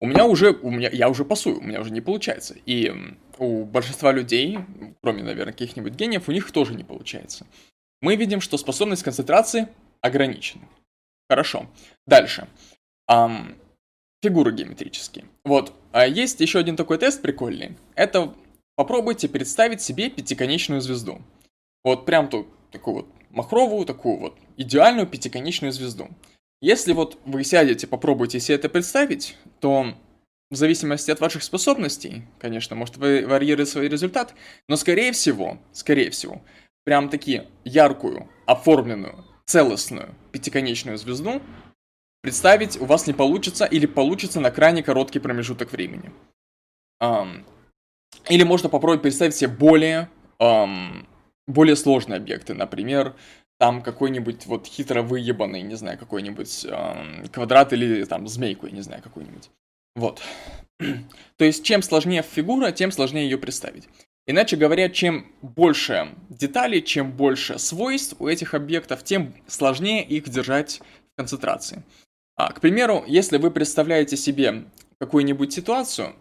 у 0.01 0.07
меня 0.07 0.27
уже, 0.27 0.51
у 0.51 0.71
меня, 0.71 0.91
я 0.93 1.09
уже 1.09 1.25
пасую, 1.25 1.61
у 1.61 1.63
меня 1.63 1.81
уже 1.81 1.93
не 1.93 2.01
получается. 2.01 2.57
И 2.67 2.93
у 3.39 3.65
большинства 3.65 4.13
людей, 4.13 4.59
кроме, 5.01 5.23
наверное, 5.23 5.53
каких-нибудь 5.53 5.95
гениев, 5.95 6.29
у 6.29 6.33
них 6.33 6.51
тоже 6.51 6.75
не 6.75 6.85
получается. 6.85 7.47
Мы 8.03 8.17
видим, 8.17 8.41
что 8.41 8.59
способность 8.59 9.05
концентрации 9.05 9.69
ограничены. 10.05 10.69
Хорошо. 11.31 11.67
Дальше. 12.07 12.47
Um, 13.11 13.57
фигуры 14.23 14.53
геометрические. 14.53 15.25
Вот. 15.45 15.73
А 15.93 16.07
есть 16.07 16.41
еще 16.41 16.59
один 16.59 16.77
такой 16.77 16.99
тест 16.99 17.23
прикольный. 17.23 17.77
Это 17.95 18.35
попробуйте 18.77 19.29
представить 19.29 19.81
себе 19.81 20.11
пятиконечную 20.11 20.83
звезду. 20.83 21.23
Вот 21.83 22.05
прям 22.05 22.29
тут 22.29 22.49
такую 22.71 22.97
вот 22.97 23.09
махровую, 23.31 23.87
такую 23.87 24.19
вот 24.19 24.39
идеальную 24.59 25.07
пятиконечную 25.07 25.73
звезду. 25.73 26.09
Если 26.61 26.93
вот 26.93 27.19
вы 27.25 27.43
сядете, 27.43 27.87
попробуйте 27.87 28.41
себе 28.41 28.57
это 28.57 28.69
представить, 28.69 29.37
то 29.61 29.95
в 30.51 30.57
зависимости 30.57 31.11
от 31.11 31.21
ваших 31.21 31.43
способностей, 31.43 32.25
конечно, 32.39 32.77
может 32.77 32.97
варьировать 32.99 33.69
свой 33.69 33.89
результат, 33.89 34.35
но 34.69 34.77
скорее 34.77 35.13
всего, 35.13 35.59
скорее 35.73 36.11
всего, 36.11 36.43
прям 36.85 37.09
таки 37.09 37.43
яркую, 37.65 38.29
оформленную, 38.47 39.25
целостную 39.47 40.15
пятиконечную 40.33 40.99
звезду 40.99 41.43
представить 42.23 42.81
у 42.81 42.87
вас 42.87 43.07
не 43.07 43.13
получится 43.13 43.67
или 43.67 43.87
получится 43.87 44.41
на 44.41 44.51
крайне 44.51 44.83
короткий 44.83 45.19
промежуток 45.19 45.73
времени. 45.73 46.11
Um, 47.03 47.45
или 48.31 48.45
можно 48.45 48.69
попробовать 48.69 49.03
представить 49.03 49.35
себе 49.35 49.51
более, 49.51 50.09
um, 50.41 51.07
более 51.47 51.77
сложные 51.77 52.17
объекты. 52.17 52.55
Например, 52.55 53.15
там 53.59 53.83
какой-нибудь 53.83 54.47
вот 54.47 54.67
хитро 54.67 55.03
выебанный, 55.03 55.63
не 55.63 55.75
знаю, 55.75 55.99
какой-нибудь 55.99 56.65
um, 56.65 57.29
квадрат 57.29 57.73
или 57.75 58.05
там 58.05 58.27
змейку, 58.27 58.67
я 58.67 58.73
не 58.73 58.81
знаю, 58.81 59.03
какой-нибудь. 59.03 59.51
Вот. 59.95 60.23
То 61.37 61.45
есть, 61.45 61.65
чем 61.65 61.83
сложнее 61.83 62.23
фигура, 62.23 62.73
тем 62.73 62.91
сложнее 62.91 63.25
ее 63.25 63.39
представить. 63.39 63.89
Иначе 64.27 64.57
говоря, 64.57 64.89
чем 64.89 65.27
больше 65.43 66.09
деталей, 66.31 66.83
чем 66.83 67.13
больше 67.13 67.59
свойств 67.59 68.17
у 68.19 68.29
этих 68.29 68.55
объектов, 68.55 69.05
тем 69.05 69.35
сложнее 69.47 70.03
их 70.03 70.29
держать 70.29 70.81
в 71.13 71.17
концентрации. 71.17 71.83
А, 72.37 72.53
к 72.53 72.61
примеру, 72.61 73.05
если 73.07 73.37
вы 73.37 73.51
представляете 73.51 74.17
себе 74.17 74.65
какую-нибудь 74.99 75.53
ситуацию, 75.53 76.15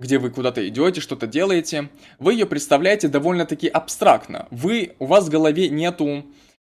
где 0.00 0.18
вы 0.18 0.30
куда-то 0.30 0.66
идете, 0.68 1.00
что-то 1.00 1.26
делаете, 1.26 1.88
вы 2.18 2.32
ее 2.32 2.46
представляете 2.46 3.06
довольно-таки 3.08 3.68
абстрактно. 3.68 4.48
Вы, 4.50 4.96
у 4.98 5.06
вас 5.06 5.26
в 5.26 5.30
голове 5.30 5.68
нету 5.68 6.24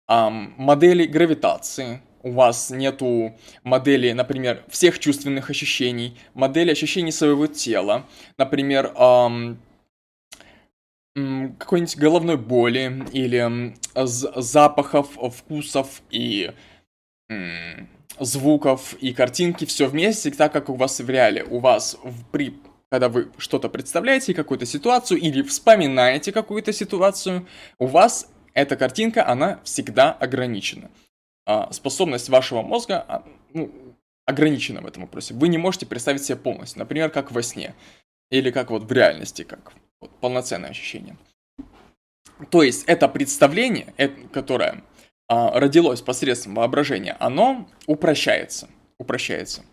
эм, 0.09 0.55
модели 0.59 1.07
гравитации, 1.07 2.03
у 2.23 2.33
вас 2.33 2.71
нету 2.71 3.35
модели, 3.63 4.13
например, 4.13 4.63
всех 4.69 4.99
чувственных 4.99 5.49
ощущений, 5.49 6.19
модели 6.35 6.71
ощущений 6.71 7.13
своего 7.13 7.47
тела, 7.47 8.07
например, 8.37 8.93
эм, 8.95 9.59
какой-нибудь 11.15 11.97
головной 11.97 12.37
боли 12.37 13.07
или 13.13 13.75
запахов, 13.95 15.11
вкусов 15.35 16.03
и 16.11 16.53
звуков 18.19 18.95
и 18.95 19.13
картинки 19.13 19.65
все 19.65 19.87
вместе, 19.87 20.31
так 20.31 20.53
как 20.53 20.69
у 20.69 20.75
вас 20.75 21.01
в 21.01 21.09
реале. 21.09 21.45
У 21.45 21.59
вас 21.61 21.97
в, 22.03 22.25
при 22.31 22.55
когда 22.91 23.09
вы 23.09 23.33
что-то 23.39 23.69
представляете, 23.69 24.35
какую-то 24.35 24.67
ситуацию 24.67 25.19
или 25.19 25.43
вспоминаете 25.43 26.31
какую-то 26.31 26.73
ситуацию, 26.73 27.49
у 27.81 27.87
вас 27.87 28.31
эта 28.53 28.77
картинка, 28.77 29.27
она 29.27 29.59
всегда 29.65 30.13
ограничена. 30.13 30.93
А 31.45 31.73
способность 31.73 32.29
вашего 32.29 32.63
мозга 32.63 33.05
а, 33.09 33.25
ну, 33.53 33.73
ограничена 34.27 34.81
в 34.81 34.87
этом 34.87 35.03
вопросе. 35.03 35.35
Вы 35.35 35.49
не 35.49 35.59
можете 35.59 35.87
представить 35.87 36.23
себе 36.23 36.37
полностью, 36.37 36.79
например, 36.79 37.11
как 37.11 37.33
во 37.33 37.43
сне, 37.43 37.75
или 38.31 38.53
как 38.53 38.71
вот 38.71 38.85
в 38.85 38.93
реальности, 38.93 39.43
как 39.43 39.73
полноценное 40.21 40.71
ощущение. 40.71 41.17
То 42.51 42.63
есть 42.63 42.85
это 42.87 43.09
представление, 43.09 43.95
которое 44.33 44.83
а, 45.29 45.59
родилось 45.59 46.03
посредством 46.03 46.55
воображения, 46.57 47.17
оно 47.19 47.69
упрощается. 47.87 48.69
упрощается. 48.99 49.65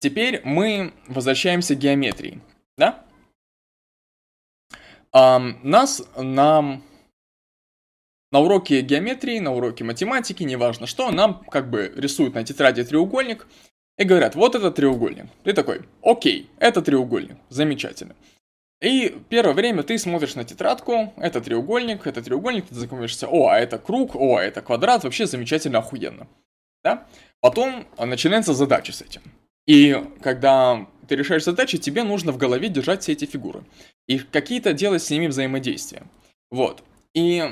Теперь 0.00 0.40
мы 0.44 0.92
возвращаемся 1.06 1.74
к 1.74 1.78
геометрии, 1.78 2.40
да? 2.76 3.04
А, 5.12 5.38
нас 5.62 6.02
на, 6.16 6.80
на 8.32 8.40
уроке 8.40 8.82
геометрии, 8.82 9.38
на 9.38 9.52
уроке 9.52 9.84
математики, 9.84 10.42
неважно 10.42 10.86
что, 10.86 11.10
нам 11.10 11.44
как 11.44 11.70
бы 11.70 11.92
рисуют 11.96 12.34
на 12.34 12.44
тетради 12.44 12.84
треугольник 12.84 13.46
и 13.98 14.04
говорят, 14.04 14.34
вот 14.34 14.54
это 14.54 14.70
треугольник. 14.70 15.26
Ты 15.44 15.52
такой, 15.52 15.82
окей, 16.02 16.50
это 16.58 16.82
треугольник, 16.82 17.36
замечательно. 17.48 18.14
И 18.82 19.18
первое 19.30 19.54
время 19.54 19.82
ты 19.82 19.98
смотришь 19.98 20.34
на 20.34 20.44
тетрадку, 20.44 21.14
это 21.16 21.40
треугольник, 21.40 22.06
это 22.06 22.22
треугольник, 22.22 22.66
ты 22.66 22.74
знакомишься, 22.74 23.26
о, 23.26 23.48
а 23.48 23.58
это 23.58 23.78
круг, 23.78 24.14
о, 24.14 24.36
а 24.36 24.42
это 24.42 24.60
квадрат, 24.60 25.04
вообще 25.04 25.26
замечательно, 25.26 25.78
охуенно. 25.78 26.28
Да? 26.84 27.06
Потом 27.40 27.86
начинается 27.98 28.52
задача 28.52 28.92
с 28.92 29.00
этим. 29.00 29.22
И 29.66 30.00
когда 30.20 30.86
ты 31.08 31.16
решаешь 31.16 31.44
задачи, 31.44 31.78
тебе 31.78 32.04
нужно 32.04 32.32
в 32.32 32.36
голове 32.36 32.68
держать 32.68 33.02
все 33.02 33.12
эти 33.12 33.24
фигуры. 33.24 33.64
И 34.06 34.18
какие-то 34.18 34.72
делать 34.72 35.02
с 35.02 35.10
ними 35.10 35.26
взаимодействия. 35.26 36.02
Вот. 36.50 36.84
И 37.14 37.42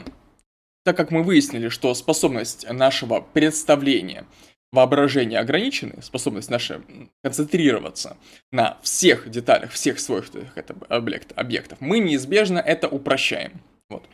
так 0.85 0.97
как 0.97 1.11
мы 1.11 1.23
выяснили, 1.23 1.71
что 1.71 1.95
способность 1.95 2.71
нашего 2.71 3.21
представления– 3.21 4.27
воображение 4.75 5.39
ограничены, 5.39 6.03
способность 6.03 6.51
наша 6.51 6.83
концентрироваться 7.23 8.17
на 8.51 8.79
всех 8.83 9.31
деталях, 9.31 9.71
всех 9.71 10.01
свойствах 10.01 10.59
этого 10.59 10.85
объекта, 10.89 11.35
объектов, 11.37 11.81
мы 11.81 12.01
неизбежно 12.01 12.59
это 12.59 12.89
упрощаем. 12.89 13.61
Вот. 13.89 14.05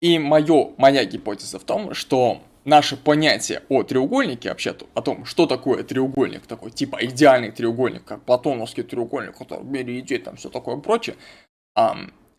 И 0.00 0.18
моё, 0.18 0.74
моя 0.76 1.04
гипотеза 1.04 1.60
в 1.60 1.64
том, 1.64 1.94
что 1.94 2.42
наше 2.64 2.96
понятие 2.96 3.62
о 3.68 3.84
треугольнике, 3.84 4.48
вообще 4.48 4.76
о 4.94 5.02
том, 5.02 5.24
что 5.24 5.46
такое 5.46 5.84
треугольник, 5.84 6.46
такой 6.46 6.72
типа 6.72 6.98
идеальный 7.04 7.52
треугольник, 7.52 8.04
как 8.04 8.24
платоновский 8.24 8.82
треугольник, 8.82 9.38
который 9.38 9.64
берите 9.64 10.18
там 10.18 10.36
все 10.36 10.50
такое 10.50 10.76
прочее, 10.78 11.14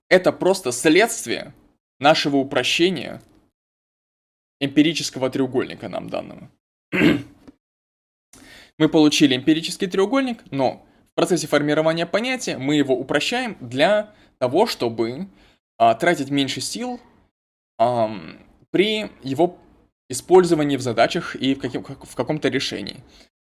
это 0.10 0.32
просто 0.34 0.74
следствие 0.74 1.54
нашего 2.00 2.38
упрощения 2.38 3.22
эмпирического 4.60 5.30
треугольника 5.30 5.88
нам 5.88 6.10
данного. 6.10 6.50
Мы 8.78 8.90
получили 8.90 9.36
эмпирический 9.36 9.88
треугольник, 9.88 10.44
но 10.52 10.86
в 11.12 11.16
процессе 11.16 11.48
формирования 11.48 12.06
понятия 12.06 12.58
мы 12.58 12.76
его 12.76 12.96
упрощаем 12.96 13.56
для 13.60 14.12
того, 14.40 14.66
чтобы 14.66 15.28
а, 15.78 15.94
тратить 15.94 16.30
меньше 16.30 16.60
сил 16.60 17.00
а, 17.78 18.12
при 18.72 19.12
его 19.22 19.58
использовании 20.10 20.78
в 20.78 20.82
задачах 20.82 21.36
и 21.36 21.54
в, 21.54 21.60
каким, 21.60 21.84
в 21.84 22.16
каком-то 22.16 22.50
решении. 22.50 22.98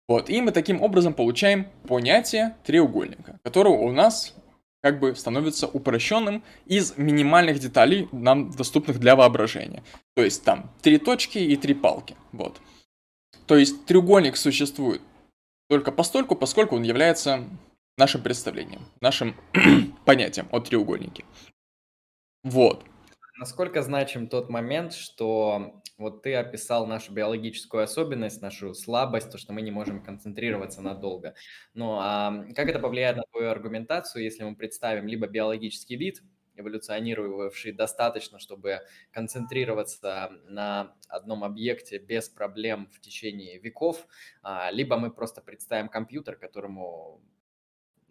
Вот, 0.07 0.30
и 0.30 0.41
мы 0.41 0.51
таким 0.51 0.81
образом 0.81 1.14
получаем 1.14 1.68
понятие 1.88 2.56
треугольника, 2.64 3.39
которое 3.43 3.77
у 3.77 3.91
нас 3.91 4.34
как 4.81 4.99
бы 4.99 5.15
становится 5.15 5.68
упрощенным 5.68 6.43
из 6.65 6.97
минимальных 6.97 7.60
деталей, 7.60 8.07
нам 8.11 8.49
доступных 8.49 8.99
для 8.99 9.15
воображения. 9.15 9.84
То 10.15 10.23
есть 10.23 10.43
там 10.43 10.72
три 10.81 10.97
точки 10.97 11.38
и 11.38 11.56
три 11.57 11.73
палки. 11.73 12.15
Вот. 12.31 12.60
То 13.45 13.57
есть 13.57 13.85
треугольник 13.85 14.38
существует 14.38 15.01
только 15.70 15.91
постольку, 15.91 16.36
поскольку 16.36 16.76
он 16.76 16.84
является 16.84 17.48
нашим 17.96 18.24
представлением, 18.24 18.82
нашим 19.02 19.36
понятием 20.06 20.50
о 20.52 20.60
треугольнике. 20.60 21.24
Вот. 22.44 22.84
Насколько 23.38 23.84
значим 23.84 24.28
тот 24.28 24.50
момент, 24.50 24.94
что 24.94 25.82
вот 25.98 26.24
ты 26.24 26.36
описал 26.36 26.88
нашу 26.88 27.14
биологическую 27.14 27.84
особенность, 27.84 28.41
нашу 28.41 28.74
слабость, 28.74 29.32
то, 29.32 29.38
что 29.38 29.54
мы 29.54 29.62
не 29.62 29.72
можем 29.72 30.04
концентрироваться 30.04 30.82
надолго. 30.82 31.36
Ну, 31.74 31.98
а 32.00 32.46
как 32.56 32.68
это 32.68 32.80
повлияет 32.80 33.18
на 33.18 33.24
твою 33.32 33.50
аргументацию, 33.50 34.24
если 34.24 34.44
мы 34.44 34.56
представим 34.56 35.08
либо 35.08 35.28
биологический 35.28 35.98
вид, 35.98 36.22
эволюционировавший 36.60 37.72
достаточно, 37.72 38.40
чтобы 38.40 38.81
концентрироваться 39.11 40.31
на 40.45 40.95
одном 41.07 41.44
объекте 41.44 41.98
без 41.98 42.30
проблем 42.30 42.90
в 42.94 42.99
течение 42.99 43.60
веков, 43.60 44.07
а, 44.41 44.69
либо 44.72 44.98
мы 44.98 45.11
просто 45.11 45.41
представим 45.41 45.90
компьютер, 45.90 46.36
которому 46.36 47.22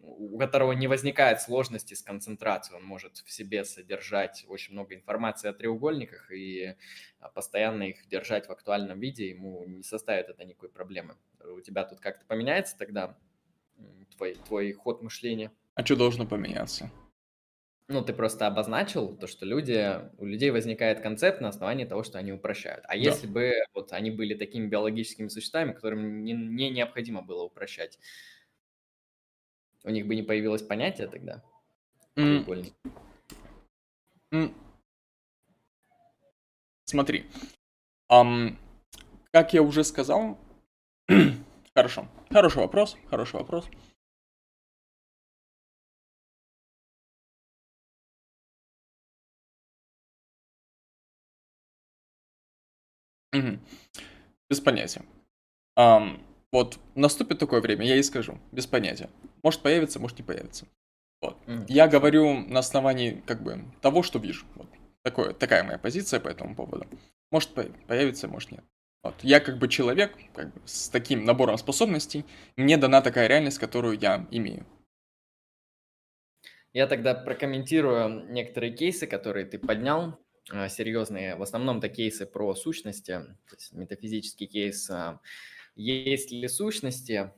у 0.01 0.37
которого 0.37 0.71
не 0.71 0.87
возникает 0.87 1.41
сложности 1.41 1.93
с 1.93 2.01
концентрацией. 2.01 2.79
Он 2.79 2.85
может 2.85 3.17
в 3.17 3.31
себе 3.31 3.65
содержать 3.65 4.45
очень 4.47 4.73
много 4.73 4.95
информации 4.95 5.49
о 5.49 5.53
треугольниках 5.53 6.31
и 6.31 6.75
а, 7.19 7.29
постоянно 7.29 7.83
их 7.83 8.07
держать 8.07 8.47
в 8.47 8.51
актуальном 8.51 8.99
виде. 8.99 9.29
Ему 9.29 9.65
не 9.65 9.83
составит 9.83 10.29
это 10.29 10.45
никакой 10.45 10.69
проблемы. 10.69 11.15
У 11.43 11.59
тебя 11.61 11.83
тут 11.83 11.99
как-то 11.99 12.25
поменяется 12.25 12.77
тогда 12.77 13.17
твой, 14.15 14.35
твой 14.35 14.71
ход 14.73 15.01
мышления? 15.01 15.51
А 15.75 15.85
что 15.85 15.95
должно 15.95 16.25
поменяться? 16.25 16.91
Ну, 17.91 18.03
ты 18.03 18.13
просто 18.13 18.45
обозначил 18.45 19.17
то, 19.17 19.25
что 19.25 19.47
люди, 19.47 19.99
у 20.19 20.25
людей 20.25 20.51
возникает 20.51 21.01
концепт 21.01 21.41
на 21.41 21.47
основании 21.49 21.85
того, 21.85 22.03
что 22.03 22.19
они 22.19 22.31
упрощают. 22.31 22.85
А 22.85 22.89
да. 22.89 22.93
если 22.93 23.25
бы 23.25 23.51
вот 23.73 23.93
они 23.93 24.11
были 24.11 24.35
такими 24.35 24.67
биологическими 24.67 25.27
существами, 25.27 25.73
которым 25.73 26.23
не, 26.23 26.33
не 26.33 26.69
необходимо 26.69 27.23
было 27.23 27.45
упрощать, 27.45 27.97
у 29.83 29.89
них 29.89 30.05
бы 30.05 30.15
не 30.15 30.21
появилось 30.21 30.61
понятие 30.61 31.07
тогда? 31.07 31.43
Mm. 32.15 32.71
Mm. 34.33 34.53
Смотри, 36.85 37.25
um, 38.11 38.55
как 39.31 39.55
я 39.55 39.63
уже 39.63 39.83
сказал, 39.83 40.37
хорошо, 41.73 42.07
хороший 42.29 42.59
вопрос, 42.59 42.97
хороший 43.09 43.37
вопрос. 43.37 43.67
Мгм. 53.39 53.59
Без 54.49 54.59
понятия. 54.59 55.03
Ам, 55.75 56.21
вот 56.51 56.79
наступит 56.95 57.39
такое 57.39 57.61
время, 57.61 57.85
я 57.85 57.95
и 57.97 58.03
скажу, 58.03 58.39
без 58.51 58.67
понятия. 58.67 59.09
Может 59.43 59.61
появится, 59.61 59.99
может 59.99 60.17
не 60.19 60.23
появится. 60.25 60.67
Вот. 61.21 61.37
М, 61.47 61.65
Я 61.67 61.87
говорю 61.87 62.39
на 62.47 62.59
основании 62.59 63.21
как 63.27 63.43
бы 63.43 63.63
того, 63.81 64.03
что 64.03 64.19
вижу. 64.19 64.45
Вот. 64.55 64.67
Такое, 65.03 65.33
такая 65.33 65.63
моя 65.63 65.77
позиция 65.77 66.19
по 66.19 66.29
этому 66.29 66.55
поводу. 66.55 66.85
Может 67.31 67.51
появится, 67.87 68.27
может 68.27 68.51
нет. 68.51 68.63
Вот. 69.03 69.15
Я 69.23 69.39
как 69.39 69.57
бы 69.57 69.67
человек 69.67 70.17
как 70.33 70.53
бы, 70.53 70.61
с 70.65 70.89
таким 70.89 71.25
набором 71.25 71.57
способностей, 71.57 72.25
мне 72.57 72.77
дана 72.77 73.01
такая 73.01 73.27
реальность, 73.27 73.59
которую 73.59 73.97
я 73.99 74.27
имею. 74.31 74.65
Я 76.73 76.87
тогда 76.87 77.15
прокомментирую 77.15 78.31
некоторые 78.31 78.73
кейсы, 78.73 79.07
которые 79.07 79.45
ты 79.45 79.57
поднял. 79.57 80.19
А, 80.51 80.67
серьезные, 80.69 81.35
в 81.35 81.43
основном 81.43 81.77
это 81.77 81.89
кейсы 81.89 82.25
про 82.25 82.55
сущности, 82.55 83.11
то 83.11 83.55
есть 83.55 83.73
метафизический 83.73 84.47
кейс. 84.47 84.89
А, 84.89 85.19
есть 85.75 86.31
ли 86.31 86.47
сущности? 86.47 87.31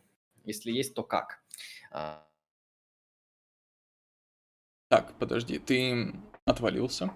Если 0.46 0.72
есть, 0.72 0.96
то 0.96 1.04
как? 1.04 1.44
А. 1.92 2.28
Так, 4.88 5.18
подожди, 5.20 5.60
ты 5.60 6.14
отвалился. 6.46 7.14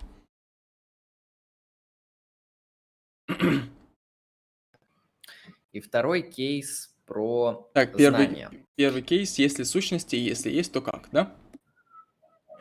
И 5.72 5.80
второй 5.82 6.22
кейс 6.22 6.96
про 7.06 7.70
так, 7.74 7.98
первый, 7.98 8.28
знания. 8.28 8.52
Первый 8.76 9.02
кейс, 9.02 9.38
если 9.38 9.64
сущности, 9.64 10.16
если 10.16 10.50
есть, 10.50 10.72
то 10.72 10.82
как, 10.82 11.10
да? 11.12 11.36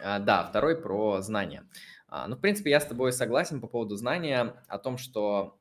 А, 0.02 0.18
да, 0.18 0.44
второй 0.44 0.80
про 0.80 1.20
знания. 1.20 1.64
А, 2.16 2.28
ну, 2.28 2.36
в 2.36 2.40
принципе, 2.40 2.70
я 2.70 2.78
с 2.78 2.86
тобой 2.86 3.12
согласен 3.12 3.60
по 3.60 3.66
поводу 3.66 3.96
знания 3.96 4.62
о 4.68 4.78
том, 4.78 4.98
что, 4.98 5.58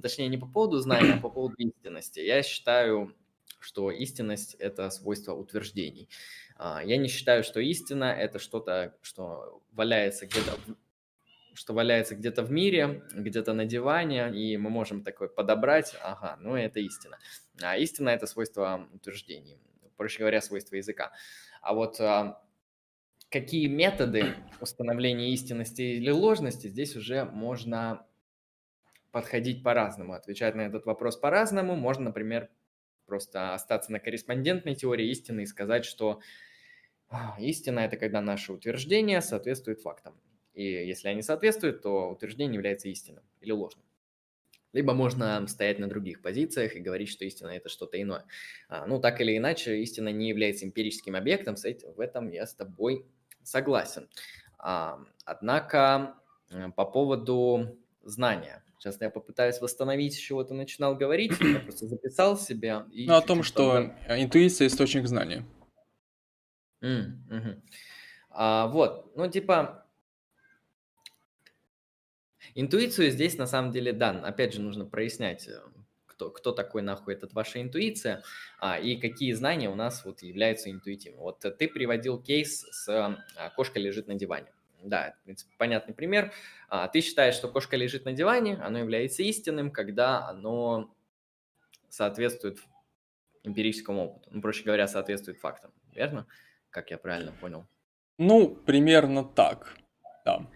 точнее, 0.00 0.28
не 0.28 0.38
по 0.38 0.46
поводу 0.46 0.78
знания, 0.78 1.14
а 1.14 1.20
по 1.20 1.28
поводу 1.28 1.56
истинности. 1.58 2.20
Я 2.20 2.44
считаю, 2.44 3.16
что 3.58 3.90
истинность– 3.90 4.54
это 4.60 4.88
свойство 4.90 5.32
утверждений. 5.32 6.08
А, 6.56 6.84
я 6.84 6.96
не 6.98 7.08
считаю, 7.08 7.42
что 7.42 7.58
истина– 7.58 8.04
это 8.04 8.38
что-то, 8.38 8.96
что 9.02 9.60
валяется 9.72 10.26
где-то 10.26 10.52
что 11.54 11.72
валяется 11.72 12.14
где-то 12.14 12.44
в 12.44 12.52
мире, 12.52 13.02
где-то 13.12 13.52
на 13.52 13.64
диване, 13.64 14.30
и 14.30 14.56
мы 14.58 14.70
можем 14.70 15.02
такой 15.02 15.28
подобрать, 15.28 15.96
ага, 16.00 16.36
ну 16.38 16.54
это 16.54 16.78
истина. 16.78 17.18
А 17.60 17.76
истина– 17.76 18.08
это 18.10 18.26
свойство 18.26 18.88
утверждений, 18.92 19.58
проще 19.96 20.20
говоря, 20.20 20.40
свойство 20.42 20.76
языка. 20.76 21.10
А 21.60 21.74
вот 21.74 21.98
а, 22.00 22.45
какие 23.30 23.66
методы 23.66 24.34
установления 24.60 25.32
истинности 25.32 25.82
или 25.82 26.10
ложности, 26.10 26.68
здесь 26.68 26.96
уже 26.96 27.24
можно 27.24 28.06
подходить 29.10 29.62
по-разному, 29.62 30.12
отвечать 30.12 30.54
на 30.54 30.62
этот 30.62 30.86
вопрос 30.86 31.16
по-разному. 31.16 31.74
Можно, 31.74 32.06
например, 32.06 32.50
просто 33.06 33.54
остаться 33.54 33.90
на 33.92 33.98
корреспондентной 33.98 34.74
теории 34.74 35.08
истины 35.08 35.42
и 35.42 35.46
сказать, 35.46 35.84
что 35.84 36.20
а, 37.08 37.36
истина– 37.40 37.80
это 37.80 37.96
когда 37.96 38.20
наши 38.20 38.52
утверждения 38.52 39.20
соответствуют 39.20 39.80
фактам. 39.80 40.20
И 40.54 40.64
если 40.64 41.08
они 41.08 41.22
соответствуют, 41.22 41.82
то 41.82 42.10
утверждение 42.10 42.54
является 42.54 42.88
истинным 42.88 43.24
или 43.40 43.52
ложным. 43.52 43.84
Либо 44.72 44.92
можно 44.92 45.46
стоять 45.46 45.78
на 45.78 45.88
других 45.88 46.20
позициях 46.20 46.76
и 46.76 46.80
говорить, 46.80 47.08
что 47.08 47.24
истина– 47.24 47.48
это 47.50 47.68
что-то 47.68 48.00
иное. 48.00 48.24
А, 48.68 48.86
ну, 48.86 49.00
так 49.00 49.20
или 49.20 49.36
иначе, 49.36 49.80
истина 49.80 50.10
не 50.10 50.28
является 50.28 50.66
эмпирическим 50.66 51.16
объектом, 51.16 51.56
в 51.56 52.00
этом 52.00 52.28
я 52.28 52.46
с 52.46 52.54
тобой 52.54 53.06
согласен. 53.46 54.08
Однако 54.58 56.14
по 56.76 56.84
поводу 56.84 57.78
знания. 58.02 58.62
Сейчас 58.78 59.00
я 59.00 59.10
попытаюсь 59.10 59.60
восстановить, 59.60 60.14
с 60.14 60.18
чего 60.18 60.44
ты 60.44 60.54
начинал 60.54 60.94
говорить. 60.94 61.32
Я 61.40 61.60
просто 61.60 61.86
записал 61.86 62.38
себе. 62.38 62.84
И 62.92 63.06
ну, 63.06 63.14
о 63.14 63.22
том, 63.22 63.42
что 63.42 63.94
интуиция– 64.08 64.66
источник 64.68 65.06
знания. 65.06 65.44
Mm, 66.82 67.14
угу. 67.30 67.62
а, 68.30 68.66
вот, 68.66 69.16
ну, 69.16 69.28
типа, 69.28 69.86
интуицию 72.54 73.10
здесь 73.10 73.38
на 73.38 73.46
самом 73.46 73.72
деле, 73.72 73.92
да, 73.94 74.10
опять 74.10 74.52
же, 74.52 74.60
нужно 74.60 74.84
прояснять, 74.84 75.48
э, 75.48 75.58
кто, 76.16 76.30
кто 76.30 76.52
такой 76.52 76.82
нахуй 76.82 77.14
этот 77.14 77.34
ваша 77.34 77.60
интуиция, 77.60 78.22
а, 78.58 78.78
и 78.78 78.96
какие 78.96 79.32
знания 79.32 79.68
у 79.68 79.74
нас 79.74 80.04
вот 80.04 80.22
являются 80.22 80.70
интуитивными. 80.70 81.20
Вот 81.20 81.40
ты 81.40 81.68
приводил 81.68 82.20
кейс 82.20 82.62
с 82.70 82.88
а, 82.88 83.50
кошка 83.50 83.78
лежит 83.78 84.08
на 84.08 84.14
диване. 84.14 84.46
Да, 84.82 85.08
это, 85.08 85.16
в 85.18 85.22
принципе, 85.24 85.54
понятный 85.58 85.94
пример. 85.94 86.32
А, 86.68 86.88
ты 86.88 87.02
считаешь, 87.02 87.34
что 87.34 87.48
кошка 87.48 87.76
лежит 87.76 88.06
на 88.06 88.12
диване, 88.12 88.56
оно 88.56 88.78
является 88.78 89.22
истинным, 89.22 89.70
когда 89.70 90.26
оно 90.26 90.90
соответствует 91.90 92.58
эмпирическому 93.42 94.06
опыту. 94.06 94.30
Ну, 94.32 94.40
проще 94.40 94.64
говоря, 94.64 94.88
соответствует 94.88 95.38
фактам. 95.38 95.70
Верно? 95.92 96.26
Как 96.70 96.90
я 96.90 96.98
правильно 96.98 97.32
понял? 97.32 97.66
Ну, 98.18 98.48
примерно 98.48 99.24
так, 99.24 99.76
да. 100.24 100.46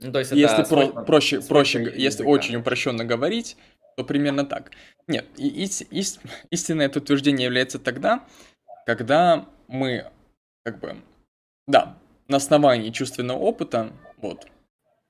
Ну, 0.00 0.12
то 0.12 0.20
есть 0.20 0.30
если 0.30 0.62
про- 0.62 1.04
проще, 1.04 1.40
проще, 1.40 1.80
языка. 1.80 1.96
если 1.96 2.24
очень 2.24 2.56
упрощенно 2.56 3.04
говорить, 3.04 3.56
то 3.98 4.04
примерно 4.04 4.44
так. 4.44 4.70
Нет, 5.08 5.26
и, 5.36 5.48
и, 5.48 5.64
и, 5.90 6.04
истинное 6.50 6.86
это 6.86 7.00
утверждение 7.00 7.46
является 7.46 7.80
тогда, 7.80 8.24
когда 8.86 9.48
мы, 9.66 10.06
как 10.62 10.78
бы, 10.78 11.02
да, 11.66 11.98
на 12.28 12.36
основании 12.36 12.90
чувственного 12.90 13.38
опыта, 13.38 13.92
вот, 14.18 14.46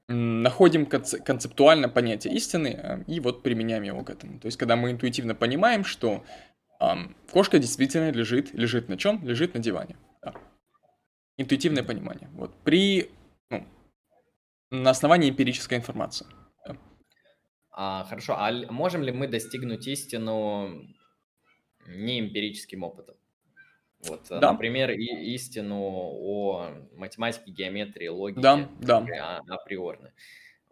находим 0.08 0.86
концептуально 0.86 1.90
понятие 1.90 2.32
истины 2.32 2.80
э, 2.82 3.04
и 3.06 3.20
вот 3.20 3.42
применяем 3.42 3.82
его 3.82 4.02
к 4.04 4.08
этому. 4.08 4.38
То 4.40 4.46
есть, 4.46 4.56
когда 4.56 4.74
мы 4.74 4.90
интуитивно 4.90 5.34
понимаем, 5.34 5.84
что 5.84 6.24
эм, 6.80 7.14
кошка 7.30 7.58
действительно 7.58 8.10
лежит, 8.10 8.54
лежит 8.54 8.88
на 8.88 8.96
чем? 8.96 9.22
Лежит 9.22 9.52
на 9.52 9.60
диване. 9.60 9.96
Да. 10.22 10.32
Интуитивное 11.36 11.82
понимание. 11.82 12.30
Вот. 12.32 12.54
При, 12.64 13.10
ну, 13.50 13.66
на 14.70 14.88
основании 14.88 15.28
эмпирической 15.28 15.76
информации. 15.76 16.26
А, 17.80 18.02
хорошо, 18.02 18.34
а 18.36 18.50
можем 18.72 19.04
ли 19.04 19.12
мы 19.12 19.28
достигнуть 19.28 19.86
истину 19.86 20.84
не 21.86 22.18
эмпирическим 22.18 22.82
опытом? 22.82 23.14
Вот, 24.00 24.28
э, 24.32 24.40
да. 24.40 24.50
например, 24.50 24.90
и, 24.90 25.04
истину 25.34 25.78
о 25.80 26.72
математике, 26.94 27.52
геометрии, 27.52 28.08
логике 28.08 28.40
да, 28.40 28.68
да. 28.80 29.06
А, 29.20 29.54
априорно. 29.54 30.12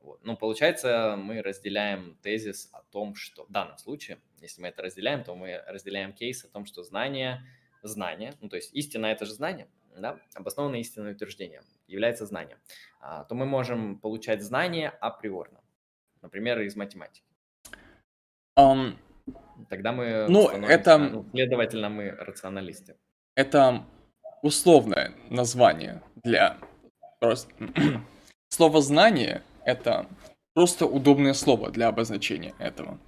Вот. 0.02 0.18
Ну, 0.24 0.36
получается, 0.36 1.14
мы 1.16 1.42
разделяем 1.42 2.18
тезис 2.22 2.70
о 2.72 2.82
том, 2.82 3.14
что 3.14 3.44
в 3.44 3.52
данном 3.52 3.78
случае, 3.78 4.18
если 4.40 4.60
мы 4.60 4.66
это 4.66 4.82
разделяем, 4.82 5.22
то 5.22 5.36
мы 5.36 5.62
разделяем 5.68 6.12
кейс 6.12 6.44
о 6.44 6.48
том, 6.48 6.66
что 6.66 6.82
знание, 6.82 7.46
знание, 7.84 8.34
ну, 8.40 8.48
то 8.48 8.56
есть 8.56 8.74
истина– 8.74 9.06
это 9.12 9.26
же 9.26 9.32
знание, 9.32 9.68
да, 9.96 10.18
обоснованное 10.34 10.80
истинное 10.80 11.12
утверждение 11.12 11.62
является 11.86 12.26
знанием, 12.26 12.58
а, 12.98 13.22
то 13.22 13.36
мы 13.36 13.46
можем 13.46 14.00
получать 14.00 14.42
знания 14.42 14.88
априорно, 14.88 15.60
например, 16.22 16.60
из 16.60 16.76
математики. 16.76 17.24
Um, 18.58 18.96
Тогда 19.68 19.92
мы, 19.92 20.26
ну, 20.28 20.48
это... 20.48 20.98
ну, 20.98 21.26
следовательно, 21.32 21.88
мы 21.88 22.10
рационалисты. 22.10 22.96
Это 23.34 23.84
условное 24.42 25.12
название 25.30 26.02
для... 26.22 26.58
Просто... 27.20 27.52
Слово 28.48 28.80
«знание»— 28.80 29.42
это 29.64 30.06
просто 30.54 30.86
удобное 30.86 31.34
слово 31.34 31.70
для 31.70 31.88
обозначения 31.88 32.54
этого. 32.58 32.98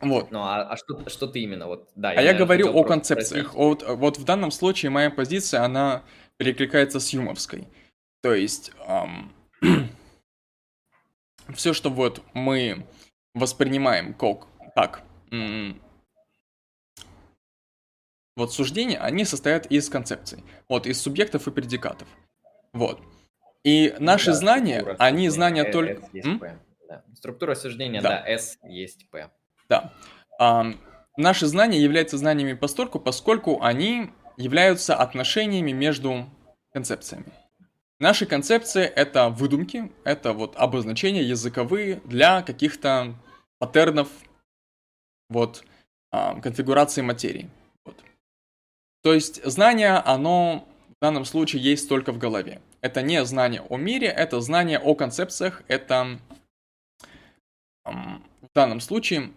Вот. 0.00 0.30
Ну, 0.30 0.40
а, 0.40 0.62
а 0.62 0.76
что, 0.76 1.08
что 1.08 1.26
ты 1.26 1.40
именно? 1.40 1.66
Вот, 1.66 1.90
да, 1.96 2.12
я, 2.12 2.18
а 2.20 2.22
я 2.22 2.34
говорю 2.34 2.72
о 2.72 2.84
концепциях. 2.84 3.54
Вот, 3.54 3.82
вот 3.82 4.18
в 4.18 4.24
данном 4.24 4.50
случае 4.50 4.90
моя 4.90 5.10
позиция, 5.10 5.62
она 5.62 6.02
перекликается 6.36 7.00
с 7.00 7.12
юмовской. 7.12 7.66
То 8.22 8.34
есть, 8.34 8.72
эм, 8.86 9.32
все, 11.54 11.72
что 11.72 11.90
вот 11.90 12.22
мы 12.34 12.86
воспринимаем 13.34 14.14
как, 14.14 14.46
как 14.74 15.02
вот 18.36 18.52
суждения, 18.52 18.98
они 18.98 19.24
состоят 19.24 19.66
из 19.66 19.88
концепций. 19.88 20.44
Вот, 20.68 20.86
из 20.86 21.00
субъектов 21.00 21.48
и 21.48 21.50
предикатов. 21.50 22.06
Вот. 22.72 23.00
И 23.64 23.94
наши 23.98 24.26
да, 24.26 24.34
знания, 24.34 24.96
они 24.98 25.28
знания 25.28 25.64
S 25.64 25.72
только... 25.72 26.08
Да. 26.88 27.02
Структура 27.14 27.54
суждения, 27.56 28.00
да. 28.00 28.22
да, 28.22 28.28
S 28.28 28.58
есть 28.62 29.10
P. 29.10 29.28
Да. 29.68 29.92
А, 30.38 30.66
наши 31.16 31.46
знания 31.46 31.80
являются 31.80 32.16
знаниями 32.16 32.52
постольку, 32.52 33.00
поскольку 33.00 33.60
они 33.62 34.10
являются 34.36 34.94
отношениями 34.94 35.72
между 35.72 36.26
концепциями. 36.72 37.26
Наши 37.98 38.26
концепции— 38.26 38.82
это 38.96 39.30
выдумки, 39.30 39.90
это 40.04 40.34
вот 40.34 40.54
обозначения 40.56 41.22
языковые 41.22 42.00
для 42.04 42.42
каких-то 42.42 43.14
паттернов, 43.58 44.08
вот, 45.30 45.64
а, 46.12 46.38
конфигурации 46.40 47.00
материи. 47.00 47.48
То 49.02 49.14
есть 49.14 49.42
знание, 49.44 49.94
оно 49.94 50.68
в 50.88 50.94
данном 51.00 51.24
случае 51.24 51.62
есть 51.62 51.88
только 51.88 52.12
в 52.12 52.18
голове. 52.18 52.60
Это 52.82 53.00
не 53.00 53.24
знание 53.24 53.62
о 53.62 53.76
мире, 53.78 54.08
это 54.08 54.40
знание 54.40 54.78
о 54.78 54.94
концепциях, 54.94 55.62
это 55.68 56.18
в 57.84 58.48
данном 58.54 58.80
случае 58.80 59.32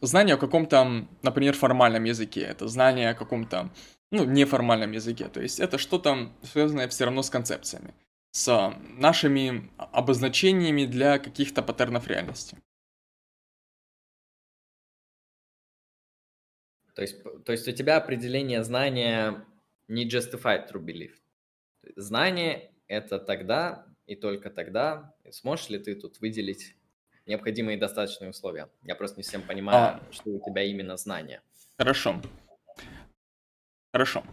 знание 0.00 0.34
о 0.34 0.38
каком-то, 0.38 1.06
например, 1.22 1.54
формальном 1.56 2.04
языке, 2.04 2.42
это 2.42 2.68
знание 2.68 3.10
о 3.10 3.14
каком-то, 3.14 3.70
ну, 4.10 4.24
неформальном 4.24 4.92
языке. 4.92 5.28
То 5.28 5.40
есть 5.40 5.60
это 5.60 5.78
что-то 5.78 6.32
связанное 6.42 6.88
все 6.88 7.04
равно 7.04 7.22
с 7.22 7.30
концепциями, 7.30 7.94
с 8.30 8.74
нашими 8.98 9.70
обозначениями 9.78 10.86
для 10.86 11.18
каких-то 11.18 11.62
паттернов 11.62 12.06
реальности. 12.08 12.56
То 16.94 17.02
есть, 17.02 17.22
то 17.44 17.52
есть 17.52 17.68
у 17.68 17.72
тебя 17.72 17.98
определение 17.98 18.64
знания 18.64 19.44
не 19.86 20.08
justified 20.08 20.72
true 20.72 20.82
belief. 20.82 21.12
Знание– 21.94 22.72
это 22.88 23.18
тогда 23.18 23.86
и 24.06 24.16
только 24.16 24.50
тогда. 24.50 25.14
Сможешь 25.30 25.68
ли 25.68 25.78
ты 25.78 25.94
тут 25.94 26.20
выделить 26.20 26.74
необходимые 27.26 27.78
достаточные 27.78 28.30
условия? 28.30 28.68
Я 28.82 28.94
просто 28.94 29.18
не 29.18 29.22
всем 29.22 29.42
понимаю, 29.42 29.78
а... 29.78 30.12
что 30.12 30.30
у 30.30 30.40
тебя 30.40 30.62
именно 30.62 30.96
знание. 30.96 31.42
Хорошо. 31.76 32.20
Хорошо. 33.92 34.24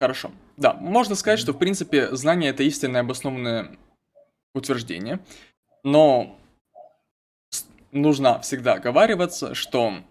Хорошо. 0.00 0.32
Да, 0.56 0.74
можно 0.74 1.14
сказать, 1.14 1.38
что 1.38 1.52
в 1.52 1.58
принципе 1.58 2.14
знание 2.14 2.50
это 2.50 2.62
истинное 2.64 3.02
обоснованное 3.02 3.76
утверждение, 4.54 5.20
но 5.84 6.38
нужно 7.92 8.40
всегда 8.40 8.74
оговариваться, 8.74 9.54
что 9.54 10.02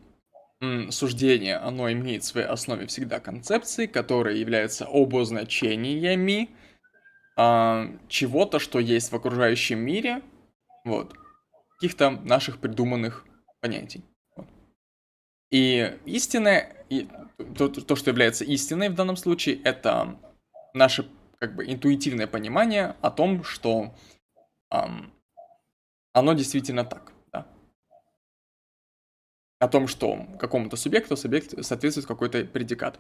суждение, 0.89 1.57
оно 1.57 1.91
имеет 1.91 2.23
в 2.23 2.27
своей 2.27 2.48
основе 2.48 2.85
всегда 2.85 3.19
концепции, 3.19 3.88
которые 3.88 4.39
являются 4.39 4.85
обозначениями 4.85 6.52
а, 7.44 7.88
чего-то, 8.08 8.60
что 8.60 8.78
есть 8.78 9.12
в 9.12 9.16
окружающем 9.16 9.80
мире, 9.80 10.22
вот, 10.86 11.16
каких-то 11.74 12.12
наших 12.12 12.60
придуманных 12.60 13.26
понятий. 13.62 14.04
Вот. 14.36 14.46
И 15.50 15.98
истинное, 16.06 16.86
и 16.90 17.10
то, 17.58 17.68
то, 17.68 17.96
что 17.96 18.12
является 18.12 18.46
истиной 18.46 18.90
в 18.90 18.94
данном 18.94 19.18
случае, 19.18 19.60
это 19.64 20.20
наше 20.76 21.10
как 21.40 21.56
бы 21.56 21.66
интуитивное 21.66 22.28
понимание 22.28 22.96
о 23.02 23.10
том, 23.10 23.44
что 23.44 23.96
ам, 24.70 25.12
оно 26.14 26.34
действительно 26.34 26.86
так. 26.86 27.12
о 29.62 29.68
том, 29.68 29.88
что 29.88 30.26
какому-то 30.40 30.76
субъекту 30.76 31.16
субъект 31.16 31.54
соответствует 31.64 32.08
какой-то 32.08 32.46
предикат. 32.46 33.00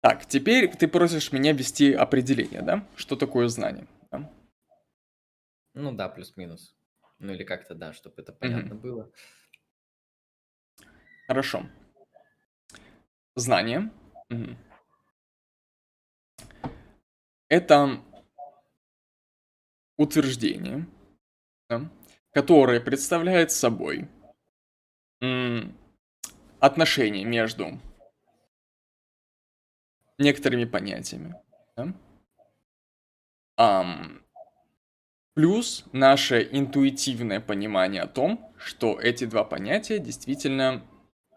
Так, 0.00 0.24
теперь 0.26 0.74
ты 0.74 0.88
просишь 0.88 1.30
меня 1.30 1.52
ввести 1.52 1.92
определение, 1.92 2.62
да? 2.62 2.86
Что 2.96 3.16
такое 3.16 3.48
знание? 3.48 3.86
Да? 4.10 4.32
Ну 5.74 5.92
да, 5.92 6.08
плюс-минус. 6.08 6.74
Ну 7.18 7.34
или 7.34 7.44
как-то, 7.44 7.74
да, 7.74 7.92
чтобы 7.92 8.22
это 8.22 8.32
понятно 8.32 8.76
угу. 8.76 8.82
было. 8.82 9.12
Хорошо. 11.26 11.66
Знание. 13.36 13.90
Угу. 14.30 14.56
Это 17.48 18.02
утверждение, 19.98 20.86
да, 21.68 21.90
которое 22.32 22.80
представляет 22.80 23.50
собой 23.50 24.08
отношение 26.58 27.24
между 27.24 27.78
некоторыми 30.20 30.64
понятиями. 30.64 31.34
Да? 31.76 31.94
Um, 33.58 34.22
плюс 35.34 35.84
наше 35.92 36.48
интуитивное 36.50 37.40
понимание 37.40 38.02
о 38.02 38.06
том, 38.06 38.54
что 38.56 38.98
эти 39.00 39.24
два 39.24 39.44
понятия 39.44 39.98
действительно 39.98 40.86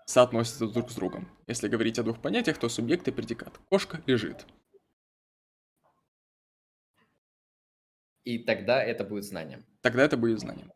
соотносятся 0.05 0.68
друг 0.68 0.91
с 0.91 0.95
другом. 0.95 1.30
Если 1.47 1.68
говорить 1.68 1.99
о 1.99 2.03
двух 2.03 2.22
понятиях, 2.22 2.57
то 2.57 2.69
субъект 2.69 3.07
и 3.07 3.11
предикат. 3.11 3.60
Кошка 3.69 4.01
лежит. 4.05 4.45
И 8.23 8.39
тогда 8.39 8.81
это 8.81 9.03
будет 9.03 9.26
знанием. 9.26 9.65
Тогда 9.81 10.03
это 10.03 10.15
будет 10.15 10.39
знанием. 10.39 10.72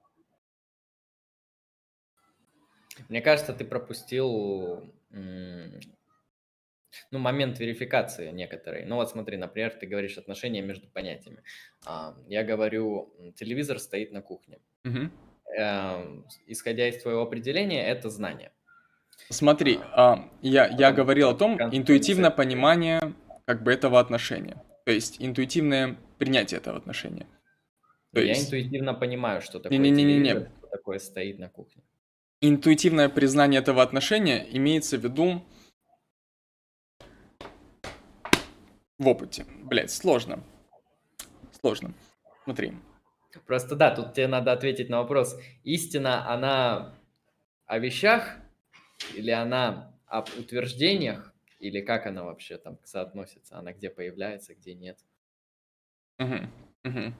Мне 3.10 3.22
кажется, 3.22 3.54
ты 3.54 3.64
пропустил 3.64 4.84
ну, 7.12 7.20
момент 7.20 7.60
верификации 7.60 8.32
некоторый. 8.32 8.86
Ну 8.86 8.96
вот 8.96 9.10
смотри, 9.10 9.38
например, 9.38 9.72
ты 9.72 9.88
говоришь 9.88 10.18
отношения 10.18 10.62
между 10.62 10.88
понятиями. 10.88 11.44
А, 11.86 12.16
я 12.28 12.44
говорю, 12.44 13.14
телевизор 13.36 13.80
стоит 13.80 14.12
на 14.12 14.22
кухне. 14.22 14.60
Угу. 14.86 15.12
Исходя 16.48 16.88
из 16.88 17.02
твоего 17.02 17.22
определения, 17.22 17.88
это 17.88 18.10
знание. 18.10 18.52
Смотри, 19.30 19.80
а, 19.94 20.30
я, 20.42 20.68
я 20.68 20.92
говорил 20.92 21.30
о 21.30 21.34
том, 21.34 21.60
интуитивное 21.60 22.32
понимание 22.32 23.00
как 23.46 23.64
бы 23.64 23.72
этого 23.72 24.00
отношения. 24.00 24.62
То 24.86 24.92
есть 24.92 25.18
интуитивное 25.20 25.98
принятие 26.18 26.60
этого 26.60 26.78
отношения. 26.78 27.28
То 28.14 28.22
я 28.22 28.30
есть... 28.30 28.46
интуитивно 28.48 28.94
понимаю, 28.94 29.42
что 29.42 29.60
такое 29.60 29.78
не, 29.78 29.90
не, 29.90 30.04
не, 30.04 30.18
не. 30.20 30.32
что 30.32 30.68
такое 30.72 31.00
стоит 31.00 31.40
на 31.40 31.50
кухне. 31.50 31.84
Интуитивное 32.42 33.10
признание 33.10 33.62
этого 33.62 33.82
отношения 33.82 34.46
имеется 34.52 34.98
в 34.98 35.04
виду 35.04 35.44
в 38.98 39.08
опыте. 39.08 39.46
Блять, 39.64 39.92
сложно. 39.92 40.44
Сложно. 41.60 41.94
Смотри. 42.44 42.74
Просто 43.46 43.76
да, 43.76 43.96
тут 43.96 44.14
тебе 44.14 44.28
надо 44.28 44.52
ответить 44.52 44.90
на 44.90 45.00
вопрос. 45.00 45.40
Истина, 45.64 46.28
она 46.32 46.96
о 47.66 47.80
вещах 47.80 48.38
или 49.16 49.32
она 49.32 49.94
об 50.08 50.30
утверждениях? 50.38 51.34
Или 51.60 51.82
как 51.82 52.06
она 52.06 52.24
вообще 52.24 52.58
там 52.58 52.78
соотносится? 52.84 53.58
Она 53.58 53.74
где 53.74 53.90
появляется, 53.90 54.54
где 54.56 54.76
нет? 54.76 55.00
Угу, 56.20 56.48
угу. 56.86 57.14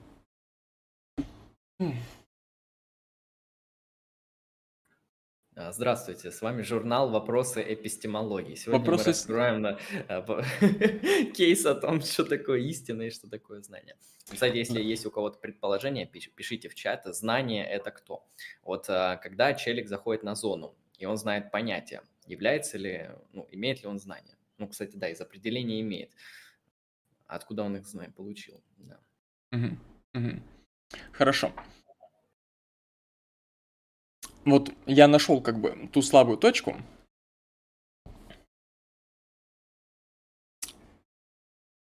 Здравствуйте, 5.72 6.30
с 6.30 6.40
вами 6.40 6.62
журнал 6.62 7.10
«Вопросы 7.10 7.64
эпистемологии». 7.68 8.54
Сегодня 8.54 8.78
Вопросы... 8.78 9.04
мы 9.04 9.08
раскроем 9.08 9.60
на, 9.60 9.78
а, 10.08 10.22
кейс 11.34 11.66
о 11.66 11.74
том, 11.74 12.00
что 12.00 12.24
такое 12.24 12.60
истина 12.60 13.02
и 13.02 13.10
что 13.10 13.28
такое 13.28 13.60
знание. 13.60 13.96
Кстати, 14.30 14.56
если 14.56 14.80
есть 14.80 15.04
у 15.04 15.10
кого-то 15.10 15.38
предположение, 15.38 16.06
пишите 16.06 16.68
в 16.68 16.76
чат. 16.76 17.04
Знание– 17.06 17.66
это 17.68 17.90
кто? 17.90 18.24
Вот 18.62 18.88
а, 18.88 19.16
когда 19.16 19.52
челик 19.52 19.88
заходит 19.88 20.22
на 20.22 20.36
зону, 20.36 20.76
и 20.96 21.06
он 21.06 21.16
знает 21.16 21.50
понятие, 21.50 22.02
является 22.26 22.78
ли, 22.78 23.10
ну, 23.32 23.48
имеет 23.50 23.82
ли 23.82 23.88
он 23.88 23.98
знания? 23.98 24.36
Ну, 24.58 24.68
кстати, 24.68 24.94
да, 24.94 25.08
из 25.08 25.20
определения 25.20 25.80
имеет. 25.80 26.12
Откуда 27.26 27.64
он 27.64 27.76
их 27.76 27.86
знает, 27.86 28.14
получил? 28.14 28.62
Да. 28.76 29.00
Угу. 29.50 29.76
Угу. 30.14 30.42
Хорошо 31.12 31.52
вот 34.50 34.72
я 34.86 35.08
нашел 35.08 35.40
как 35.40 35.60
бы 35.60 35.88
ту 35.92 36.02
слабую 36.02 36.38
точку. 36.38 36.76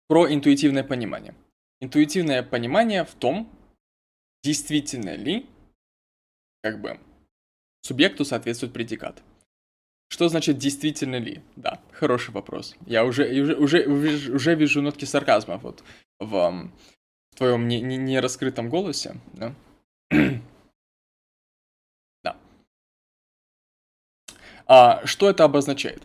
Про 0.07 0.33
интуитивное 0.33 0.83
понимание. 0.83 1.35
Интуитивное 1.81 2.43
понимание 2.43 3.03
в 3.03 3.13
том, 3.13 3.49
действительно 4.43 5.15
ли 5.15 5.45
как 6.61 6.81
бы 6.81 6.99
субъекту 7.81 8.25
соответствует 8.25 8.73
предикат. 8.73 9.21
Что 10.09 10.29
значит 10.29 10.57
действительно 10.57 11.17
ли? 11.17 11.41
Да, 11.55 11.81
хороший 11.91 12.31
вопрос. 12.31 12.75
Я 12.85 13.03
уже, 13.03 13.41
уже, 13.41 13.85
уже, 13.85 14.31
уже 14.31 14.55
вижу 14.55 14.81
нотки 14.81 15.05
сарказма 15.05 15.57
вот 15.57 15.83
в, 16.19 16.71
в 17.31 17.35
твоем 17.35 17.67
не, 17.67 17.81
не, 17.81 17.97
не 17.97 18.21
голосе. 18.69 19.17
Да? 19.33 19.53
А, 24.67 25.05
что 25.05 25.29
это 25.29 25.43
обозначает? 25.43 26.03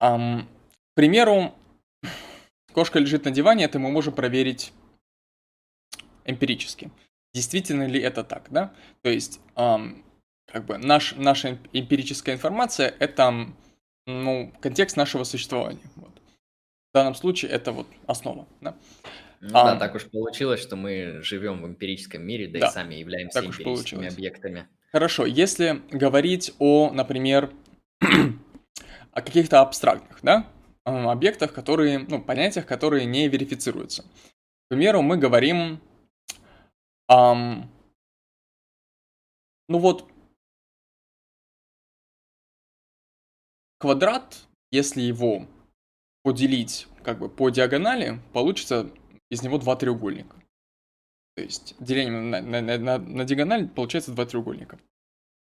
Um, 0.00 0.42
к 0.42 0.94
примеру, 0.94 1.54
кошка 2.72 2.98
лежит 2.98 3.24
на 3.24 3.30
диване, 3.30 3.64
это 3.64 3.78
мы 3.78 3.90
можем 3.90 4.14
проверить 4.14 4.72
эмпирически. 6.24 6.90
Действительно 7.34 7.86
ли 7.86 8.00
это 8.00 8.24
так, 8.24 8.46
да? 8.50 8.72
То 9.02 9.10
есть, 9.10 9.40
um, 9.56 10.02
как 10.46 10.64
бы 10.64 10.78
наш, 10.78 11.14
наша 11.16 11.58
эмпирическая 11.72 12.34
информация– 12.34 12.94
это 12.98 13.48
ну, 14.06 14.52
контекст 14.60 14.96
нашего 14.96 15.24
существования. 15.24 15.80
Вот. 15.96 16.14
В 16.90 16.94
данном 16.94 17.14
случае 17.14 17.50
это 17.50 17.72
вот 17.72 17.86
основа. 18.06 18.46
Да? 18.60 18.76
Ну 19.40 19.58
а, 19.58 19.72
да, 19.72 19.78
так 19.78 19.94
уж 19.94 20.06
получилось, 20.06 20.60
что 20.60 20.76
мы 20.76 21.20
живем 21.22 21.62
в 21.62 21.66
эмпирическом 21.66 22.22
мире, 22.22 22.48
да, 22.48 22.60
да 22.60 22.66
и 22.68 22.70
сами 22.70 22.94
являемся 22.94 23.44
эмпирическими 23.44 24.08
объектами. 24.08 24.68
Хорошо, 24.96 25.26
если 25.26 25.82
говорить 25.90 26.54
о, 26.58 26.90
например, 26.90 27.52
о 29.12 29.20
каких-то 29.20 29.60
абстрактных, 29.60 30.20
да, 30.22 30.50
объектах, 30.84 31.52
которые, 31.52 31.98
ну, 31.98 32.22
понятиях, 32.22 32.64
которые 32.64 33.04
не 33.04 33.28
верифицируются. 33.28 34.04
К 34.04 34.68
примеру, 34.70 35.02
мы 35.02 35.18
говорим, 35.18 35.82
эм, 37.10 37.70
ну 39.68 39.78
вот, 39.80 40.10
квадрат, 43.76 44.46
если 44.70 45.02
его 45.02 45.46
поделить 46.22 46.88
как 47.04 47.18
бы 47.18 47.28
по 47.28 47.50
диагонали, 47.50 48.18
получится 48.32 48.90
из 49.28 49.42
него 49.42 49.58
два 49.58 49.76
треугольника. 49.76 50.36
То 51.36 51.42
есть 51.42 51.74
делением 51.78 52.30
на, 52.30 52.40
на, 52.40 52.60
на, 52.62 52.98
на 52.98 53.24
диагональ 53.24 53.68
получается 53.68 54.12
два 54.12 54.24
треугольника. 54.24 54.78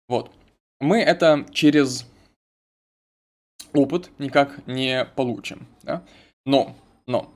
Вот. 0.08 0.32
Мы 0.80 1.00
это 1.00 1.46
через 1.52 2.06
опыт 3.74 4.10
никак 4.18 4.66
не 4.66 5.04
получим. 5.04 5.68
Да? 5.82 6.02
Но, 6.46 6.74
но, 7.06 7.32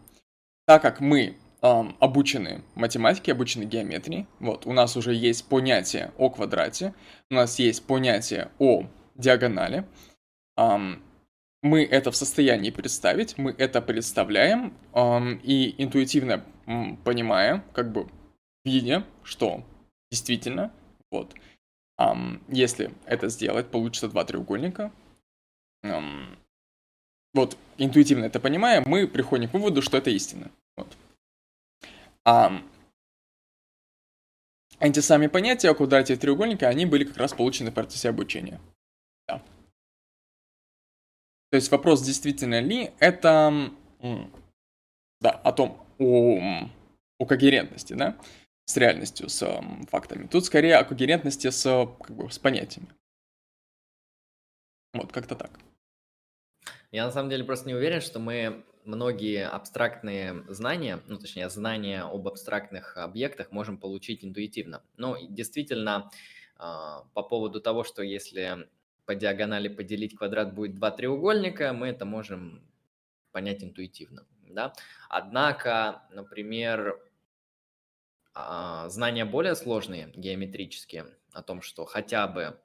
так 0.66 0.80
как 0.82 1.00
мы 1.00 1.36
эм, 1.60 1.96
обучены 2.00 2.62
математике, 2.74 3.32
обучены 3.32 3.64
геометрии, 3.64 4.26
вот, 4.40 4.66
у 4.66 4.72
нас 4.72 4.96
уже 4.96 5.14
есть 5.14 5.46
понятие 5.48 6.12
о 6.16 6.30
квадрате, 6.30 6.94
у 7.30 7.34
нас 7.34 7.58
есть 7.58 7.86
понятие 7.86 8.50
о 8.58 8.84
диагонали, 9.14 9.86
эм, 10.56 11.02
мы 11.62 11.84
это 11.84 12.10
в 12.10 12.16
состоянии 12.16 12.70
представить, 12.70 13.38
мы 13.38 13.54
это 13.56 13.82
представляем 13.82 14.74
эм, 14.94 15.40
и 15.42 15.74
интуитивно 15.82 16.44
понимая, 17.04 17.64
как 17.72 17.92
бы 17.92 18.08
видя, 18.66 19.06
что 19.22 19.64
действительно, 20.10 20.72
вот, 21.10 21.34
эм, 21.98 22.42
если 22.48 22.92
это 23.06 23.28
сделать, 23.28 23.70
получится 23.70 24.08
два 24.08 24.24
треугольника, 24.24 24.92
эм, 25.82 26.36
вот, 27.32 27.56
интуитивно 27.78 28.24
это 28.24 28.40
понимая, 28.40 28.82
мы 28.84 29.06
приходим 29.06 29.48
к 29.48 29.54
выводу, 29.54 29.82
что 29.82 29.96
это 29.96 30.10
истина. 30.10 30.50
Вот. 30.76 30.96
А 32.24 32.60
эти 34.80 35.00
сами 35.00 35.28
понятия 35.28 35.70
о 35.70 35.74
квадрате 35.74 36.16
треугольника, 36.16 36.68
они 36.68 36.86
были 36.86 37.04
как 37.04 37.16
раз 37.16 37.32
получены 37.32 37.70
в 37.70 37.74
процессе 37.74 38.08
обучения. 38.08 38.60
Да. 39.28 39.38
То 41.50 41.56
есть 41.56 41.70
вопрос, 41.70 42.02
действительно 42.02 42.60
ли 42.60 42.90
это 42.98 43.70
да, 45.20 45.30
о 45.30 45.52
том, 45.52 45.86
о, 45.98 46.68
о 47.18 47.26
когерентности, 47.26 47.94
да, 47.94 48.18
с 48.66 48.76
реальностью, 48.76 49.28
с 49.28 49.60
фактами. 49.88 50.26
Тут 50.26 50.44
скорее 50.44 50.76
о 50.76 50.84
когерентности 50.84 51.50
с, 51.50 51.62
как 52.02 52.16
бы, 52.16 52.30
с 52.30 52.38
понятиями. 52.38 52.88
Вот, 54.92 55.12
как-то 55.12 55.36
так. 55.36 55.58
Я 56.90 57.06
на 57.06 57.12
самом 57.12 57.30
деле 57.30 57.44
просто 57.44 57.68
не 57.68 57.74
уверен, 57.74 58.00
что 58.00 58.18
мы 58.18 58.64
многие 58.84 59.46
абстрактные 59.46 60.44
знания, 60.48 61.00
ну, 61.06 61.18
точнее, 61.18 61.48
знания 61.48 62.02
об 62.02 62.26
абстрактных 62.26 62.96
объектах 62.96 63.52
можем 63.52 63.78
получить 63.78 64.24
интуитивно. 64.24 64.82
Ну, 64.96 65.16
действительно, 65.28 66.10
а, 66.56 67.04
по 67.14 67.22
поводу 67.22 67.60
того, 67.60 67.84
что 67.84 68.02
если 68.02 68.68
по 69.04 69.14
диагонали 69.14 69.68
поделить 69.68 70.16
квадрат 70.16 70.54
будет 70.54 70.74
два 70.74 70.90
треугольника, 70.90 71.72
мы 71.72 71.88
это 71.88 72.04
можем 72.04 72.62
понять 73.30 73.62
интуитивно. 73.62 74.26
Да? 74.48 74.72
Однако, 75.08 76.02
например, 76.10 76.98
знания 78.88 79.24
более 79.24 79.54
сложные, 79.54 80.12
геометрические, 80.14 81.06
о 81.32 81.42
том, 81.42 81.62
что 81.62 81.84
хотя 81.84 82.26
бы 82.26 82.58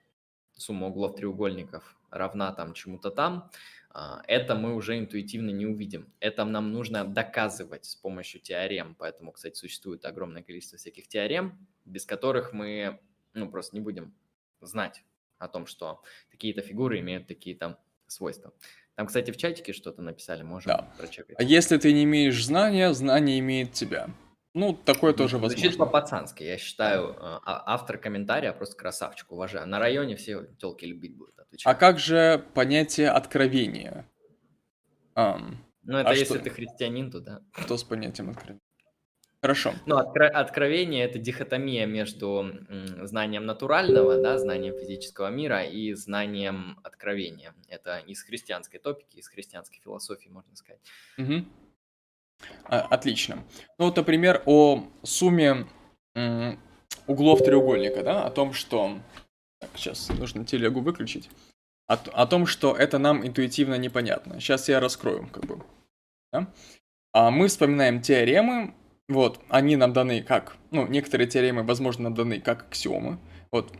сумма 0.54 0.88
углов 0.88 1.16
треугольников 1.16 1.96
равна 2.10 2.52
там 2.52 2.74
чему-то 2.74 3.10
там, 3.10 3.50
а, 3.94 4.22
это 4.28 4.56
мы 4.56 4.76
уже 4.76 4.98
интуитивно 4.98 5.50
не 5.50 5.66
увидим. 5.66 6.14
Это 6.20 6.46
нам 6.46 6.72
нужно 6.72 7.04
доказывать 7.06 7.86
с 7.86 7.96
помощью 7.96 8.40
теорем. 8.40 8.96
Поэтому, 8.98 9.32
кстати, 9.32 9.56
существует 9.56 10.06
огромное 10.06 10.44
количество 10.44 10.78
всяких 10.78 11.08
теорем, 11.08 11.68
без 11.84 12.06
которых 12.06 12.54
мы 12.54 13.00
ну, 13.34 13.50
просто 13.50 13.76
не 13.76 13.82
будем 13.82 14.14
знать 14.62 15.04
о 15.40 15.48
том, 15.48 15.66
что 15.66 16.02
такие-то 16.30 16.62
фигуры 16.62 17.00
имеют 17.00 17.28
такие-то 17.28 17.80
свойства. 18.08 18.54
Там, 18.96 19.08
кстати, 19.08 19.32
в 19.32 19.38
чатике 19.38 19.74
что-то 19.74 20.02
написали, 20.02 20.44
можем 20.44 20.72
да. 20.72 20.94
прочекать. 20.98 21.38
А 21.40 21.44
если 21.44 21.78
ты 21.78 21.92
не 21.92 22.04
имеешь 22.04 22.46
знания, 22.46 22.94
знание 22.94 23.40
имеет 23.40 23.74
тебя. 23.74 24.10
Ну, 24.54 24.74
такое 24.74 25.14
тоже 25.14 25.38
Звучит 25.38 25.42
возможно. 25.42 25.62
Звучит 25.62 25.78
по-пацански. 25.78 26.44
Я 26.44 26.58
считаю, 26.58 27.16
а, 27.20 27.42
а, 27.46 27.74
автор 27.74 27.98
комментария 27.98 28.52
просто 28.52 28.76
красавчик, 28.76 29.32
уважаю. 29.32 29.68
На 29.68 29.80
районе 29.80 30.16
все 30.18 30.46
телки 30.60 30.86
любить 30.86 31.16
будут. 31.16 31.40
Отвечать. 31.40 31.72
А 31.72 31.76
как 31.76 32.00
же 32.00 32.44
понятие 32.54 33.10
откровения? 33.10 34.06
Um, 35.16 35.56
ну, 35.84 35.98
это 35.98 36.10
а 36.10 36.14
если 36.14 36.36
что... 36.36 36.44
ты 36.44 36.50
христианин, 36.50 37.12
то 37.12 37.20
да. 37.20 37.42
Что 37.58 37.78
с 37.78 37.84
понятием 37.84 38.30
откровения? 38.30 38.62
Хорошо. 39.42 39.74
Ну, 39.88 39.98
откро- 39.98 40.28
откровение– 40.28 41.04
это 41.06 41.18
дихотомия 41.18 41.88
между 41.88 42.46
знанием 43.02 43.46
натурального, 43.48 44.22
да, 44.22 44.38
знанием 44.38 44.78
физического 44.78 45.30
мира 45.30 45.64
и 45.64 45.94
знанием 45.94 46.80
откровения. 46.84 47.56
Это 47.68 47.98
из 48.00 48.22
христианской 48.22 48.80
топики, 48.80 49.18
из 49.18 49.28
христианской 49.28 49.80
философии, 49.84 50.30
можно 50.30 50.56
сказать. 50.56 50.82
Угу. 51.18 51.46
Отлично. 52.66 53.44
Ну 53.80 53.86
вот, 53.86 53.96
например, 53.98 54.42
о 54.46 54.86
сумме 55.04 55.68
углов 57.08 57.40
треугольника, 57.40 58.04
да, 58.04 58.26
о 58.26 58.32
том, 58.32 58.54
что... 58.54 59.00
Так, 59.60 59.70
сейчас 59.76 60.10
нужно 60.10 60.46
телегу 60.46 60.82
выключить. 60.82 61.30
О, 61.88 61.96
о 61.96 62.26
том, 62.26 62.46
что 62.46 62.76
это 62.76 62.98
нам 62.98 63.26
интуитивно 63.26 63.76
непонятно. 63.76 64.40
Сейчас 64.40 64.70
я 64.70 64.80
раскрою, 64.80 65.28
как 65.32 65.46
бы. 65.46 65.62
Да? 66.32 66.48
А 67.14 67.30
мы 67.30 67.48
вспоминаем 67.48 68.02
теоремы, 68.02 68.74
вот, 69.10 69.42
они 69.50 69.76
нам 69.76 69.92
даны 69.92 70.24
как, 70.24 70.56
ну, 70.72 70.88
некоторые 70.88 71.28
теоремы, 71.28 71.64
возможно, 71.64 72.06
нам 72.06 72.14
даны 72.14 72.40
как 72.40 72.64
аксиомы, 72.64 73.20
вот. 73.52 73.74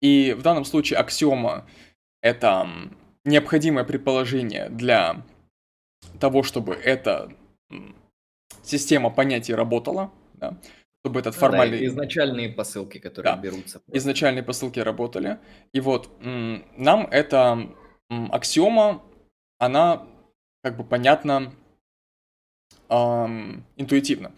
И 0.00 0.34
в 0.36 0.42
данном 0.42 0.64
случае 0.64 0.98
аксиома– 0.98 1.66
это 2.22 2.66
необходимое 3.24 3.84
предположение 3.84 4.70
для 4.70 5.22
того, 6.18 6.42
чтобы 6.42 6.74
эта 6.74 7.32
система 8.62 9.10
понятий 9.10 9.54
работала, 9.54 10.12
да, 10.34 10.58
чтобы 11.04 11.20
этот 11.20 11.34
формальный... 11.34 11.78
Да, 11.78 11.86
изначальные 11.86 12.48
посылки, 12.50 12.98
которые 12.98 13.34
да, 13.34 13.40
берутся. 13.40 13.80
Изначальные 13.92 14.42
посылки 14.42 14.80
работали. 14.80 15.38
И 15.72 15.80
вот 15.80 16.10
нам 16.20 17.06
эта 17.10 17.68
аксиома, 18.08 19.02
она 19.58 20.06
как 20.62 20.76
бы 20.76 20.84
понятна 20.84 21.52
эм, 22.88 23.64
интуитивно. 23.76 24.32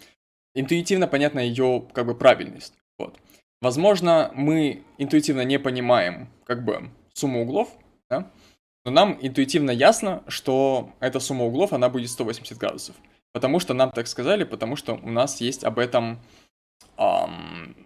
Интуитивно 0.55 1.07
понятна 1.07 1.41
ее 1.41 1.87
как 1.93 2.07
бы 2.07 2.15
правильность. 2.15 2.75
Вот. 2.99 3.19
Возможно, 3.61 4.31
мы 4.35 4.85
интуитивно 4.99 5.45
не 5.45 5.59
понимаем 5.59 6.29
как 6.45 6.65
бы 6.65 6.91
сумму 7.15 7.43
углов, 7.43 7.69
да? 8.11 8.31
Но 8.89 8.95
нам 8.95 9.19
интуитивно 9.21 9.71
ясно, 9.71 10.25
что 10.29 10.95
эта 10.99 11.21
сумма 11.21 11.45
углов, 11.45 11.75
она 11.75 11.91
будет 11.91 12.09
180 12.09 12.57
градусов. 12.57 12.97
Потому 13.33 13.61
что 13.61 13.75
нам 13.75 13.91
так 13.91 14.07
сказали, 14.07 14.45
потому 14.45 14.77
что 14.77 14.95
у 14.95 15.11
нас 15.11 15.43
есть 15.43 15.63
об 15.63 15.79
этом 15.79 16.19
эм, 16.97 17.77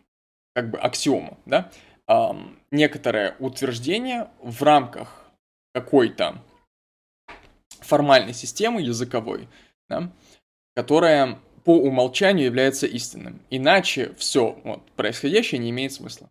как 0.54 0.70
бы 0.70 0.78
аксиома, 0.78 1.36
да? 1.44 1.72
Эм, 2.06 2.56
некоторое 2.70 3.34
утверждение 3.40 4.30
в 4.40 4.62
рамках 4.62 5.32
какой-то 5.74 6.40
формальной 7.80 8.32
системы 8.32 8.80
языковой, 8.80 9.48
да, 9.88 10.12
которая 10.76 11.40
по 11.64 11.76
умолчанию 11.76 12.46
является 12.46 12.86
истинным. 12.86 13.40
Иначе 13.50 14.14
все 14.14 14.52
вот, 14.62 14.88
происходящее 14.92 15.58
не 15.58 15.70
имеет 15.70 15.92
смысла. 15.92 16.30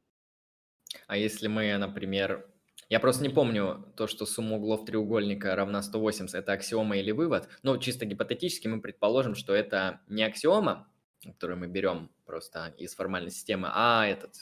А 1.07 1.17
если 1.17 1.49
мы, 1.49 1.75
например, 1.77 2.45
я 2.91 2.99
просто 2.99 3.23
не 3.23 3.29
помню 3.29 3.85
то, 3.95 4.05
что 4.05 4.25
сумма 4.25 4.57
углов 4.57 4.83
треугольника 4.83 5.55
равна 5.55 5.81
180, 5.81 6.35
это 6.35 6.51
аксиома 6.51 6.97
или 6.97 7.11
вывод. 7.11 7.47
Но 7.63 7.77
чисто 7.77 8.05
гипотетически 8.05 8.67
мы 8.67 8.81
предположим, 8.81 9.33
что 9.33 9.55
это 9.55 10.01
не 10.09 10.23
аксиома, 10.23 10.89
которую 11.23 11.57
мы 11.57 11.67
берем 11.67 12.11
просто 12.25 12.73
из 12.77 12.93
формальной 12.93 13.31
системы, 13.31 13.69
а 13.71 14.05
этот 14.05 14.35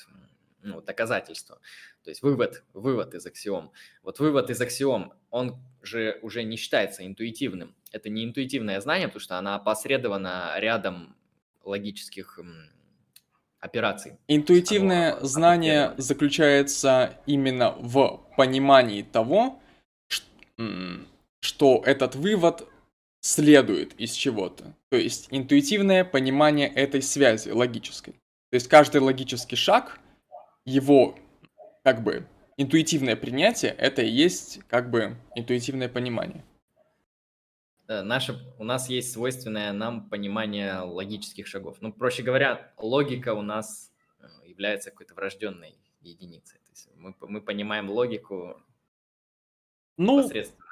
ну, 0.63 0.81
доказательство. 0.81 1.59
То 2.03 2.09
есть 2.09 2.23
вывод, 2.23 2.63
вывод 2.73 3.13
из 3.13 3.23
аксиом. 3.27 3.71
Вот 4.01 4.17
вывод 4.17 4.49
из 4.49 4.59
аксиом, 4.59 5.13
он 5.29 5.63
же 5.83 6.17
уже 6.23 6.41
не 6.41 6.57
считается 6.57 7.05
интуитивным. 7.05 7.75
Это 7.91 8.09
не 8.09 8.25
интуитивное 8.25 8.81
знание, 8.81 9.09
потому 9.09 9.21
что 9.21 9.37
она 9.37 9.57
опосредована 9.57 10.55
рядом 10.57 11.15
логических 11.63 12.39
операций. 13.59 14.17
Интуитивное 14.27 15.17
Оно 15.17 15.25
знание 15.25 15.93
заключается 15.97 17.19
именно 17.25 17.75
в 17.77 18.28
понимании 18.39 19.01
того, 19.01 19.59
что 21.41 21.83
этот 21.85 22.15
вывод 22.15 22.65
следует 23.19 23.99
из 23.99 24.13
чего-то. 24.13 24.73
То 24.87 24.95
есть 24.95 25.27
интуитивное 25.29 26.05
понимание 26.05 26.69
этой 26.69 27.01
связи 27.01 27.49
логической. 27.49 28.13
То 28.49 28.55
есть 28.55 28.69
каждый 28.69 29.01
логический 29.01 29.57
шаг, 29.57 29.99
его 30.63 31.19
как 31.83 32.01
бы 32.01 32.25
интуитивное 32.55 33.17
принятие, 33.17 33.71
это 33.71 34.03
и 34.03 34.09
есть 34.09 34.61
как 34.69 34.89
бы 34.89 35.17
интуитивное 35.35 35.89
понимание. 35.89 36.45
Э, 37.89 38.03
наше, 38.03 38.39
у 38.57 38.63
нас 38.63 38.87
есть 38.89 39.11
свойственное 39.11 39.73
нам 39.73 40.09
понимание 40.09 40.79
логических 40.79 41.45
шагов. 41.45 41.79
Ну, 41.81 41.91
проще 41.91 42.23
говоря, 42.23 42.71
логика 42.77 43.33
у 43.33 43.41
нас 43.41 43.91
э, 44.21 44.27
является 44.47 44.91
какой-то 44.91 45.13
врожденной 45.13 45.75
единицей. 45.99 46.59
Есть 46.79 46.89
мы, 46.95 47.13
мы 47.21 47.41
понимаем 47.41 47.89
логику 47.89 48.61
ну, 49.97 50.19
непосредственно 50.19 50.65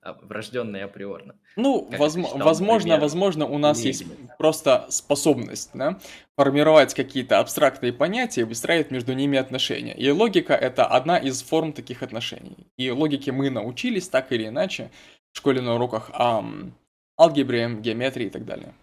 а, 0.00 0.12
врожденная 0.14 0.84
априорно. 0.84 1.36
Ну, 1.56 1.88
возможно, 1.96 2.44
возможно, 2.44 2.98
возможно, 2.98 3.46
у 3.46 3.58
нас 3.58 3.80
есть 3.80 4.04
просто 4.38 4.86
способность 4.90 5.70
да, 5.74 6.00
формировать 6.36 6.94
какие-то 6.94 7.38
абстрактные 7.38 7.92
понятия 7.92 8.42
и 8.42 8.44
выстраивать 8.44 8.90
между 8.90 9.12
ними 9.12 9.38
отношения. 9.38 9.94
И 9.94 10.10
логика— 10.10 10.54
это 10.54 10.86
одна 10.86 11.18
из 11.18 11.42
форм 11.42 11.72
таких 11.72 12.02
отношений. 12.02 12.66
И 12.76 12.90
логике 12.90 13.32
мы 13.32 13.50
научились 13.50 14.08
так 14.08 14.32
или 14.32 14.48
иначе 14.48 14.90
в 15.32 15.38
школе 15.38 15.60
на 15.60 15.74
уроках 15.74 16.10
ам, 16.12 16.74
алгебре, 17.18 17.68
геометрии 17.80 18.26
и 18.26 18.30
так 18.30 18.44
далее. 18.44 18.74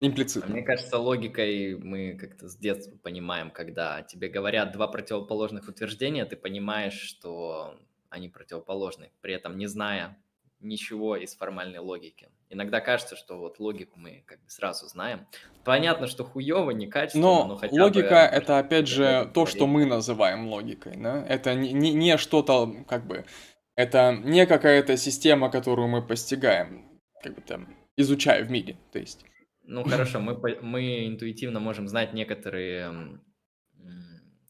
Имплицитно. 0.00 0.52
Мне 0.52 0.62
кажется, 0.62 0.98
логикой 0.98 1.76
мы 1.76 2.16
как-то 2.18 2.48
с 2.48 2.56
детства 2.56 2.96
понимаем, 3.02 3.50
когда 3.50 4.02
тебе 4.02 4.28
говорят 4.28 4.72
два 4.72 4.88
противоположных 4.88 5.68
утверждения, 5.68 6.24
ты 6.24 6.36
понимаешь, 6.36 6.98
что 6.98 7.78
они 8.08 8.28
противоположны, 8.28 9.10
при 9.20 9.34
этом 9.34 9.58
не 9.58 9.66
зная 9.66 10.16
ничего 10.60 11.16
из 11.16 11.34
формальной 11.34 11.78
логики. 11.78 12.28
Иногда 12.50 12.80
кажется, 12.80 13.16
что 13.16 13.38
вот 13.38 13.58
логику 13.60 13.98
мы 13.98 14.24
как 14.26 14.42
бы 14.42 14.50
сразу 14.50 14.86
знаем. 14.88 15.26
Понятно, 15.64 16.06
что 16.06 16.24
хуево, 16.24 16.70
некачественно, 16.70 17.24
но, 17.24 17.46
но 17.46 17.56
хотя 17.56 17.82
логика 17.82 18.08
бы... 18.08 18.14
это 18.14 18.58
опять 18.58 18.88
же 18.88 19.30
то, 19.32 19.46
что 19.46 19.66
мы 19.66 19.86
называем 19.86 20.48
логикой, 20.48 20.96
да? 20.96 21.24
Это 21.26 21.54
не, 21.54 21.72
не, 21.72 21.92
не 21.92 22.16
что-то 22.18 22.84
как 22.86 23.06
бы 23.06 23.24
это 23.76 24.14
не 24.22 24.46
какая-то 24.46 24.96
система, 24.96 25.50
которую 25.50 25.88
мы 25.88 26.06
постигаем, 26.06 27.00
как 27.22 27.34
бы 27.34 27.40
там, 27.40 27.74
изучая 27.96 28.44
в 28.44 28.50
мире, 28.50 28.76
то 28.92 28.98
есть. 28.98 29.24
Ну 29.70 29.84
хорошо, 29.84 30.18
мы, 30.18 30.34
мы 30.62 31.06
интуитивно 31.06 31.60
можем 31.60 31.86
знать 31.86 32.12
некоторые 32.12 33.20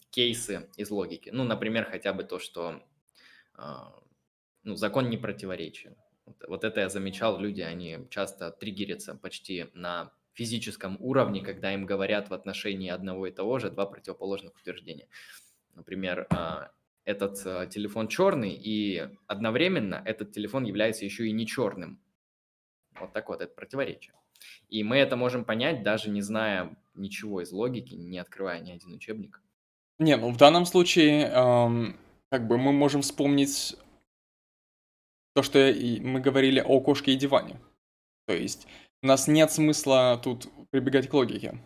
кейсы 0.09 0.71
из 0.79 0.91
логики. 0.91 1.29
Ну, 1.31 1.45
например, 1.45 1.85
хотя 1.85 2.15
бы 2.15 2.25
то, 2.25 2.39
что 2.39 2.83
а, 3.53 3.93
ну, 4.63 4.77
закон 4.77 5.11
не 5.11 5.19
противоречия. 5.19 5.95
Вот 6.49 6.65
это 6.65 6.81
я 6.81 6.89
замечал, 6.89 7.39
люди, 7.39 7.61
они 7.61 7.99
часто 8.09 8.51
триггерятся 8.51 9.15
почти 9.15 9.67
на 9.75 10.11
физическом 10.33 10.97
уровне, 11.01 11.43
когда 11.43 11.75
им 11.75 11.85
говорят 11.85 12.31
в 12.31 12.35
отношении 12.35 12.89
одного 12.89 13.27
и 13.27 13.31
того 13.31 13.59
же 13.59 13.71
два 13.71 13.85
противоположных 13.85 14.57
утверждения. 14.57 15.07
Например, 15.75 16.27
а, 16.31 16.71
этот 17.05 17.45
э, 17.45 17.69
телефон 17.71 18.09
черный, 18.09 18.55
и 18.55 19.07
одновременно 19.27 20.03
этот 20.07 20.33
телефон 20.33 20.65
является 20.65 21.05
еще 21.05 21.27
и 21.27 21.33
не 21.33 21.47
черным. 21.47 22.01
Вот 22.99 23.13
так 23.13 23.29
вот, 23.29 23.43
это 23.43 23.55
противоречие. 23.55 24.15
И 24.69 24.83
мы 24.85 24.97
это 24.99 25.17
можем 25.17 25.45
понять, 25.45 25.83
даже 25.83 26.11
не 26.11 26.23
зная 26.23 26.77
ничего 26.95 27.43
из 27.43 27.53
логики, 27.53 27.95
не 27.95 28.19
открывая 28.19 28.61
ни 28.61 28.71
один 28.71 28.93
учебник. 28.95 29.43
Не, 29.99 30.17
ну 30.17 30.31
в 30.31 30.37
данном 30.37 30.67
случае, 30.67 31.27
эм, 31.27 31.97
как 32.31 32.47
бы 32.47 32.59
мы 32.59 32.73
можем 32.73 33.03
вспомнить 33.03 33.77
то, 35.35 35.43
что 35.43 35.59
мы 35.59 36.21
говорили 36.21 36.61
о 36.61 36.81
кошке 36.81 37.13
и 37.13 37.17
диване. 37.17 37.61
То 38.27 38.35
есть 38.35 38.67
у 39.03 39.07
нас 39.07 39.29
нет 39.29 39.51
смысла 39.51 40.21
тут 40.23 40.49
прибегать 40.71 41.09
к 41.09 41.15
логике. 41.15 41.59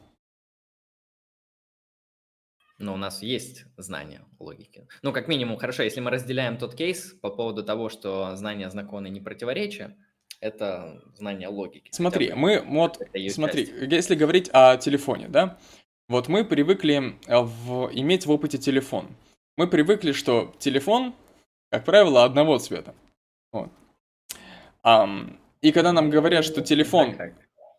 Но 2.78 2.94
у 2.94 2.96
нас 2.96 3.22
есть 3.22 3.66
знание 3.76 4.24
логики. 4.38 4.88
Ну, 5.02 5.12
как 5.12 5.28
минимум, 5.28 5.56
хорошо, 5.56 5.84
если 5.84 6.00
мы 6.00 6.10
разделяем 6.10 6.58
тот 6.58 6.74
кейс 6.74 7.12
по 7.22 7.30
поводу 7.30 7.64
того, 7.64 7.88
что 7.88 8.34
знание 8.36 8.70
законы 8.70 9.08
не 9.08 9.20
противоречия, 9.20 9.96
это 10.44 11.00
знание 11.14 11.48
логики. 11.48 11.88
Смотри, 11.90 12.34
мы 12.34 12.60
вот, 12.60 13.00
смотри, 13.30 13.66
часть. 13.66 13.92
если 13.92 14.14
говорить 14.14 14.50
о 14.52 14.76
телефоне, 14.76 15.28
да, 15.28 15.58
вот 16.06 16.28
мы 16.28 16.44
привыкли 16.44 17.18
э, 17.26 17.40
в, 17.40 17.90
иметь 17.94 18.26
в 18.26 18.30
опыте 18.30 18.58
телефон. 18.58 19.08
Мы 19.56 19.68
привыкли, 19.68 20.12
что 20.12 20.54
телефон, 20.58 21.14
как 21.70 21.86
правило, 21.86 22.24
одного 22.24 22.58
цвета. 22.58 22.94
Вот. 23.52 23.70
Um, 24.84 25.38
и 25.62 25.72
когда 25.72 25.92
нам 25.92 26.10
говорят, 26.10 26.44
что 26.44 26.60
телефон 26.60 27.16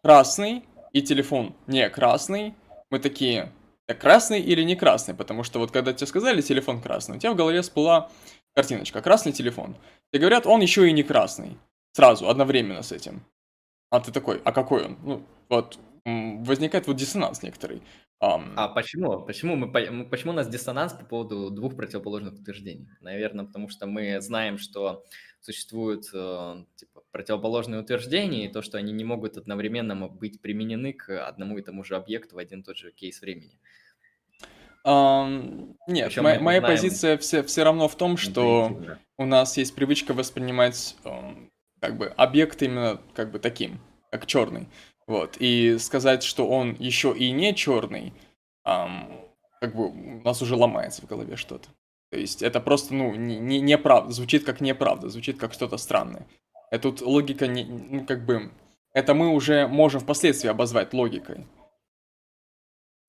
красный 0.02 0.64
и 0.92 1.04
телефон 1.04 1.56
не 1.68 1.88
красный, 1.90 2.56
мы 2.90 2.98
такие, 2.98 3.52
красный 4.00 4.42
или 4.42 4.64
не 4.64 4.76
красный? 4.76 5.14
Потому 5.14 5.44
что 5.44 5.60
вот 5.60 5.70
когда 5.70 5.94
тебе 5.94 6.08
сказали 6.08 6.42
телефон 6.42 6.82
красный, 6.82 7.18
у 7.18 7.20
тебя 7.20 7.32
в 7.32 7.36
голове 7.36 7.62
всплыла 7.62 8.10
картиночка, 8.56 9.04
красный 9.04 9.34
телефон. 9.34 9.76
И 10.12 10.18
говорят, 10.18 10.48
он 10.48 10.62
еще 10.62 10.90
и 10.90 10.94
не 10.94 11.04
красный. 11.04 11.58
Сразу, 11.96 12.28
одновременно 12.28 12.82
с 12.82 12.92
этим. 12.92 13.24
А 13.90 14.02
ты 14.02 14.12
такой, 14.12 14.42
а 14.44 14.52
какой 14.52 14.84
он? 14.84 14.98
Ну, 15.02 15.26
вот 15.48 15.80
возникает 16.04 16.88
вот 16.88 16.98
диссонанс 16.98 17.42
некоторый. 17.42 17.82
Um... 18.22 18.52
А 18.58 18.68
почему? 18.68 19.22
Почему, 19.22 19.56
мы, 19.56 20.06
почему 20.06 20.34
у 20.34 20.36
нас 20.36 20.50
диссонанс 20.50 20.92
по 20.92 21.06
поводу 21.06 21.50
двух 21.52 21.78
противоположных 21.78 22.34
утверждений? 22.34 22.90
Наверное, 23.00 23.46
потому 23.46 23.70
что 23.70 23.88
мы 23.88 24.20
знаем, 24.20 24.58
что 24.58 25.06
существуют 25.40 26.08
э, 26.14 26.66
типа, 26.76 27.02
противоположные 27.12 27.80
утверждения, 27.80 28.48
и 28.48 28.52
то, 28.52 28.62
что 28.62 28.78
они 28.78 28.92
не 28.92 29.06
могут 29.06 29.38
одновременно 29.38 29.96
быть 30.10 30.42
применены 30.42 30.92
к 30.92 31.26
одному 31.26 31.58
и 31.60 31.62
тому 31.62 31.86
же 31.86 31.96
объекту 31.96 32.36
в 32.36 32.40
один 32.40 32.60
и 32.60 32.64
тот 32.64 32.76
же 32.76 32.92
кейс 32.92 33.22
времени. 33.22 33.58
Um, 34.86 35.78
нет, 35.88 36.16
моя, 36.18 36.42
моя 36.42 36.62
позиция 36.62 37.18
все, 37.18 37.42
все 37.42 37.64
равно 37.64 37.88
в 37.88 37.96
том, 37.96 38.18
что 38.18 38.78
у 39.18 39.26
нас 39.26 39.56
есть 39.56 39.74
привычка 39.74 40.14
воспринимать 40.14 40.98
um, 41.06 41.50
как 41.86 41.98
бы 41.98 42.08
объект 42.18 42.64
именно 42.64 43.00
как 43.14 43.30
бы 43.30 43.38
таким, 43.38 43.80
как 44.12 44.26
черный. 44.26 44.68
Вот. 45.06 45.38
И 45.40 45.78
сказать, 45.78 46.24
что 46.24 46.48
он 46.48 46.76
еще 46.80 47.16
и 47.16 47.30
не 47.30 47.54
черный, 47.54 48.12
um, 48.68 49.20
как 49.62 49.76
бы 49.76 49.90
у 49.90 50.22
нас 50.24 50.42
уже 50.42 50.56
ломается 50.56 51.04
в 51.04 51.06
голове 51.06 51.36
что-то. 51.36 51.70
То 52.10 52.18
есть 52.18 52.42
это 52.42 52.60
просто, 52.60 52.96
ну, 52.96 53.14
не, 53.14 53.38
не, 53.38 53.62
неправда, 53.62 54.12
звучит 54.12 54.46
как 54.46 54.62
неправда, 54.62 55.10
звучит 55.10 55.38
как 55.38 55.54
что-то 55.54 55.78
странное. 55.78 56.26
И 56.72 56.78
тут 56.80 57.02
логика, 57.02 57.46
не, 57.46 57.66
ну, 57.66 58.04
как 58.04 58.26
бы, 58.26 58.50
это 58.94 59.14
мы 59.14 59.30
уже 59.30 59.68
можем 59.68 60.02
впоследствии 60.02 60.50
обозвать 60.50 60.92
логикой. 60.92 61.46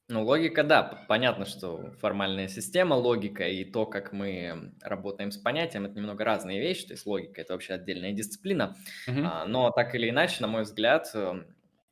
Ну, 0.08 0.22
логика, 0.22 0.62
да, 0.62 1.04
понятно, 1.08 1.44
что 1.46 1.90
формальная 1.98 2.46
система, 2.46 2.94
логика 2.94 3.48
и 3.48 3.64
то, 3.64 3.86
как 3.86 4.12
мы 4.12 4.72
работаем 4.80 5.32
с 5.32 5.36
понятием, 5.36 5.84
это 5.84 5.96
немного 5.96 6.22
разные 6.22 6.60
вещи, 6.60 6.86
то 6.86 6.92
есть 6.92 7.06
логика– 7.06 7.40
это 7.42 7.54
вообще 7.54 7.74
отдельная 7.74 8.12
дисциплина, 8.12 8.76
uh-huh. 9.08 9.22
а, 9.24 9.46
но 9.46 9.72
так 9.72 9.96
или 9.96 10.08
иначе, 10.08 10.36
на 10.42 10.46
мой 10.46 10.62
взгляд, 10.62 11.10
э, 11.12 11.42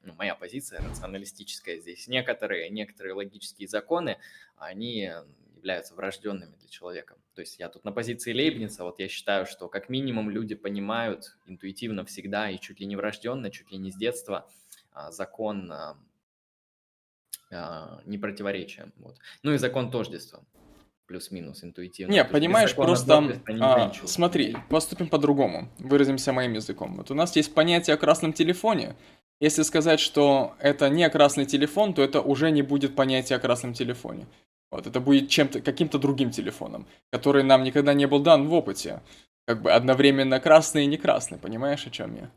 ну, 0.04 0.14
моя 0.14 0.36
позиция 0.36 0.80
рационалистическая 0.88 1.78
здесь, 1.78 2.06
некоторые, 2.06 2.70
некоторые 2.70 3.14
логические 3.14 3.66
законы, 3.66 4.18
они 4.56 5.10
являются 5.56 5.96
врожденными 5.96 6.54
для 6.54 6.68
человека. 6.68 7.16
То 7.34 7.40
есть 7.40 7.58
я 7.58 7.68
тут 7.68 7.84
на 7.84 7.90
позиции 7.90 8.32
Лейбница, 8.32 8.84
вот 8.84 9.00
я 9.00 9.08
считаю, 9.08 9.44
что 9.44 9.68
как 9.68 9.88
минимум 9.88 10.30
люди 10.30 10.54
понимают 10.54 11.36
интуитивно 11.46 12.04
всегда 12.04 12.48
и 12.48 12.60
чуть 12.60 12.78
ли 12.78 12.86
не 12.86 12.94
врожденно, 12.94 13.50
чуть 13.50 13.72
ли 13.72 13.78
не 13.78 13.90
с 13.90 13.96
детства 13.96 14.48
а, 14.92 15.10
закон 15.10 15.72
а, 17.52 18.00
непротиворечия. 18.06 18.92
Вот. 18.96 19.18
Ну 19.42 19.52
и 19.52 19.58
закон 19.58 19.90
тождества 19.90 20.42
плюс-минус 21.06 21.62
интуитивно. 21.62 22.12
Не, 22.12 22.24
понимаешь, 22.24 22.74
просто 22.74 23.40
а, 23.60 23.92
смотри, 24.04 24.56
поступим 24.68 25.08
по-другому, 25.08 25.68
выразимся 25.78 26.32
моим 26.32 26.54
языком. 26.54 26.94
Вот 26.96 27.10
у 27.10 27.14
нас 27.14 27.36
есть 27.36 27.52
понятие 27.54 27.94
о 27.94 27.96
красном 27.98 28.32
телефоне. 28.32 28.96
Если 29.40 29.62
сказать, 29.62 30.00
что 30.00 30.54
это 30.58 30.88
не 30.88 31.08
красный 31.10 31.44
телефон, 31.44 31.92
то 31.92 32.02
это 32.02 32.20
уже 32.20 32.50
не 32.50 32.62
будет 32.62 32.94
понятия 32.94 33.36
о 33.36 33.38
красном 33.38 33.74
телефоне. 33.74 34.26
Вот, 34.70 34.86
это 34.86 35.00
будет 35.00 35.28
чем-то, 35.28 35.60
каким-то 35.60 35.98
другим 35.98 36.30
телефоном, 36.30 36.86
который 37.10 37.42
нам 37.42 37.62
никогда 37.62 37.94
не 37.94 38.06
был 38.06 38.20
дан 38.20 38.48
в 38.48 38.54
опыте. 38.54 39.02
Как 39.46 39.60
бы 39.60 39.70
одновременно 39.70 40.40
красный 40.40 40.84
и 40.84 40.86
не 40.86 40.96
красный, 40.96 41.38
понимаешь, 41.38 41.86
о 41.86 41.90
чем 41.90 42.16
я? 42.16 42.30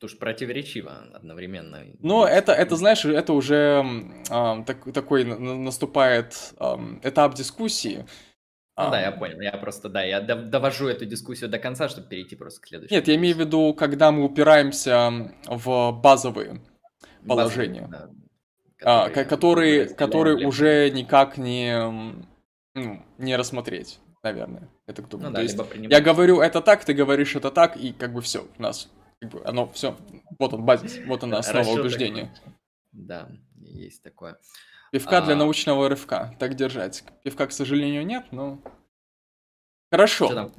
Тоже 0.00 0.16
противоречиво 0.16 0.92
одновременно. 1.12 1.84
Ну, 2.00 2.24
это, 2.24 2.52
это, 2.52 2.76
знаешь, 2.76 3.04
это 3.04 3.34
уже 3.34 3.84
э, 4.30 4.64
так, 4.66 4.92
такой 4.92 5.24
наступает 5.24 6.54
э, 6.58 6.76
этап 7.02 7.34
дискуссии. 7.34 8.06
Ну, 8.78 8.90
да, 8.90 9.00
я 9.02 9.12
понял. 9.12 9.40
Я 9.42 9.52
просто, 9.52 9.90
да, 9.90 10.02
я 10.02 10.20
довожу 10.22 10.88
эту 10.88 11.04
дискуссию 11.04 11.50
до 11.50 11.58
конца, 11.58 11.90
чтобы 11.90 12.08
перейти 12.08 12.34
просто 12.34 12.62
к 12.62 12.66
следующему. 12.66 12.96
Нет, 12.96 13.08
я 13.08 13.14
имею 13.16 13.36
в 13.36 13.40
виду, 13.40 13.74
когда 13.74 14.10
мы 14.10 14.24
упираемся 14.24 15.32
в 15.46 15.92
базовые 15.92 16.62
положения. 17.26 17.82
Базовые, 17.82 17.88
да 17.90 18.10
а, 18.82 19.10
которые, 19.10 19.86
которые 19.86 20.46
уже 20.46 20.90
никак 20.90 21.36
не, 21.36 21.78
ну, 22.74 23.02
не 23.18 23.36
рассмотреть, 23.36 23.98
наверное. 24.22 24.68
Это 24.86 25.02
кто 25.02 25.18
ну, 25.18 25.30
да, 25.30 25.42
есть, 25.42 25.58
я 25.74 26.00
говорю 26.00 26.40
это 26.40 26.60
так, 26.60 26.84
ты 26.84 26.94
говоришь 26.94 27.36
это 27.36 27.50
так, 27.50 27.76
и 27.76 27.92
как 27.92 28.12
бы 28.12 28.22
все, 28.22 28.46
у 28.58 28.62
нас 28.62 28.88
как 29.20 29.30
бы 29.30 29.42
оно 29.44 29.68
все, 29.70 29.96
вот 30.38 30.54
он 30.54 30.64
базис, 30.64 30.98
вот 31.06 31.22
она 31.22 31.38
основа 31.38 31.64
Расчет 31.64 31.80
убеждения. 31.80 32.32
Такой. 32.34 32.52
Да, 32.92 33.28
есть 33.56 34.02
такое. 34.02 34.38
Пивка 34.92 35.18
а... 35.18 35.22
для 35.22 35.36
научного 35.36 35.88
рывка, 35.88 36.34
так 36.38 36.54
держать. 36.54 37.04
Пивка, 37.22 37.46
к 37.46 37.52
сожалению, 37.52 38.04
нет, 38.04 38.26
но... 38.32 38.58
Хорошо. 39.92 40.26
Что 40.26 40.34
там, 40.34 40.52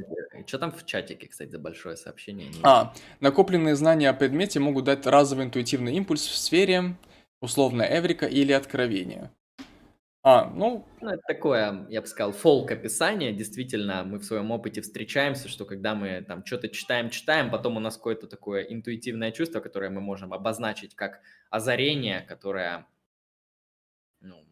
что 0.46 0.60
там 0.60 0.72
в 0.72 0.86
чатике, 0.86 1.28
кстати, 1.28 1.50
за 1.50 1.60
большое 1.60 1.98
сообщение? 1.98 2.52
А, 2.64 2.94
накопленные 3.20 3.76
знания 3.76 4.10
о 4.10 4.14
предмете 4.14 4.60
могут 4.60 4.86
дать 4.86 5.06
разовый 5.06 5.46
интуитивный 5.46 5.96
импульс 5.96 6.26
в 6.28 6.38
сфере, 6.38 6.96
условно 7.40 7.82
Эврика 7.82 8.26
или 8.26 8.52
Откровение. 8.52 9.32
А, 10.24 10.46
ну... 10.46 10.88
ну... 11.02 11.10
Это 11.10 11.24
такое, 11.28 11.88
я 11.90 12.02
бы 12.02 12.08
сказал, 12.08 12.32
фолк-описание. 12.32 13.34
Действительно, 13.34 14.04
мы 14.04 14.20
в 14.20 14.24
своем 14.24 14.52
опыте 14.52 14.82
встречаемся, 14.82 15.48
что 15.48 15.66
когда 15.66 15.96
мы 15.96 16.22
там 16.22 16.46
что-то 16.46 16.70
читаем, 16.70 17.10
читаем, 17.10 17.50
потом 17.50 17.78
у 17.78 17.80
нас 17.80 17.98
какое-то 17.98 18.28
такое 18.28 18.64
интуитивное 18.64 19.32
чувство, 19.32 19.60
которое 19.62 19.90
мы 19.90 20.02
можем 20.02 20.32
обозначить 20.34 20.96
как 20.96 21.22
озарение, 21.50 22.22
которое, 22.22 22.86
ну, 24.20 24.46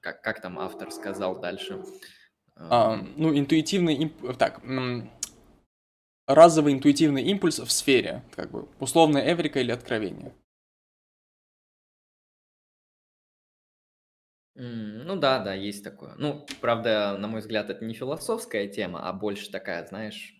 как, 0.00 0.22
как 0.22 0.40
там 0.40 0.58
автор 0.58 0.90
сказал 0.90 1.38
дальше? 1.38 1.84
А, 2.56 2.96
ну, 3.16 3.36
интуитивный... 3.36 4.04
Имп... 4.04 4.36
Так, 4.36 4.60
разовый 6.26 6.72
интуитивный 6.72 7.22
импульс 7.22 7.58
в 7.60 7.70
сфере, 7.70 8.22
как 8.34 8.50
бы, 8.50 8.68
условно 8.80 9.18
Эврика 9.18 9.60
или 9.60 9.70
Откровение. 9.70 10.32
Ну 14.54 15.16
да, 15.16 15.38
да, 15.38 15.54
есть 15.54 15.82
такое. 15.82 16.14
Ну, 16.16 16.46
правда, 16.60 17.16
на 17.18 17.28
мой 17.28 17.40
взгляд, 17.40 17.70
это 17.70 17.84
не 17.84 17.94
философская 17.94 18.68
тема, 18.68 19.08
а 19.08 19.12
больше 19.12 19.50
такая, 19.50 19.86
знаешь, 19.86 20.34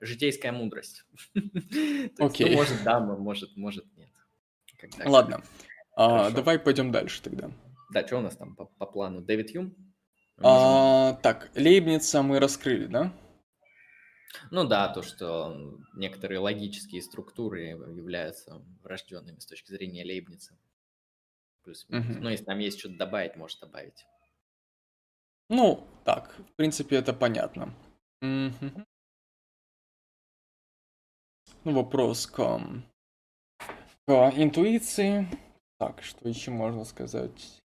житейская 0.00 0.52
мудрость. 0.52 1.04
Ну, 1.34 2.26
Окей. 2.26 2.54
может, 2.54 2.82
да, 2.84 3.00
может, 3.00 3.56
может, 3.56 3.86
нет. 3.96 4.10
Ладно. 5.04 5.42
А, 5.96 6.30
давай 6.30 6.58
пойдем 6.58 6.90
дальше 6.92 7.22
тогда. 7.22 7.50
Да, 7.92 8.06
что 8.06 8.18
у 8.18 8.20
нас 8.20 8.36
там 8.36 8.56
по, 8.56 8.66
по 8.66 8.86
плану? 8.86 9.20
Дэвид 9.20 9.50
Юм? 9.50 9.74
А, 10.38 11.14
так, 11.22 11.50
Лейбница 11.54 12.22
мы 12.22 12.40
раскрыли, 12.40 12.86
да? 12.86 13.12
Ну 14.50 14.64
да, 14.64 14.88
то, 14.88 15.02
что 15.02 15.76
некоторые 15.94 16.38
логические 16.38 17.02
структуры 17.02 17.68
являются 17.68 18.62
врожденными 18.82 19.38
с 19.38 19.46
точки 19.46 19.72
зрения 19.72 20.04
Лейбница 20.04 20.56
плюс-минус. 21.62 22.16
Угу. 22.16 22.22
Но 22.22 22.30
если 22.30 22.44
там 22.44 22.58
есть 22.58 22.78
что-то 22.78 22.96
добавить, 22.96 23.36
может 23.36 23.60
добавить. 23.60 24.06
Ну, 25.48 25.86
так, 26.04 26.36
в 26.38 26.54
принципе, 26.56 26.96
это 26.96 27.12
понятно. 27.12 27.74
Угу. 28.22 28.86
Ну, 31.64 31.72
вопрос 31.72 32.26
к, 32.26 32.36
к 34.06 34.32
интуиции. 34.36 35.26
Так, 35.78 36.02
что 36.02 36.28
еще 36.28 36.50
можно 36.50 36.84
сказать? 36.84 37.60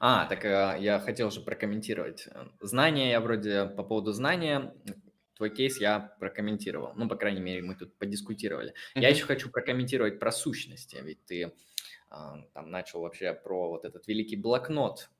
А, 0.00 0.26
так 0.26 0.44
э, 0.44 0.76
я 0.80 1.00
хотел 1.00 1.30
же 1.30 1.40
прокомментировать. 1.40 2.28
Знания 2.60 3.10
я 3.10 3.20
вроде 3.20 3.66
по 3.66 3.82
поводу 3.82 4.12
знания, 4.12 4.72
твой 5.36 5.50
кейс 5.50 5.80
я 5.80 6.00
прокомментировал. 6.20 6.92
Ну, 6.96 7.08
по 7.08 7.16
крайней 7.16 7.40
мере, 7.40 7.62
мы 7.62 7.74
тут 7.74 7.96
подискутировали. 7.98 8.70
Mm-hmm. 8.70 9.00
Я 9.00 9.08
еще 9.08 9.24
хочу 9.24 9.50
прокомментировать 9.50 10.18
про 10.18 10.32
сущности, 10.32 10.98
ведь 11.02 11.24
ты 11.24 11.52
а, 12.10 12.42
там 12.52 12.70
начал 12.70 13.00
вообще 13.00 13.32
про 13.34 13.70
вот 13.70 13.84
этот 13.84 14.06
великий 14.06 14.36
блокнот, 14.36 15.10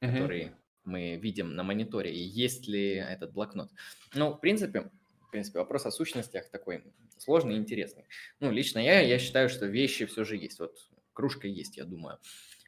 mm-hmm. 0.00 0.12
который 0.12 0.52
мы 0.84 1.16
видим 1.16 1.54
на 1.54 1.62
мониторе, 1.62 2.12
и 2.12 2.22
есть 2.22 2.66
ли 2.66 2.94
этот 2.94 3.32
блокнот. 3.32 3.70
Ну, 4.14 4.32
в 4.32 4.40
принципе, 4.40 4.90
в 5.20 5.30
принципе, 5.30 5.60
вопрос 5.60 5.86
о 5.86 5.90
сущностях 5.90 6.50
такой 6.50 6.84
сложный 7.18 7.54
и 7.54 7.58
интересный. 7.58 8.04
Ну, 8.40 8.50
лично 8.50 8.78
я, 8.80 9.00
я 9.00 9.18
считаю, 9.18 9.48
что 9.48 9.66
вещи 9.66 10.06
все 10.06 10.24
же 10.24 10.36
есть. 10.36 10.58
Вот 10.58 10.76
кружка 11.12 11.46
есть, 11.46 11.76
я 11.76 11.84
думаю. 11.84 12.14
А, 12.14 12.18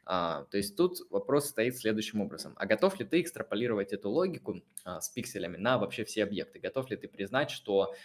то 0.05 0.47
есть 0.53 0.75
тут 0.75 0.99
вопрос 1.09 1.49
стоит 1.49 1.77
следующим 1.77 2.21
образом. 2.21 2.53
А 2.57 2.65
готов 2.65 2.99
ли 2.99 3.05
ты 3.05 3.21
экстраполировать 3.21 3.91
эту 3.91 4.09
логику 4.09 4.61
а, 4.83 5.01
с 5.01 5.09
пикселями 5.09 5.57
на 5.57 5.77
вообще 5.79 6.05
все 6.05 6.23
объекты? 6.23 6.59
Готов 6.59 6.89
ли 6.91 6.97
ты 6.97 7.07
признать, 7.07 7.49
что 7.49 7.95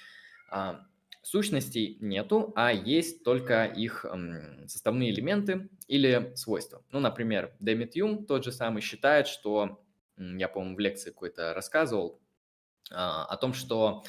а, 0.51 0.87
сущностей 1.23 1.99
нету, 2.01 2.53
а 2.57 2.73
есть 2.73 3.23
только 3.23 3.67
их 3.67 4.07
составные 4.67 5.11
элементы 5.11 5.69
или 5.89 6.33
свойства? 6.37 6.83
Ну, 6.91 7.01
например, 7.01 7.55
Дэмит 7.61 7.95
Юм 7.97 8.25
тот 8.25 8.45
же 8.45 8.53
самый 8.53 8.81
считает, 8.81 9.27
что, 9.27 9.83
я, 10.17 10.49
по-моему, 10.49 10.77
в 10.77 10.81
лекции 10.81 11.11
какой-то 11.11 11.53
рассказывал, 11.53 12.19
а, 12.91 13.27
о 13.27 13.37
том, 13.37 13.53
что 13.53 14.05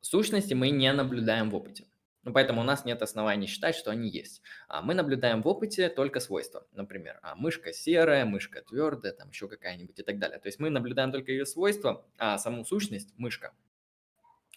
сущности 0.00 0.54
мы 0.54 0.70
не 0.70 0.92
наблюдаем 0.92 1.50
в 1.50 1.54
опыте. 1.54 1.86
Ну, 2.24 2.32
поэтому 2.32 2.60
у 2.60 2.64
нас 2.64 2.84
нет 2.84 3.02
оснований 3.02 3.46
считать, 3.46 3.74
что 3.74 3.90
они 3.90 4.08
есть. 4.08 4.42
А 4.68 4.80
мы 4.80 4.94
наблюдаем 4.94 5.42
в 5.42 5.48
опыте 5.48 5.88
только 5.88 6.20
свойства. 6.20 6.66
Например, 6.72 7.18
а 7.22 7.34
мышка 7.34 7.72
серая, 7.72 8.24
мышка 8.24 8.62
твердая, 8.62 9.12
там 9.12 9.30
еще 9.30 9.48
какая-нибудь 9.48 9.98
и 9.98 10.02
так 10.02 10.18
далее. 10.18 10.38
То 10.38 10.46
есть 10.46 10.60
мы 10.60 10.70
наблюдаем 10.70 11.10
только 11.10 11.32
ее 11.32 11.46
свойства, 11.46 12.06
а 12.18 12.38
саму 12.38 12.64
сущность, 12.64 13.12
мышка, 13.16 13.52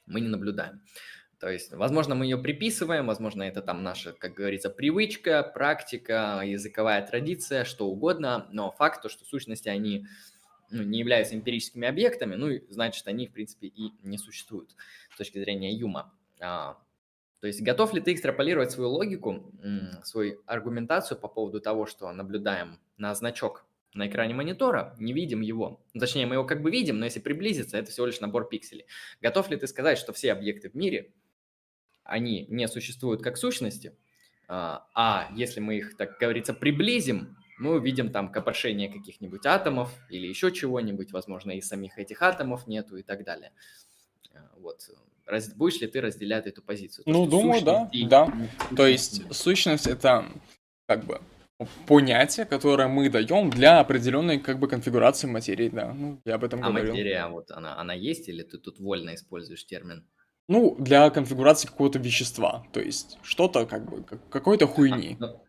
мы 0.05 0.21
не 0.21 0.27
наблюдаем. 0.27 0.81
То 1.39 1.49
есть, 1.49 1.73
возможно, 1.73 2.15
мы 2.15 2.25
ее 2.25 2.37
приписываем, 2.37 3.07
возможно, 3.07 3.43
это 3.43 3.61
там 3.61 3.83
наша, 3.83 4.13
как 4.13 4.35
говорится, 4.35 4.69
привычка, 4.69 5.43
практика, 5.43 6.41
языковая 6.45 7.05
традиция, 7.05 7.65
что 7.65 7.87
угодно, 7.87 8.47
но 8.51 8.71
факт 8.71 9.01
то, 9.01 9.09
что 9.09 9.25
сущности, 9.25 9.67
они 9.67 10.07
ну, 10.71 10.83
не 10.83 10.99
являются 10.99 11.35
эмпирическими 11.35 11.87
объектами, 11.87 12.35
ну, 12.35 12.51
значит, 12.69 13.07
они, 13.07 13.27
в 13.27 13.33
принципе, 13.33 13.67
и 13.67 13.91
не 14.01 14.17
существуют 14.17 14.75
с 15.13 15.17
точки 15.17 15.39
зрения 15.39 15.73
Юма. 15.73 16.13
То 17.45 17.47
есть 17.47 17.61
готов 17.61 17.93
ли 17.93 18.01
ты 18.01 18.11
экстраполировать 18.11 18.71
свою 18.71 18.89
логику, 18.89 19.53
свою 20.03 20.41
аргументацию 20.47 21.15
по 21.15 21.27
поводу 21.27 21.61
того, 21.61 21.85
что 21.85 22.11
наблюдаем 22.11 22.79
на 22.97 23.13
значок 23.13 23.67
на 23.93 24.07
экране 24.07 24.33
монитора, 24.33 24.95
не 24.97 25.13
видим 25.13 25.41
его. 25.41 25.79
Ну, 25.93 25.99
точнее, 25.99 26.25
мы 26.25 26.33
его 26.33 26.43
как 26.43 26.63
бы 26.63 26.71
видим, 26.71 26.97
но 26.97 27.05
если 27.05 27.19
приблизиться, 27.19 27.77
это 27.77 27.91
всего 27.91 28.07
лишь 28.07 28.19
набор 28.19 28.49
пикселей. 28.49 28.87
Готов 29.21 29.51
ли 29.51 29.57
ты 29.57 29.67
сказать, 29.67 29.99
что 29.99 30.11
все 30.11 30.31
объекты 30.31 30.71
в 30.71 30.73
мире, 30.73 31.13
они 32.03 32.47
не 32.49 32.67
существуют 32.67 33.21
как 33.21 33.37
сущности, 33.37 33.95
а, 34.47 34.87
а 34.95 35.29
если 35.35 35.59
мы 35.59 35.77
их, 35.77 35.97
так 35.97 36.17
говорится, 36.17 36.55
приблизим, 36.55 37.37
мы 37.59 37.75
увидим 37.75 38.11
там 38.11 38.31
копошение 38.31 38.91
каких-нибудь 38.91 39.45
атомов 39.45 39.93
или 40.09 40.25
еще 40.25 40.51
чего-нибудь, 40.51 41.11
возможно, 41.11 41.51
и 41.51 41.61
самих 41.61 41.99
этих 41.99 42.23
атомов 42.23 42.65
нету 42.65 42.97
и 42.97 43.03
так 43.03 43.23
далее. 43.23 43.51
А, 44.33 44.49
вот 44.57 44.89
раз, 45.25 45.53
будешь 45.53 45.79
ли 45.81 45.87
ты 45.87 46.01
разделять 46.01 46.47
эту 46.47 46.61
позицию? 46.61 47.05
То, 47.05 47.11
ну, 47.11 47.25
думаю, 47.25 47.63
да, 47.63 47.89
и... 47.91 48.05
да. 48.05 48.31
То 48.75 48.87
есть 48.87 49.21
сущность 49.33 49.87
это 49.87 50.25
как 50.87 51.05
бы 51.05 51.21
понятие, 51.87 52.45
которое 52.45 52.87
мы 52.87 53.09
даем 53.09 53.49
для 53.49 53.79
определенной 53.79 54.39
как 54.39 54.59
бы 54.59 54.67
конфигурации 54.67 55.27
материи, 55.27 55.69
да. 55.69 55.93
Ну, 55.93 56.21
я 56.25 56.35
об 56.35 56.43
этом 56.43 56.63
а 56.63 56.69
говорил. 56.69 56.89
А 56.89 56.91
материя, 56.91 57.27
вот 57.27 57.51
она, 57.51 57.77
она 57.79 57.93
есть 57.93 58.27
или 58.27 58.43
ты 58.43 58.57
тут 58.57 58.79
вольно 58.79 59.15
используешь 59.15 59.65
термин? 59.65 60.07
Ну, 60.47 60.75
для 60.77 61.09
конфигурации 61.09 61.67
какого-то 61.67 61.97
вещества, 61.97 62.65
то 62.71 62.79
есть 62.79 63.17
что-то 63.23 63.65
как 63.65 63.89
бы, 63.89 64.03
какой-то 64.03 64.67
хуйни. 64.67 65.17
А, 65.19 65.25
ну, 65.25 65.45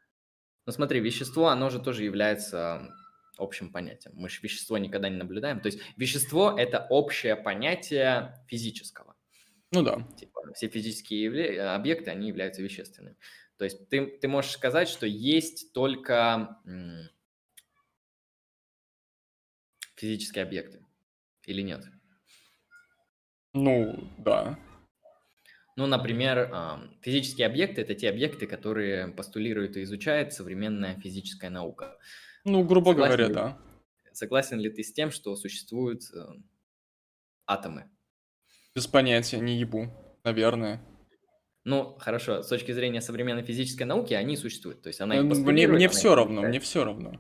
ну 0.66 0.72
смотри, 0.72 1.00
вещество, 1.00 1.48
оно 1.48 1.68
же 1.68 1.80
тоже 1.80 2.04
является 2.04 2.88
общим 3.36 3.70
понятием. 3.70 4.14
Мы 4.16 4.30
же 4.30 4.40
вещество 4.42 4.78
никогда 4.78 5.10
не 5.10 5.16
наблюдаем. 5.16 5.60
То 5.60 5.66
есть 5.66 5.80
вещество– 5.96 6.54
это 6.58 6.86
общее 6.88 7.36
понятие 7.36 8.42
физического. 8.48 9.15
Ну 9.72 9.82
да. 9.82 10.06
Типа, 10.16 10.52
все 10.54 10.68
физические 10.68 11.24
явля... 11.24 11.74
объекты, 11.74 12.10
они 12.10 12.28
являются 12.28 12.62
вещественными. 12.62 13.16
То 13.56 13.64
есть 13.64 13.88
ты, 13.88 14.06
ты 14.06 14.28
можешь 14.28 14.52
сказать, 14.52 14.88
что 14.88 15.06
есть 15.06 15.72
только 15.72 16.60
физические 19.96 20.44
объекты 20.44 20.84
или 21.46 21.62
нет? 21.62 21.84
Ну, 23.54 24.08
да. 24.18 24.58
Ну, 25.76 25.86
например, 25.86 26.50
физические 27.02 27.46
объекты– 27.46 27.80
это 27.82 27.94
те 27.94 28.08
объекты, 28.08 28.46
которые 28.46 29.08
постулирует 29.08 29.76
и 29.76 29.82
изучает 29.82 30.32
современная 30.32 30.98
физическая 31.00 31.50
наука. 31.50 31.98
Ну, 32.44 32.62
грубо 32.64 32.90
согласен 32.90 33.16
говоря, 33.16 33.28
ли, 33.28 33.34
да. 33.34 33.58
Согласен 34.12 34.58
ли 34.58 34.70
ты 34.70 34.82
с 34.82 34.92
тем, 34.92 35.10
что 35.10 35.36
существуют 35.36 36.02
э, 36.14 36.26
атомы? 37.46 37.90
Без 38.76 38.86
понятия, 38.86 39.38
не 39.38 39.56
ебу, 39.56 39.88
наверное. 40.22 40.82
Ну, 41.64 41.96
хорошо, 41.98 42.42
с 42.42 42.48
точки 42.48 42.72
зрения 42.72 43.00
современной 43.00 43.42
физической 43.42 43.84
науки 43.84 44.12
они 44.12 44.36
существуют. 44.36 44.82
То 44.82 44.88
есть 44.88 45.00
она 45.00 45.16
их 45.16 45.22
Мне, 45.22 45.66
мне 45.66 45.88
все 45.88 46.14
равно, 46.14 46.42
мне 46.42 46.60
все 46.60 46.84
равно. 46.84 47.18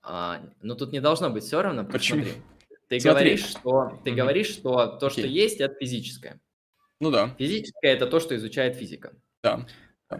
А, 0.00 0.40
ну, 0.62 0.74
тут 0.76 0.92
не 0.92 1.00
должно 1.00 1.28
быть 1.28 1.44
все 1.44 1.60
равно. 1.60 1.84
Почему? 1.84 2.22
Смотри, 2.22 2.42
ты 2.88 3.00
Смотри. 3.00 3.00
говоришь, 3.02 3.44
что 3.44 4.00
ты 4.02 4.10
mm 4.10 4.14
говоришь, 4.14 4.46
что 4.46 4.86
то, 4.86 5.08
okay. 5.08 5.10
что 5.10 5.26
есть, 5.26 5.60
это 5.60 5.74
физическое. 5.74 6.40
Ну 6.98 7.10
да. 7.10 7.34
Физическое 7.38 7.92
это 7.92 8.06
то, 8.06 8.18
что 8.18 8.34
изучает 8.36 8.76
физика. 8.76 9.12
Да. 9.42 9.66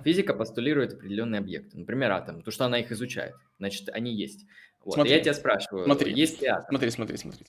Физика 0.05 0.35
постулирует 0.35 0.93
определенные 0.93 1.39
объекты, 1.39 1.79
например, 1.79 2.13
атом, 2.13 2.43
то, 2.43 2.51
что 2.51 2.67
она 2.67 2.79
их 2.79 2.93
изучает, 2.93 3.35
значит, 3.59 3.89
они 3.89 4.15
есть. 4.15 4.45
Вот. 4.85 4.95
Смотри, 4.95 5.15
я 5.15 5.21
тебя 5.21 5.33
спрашиваю, 5.33 5.87
смотри, 5.87 6.13
есть 6.13 6.43
ли 6.43 6.49
атом? 6.49 6.67
Смотри, 6.69 6.91
смотри, 6.91 7.17
смотри. 7.17 7.47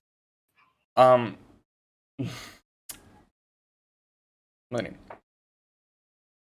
Um, 0.97 1.37
Смотри. 4.69 4.97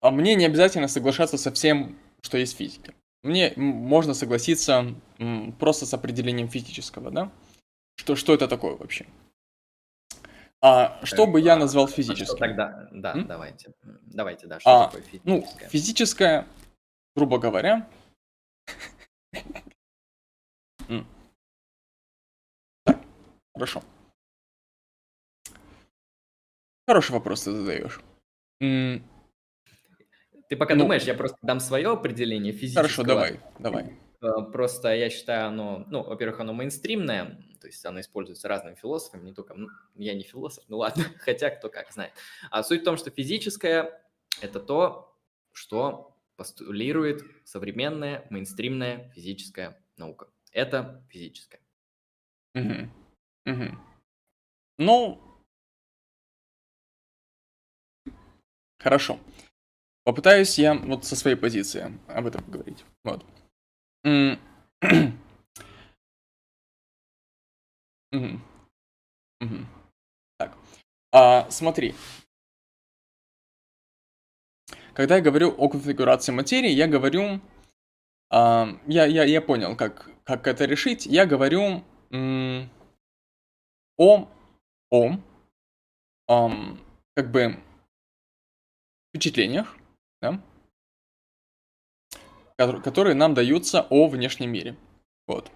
А 0.00 0.10
мне 0.10 0.34
не 0.34 0.46
обязательно 0.46 0.88
соглашаться 0.88 1.36
со 1.36 1.50
всем, 1.52 1.98
что 2.22 2.38
есть 2.38 2.54
в 2.54 2.58
физике. 2.58 2.94
Мне 3.22 3.52
можно 3.56 4.14
согласиться 4.14 4.94
просто 5.58 5.84
с 5.84 5.92
определением 5.92 6.48
физического, 6.48 7.10
да? 7.10 7.30
Что, 7.96 8.16
что 8.16 8.32
это 8.32 8.48
такое 8.48 8.76
вообще? 8.76 9.06
А 10.62 11.04
что 11.04 11.26
бы 11.26 11.40
я 11.40 11.56
назвал 11.56 11.88
физическим? 11.88 12.38
Тогда, 12.38 12.88
да, 12.92 13.12
М? 13.12 13.26
давайте. 13.26 13.72
Давайте, 13.82 14.46
да, 14.46 14.60
что 14.60 14.84
а, 14.84 14.86
такое 14.86 15.02
ну, 15.24 15.40
физическое? 15.40 15.64
Ну, 15.64 15.70
физическое, 15.70 16.46
грубо 17.16 17.38
говоря... 17.38 17.88
Так, 22.84 23.00
хорошо. 23.54 23.82
Хороший 26.90 27.12
вопрос 27.12 27.44
ты 27.44 27.52
задаешь. 27.52 28.00
Ты 28.58 30.56
пока 30.58 30.74
ну, 30.74 30.80
думаешь, 30.80 31.04
я 31.04 31.14
просто 31.14 31.38
дам 31.40 31.60
свое 31.60 31.92
определение 31.92 32.52
физического. 32.52 32.82
Хорошо, 32.82 33.04
давай, 33.04 33.40
давай. 33.60 33.96
Э, 34.20 34.42
просто 34.50 34.92
я 34.96 35.08
считаю, 35.08 35.46
оно, 35.46 35.86
ну, 35.88 36.02
во-первых, 36.02 36.40
оно 36.40 36.52
мейнстримное, 36.52 37.46
то 37.60 37.68
есть 37.68 37.86
оно 37.86 38.00
используется 38.00 38.48
разными 38.48 38.74
философами, 38.74 39.22
не 39.22 39.32
только, 39.32 39.54
ну, 39.54 39.68
я 39.94 40.14
не 40.14 40.24
философ, 40.24 40.64
ну 40.66 40.78
ладно, 40.78 41.04
хотя 41.20 41.50
кто 41.50 41.68
как 41.68 41.92
знает. 41.92 42.12
А 42.50 42.64
суть 42.64 42.80
в 42.80 42.84
том, 42.84 42.96
что 42.96 43.12
физическое– 43.12 44.02
это 44.40 44.58
то, 44.58 45.16
что 45.52 46.16
постулирует 46.34 47.22
современная 47.44 48.26
мейнстримная 48.30 49.12
физическая 49.14 49.80
наука. 49.96 50.26
Это 50.50 51.06
физическое. 51.08 51.60
Угу. 52.56 52.88
Угу. 53.46 53.78
Ну, 54.78 55.29
Хорошо. 58.80 59.18
Попытаюсь 60.04 60.58
я 60.58 60.74
вот 60.74 61.04
со 61.04 61.14
своей 61.14 61.36
позиции 61.36 61.92
об 62.08 62.26
этом 62.26 62.42
поговорить. 62.42 62.84
Вот. 63.04 63.24
Так. 70.38 70.56
А, 71.12 71.50
смотри. 71.50 71.94
Когда 74.94 75.16
я 75.16 75.22
говорю 75.22 75.54
о 75.56 75.68
конфигурации 75.68 76.32
материи, 76.32 76.70
я 76.70 76.88
говорю... 76.88 77.40
А, 78.30 78.68
я, 78.86 79.04
я, 79.04 79.24
я 79.24 79.42
понял, 79.42 79.76
как, 79.76 80.10
как 80.24 80.46
это 80.46 80.64
решить. 80.64 81.04
Я 81.06 81.26
говорю 81.26 81.84
м- 82.10 82.70
о... 83.98 84.28
о... 84.90 85.18
Как 87.14 87.30
бы 87.30 87.58
впечатлениях, 89.10 89.76
да, 90.22 90.40
которые 92.56 93.14
нам 93.14 93.34
даются 93.34 93.86
о 93.90 94.08
внешнем 94.08 94.50
мире. 94.50 94.76
Вот. 95.26 95.50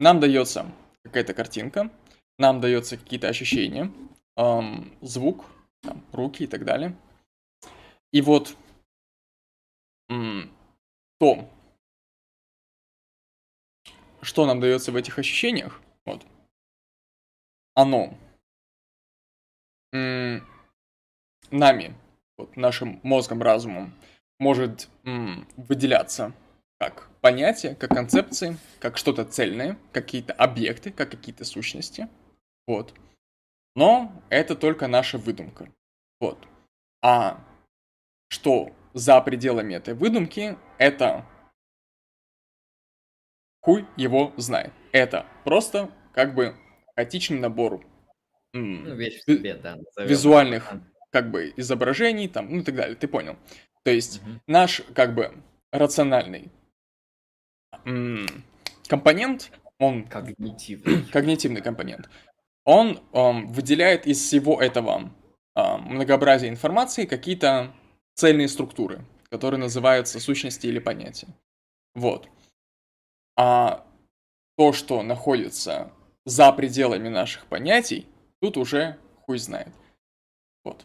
Нам 0.00 0.20
дается 0.20 0.70
какая-то 1.02 1.34
картинка, 1.34 1.90
нам 2.38 2.60
дается 2.60 2.96
какие-то 2.96 3.28
ощущения, 3.28 3.92
эм, 4.36 4.92
звук, 5.00 5.44
там, 5.82 6.04
руки 6.12 6.44
и 6.44 6.46
так 6.46 6.64
далее. 6.64 6.96
И 8.12 8.20
вот 8.20 8.56
м, 10.08 10.50
то, 11.18 11.48
что 14.22 14.46
нам 14.46 14.60
дается 14.60 14.92
в 14.92 14.96
этих 14.96 15.18
ощущениях, 15.18 15.80
вот, 16.04 16.24
оно 17.74 18.14
м, 19.92 20.46
нами, 21.50 21.94
вот, 22.38 22.56
нашим 22.56 23.00
мозгом, 23.02 23.42
разумом, 23.42 23.92
может 24.38 24.88
м, 25.04 25.46
выделяться 25.56 26.32
как 26.78 27.10
понятие, 27.20 27.74
как 27.74 27.90
концепции, 27.90 28.56
как 28.78 28.96
что-то 28.96 29.24
цельное, 29.24 29.76
какие-то 29.92 30.32
объекты, 30.32 30.92
как 30.92 31.10
какие-то 31.10 31.44
сущности. 31.44 32.08
Вот. 32.66 32.94
Но 33.74 34.12
это 34.30 34.54
только 34.54 34.86
наша 34.86 35.18
выдумка. 35.18 35.68
Вот. 36.20 36.38
А 37.02 37.44
что 38.28 38.70
за 38.94 39.20
пределами 39.20 39.74
этой 39.74 39.94
выдумки, 39.94 40.56
это 40.78 41.24
хуй 43.60 43.86
его 43.96 44.32
знает. 44.36 44.72
Это 44.92 45.26
просто 45.44 45.90
как 46.12 46.34
бы 46.34 46.54
хаотичный 46.96 47.38
набор 47.38 47.84
ну, 48.52 48.94
вещь 48.94 49.20
в 49.20 49.24
себе, 49.24 49.54
да, 49.54 49.78
визуальных 49.98 50.72
как 51.10 51.30
бы 51.30 51.52
изображений 51.56 52.28
там, 52.28 52.48
ну 52.50 52.60
и 52.60 52.62
так 52.62 52.74
далее, 52.74 52.96
ты 52.96 53.08
понял. 53.08 53.36
То 53.84 53.90
есть 53.90 54.20
угу. 54.22 54.40
наш 54.46 54.82
как 54.94 55.14
бы 55.14 55.42
рациональный 55.72 56.50
компонент, 58.88 59.50
он... 59.78 60.04
Когнитивный. 60.04 61.04
Когнитивный 61.12 61.60
компонент. 61.60 62.08
Он 62.64 63.00
um, 63.12 63.46
выделяет 63.46 64.06
из 64.06 64.18
всего 64.20 64.60
этого 64.60 65.10
um, 65.56 65.78
многообразия 65.78 66.48
информации 66.48 67.06
какие-то 67.06 67.72
цельные 68.14 68.48
структуры, 68.48 69.04
которые 69.30 69.60
называются 69.60 70.20
сущности 70.20 70.66
или 70.66 70.78
понятия. 70.78 71.28
Вот. 71.94 72.28
А 73.36 73.86
то, 74.56 74.72
что 74.72 75.02
находится 75.02 75.92
за 76.24 76.52
пределами 76.52 77.08
наших 77.08 77.46
понятий, 77.46 78.06
тут 78.40 78.56
уже 78.56 78.98
хуй 79.22 79.38
знает. 79.38 79.72
Вот. 80.64 80.84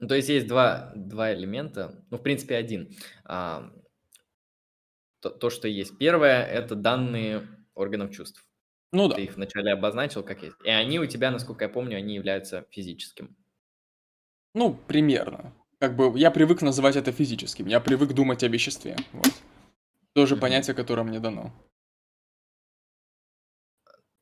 Ну, 0.00 0.08
то 0.08 0.14
есть 0.14 0.28
есть 0.30 0.46
два, 0.46 0.92
два 0.96 1.32
элемента, 1.34 2.02
ну, 2.10 2.16
в 2.16 2.22
принципе, 2.22 2.56
один. 2.56 2.96
А, 3.24 3.70
то, 5.20 5.28
то, 5.30 5.50
что 5.50 5.68
есть. 5.68 5.98
Первое– 5.98 6.42
это 6.46 6.74
данные 6.74 7.46
органов 7.74 8.10
чувств. 8.10 8.42
Ну 8.92 9.08
да. 9.08 9.16
Ты 9.16 9.24
их 9.24 9.36
вначале 9.36 9.72
обозначил 9.72 10.22
как 10.22 10.42
есть. 10.42 10.56
И 10.64 10.70
они 10.70 10.98
у 10.98 11.06
тебя, 11.06 11.30
насколько 11.30 11.64
я 11.64 11.68
помню, 11.68 11.98
они 11.98 12.14
являются 12.14 12.66
физическим. 12.70 13.36
Ну, 14.54 14.74
примерно. 14.74 15.54
Как 15.78 15.94
бы 15.94 16.18
я 16.18 16.30
привык 16.30 16.62
называть 16.62 16.96
это 16.96 17.12
физическим. 17.12 17.66
Я 17.66 17.80
привык 17.80 18.12
думать 18.12 18.42
о 18.42 18.48
веществе. 18.48 18.96
Вот. 19.12 19.32
Тоже 20.14 20.34
mm-hmm. 20.34 20.40
понятие, 20.40 20.74
которое 20.74 21.02
мне 21.04 21.20
дано. 21.20 21.52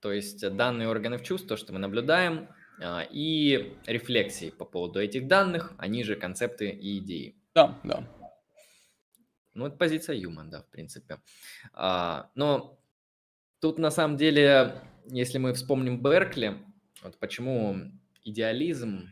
То 0.01 0.13
есть 0.13 0.41
данные 0.57 0.89
органов 0.89 1.23
чувств, 1.23 1.49
то, 1.49 1.57
что 1.57 1.73
мы 1.73 1.79
наблюдаем, 1.79 2.49
и 2.81 3.77
рефлексии 3.87 4.51
по 4.51 4.65
поводу 4.65 5.01
этих 5.01 5.27
данных, 5.27 5.75
они 5.79 6.05
же 6.05 6.17
концепты 6.17 6.71
и 6.71 6.99
идеи. 6.99 7.37
Да, 7.55 7.81
да. 7.85 8.09
Ну, 9.55 9.67
это 9.67 9.77
позиция 9.77 10.17
Юма, 10.17 10.45
да, 10.45 10.63
в 10.63 10.69
принципе. 10.71 11.21
А, 11.73 12.31
но 12.37 12.79
тут 13.61 13.79
на 13.79 13.91
самом 13.91 14.17
деле, 14.17 14.81
если 15.07 15.39
мы 15.39 15.53
вспомним 15.55 16.01
Беркли, 16.01 16.59
вот 17.03 17.19
почему 17.19 17.77
идеализм 18.23 19.09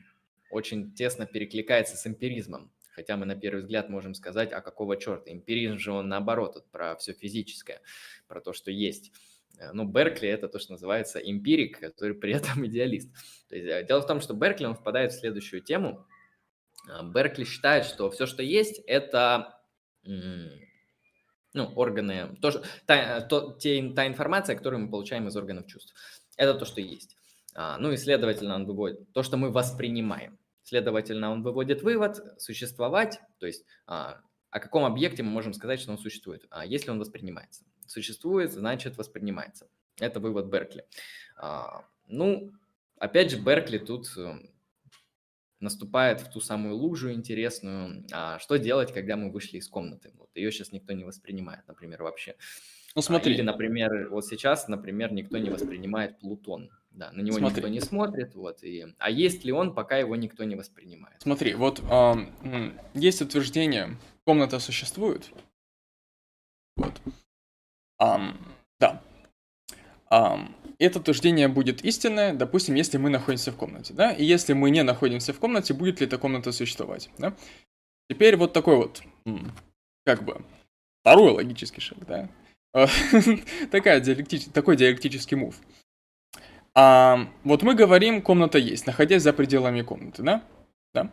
очень 0.50 0.94
тесно 0.94 1.26
перекликается 1.26 1.96
с 1.96 2.06
эмпиризмом. 2.06 2.70
Хотя 2.92 3.16
мы 3.16 3.26
на 3.26 3.36
первый 3.36 3.60
взгляд 3.60 3.90
можем 3.90 4.14
сказать, 4.14 4.52
а 4.52 4.60
какого 4.60 4.96
черта? 4.96 5.30
Эмпиризм 5.30 5.78
же 5.78 5.92
он 5.92 6.08
наоборот, 6.08 6.54
вот 6.54 6.70
про 6.70 6.96
все 6.96 7.12
физическое, 7.12 7.82
про 8.26 8.40
то, 8.40 8.52
что 8.52 8.70
есть. 8.70 9.12
Э, 9.58 9.72
ну, 9.72 9.84
Беркли– 9.84 10.28
это 10.30 10.48
то, 10.48 10.58
что 10.58 10.72
называется 10.72 11.18
эмпирик, 11.18 11.80
который 11.80 12.14
при 12.14 12.32
этом 12.34 12.66
идеалист. 12.66 13.12
То 13.48 13.56
есть, 13.56 13.68
э, 13.68 13.84
дело 13.86 14.02
в 14.02 14.06
том, 14.06 14.20
что 14.20 14.34
Беркли, 14.34 14.66
он 14.66 14.74
впадает 14.74 15.12
в 15.12 15.18
следующую 15.18 15.62
тему. 15.62 16.06
Э, 16.88 17.02
Беркли 17.02 17.44
считает, 17.44 17.84
что 17.84 18.10
все, 18.10 18.26
что 18.26 18.42
есть, 18.42 18.80
это 18.86 19.52
ну, 21.56 21.72
органы, 21.74 22.36
то, 22.40 22.62
та, 22.84 23.22
то, 23.22 23.56
те, 23.58 23.90
та 23.90 24.06
информация, 24.06 24.54
которую 24.54 24.82
мы 24.82 24.90
получаем 24.90 25.26
из 25.26 25.36
органов 25.36 25.66
чувств. 25.66 25.94
Это 26.36 26.54
то, 26.54 26.64
что 26.64 26.80
есть. 26.80 27.16
А, 27.54 27.78
ну 27.78 27.90
и, 27.90 27.96
следовательно, 27.96 28.54
он 28.54 28.66
выводит 28.66 29.12
то, 29.12 29.22
что 29.22 29.36
мы 29.36 29.50
воспринимаем. 29.50 30.38
Следовательно, 30.62 31.30
он 31.30 31.42
выводит 31.42 31.82
вывод 31.82 32.18
существовать, 32.38 33.20
то 33.38 33.46
есть 33.46 33.64
а, 33.86 34.20
о 34.50 34.60
каком 34.60 34.84
объекте 34.84 35.22
мы 35.22 35.30
можем 35.30 35.54
сказать, 35.54 35.80
что 35.80 35.92
он 35.92 35.98
существует, 35.98 36.44
а, 36.50 36.66
если 36.66 36.90
он 36.90 36.98
воспринимается. 36.98 37.64
Существует, 37.86 38.52
значит 38.52 38.96
воспринимается. 38.96 39.68
Это 40.00 40.20
вывод 40.20 40.46
Беркли. 40.46 40.84
А, 41.36 41.84
ну, 42.06 42.52
опять 42.98 43.30
же, 43.30 43.40
Беркли 43.40 43.78
тут 43.78 44.12
э, 44.16 44.34
наступает 45.60 46.20
в 46.20 46.30
ту 46.30 46.40
самую 46.40 46.76
лужу 46.76 47.12
интересную. 47.12 48.04
А 48.12 48.38
что 48.38 48.56
делать, 48.56 48.92
когда 48.92 49.16
мы 49.16 49.30
вышли 49.30 49.58
из 49.58 49.68
комнаты? 49.68 50.12
Вот 50.18 50.30
ее 50.34 50.52
сейчас 50.52 50.72
никто 50.72 50.92
не 50.92 51.04
воспринимает, 51.04 51.66
например, 51.66 52.02
вообще. 52.02 52.36
Ну 52.94 53.02
смотри. 53.02 53.34
Или, 53.34 53.42
например, 53.42 54.08
вот 54.10 54.26
сейчас, 54.26 54.68
например, 54.68 55.12
никто 55.12 55.38
не 55.38 55.50
воспринимает 55.50 56.18
Плутон. 56.18 56.70
Да, 56.90 57.12
на 57.12 57.20
него 57.20 57.36
смотри. 57.36 57.56
никто 57.56 57.68
не 57.68 57.80
смотрит, 57.80 58.34
вот. 58.34 58.64
И... 58.64 58.86
А 58.96 59.10
есть 59.10 59.44
ли 59.44 59.52
он, 59.52 59.74
пока 59.74 59.98
его 59.98 60.16
никто 60.16 60.44
не 60.44 60.56
воспринимает? 60.56 61.20
Смотри, 61.20 61.54
вот 61.54 61.82
э, 61.90 62.72
есть 62.94 63.20
утверждение, 63.20 63.98
комната 64.24 64.58
существует. 64.60 65.28
Вот. 66.76 66.94
Um, 68.00 68.34
да. 68.78 69.02
Um, 70.10 70.54
это 70.78 70.98
утверждение 70.98 71.48
будет 71.48 71.84
истинное, 71.84 72.34
допустим, 72.34 72.74
если 72.74 72.98
мы 72.98 73.08
находимся 73.10 73.50
в 73.50 73.56
комнате, 73.56 73.94
да, 73.94 74.12
и 74.12 74.24
если 74.24 74.52
мы 74.52 74.70
не 74.70 74.82
находимся 74.82 75.32
в 75.32 75.38
комнате, 75.38 75.72
будет 75.72 76.00
ли 76.00 76.06
эта 76.06 76.18
комната 76.18 76.52
существовать, 76.52 77.10
да. 77.18 77.34
Теперь 78.10 78.36
вот 78.36 78.52
такой 78.52 78.76
вот, 78.76 79.02
как 80.04 80.22
бы, 80.22 80.44
второй 81.00 81.32
логический 81.32 81.80
шаг, 81.80 81.98
да, 82.06 82.28
Такая 83.70 84.00
диалектич... 84.00 84.46
такой 84.52 84.76
диалектический 84.76 85.36
мув. 85.36 85.56
А, 86.74 87.26
вот 87.42 87.62
мы 87.62 87.74
говорим, 87.74 88.20
комната 88.20 88.58
есть, 88.58 88.86
находясь 88.86 89.22
за 89.22 89.32
пределами 89.32 89.80
комнаты, 89.80 90.22
да? 90.22 90.44
Да. 90.92 91.10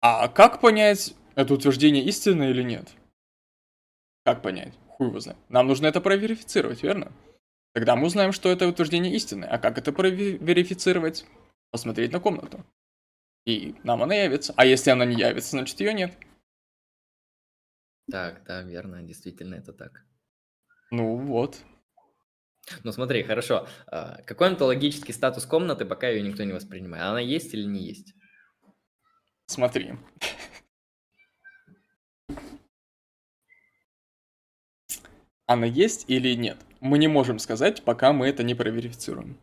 А 0.00 0.26
как 0.26 0.60
понять, 0.60 1.14
это 1.36 1.54
утверждение 1.54 2.02
истинное 2.04 2.50
или 2.50 2.62
нет? 2.62 2.88
Как 4.24 4.42
понять? 4.42 4.74
Хуй 5.02 5.08
его 5.08 5.18
знает. 5.18 5.38
Нам 5.48 5.66
нужно 5.66 5.88
это 5.88 6.00
проверифицировать, 6.00 6.84
верно? 6.84 7.12
Тогда 7.72 7.96
мы 7.96 8.06
узнаем, 8.06 8.30
что 8.30 8.50
это 8.50 8.68
утверждение 8.68 9.12
истинное. 9.16 9.48
А 9.48 9.58
как 9.58 9.76
это 9.76 9.92
проверифицировать? 9.92 11.26
Посмотреть 11.72 12.12
на 12.12 12.20
комнату. 12.20 12.64
И 13.44 13.74
нам 13.82 14.00
она 14.00 14.14
явится. 14.14 14.54
А 14.56 14.64
если 14.64 14.90
она 14.90 15.04
не 15.04 15.16
явится, 15.16 15.50
значит 15.50 15.80
ее 15.80 15.92
нет. 15.92 16.16
Так, 18.12 18.44
да, 18.44 18.62
верно, 18.62 19.02
действительно 19.02 19.56
это 19.56 19.72
так. 19.72 20.04
Ну 20.92 21.16
вот. 21.16 21.58
Ну 22.84 22.92
смотри, 22.92 23.24
хорошо. 23.24 23.66
А, 23.88 24.22
какой 24.22 24.48
онтологический 24.48 25.12
статус 25.12 25.46
комнаты, 25.46 25.84
пока 25.84 26.08
ее 26.08 26.22
никто 26.22 26.44
не 26.44 26.52
воспринимает? 26.52 27.04
Она 27.06 27.18
есть 27.18 27.52
или 27.54 27.64
не 27.64 27.82
есть? 27.82 28.14
Смотри. 29.46 29.94
Она 35.52 35.66
есть 35.66 36.06
или 36.08 36.34
нет? 36.34 36.56
Мы 36.80 36.96
не 36.96 37.08
можем 37.08 37.38
сказать, 37.38 37.82
пока 37.82 38.14
мы 38.14 38.26
это 38.26 38.42
не 38.42 38.54
проверифицируем. 38.54 39.38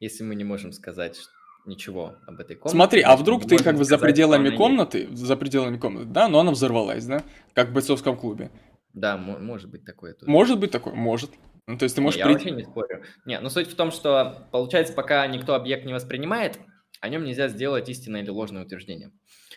Если 0.00 0.24
мы 0.24 0.34
не 0.34 0.44
можем 0.44 0.72
сказать 0.72 1.20
ничего 1.66 2.16
об 2.26 2.40
этой 2.40 2.56
комнате... 2.56 2.76
Смотри, 2.76 3.00
а 3.02 3.14
вдруг 3.16 3.46
ты 3.46 3.58
как 3.58 3.76
бы 3.76 3.84
за 3.84 3.98
пределами 3.98 4.56
комнаты, 4.56 5.00
есть. 5.00 5.18
за 5.18 5.36
пределами 5.36 5.76
комнаты, 5.76 6.06
да, 6.06 6.28
но 6.28 6.40
она 6.40 6.52
взорвалась, 6.52 7.04
да, 7.04 7.22
как 7.52 7.68
в 7.68 7.72
бойцовском 7.72 8.16
клубе. 8.16 8.50
Да, 8.94 9.18
может 9.18 9.70
быть 9.70 9.84
такое. 9.84 10.14
Тоже. 10.14 10.30
Может 10.30 10.58
быть 10.58 10.70
такое, 10.70 10.94
может. 10.94 11.30
Ну, 11.66 11.76
то 11.76 11.82
есть 11.82 11.96
ты 11.96 12.00
можешь... 12.00 12.16
Не, 12.16 12.26
я 12.26 12.32
вообще 12.32 12.50
не 12.50 12.62
спорю. 12.62 13.02
Не, 13.26 13.40
но 13.40 13.50
суть 13.50 13.70
в 13.70 13.74
том, 13.74 13.90
что, 13.90 14.48
получается, 14.52 14.94
пока 14.94 15.26
никто 15.26 15.54
объект 15.54 15.84
не 15.84 15.92
воспринимает, 15.92 16.58
о 17.00 17.08
нем 17.10 17.24
нельзя 17.24 17.48
сделать 17.48 17.90
истинное 17.90 18.22
или 18.22 18.30
ложное 18.30 18.64
утверждение. 18.64 19.10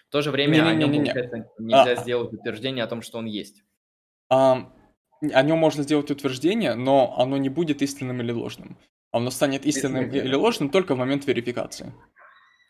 В 0.10 0.12
то 0.12 0.22
же 0.22 0.32
время 0.32 0.56
не, 0.56 0.62
не, 0.62 0.68
о 0.68 0.74
нем, 0.74 0.92
не, 0.92 0.98
не, 1.00 1.06
получается, 1.06 1.50
нельзя 1.58 1.92
а, 1.92 1.96
сделать 1.96 2.34
утверждение 2.34 2.84
о 2.84 2.88
том, 2.88 3.02
что 3.02 3.18
он 3.18 3.26
есть. 3.26 3.64
А, 4.30 4.74
о 5.22 5.42
нем 5.42 5.58
можно 5.58 5.84
сделать 5.84 6.12
утверждение, 6.12 6.76
но 6.76 7.16
оно 7.18 7.38
не 7.38 7.50
будет 7.50 7.82
истинным 7.82 8.22
или 8.22 8.32
ложным. 8.32 8.78
Оно 9.12 9.32
станет 9.32 9.66
истинным 9.66 10.10
или 10.12 10.36
ложным 10.36 10.70
только 10.70 10.96
в 10.96 10.98
момент 10.98 11.26
верификации. 11.26 11.94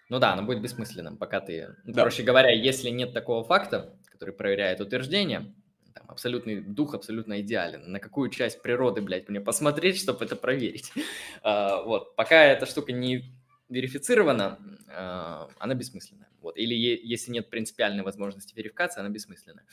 Ну 0.10 0.20
да, 0.20 0.34
оно 0.34 0.44
будет 0.44 0.62
бессмысленным, 0.62 1.18
пока 1.18 1.42
ты... 1.42 1.76
Да. 1.84 2.04
Проще 2.04 2.24
говоря, 2.24 2.50
если 2.50 2.90
нет 2.90 3.14
такого 3.14 3.44
факта, 3.44 3.98
который 4.10 4.34
проверяет 4.34 4.80
утверждение, 4.80 5.54
там, 5.94 6.06
абсолютный 6.08 6.62
дух 6.62 6.94
абсолютно 6.94 7.42
идеален. 7.42 7.92
На 7.92 8.00
какую 8.00 8.30
часть 8.30 8.62
природы, 8.62 9.02
блядь, 9.02 9.28
мне 9.28 9.42
посмотреть, 9.42 10.00
чтобы 10.00 10.26
это 10.26 10.36
проверить? 10.36 10.92
А, 11.44 11.84
вот, 11.84 12.16
пока 12.16 12.44
эта 12.44 12.66
штука 12.66 12.92
не 12.92 13.34
верифицирована, 13.70 14.60
а, 14.90 15.50
она 15.60 15.76
бессмысленная. 15.76 16.30
Вот. 16.42 16.58
Или 16.58 16.74
если 16.74 17.32
нет 17.32 17.50
принципиальной 17.50 18.04
возможности 18.04 18.56
верификации, 18.56 19.02
она 19.02 19.10
бессмысленная. 19.10 19.66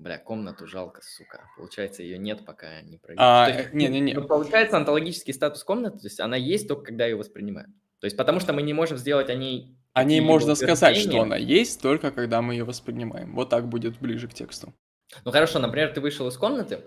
Бля, 0.00 0.16
комнату 0.16 0.66
жалко, 0.66 1.02
сука. 1.02 1.50
Получается, 1.58 2.02
ее 2.02 2.16
нет, 2.16 2.46
пока 2.46 2.80
не 2.80 2.96
проверить. 2.96 3.20
А, 3.20 3.68
Не-не-не. 3.74 4.14
Ну, 4.14 4.26
получается, 4.26 4.78
онтологический 4.78 5.34
статус 5.34 5.62
комнаты, 5.62 5.98
то 5.98 6.06
есть 6.06 6.20
она 6.20 6.38
есть 6.38 6.68
только 6.68 6.84
когда 6.84 7.04
ее 7.04 7.16
воспринимают. 7.16 7.68
То 7.98 8.06
есть 8.06 8.16
потому 8.16 8.40
что 8.40 8.54
мы 8.54 8.62
не 8.62 8.72
можем 8.72 8.96
сделать 8.96 9.28
о 9.28 9.34
ней... 9.34 9.76
О 9.92 10.02
ней 10.04 10.22
можно 10.22 10.54
сказать, 10.54 10.96
что 10.96 11.20
она 11.20 11.36
есть, 11.36 11.82
только 11.82 12.12
когда 12.12 12.40
мы 12.40 12.54
ее 12.54 12.64
воспринимаем. 12.64 13.34
Вот 13.34 13.50
так 13.50 13.68
будет 13.68 13.98
ближе 13.98 14.26
к 14.26 14.32
тексту. 14.32 14.72
Ну 15.26 15.32
хорошо, 15.32 15.58
например, 15.58 15.92
ты 15.92 16.00
вышел 16.00 16.26
из 16.28 16.36
комнаты, 16.38 16.80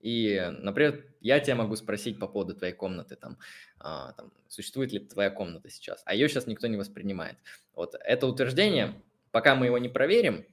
и, 0.00 0.52
например, 0.58 1.04
я 1.20 1.38
тебя 1.38 1.54
могу 1.54 1.76
спросить 1.76 2.18
по 2.18 2.26
поводу 2.26 2.56
твоей 2.56 2.74
комнаты, 2.74 3.14
там, 3.14 3.38
а, 3.78 4.12
там, 4.14 4.32
существует 4.48 4.92
ли 4.92 4.98
твоя 4.98 5.30
комната 5.30 5.70
сейчас, 5.70 6.02
а 6.04 6.14
ее 6.14 6.28
сейчас 6.28 6.48
никто 6.48 6.66
не 6.66 6.76
воспринимает. 6.76 7.36
Вот 7.74 7.94
это 7.94 8.26
утверждение, 8.26 9.00
пока 9.30 9.54
мы 9.54 9.66
его 9.66 9.78
не 9.78 9.88
проверим, 9.88 10.44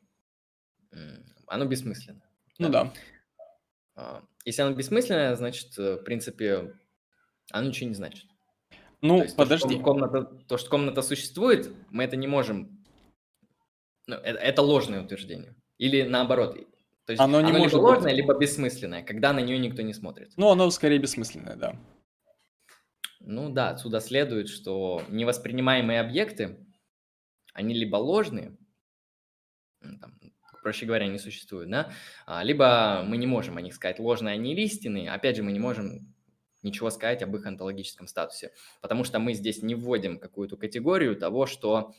оно 1.54 1.66
бессмысленно. 1.66 2.22
Ну 2.58 2.70
да. 2.70 2.84
да. 2.84 2.94
А, 3.96 4.24
если 4.46 4.62
оно 4.64 4.76
бессмысленное, 4.76 5.36
значит, 5.36 5.78
э, 5.78 5.98
в 5.98 6.04
принципе, 6.04 6.74
оно 7.52 7.68
ничего 7.68 7.90
не 7.90 7.96
значит. 7.96 8.26
Ну, 9.02 9.18
то 9.18 9.24
есть, 9.24 9.36
подожди. 9.36 9.68
То 9.68 9.74
что, 9.76 9.84
комната, 9.84 10.24
то, 10.24 10.58
что 10.58 10.70
комната 10.70 11.02
существует, 11.02 11.72
мы 11.92 12.04
это 12.04 12.16
не 12.16 12.28
можем... 12.28 12.84
Ну, 14.08 14.16
это, 14.16 14.40
это 14.40 14.62
ложное 14.62 15.04
утверждение. 15.04 15.56
Или 15.78 16.04
наоборот. 16.04 16.58
То 17.06 17.12
есть 17.12 17.22
оно, 17.22 17.42
не 17.42 17.50
оно 17.50 17.60
может 17.60 17.74
либо 17.74 17.84
ложное, 17.84 18.12
быть... 18.12 18.18
либо 18.18 18.38
бессмысленное, 18.38 19.04
когда 19.04 19.34
на 19.34 19.40
нее 19.40 19.60
никто 19.60 19.82
не 19.82 19.94
смотрит. 19.94 20.34
Ну, 20.38 20.50
оно 20.50 20.70
скорее 20.72 21.00
бессмысленное, 21.00 21.56
да. 21.56 21.76
Ну 23.20 23.50
да, 23.50 23.70
отсюда 23.70 24.00
следует, 24.00 24.50
что 24.50 25.04
невоспринимаемые 25.10 26.00
объекты, 26.00 26.66
они 27.54 27.74
либо 27.74 27.98
ложные, 27.98 28.58
там, 29.82 30.18
проще 30.64 30.86
говоря, 30.86 31.08
не 31.08 31.20
существуют, 31.20 31.70
да, 31.70 31.92
а, 32.26 32.44
либо 32.44 33.04
мы 33.06 33.18
не 33.18 33.28
можем 33.28 33.58
о 33.58 33.62
них 33.62 33.76
сказать 33.76 34.00
ложные, 34.00 34.34
они 34.34 34.56
истинные, 34.56 35.12
опять 35.12 35.36
же, 35.36 35.44
мы 35.44 35.52
не 35.52 35.60
можем 35.60 36.14
ничего 36.64 36.90
сказать 36.90 37.22
об 37.22 37.36
их 37.36 37.46
онтологическом 37.46 38.08
статусе, 38.08 38.52
потому 38.82 39.04
что 39.04 39.20
мы 39.20 39.34
здесь 39.34 39.62
не 39.62 39.76
вводим 39.76 40.18
какую-то 40.18 40.58
категорию 40.58 41.16
того, 41.16 41.46
что 41.46 41.94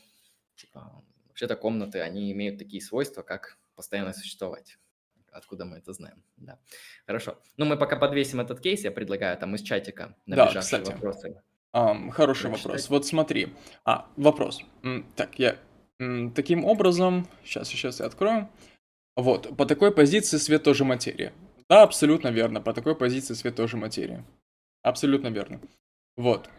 типа, 0.55 1.03
вообще-то 1.27 1.55
комнаты, 1.55 2.01
они 2.01 2.31
имеют 2.31 2.57
такие 2.57 2.81
свойства, 2.81 3.21
как 3.21 3.57
постоянно 3.75 4.13
существовать. 4.13 4.77
Откуда 5.31 5.65
мы 5.65 5.77
это 5.77 5.91
знаем? 5.91 6.23
Да. 6.37 6.59
Хорошо. 7.05 7.37
Ну, 7.57 7.65
мы 7.65 7.77
пока 7.77 7.97
подвесим 7.97 8.39
этот 8.39 8.61
кейс, 8.61 8.85
я 8.85 8.91
предлагаю 8.91 9.37
там 9.37 9.53
из 9.55 9.61
чатика 9.61 10.15
набежавшие 10.25 10.53
да, 10.53 10.61
кстати. 10.61 10.91
вопросы. 10.91 11.41
Um, 11.73 12.09
хороший 12.09 12.43
Прочитать. 12.43 12.65
вопрос. 12.65 12.89
Вот 12.89 13.05
смотри. 13.05 13.53
А, 13.83 14.07
вопрос. 14.15 14.61
Так, 15.17 15.37
я 15.37 15.57
Таким 15.97 16.65
образом, 16.65 17.27
сейчас, 17.43 17.69
сейчас 17.69 17.99
я 17.99 18.07
открою. 18.07 18.49
Вот, 19.15 19.55
по 19.55 19.65
такой 19.65 19.93
позиции 19.93 20.37
свет 20.37 20.63
тоже 20.63 20.83
материя. 20.83 21.31
Да, 21.69 21.83
абсолютно 21.83 22.27
верно, 22.27 22.61
по 22.61 22.73
такой 22.73 22.95
позиции 22.95 23.33
свет 23.33 23.55
тоже 23.55 23.77
материя. 23.77 24.25
Абсолютно 24.83 25.29
верно. 25.29 25.61
Вот. 26.17 26.49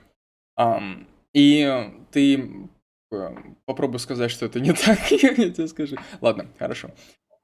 И 1.34 1.90
ты 2.10 2.68
э, 3.12 3.34
попробуй 3.66 4.00
сказать, 4.00 4.30
что 4.30 4.46
это 4.46 4.58
не 4.58 4.72
так, 4.86 5.10
я 5.10 5.34
тебе 5.34 5.68
скажу. 5.68 5.96
Ладно, 6.22 6.46
хорошо. 6.58 6.90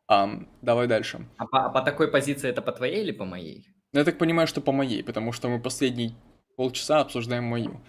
Давай 0.08 0.86
дальше. 0.86 1.26
А 1.36 1.46
по, 1.46 1.68
по 1.70 1.82
такой 1.82 2.10
позиции 2.10 2.48
это 2.48 2.62
по 2.62 2.72
твоей 2.72 3.02
или 3.02 3.12
по 3.12 3.24
моей? 3.24 3.66
Ну, 3.92 4.00
я 4.00 4.04
так 4.04 4.18
понимаю, 4.18 4.48
что 4.48 4.60
по 4.60 4.72
моей, 4.72 5.04
потому 5.04 5.32
что 5.32 5.48
мы 5.48 5.60
последние 5.60 6.12
полчаса 6.56 7.00
обсуждаем 7.00 7.44
мою. 7.44 7.80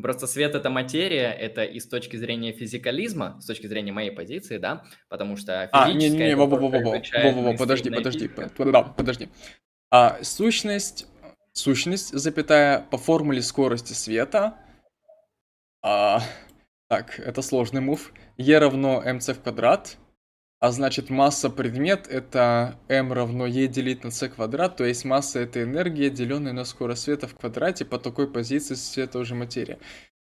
Просто 0.00 0.26
свет– 0.26 0.54
это 0.54 0.68
материя, 0.68 1.32
это 1.32 1.64
и 1.64 1.80
с 1.80 1.88
точки 1.88 2.16
зрения 2.16 2.52
физикализма, 2.52 3.40
с 3.40 3.46
точки 3.46 3.66
зрения 3.66 3.92
моей 3.92 4.10
позиции, 4.10 4.58
да, 4.58 4.84
потому 5.08 5.36
что 5.36 5.68
А, 5.72 5.90
не-не-не, 5.90 6.36
во-во-во-во, 6.36 7.56
подожди, 7.56 7.90
подожди, 7.90 8.28
подожди. 8.28 9.28
А, 9.90 10.18
сущность, 10.22 11.06
сущность, 11.52 12.12
запятая, 12.12 12.80
по 12.90 12.98
формуле 12.98 13.40
скорости 13.40 13.94
света, 13.94 14.58
а, 15.82 16.20
так, 16.88 17.18
это 17.18 17.40
сложный 17.40 17.80
мув, 17.80 18.12
e 18.36 18.58
равно 18.58 19.02
mc 19.02 19.32
в 19.32 19.40
квадрат, 19.40 19.96
а 20.58 20.72
значит, 20.72 21.10
масса 21.10 21.50
предмет 21.50 22.06
это 22.08 22.78
m 22.88 23.12
равно 23.12 23.46
e 23.46 23.68
делить 23.68 24.04
на 24.04 24.10
c 24.10 24.28
квадрат, 24.28 24.76
то 24.76 24.84
есть 24.84 25.04
масса 25.04 25.40
это 25.40 25.62
энергия, 25.62 26.10
деленная 26.10 26.52
на 26.52 26.64
скорость 26.64 27.02
света 27.02 27.28
в 27.28 27.34
квадрате 27.34 27.84
по 27.84 27.98
такой 27.98 28.30
позиции 28.30 28.74
света 28.74 29.18
уже 29.18 29.34
материя. 29.34 29.78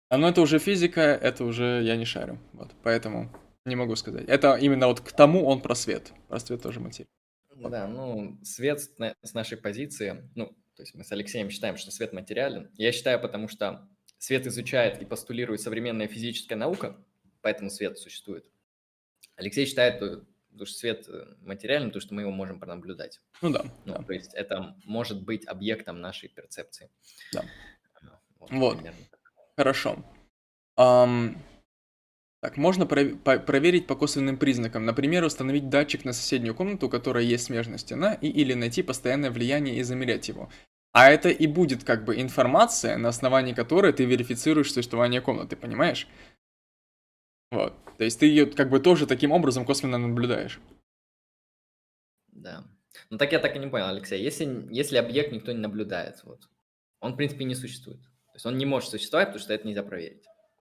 А 0.09 0.19
но 0.19 0.29
это 0.29 0.43
уже 0.43 0.59
физика, 0.59 1.01
это 1.01 1.45
уже 1.45 1.83
я 1.83 1.97
не 1.97 2.05
шарю. 2.05 2.39
Вот, 2.53 2.71
поэтому 2.83 3.33
не 3.65 3.77
могу 3.77 3.97
сказать. 3.97 4.29
Это 4.29 4.55
именно 4.57 4.87
вот 4.89 5.01
к 5.01 5.13
тому 5.13 5.47
он 5.47 5.61
про 5.61 5.75
свет. 5.75 6.13
Про 6.29 6.39
свет 6.39 6.63
тоже 6.63 6.81
материя. 6.81 7.09
Вот. 7.55 7.71
Да, 7.71 7.87
ну, 7.87 8.39
свет 8.45 8.81
с 8.81 9.35
нашей 9.35 9.57
позиции, 9.57 10.29
ну, 10.35 10.49
то 10.77 10.83
есть 10.83 10.95
мы 10.95 11.05
с 11.05 11.13
Алексеем 11.13 11.51
считаем, 11.51 11.77
что 11.77 11.91
свет 11.91 12.13
материален. 12.13 12.71
Я 12.75 12.93
считаю, 12.93 13.21
потому 13.21 13.49
что 13.49 13.89
свет 14.19 14.47
изучает 14.47 15.01
и 15.01 15.05
постулирует 15.05 15.61
современная 15.61 16.09
физическая 16.09 16.59
наука, 16.59 16.97
поэтому 17.41 17.71
свет 17.71 17.99
существует. 17.99 18.45
Алексей 19.43 19.67
считает, 19.67 19.97
что 19.97 20.67
свет 20.67 21.07
э, 21.09 21.35
материальный, 21.41 21.91
то, 21.91 22.01
что 22.01 22.15
мы 22.15 22.23
его 22.23 22.31
можем 22.31 22.61
пронаблюдать. 22.61 23.21
Ну 23.41 23.51
да. 23.51 23.65
Ну, 23.85 23.95
да. 23.95 24.03
То 24.03 24.13
есть 24.13 24.35
это 24.35 24.77
может 24.85 25.23
быть 25.23 25.47
объектом 25.47 26.01
нашей 26.01 26.29
перцепции. 26.29 26.91
Да. 27.33 27.45
Вот. 28.39 28.51
вот. 28.51 28.79
Хорошо. 29.57 30.05
Um, 30.79 31.37
так, 32.41 32.57
можно 32.57 32.87
про- 32.87 33.17
по- 33.17 33.39
проверить 33.39 33.87
по 33.87 33.95
косвенным 33.95 34.37
признакам. 34.37 34.85
Например, 34.85 35.25
установить 35.25 35.69
датчик 35.69 36.05
на 36.05 36.13
соседнюю 36.13 36.55
комнату, 36.55 36.87
у 36.87 36.91
которой 36.91 37.25
есть 37.25 37.45
смежная 37.45 37.79
стена, 37.79 38.15
и 38.15 38.29
или 38.29 38.55
найти 38.55 38.83
постоянное 38.83 39.31
влияние 39.31 39.77
и 39.77 39.83
замерять 39.83 40.29
его. 40.29 40.51
А 40.93 41.11
это 41.11 41.31
и 41.31 41.47
будет 41.47 41.85
как 41.85 42.05
бы 42.05 42.21
информация, 42.21 42.99
на 42.99 43.09
основании 43.09 43.55
которой 43.55 43.93
ты 43.93 44.05
верифицируешь 44.05 44.73
существование 44.73 45.21
комнаты, 45.21 45.57
понимаешь? 45.57 46.07
Вот. 47.53 47.75
То 47.99 48.05
есть 48.05 48.19
ты 48.19 48.27
ее 48.27 48.47
как 48.47 48.71
бы 48.71 48.81
тоже 48.81 49.07
таким 49.07 49.31
образом 49.31 49.67
косвенно 49.67 49.99
наблюдаешь. 49.99 50.59
Да. 52.29 52.65
Ну 53.11 53.19
так 53.19 53.31
я 53.33 53.39
так 53.39 53.55
и 53.55 53.59
не 53.59 53.67
понял, 53.67 53.89
Алексей. 53.89 54.23
Если, 54.23 54.67
если 54.71 54.97
объект 54.97 55.33
никто 55.33 55.53
не 55.53 55.59
наблюдает, 55.59 56.23
вот, 56.25 56.49
он 57.01 57.13
в 57.13 57.17
принципе 57.17 57.45
не 57.45 57.55
существует. 57.55 58.01
То 58.01 58.37
есть 58.37 58.47
он 58.47 58.57
не 58.57 58.65
может 58.65 58.89
существовать, 58.89 59.29
потому 59.29 59.43
что 59.43 59.53
это 59.53 59.69
нельзя 59.69 59.83
проверить. 59.83 60.25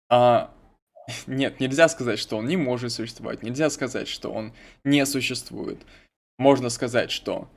А, 0.10 0.54
нет, 1.28 1.62
нельзя 1.62 1.88
сказать, 1.88 2.20
что 2.20 2.38
он 2.38 2.46
не 2.46 2.58
может 2.58 2.92
существовать. 2.92 3.42
Нельзя 3.42 3.70
сказать, 3.70 4.10
что 4.10 4.30
он 4.30 4.54
не 4.84 5.06
существует. 5.06 5.80
Можно 6.38 6.68
сказать, 6.68 7.10
что 7.10 7.50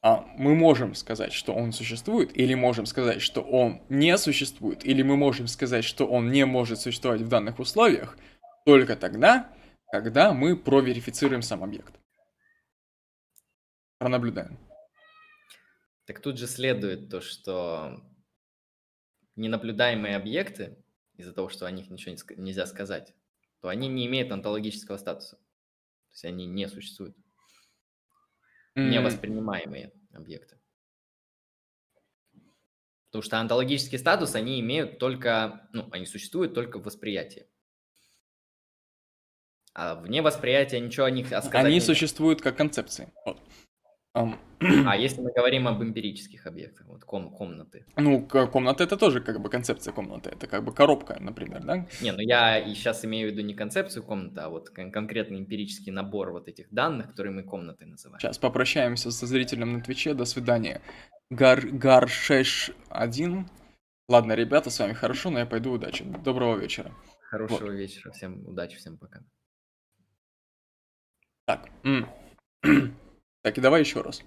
а, 0.00 0.26
мы 0.38 0.54
можем 0.54 0.94
сказать, 0.94 1.34
что 1.34 1.52
он 1.52 1.72
существует, 1.72 2.34
или 2.34 2.54
можем 2.54 2.86
сказать, 2.86 3.20
что 3.20 3.42
он 3.42 3.82
не 3.90 4.16
существует, 4.16 4.86
или 4.86 5.02
мы 5.02 5.18
можем 5.18 5.48
сказать, 5.48 5.84
что 5.84 6.06
он 6.06 6.30
не 6.30 6.46
может 6.46 6.80
существовать 6.80 7.20
в 7.20 7.28
данных 7.28 7.58
условиях– 7.58 8.16
только 8.64 8.96
тогда, 8.96 9.54
когда 9.90 10.32
мы 10.32 10.56
проверифицируем 10.56 11.42
сам 11.42 11.62
объект. 11.62 11.94
Пронаблюдаем. 13.98 14.58
Так 16.06 16.20
тут 16.20 16.38
же 16.38 16.46
следует 16.46 17.08
то, 17.08 17.20
что 17.20 18.02
ненаблюдаемые 19.36 20.16
объекты, 20.16 20.84
из-за 21.16 21.32
того, 21.32 21.48
что 21.48 21.66
о 21.66 21.70
них 21.70 21.90
ничего 21.90 22.16
нельзя 22.36 22.66
сказать, 22.66 23.14
то 23.60 23.68
они 23.68 23.88
не 23.88 24.06
имеют 24.06 24.32
онтологического 24.32 24.96
статуса. 24.96 25.36
То 25.36 26.12
есть 26.12 26.24
они 26.24 26.46
не 26.46 26.68
существуют. 26.68 27.16
Mm-hmm. 28.76 28.88
Невоспринимаемые 28.88 29.92
объекты. 30.12 30.60
Потому 33.06 33.22
что 33.22 33.38
онтологический 33.38 33.98
статус 33.98 34.34
они 34.34 34.58
имеют 34.60 34.98
только, 34.98 35.68
ну, 35.72 35.88
они 35.92 36.04
существуют 36.04 36.52
только 36.52 36.80
в 36.80 36.84
восприятии. 36.84 37.46
А 39.74 39.96
вне 39.96 40.22
восприятия 40.22 40.80
ничего 40.80 41.06
о 41.06 41.10
них 41.10 41.26
сказать 41.26 41.52
Они 41.52 41.80
существуют 41.80 42.40
как 42.40 42.56
концепции. 42.56 43.08
Вот. 43.26 43.40
Um. 44.16 44.36
А 44.86 44.96
если 44.96 45.20
мы 45.20 45.32
говорим 45.32 45.66
об 45.66 45.82
эмпирических 45.82 46.46
объектах, 46.46 46.86
вот 46.86 47.04
ком 47.04 47.30
комнаты. 47.30 47.84
Ну, 47.96 48.24
комната 48.26 48.84
это 48.84 48.96
тоже 48.96 49.20
как 49.20 49.40
бы 49.40 49.50
концепция 49.50 49.92
комнаты, 49.92 50.30
это 50.30 50.46
как 50.46 50.64
бы 50.64 50.72
коробка, 50.72 51.18
например, 51.20 51.64
да? 51.64 51.86
Не, 52.00 52.12
ну 52.12 52.20
я 52.20 52.58
и 52.58 52.74
сейчас 52.74 53.04
имею 53.04 53.28
в 53.28 53.32
виду 53.32 53.42
не 53.42 53.54
концепцию 53.54 54.04
комнаты, 54.04 54.40
а 54.40 54.48
вот 54.48 54.70
кон 54.70 54.92
конкретный 54.92 55.40
эмпирический 55.40 55.90
набор 55.90 56.30
вот 56.30 56.46
этих 56.46 56.70
данных, 56.70 57.10
которые 57.10 57.32
мы 57.32 57.42
комнатой 57.42 57.88
называем. 57.88 58.20
Сейчас 58.20 58.38
попрощаемся 58.38 59.10
со 59.10 59.26
зрителем 59.26 59.72
на 59.72 59.80
Твиче, 59.80 60.14
до 60.14 60.24
свидания. 60.24 60.80
Гар 61.30 61.66
Гаршеш 61.66 62.70
1. 62.90 63.48
Ладно, 64.08 64.34
ребята, 64.34 64.70
с 64.70 64.78
вами 64.78 64.92
хорошо, 64.92 65.30
но 65.30 65.40
я 65.40 65.46
пойду, 65.46 65.72
удачи. 65.72 66.04
Доброго 66.24 66.56
вечера. 66.56 66.92
Хорошего 67.22 67.66
вот. 67.66 67.72
вечера, 67.72 68.12
всем 68.12 68.46
удачи, 68.46 68.76
всем 68.76 68.96
пока. 68.96 69.20
Так. 71.44 71.68
Так, 73.42 73.58
и 73.58 73.60
давай 73.60 73.80
еще 73.80 74.00
раз. 74.00 74.22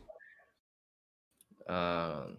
А, 1.65 2.29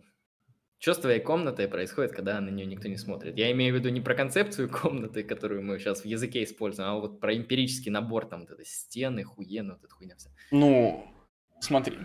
что 0.79 0.95
с 0.95 0.99
твоей 0.99 1.19
комнатой 1.19 1.67
происходит, 1.67 2.13
когда 2.13 2.41
на 2.41 2.51
нее 2.51 2.65
никто 2.65 2.87
не 2.87 2.97
смотрит? 2.97 3.37
Я 3.37 3.51
имею 3.51 3.75
в 3.75 3.79
виду 3.79 3.89
не 3.89 4.01
про 4.01 4.15
концепцию 4.15 4.71
комнаты, 4.83 5.25
которую 5.25 5.63
мы 5.65 5.81
сейчас 5.81 6.03
в 6.03 6.05
языке 6.05 6.45
используем, 6.45 6.89
а 6.89 6.95
вот 6.95 7.21
про 7.21 7.37
эмпирический 7.37 7.91
набор, 7.91 8.27
там, 8.27 8.43
вот 8.43 8.51
это 8.51 8.65
стены, 8.65 9.25
хуены, 9.25 9.73
вот 9.73 9.85
эта 9.85 9.93
хуйня 9.93 10.15
вся. 10.17 10.31
Ну, 10.53 11.05
смотри. 11.59 11.99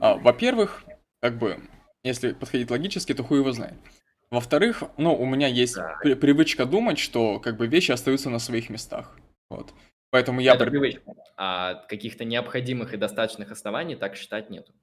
А, 0.00 0.14
во-первых, 0.14 0.84
как 1.20 1.36
бы, 1.38 1.58
если 2.04 2.32
подходить 2.32 2.70
логически, 2.70 3.12
то 3.12 3.24
хуй 3.24 3.38
его 3.38 3.50
знает. 3.50 3.74
Во-вторых, 4.30 4.84
ну, 4.96 5.14
у 5.14 5.26
меня 5.26 5.48
есть 5.48 5.74
да. 5.74 5.98
при- 6.00 6.14
привычка 6.14 6.64
думать, 6.64 6.98
что 6.98 7.40
как 7.40 7.56
бы 7.56 7.66
вещи 7.66 7.90
остаются 7.90 8.30
на 8.30 8.38
своих 8.38 8.70
местах. 8.70 9.18
Вот. 9.50 9.74
Поэтому 10.12 10.40
я... 10.40 10.54
Это 10.54 10.66
привычка. 10.66 11.14
А 11.38 11.86
каких-то 11.88 12.26
необходимых 12.26 12.92
и 12.92 12.98
достаточных 12.98 13.50
оснований 13.50 13.96
так 13.96 14.14
считать 14.14 14.50
нету. 14.50 14.74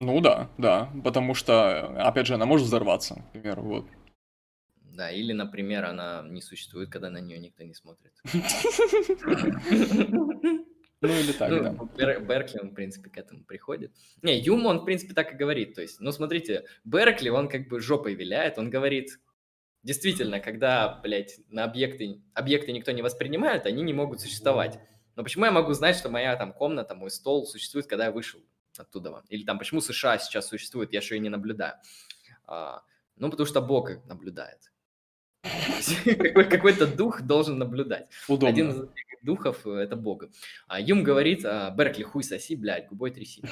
Ну 0.00 0.20
да, 0.20 0.48
да, 0.58 0.92
потому 1.02 1.34
что, 1.34 1.88
опять 2.00 2.28
же, 2.28 2.34
она 2.34 2.46
может 2.46 2.68
взорваться, 2.68 3.16
например, 3.16 3.60
вот. 3.60 3.86
Да, 4.84 5.10
или, 5.10 5.32
например, 5.32 5.86
она 5.86 6.22
не 6.24 6.40
существует, 6.40 6.88
когда 6.88 7.10
на 7.10 7.18
нее 7.18 7.38
никто 7.38 7.64
не 7.64 7.74
смотрит. 7.74 8.12
Ну 11.02 11.08
или 11.08 11.32
так, 11.32 11.48
ну, 11.48 11.88
да. 11.96 12.20
Беркли, 12.20 12.58
он, 12.60 12.72
в 12.72 12.74
принципе, 12.74 13.08
к 13.08 13.16
этому 13.16 13.42
приходит. 13.44 13.90
Не, 14.20 14.38
Юм, 14.38 14.66
он, 14.66 14.80
в 14.80 14.84
принципе, 14.84 15.14
так 15.14 15.32
и 15.32 15.34
говорит. 15.34 15.74
То 15.74 15.80
есть, 15.80 15.98
ну, 15.98 16.12
смотрите, 16.12 16.66
Беркли, 16.84 17.30
он 17.30 17.48
как 17.48 17.68
бы 17.68 17.80
жопой 17.80 18.12
виляет, 18.12 18.58
он 18.58 18.68
говорит, 18.68 19.18
действительно, 19.82 20.40
когда, 20.40 21.00
блядь, 21.02 21.40
на 21.48 21.64
объекты, 21.64 22.22
объекты 22.34 22.72
никто 22.72 22.92
не 22.92 23.02
воспринимает, 23.02 23.66
они 23.66 23.82
не 23.82 23.92
могут 23.92 24.20
существовать. 24.20 24.78
Но 25.16 25.22
почему 25.22 25.44
я 25.44 25.50
могу 25.50 25.72
знать, 25.72 25.96
что 25.96 26.08
моя 26.08 26.36
там 26.36 26.52
комната, 26.52 26.94
мой 26.94 27.10
стол 27.10 27.46
существует, 27.46 27.86
когда 27.86 28.06
я 28.06 28.12
вышел 28.12 28.40
оттуда? 28.78 29.22
Или 29.28 29.44
там, 29.44 29.58
почему 29.58 29.80
США 29.80 30.18
сейчас 30.18 30.48
существует, 30.48 30.92
я 30.92 31.00
же 31.00 31.14
ее 31.14 31.20
не 31.20 31.28
наблюдаю? 31.28 31.74
А, 32.46 32.82
ну, 33.16 33.30
потому 33.30 33.46
что 33.46 33.60
Бог 33.60 33.90
наблюдает. 34.06 34.70
Какой-то 36.50 36.86
дух 36.86 37.22
должен 37.22 37.58
наблюдать. 37.58 38.08
Удобно. 38.28 38.48
Один 38.48 38.70
из 38.70 38.88
духов 39.22 39.66
э,– 39.66 39.70
это 39.82 39.96
Бога. 39.96 40.30
А 40.66 40.80
Юм 40.80 41.02
говорит, 41.02 41.44
а, 41.44 41.70
Беркли, 41.70 42.02
хуй 42.02 42.22
соси, 42.22 42.56
блядь, 42.56 42.88
губой 42.88 43.10
тряси. 43.10 43.42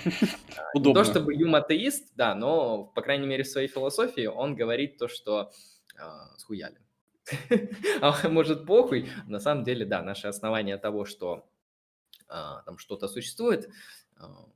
Удобно. 0.74 1.00
Не 1.00 1.04
то, 1.04 1.10
чтобы 1.10 1.34
Юм 1.34 1.54
атеист, 1.54 2.12
да, 2.14 2.34
но, 2.34 2.84
по 2.84 3.02
крайней 3.02 3.26
мере, 3.26 3.42
в 3.42 3.48
своей 3.48 3.68
философии 3.68 4.26
он 4.26 4.54
говорит 4.54 4.98
то, 4.98 5.08
что 5.08 5.50
а, 5.98 6.36
схуяли. 6.38 6.78
а 8.00 8.28
может 8.28 8.66
похуй? 8.66 9.10
На 9.26 9.40
самом 9.40 9.64
деле, 9.64 9.84
да, 9.84 10.02
наше 10.02 10.28
основание 10.28 10.78
того, 10.78 11.04
что 11.04 11.48
а, 12.28 12.62
там 12.62 12.78
что-то 12.78 13.08
существует, 13.08 13.68
а, 14.16 14.48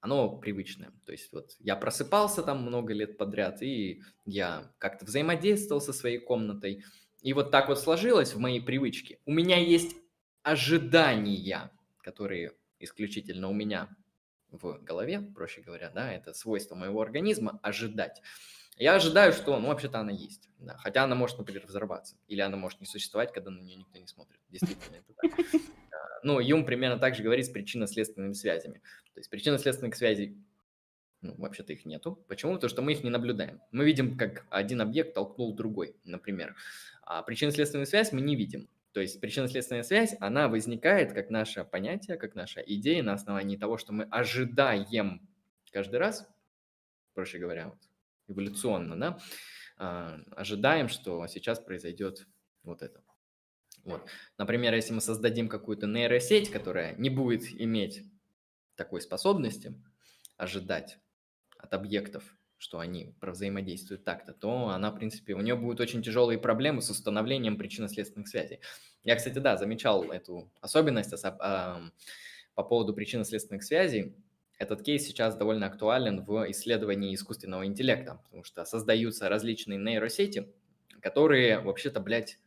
оно 0.00 0.36
привычное. 0.36 0.92
То 1.04 1.12
есть 1.12 1.32
вот 1.32 1.56
я 1.60 1.76
просыпался 1.76 2.42
там 2.42 2.62
много 2.62 2.92
лет 2.92 3.18
подряд, 3.18 3.62
и 3.62 4.02
я 4.24 4.70
как-то 4.78 5.04
взаимодействовал 5.04 5.80
со 5.80 5.92
своей 5.92 6.18
комнатой, 6.18 6.84
и 7.22 7.32
вот 7.32 7.50
так 7.50 7.68
вот 7.68 7.78
сложилось 7.78 8.34
в 8.34 8.38
моей 8.38 8.60
привычке. 8.60 9.18
У 9.26 9.32
меня 9.32 9.58
есть 9.58 9.96
ожидания, 10.42 11.70
которые 11.98 12.52
исключительно 12.78 13.48
у 13.48 13.54
меня 13.54 13.88
в 14.50 14.78
голове, 14.82 15.20
проще 15.20 15.60
говоря, 15.60 15.90
да, 15.90 16.12
это 16.12 16.32
свойство 16.32 16.74
моего 16.74 17.02
организма 17.02 17.58
ожидать. 17.62 18.22
Я 18.78 18.94
ожидаю, 18.94 19.32
что, 19.32 19.58
ну, 19.58 19.68
вообще-то 19.68 19.98
она 19.98 20.12
есть. 20.12 20.48
Да. 20.58 20.76
Хотя 20.78 21.04
она 21.04 21.14
может, 21.14 21.38
например, 21.38 21.66
взорваться. 21.66 22.16
Или 22.28 22.40
она 22.40 22.56
может 22.56 22.80
не 22.80 22.86
существовать, 22.86 23.32
когда 23.32 23.50
на 23.50 23.60
нее 23.60 23.76
никто 23.76 23.98
не 23.98 24.06
смотрит. 24.06 24.40
Действительно, 24.48 24.96
это 24.96 25.12
так. 25.14 25.60
Ну, 26.24 26.40
Юм 26.40 26.64
примерно 26.64 26.98
так 26.98 27.14
же 27.14 27.22
говорит 27.22 27.46
с 27.46 27.48
причинно-следственными 27.48 28.32
связями. 28.32 28.82
То 29.14 29.20
есть 29.20 29.30
причинно-следственных 29.30 29.94
связей, 29.94 30.36
ну, 31.20 31.34
вообще-то 31.38 31.72
их 31.72 31.84
нету. 31.84 32.24
Почему? 32.28 32.54
Потому 32.54 32.70
что 32.70 32.82
мы 32.82 32.92
их 32.92 33.04
не 33.04 33.10
наблюдаем. 33.10 33.60
Мы 33.70 33.84
видим, 33.84 34.16
как 34.16 34.44
один 34.50 34.80
объект 34.80 35.14
толкнул 35.14 35.54
другой, 35.54 35.94
например. 36.04 36.56
А 37.02 37.22
причинно-следственную 37.22 37.86
связь 37.86 38.12
мы 38.12 38.20
не 38.20 38.34
видим. 38.34 38.68
То 38.92 39.00
есть 39.00 39.20
причинно-следственная 39.20 39.82
связь, 39.82 40.16
она 40.18 40.48
возникает 40.48 41.12
как 41.12 41.30
наше 41.30 41.64
понятие, 41.64 42.16
как 42.16 42.34
наша 42.34 42.60
идея 42.60 43.02
на 43.02 43.12
основании 43.12 43.56
того, 43.56 43.78
что 43.78 43.92
мы 43.92 44.04
ожидаем 44.04 45.28
каждый 45.72 45.96
раз, 45.96 46.28
проще 47.14 47.38
говоря, 47.38 47.68
вот, 47.68 47.78
эволюционно, 48.28 48.98
да, 48.98 49.18
а, 49.76 50.20
ожидаем, 50.36 50.88
что 50.88 51.26
сейчас 51.26 51.58
произойдет 51.60 52.26
вот 52.62 52.82
это. 52.82 53.02
Вот. 53.84 54.06
Например, 54.36 54.74
если 54.74 54.92
мы 54.92 55.00
создадим 55.00 55.48
какую-то 55.48 55.86
нейросеть, 55.86 56.50
которая 56.50 56.94
не 56.96 57.10
будет 57.10 57.44
иметь 57.60 58.02
такой 58.74 59.00
способности 59.00 59.74
ожидать 60.36 60.98
от 61.56 61.72
объектов, 61.74 62.36
что 62.58 62.80
они 62.80 63.14
взаимодействуют 63.20 64.04
так-то, 64.04 64.32
то 64.32 64.68
она, 64.68 64.90
в 64.90 64.96
принципе, 64.96 65.34
у 65.34 65.40
нее 65.40 65.54
будут 65.54 65.80
очень 65.80 66.02
тяжелые 66.02 66.38
проблемы 66.38 66.82
с 66.82 66.90
установлением 66.90 67.56
причинно-следственных 67.56 68.28
связей. 68.28 68.60
Я, 69.04 69.14
кстати, 69.16 69.38
да, 69.38 69.56
замечал 69.56 70.10
эту 70.10 70.52
особенность 70.60 71.14
по 71.20 72.64
поводу 72.64 72.94
причинно-следственных 72.94 73.62
связей 73.62 74.16
этот 74.58 74.82
кейс 74.82 75.06
сейчас 75.06 75.36
довольно 75.36 75.66
актуален 75.66 76.24
в 76.24 76.50
исследовании 76.50 77.14
искусственного 77.14 77.66
интеллекта, 77.66 78.20
потому 78.24 78.44
что 78.44 78.64
создаются 78.64 79.28
различные 79.28 79.78
нейросети, 79.78 80.52
которые 81.00 81.60
вообще-то, 81.60 82.00
блядь, 82.00 82.38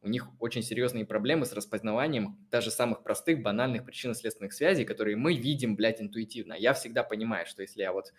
у 0.00 0.08
них 0.08 0.28
очень 0.40 0.62
серьезные 0.62 1.04
проблемы 1.04 1.44
с 1.44 1.52
распознаванием 1.52 2.38
даже 2.50 2.70
самых 2.70 3.02
простых, 3.02 3.42
банальных 3.42 3.84
причинно-следственных 3.84 4.52
связей, 4.52 4.84
которые 4.84 5.16
мы 5.16 5.34
видим, 5.34 5.76
блядь, 5.76 6.00
интуитивно. 6.00 6.54
Я 6.54 6.72
всегда 6.72 7.02
понимаю, 7.02 7.46
что 7.46 7.62
если 7.62 7.82
я 7.82 7.92
вот, 7.92 8.12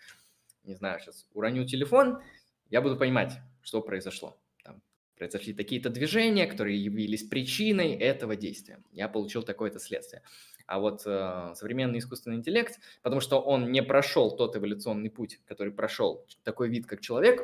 не 0.62 0.74
знаю, 0.74 1.00
сейчас 1.00 1.26
уроню 1.32 1.64
телефон, 1.64 2.22
я 2.68 2.82
буду 2.82 2.96
понимать, 2.96 3.32
что 3.62 3.80
произошло. 3.80 4.38
Там 4.62 4.82
произошли 5.16 5.54
такие-то 5.54 5.88
движения, 5.88 6.46
которые 6.46 6.82
явились 6.82 7.24
причиной 7.24 7.94
этого 7.94 8.36
действия. 8.36 8.78
Я 8.92 9.08
получил 9.08 9.42
такое-то 9.42 9.80
следствие. 9.80 10.22
А 10.70 10.78
вот 10.78 11.02
э, 11.04 11.52
современный 11.56 11.98
искусственный 11.98 12.36
интеллект, 12.36 12.78
потому 13.02 13.20
что 13.20 13.40
он 13.40 13.72
не 13.72 13.82
прошел 13.82 14.36
тот 14.36 14.56
эволюционный 14.56 15.10
путь, 15.10 15.40
который 15.44 15.72
прошел 15.72 16.24
такой 16.44 16.68
вид, 16.68 16.86
как 16.86 17.00
человек, 17.00 17.42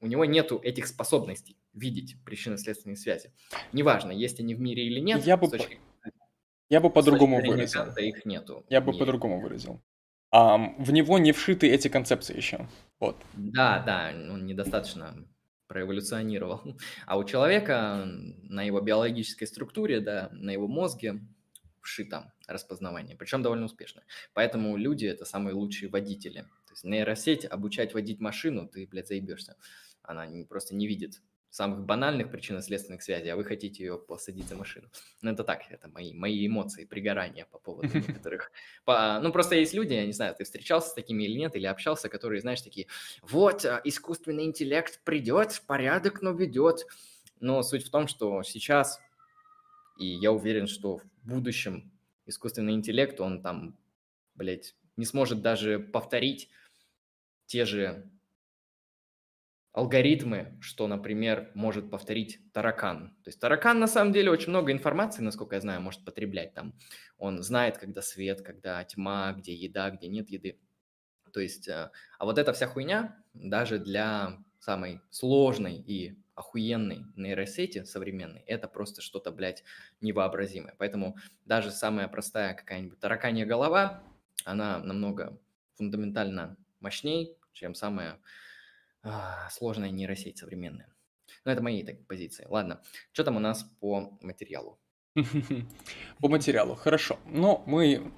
у 0.00 0.06
него 0.06 0.24
нету 0.24 0.60
этих 0.62 0.86
способностей 0.86 1.56
видеть 1.72 2.14
причинно-следственные 2.24 2.94
связи. 2.96 3.32
Неважно, 3.72 4.12
есть 4.12 4.38
они 4.38 4.54
в 4.54 4.60
мире 4.60 4.86
или 4.86 5.00
нет. 5.00 5.26
Я 5.26 5.36
бы, 5.36 5.48
точки, 5.48 5.80
я 6.68 6.80
бы 6.80 6.88
по-другому 6.88 7.44
выразил. 7.44 7.82
их 7.96 8.24
нету. 8.24 8.64
Я 8.68 8.80
бы 8.80 8.92
по-другому 8.92 9.40
выразил. 9.40 9.82
А, 10.30 10.56
в 10.78 10.92
него 10.92 11.18
не 11.18 11.32
вшиты 11.32 11.68
эти 11.68 11.88
концепции 11.88 12.36
еще. 12.36 12.68
Вот. 13.00 13.16
Да, 13.34 13.82
да, 13.84 14.12
он 14.14 14.46
недостаточно 14.46 15.16
проэволюционировал. 15.66 16.62
А 17.06 17.18
у 17.18 17.24
человека 17.24 18.04
на 18.06 18.62
его 18.62 18.80
биологической 18.80 19.46
структуре, 19.46 19.98
да, 19.98 20.28
на 20.30 20.50
его 20.50 20.68
мозге 20.68 21.22
вшито 21.82 22.32
распознавание, 22.52 23.16
причем 23.16 23.42
довольно 23.42 23.66
успешно. 23.66 24.02
Поэтому 24.34 24.76
люди– 24.76 25.06
это 25.06 25.24
самые 25.24 25.54
лучшие 25.54 25.88
водители. 25.88 26.42
То 26.66 26.72
есть 26.72 26.84
нейросеть, 26.84 27.44
обучать 27.44 27.94
водить 27.94 28.20
машину, 28.20 28.68
ты, 28.68 28.86
блядь, 28.86 29.08
заебешься. 29.08 29.56
Она 30.02 30.26
не, 30.26 30.44
просто 30.44 30.74
не 30.74 30.86
видит 30.86 31.20
самых 31.52 31.84
банальных 31.84 32.30
причинно-следственных 32.30 33.02
связей, 33.02 33.28
а 33.28 33.36
вы 33.36 33.44
хотите 33.44 33.84
ее 33.84 33.98
посадить 33.98 34.48
за 34.48 34.56
машину. 34.56 34.88
Ну, 35.20 35.30
это 35.30 35.44
так, 35.44 35.60
это 35.70 35.86
мои, 35.90 36.14
мои 36.14 36.46
эмоции, 36.46 36.86
пригорания 36.86 37.46
по 37.50 37.58
поводу 37.58 37.88
некоторых. 37.94 38.50
По, 38.86 39.20
ну, 39.22 39.30
просто 39.30 39.56
есть 39.56 39.74
люди, 39.74 39.92
я 39.92 40.06
не 40.06 40.12
знаю, 40.12 40.34
ты 40.34 40.44
встречался 40.44 40.88
с 40.88 40.94
такими 40.94 41.24
или 41.24 41.36
нет, 41.36 41.54
или 41.54 41.66
общался, 41.66 42.08
которые, 42.08 42.40
знаешь, 42.40 42.62
такие, 42.62 42.86
вот, 43.20 43.66
а, 43.66 43.82
искусственный 43.84 44.44
интеллект 44.44 45.04
придет, 45.04 45.62
порядок 45.66 46.22
наведет. 46.22 46.86
Но 47.38 47.62
суть 47.62 47.86
в 47.86 47.90
том, 47.90 48.08
что 48.08 48.42
сейчас, 48.42 48.98
и 49.98 50.06
я 50.06 50.32
уверен, 50.32 50.66
что 50.66 50.98
в 50.98 51.04
будущем 51.22 51.91
искусственный 52.32 52.72
интеллект, 52.72 53.20
он 53.20 53.42
там, 53.42 53.78
блядь, 54.34 54.74
не 54.96 55.04
сможет 55.04 55.42
даже 55.42 55.78
повторить 55.78 56.50
те 57.46 57.64
же 57.64 58.10
алгоритмы, 59.72 60.58
что, 60.60 60.86
например, 60.86 61.50
может 61.54 61.90
повторить 61.90 62.40
таракан. 62.52 63.16
То 63.22 63.28
есть 63.28 63.40
таракан 63.40 63.78
на 63.78 63.86
самом 63.86 64.12
деле 64.12 64.30
очень 64.30 64.50
много 64.50 64.70
информации, 64.70 65.22
насколько 65.22 65.54
я 65.54 65.60
знаю, 65.60 65.80
может 65.80 66.04
потреблять 66.04 66.52
там. 66.54 66.74
Он 67.16 67.42
знает, 67.42 67.78
когда 67.78 68.02
свет, 68.02 68.42
когда 68.42 68.84
тьма, 68.84 69.32
где 69.32 69.54
еда, 69.54 69.90
где 69.90 70.08
нет 70.08 70.28
еды. 70.28 70.58
То 71.32 71.40
есть, 71.40 71.68
э, 71.68 71.90
а 72.18 72.24
вот 72.24 72.38
эта 72.38 72.52
вся 72.52 72.66
хуйня 72.66 73.16
даже 73.32 73.78
для 73.78 74.38
самой 74.58 75.00
сложной 75.10 75.76
и 75.76 76.18
охуенной 76.42 77.06
нейросети 77.14 77.84
современной, 77.84 78.42
это 78.46 78.66
просто 78.66 79.00
что-то, 79.00 79.30
блядь, 79.30 79.62
невообразимое. 80.00 80.74
Поэтому 80.76 81.16
даже 81.44 81.70
самая 81.70 82.08
простая 82.08 82.54
какая-нибудь 82.54 82.98
тараканья 82.98 83.46
голова, 83.46 84.02
она 84.44 84.78
намного 84.78 85.38
фундаментально 85.76 86.56
мощней, 86.80 87.38
чем 87.52 87.74
самая 87.74 88.18
а, 89.02 89.48
сложная 89.50 89.90
нейросеть 89.90 90.38
современная. 90.38 90.92
Но 91.44 91.52
это 91.52 91.62
мои 91.62 91.84
так, 91.84 92.06
позиции. 92.06 92.44
Ладно, 92.48 92.82
что 93.12 93.22
там 93.24 93.36
у 93.36 93.40
нас 93.40 93.62
по 93.80 94.18
материалу? 94.20 94.78
По 96.20 96.28
материалу, 96.28 96.74
хорошо. 96.74 97.18
Но 97.26 97.62
мы 97.66 98.10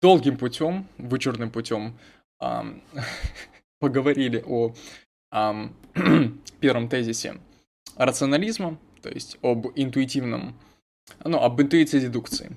долгим 0.00 0.36
путем, 0.36 0.86
вычурным 0.98 1.50
путем 1.50 1.98
поговорили 3.80 4.42
о 4.46 4.74
первом 6.60 6.88
тезисе 6.88 7.40
рационализма, 7.96 8.78
то 9.02 9.10
есть 9.10 9.38
об 9.42 9.66
интуитивном, 9.74 10.58
ну, 11.24 11.38
об 11.38 11.60
интуиции 11.60 12.00
дедукции. 12.00 12.56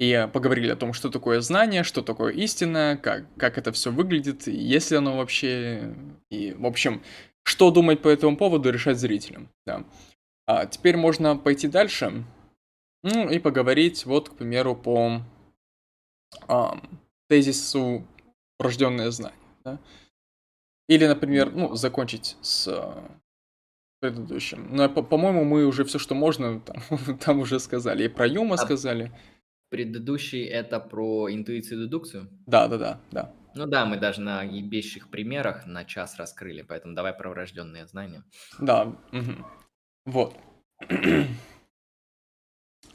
И 0.00 0.28
поговорили 0.32 0.72
о 0.72 0.76
том, 0.76 0.92
что 0.92 1.08
такое 1.08 1.40
знание, 1.40 1.84
что 1.84 2.02
такое 2.02 2.32
истина, 2.32 2.98
как, 3.00 3.26
как 3.36 3.58
это 3.58 3.70
все 3.72 3.92
выглядит, 3.92 4.46
есть 4.48 4.90
ли 4.90 4.96
оно 4.96 5.16
вообще, 5.16 5.94
и, 6.30 6.52
в 6.52 6.66
общем, 6.66 7.02
что 7.44 7.70
думать 7.70 8.02
по 8.02 8.08
этому 8.08 8.36
поводу, 8.36 8.70
решать 8.70 8.98
зрителям. 8.98 9.48
Да. 9.66 9.84
А 10.46 10.66
теперь 10.66 10.96
можно 10.96 11.36
пойти 11.36 11.68
дальше, 11.68 12.24
ну, 13.02 13.30
и 13.30 13.38
поговорить, 13.38 14.04
вот, 14.04 14.30
к 14.30 14.34
примеру, 14.34 14.74
по 14.74 15.22
а, 16.48 16.80
тезису 17.28 18.04
врожденное 18.58 19.10
знание. 19.10 19.38
Да? 19.64 19.78
Или, 20.88 21.06
например, 21.06 21.50
ну, 21.52 21.74
закончить 21.74 22.36
с 22.42 22.68
предыдущим. 24.00 24.68
Но, 24.70 24.88
по-моему, 24.88 25.44
мы 25.44 25.64
уже 25.64 25.84
все, 25.84 25.98
что 25.98 26.14
можно, 26.14 26.60
там, 26.88 27.18
там 27.18 27.40
уже 27.40 27.58
сказали. 27.58 28.04
И 28.04 28.08
про 28.08 28.26
Юма 28.26 28.54
а 28.54 28.58
сказали. 28.58 29.10
Предыдущий 29.70 30.44
это 30.44 30.78
про 30.78 31.32
интуицию 31.32 31.80
и 31.80 31.84
дедукцию? 31.84 32.28
Да, 32.46 32.68
да, 32.68 32.78
да, 32.78 33.00
да. 33.10 33.32
Ну 33.54 33.66
да, 33.66 33.86
мы 33.86 33.96
даже 33.96 34.20
на 34.20 34.42
ебейших 34.42 35.08
примерах 35.10 35.66
на 35.66 35.84
час 35.84 36.16
раскрыли, 36.16 36.62
поэтому 36.62 36.94
давай 36.94 37.14
про 37.14 37.30
врожденные 37.30 37.86
знания. 37.86 38.24
Да, 38.58 38.92
угу. 39.12 39.32
вот. 40.06 40.36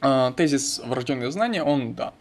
а, 0.02 0.32
тезис 0.34 0.80
врожденные 0.80 1.32
знания, 1.32 1.64
он, 1.64 1.96
да, 1.96 2.10
а, 2.10 2.14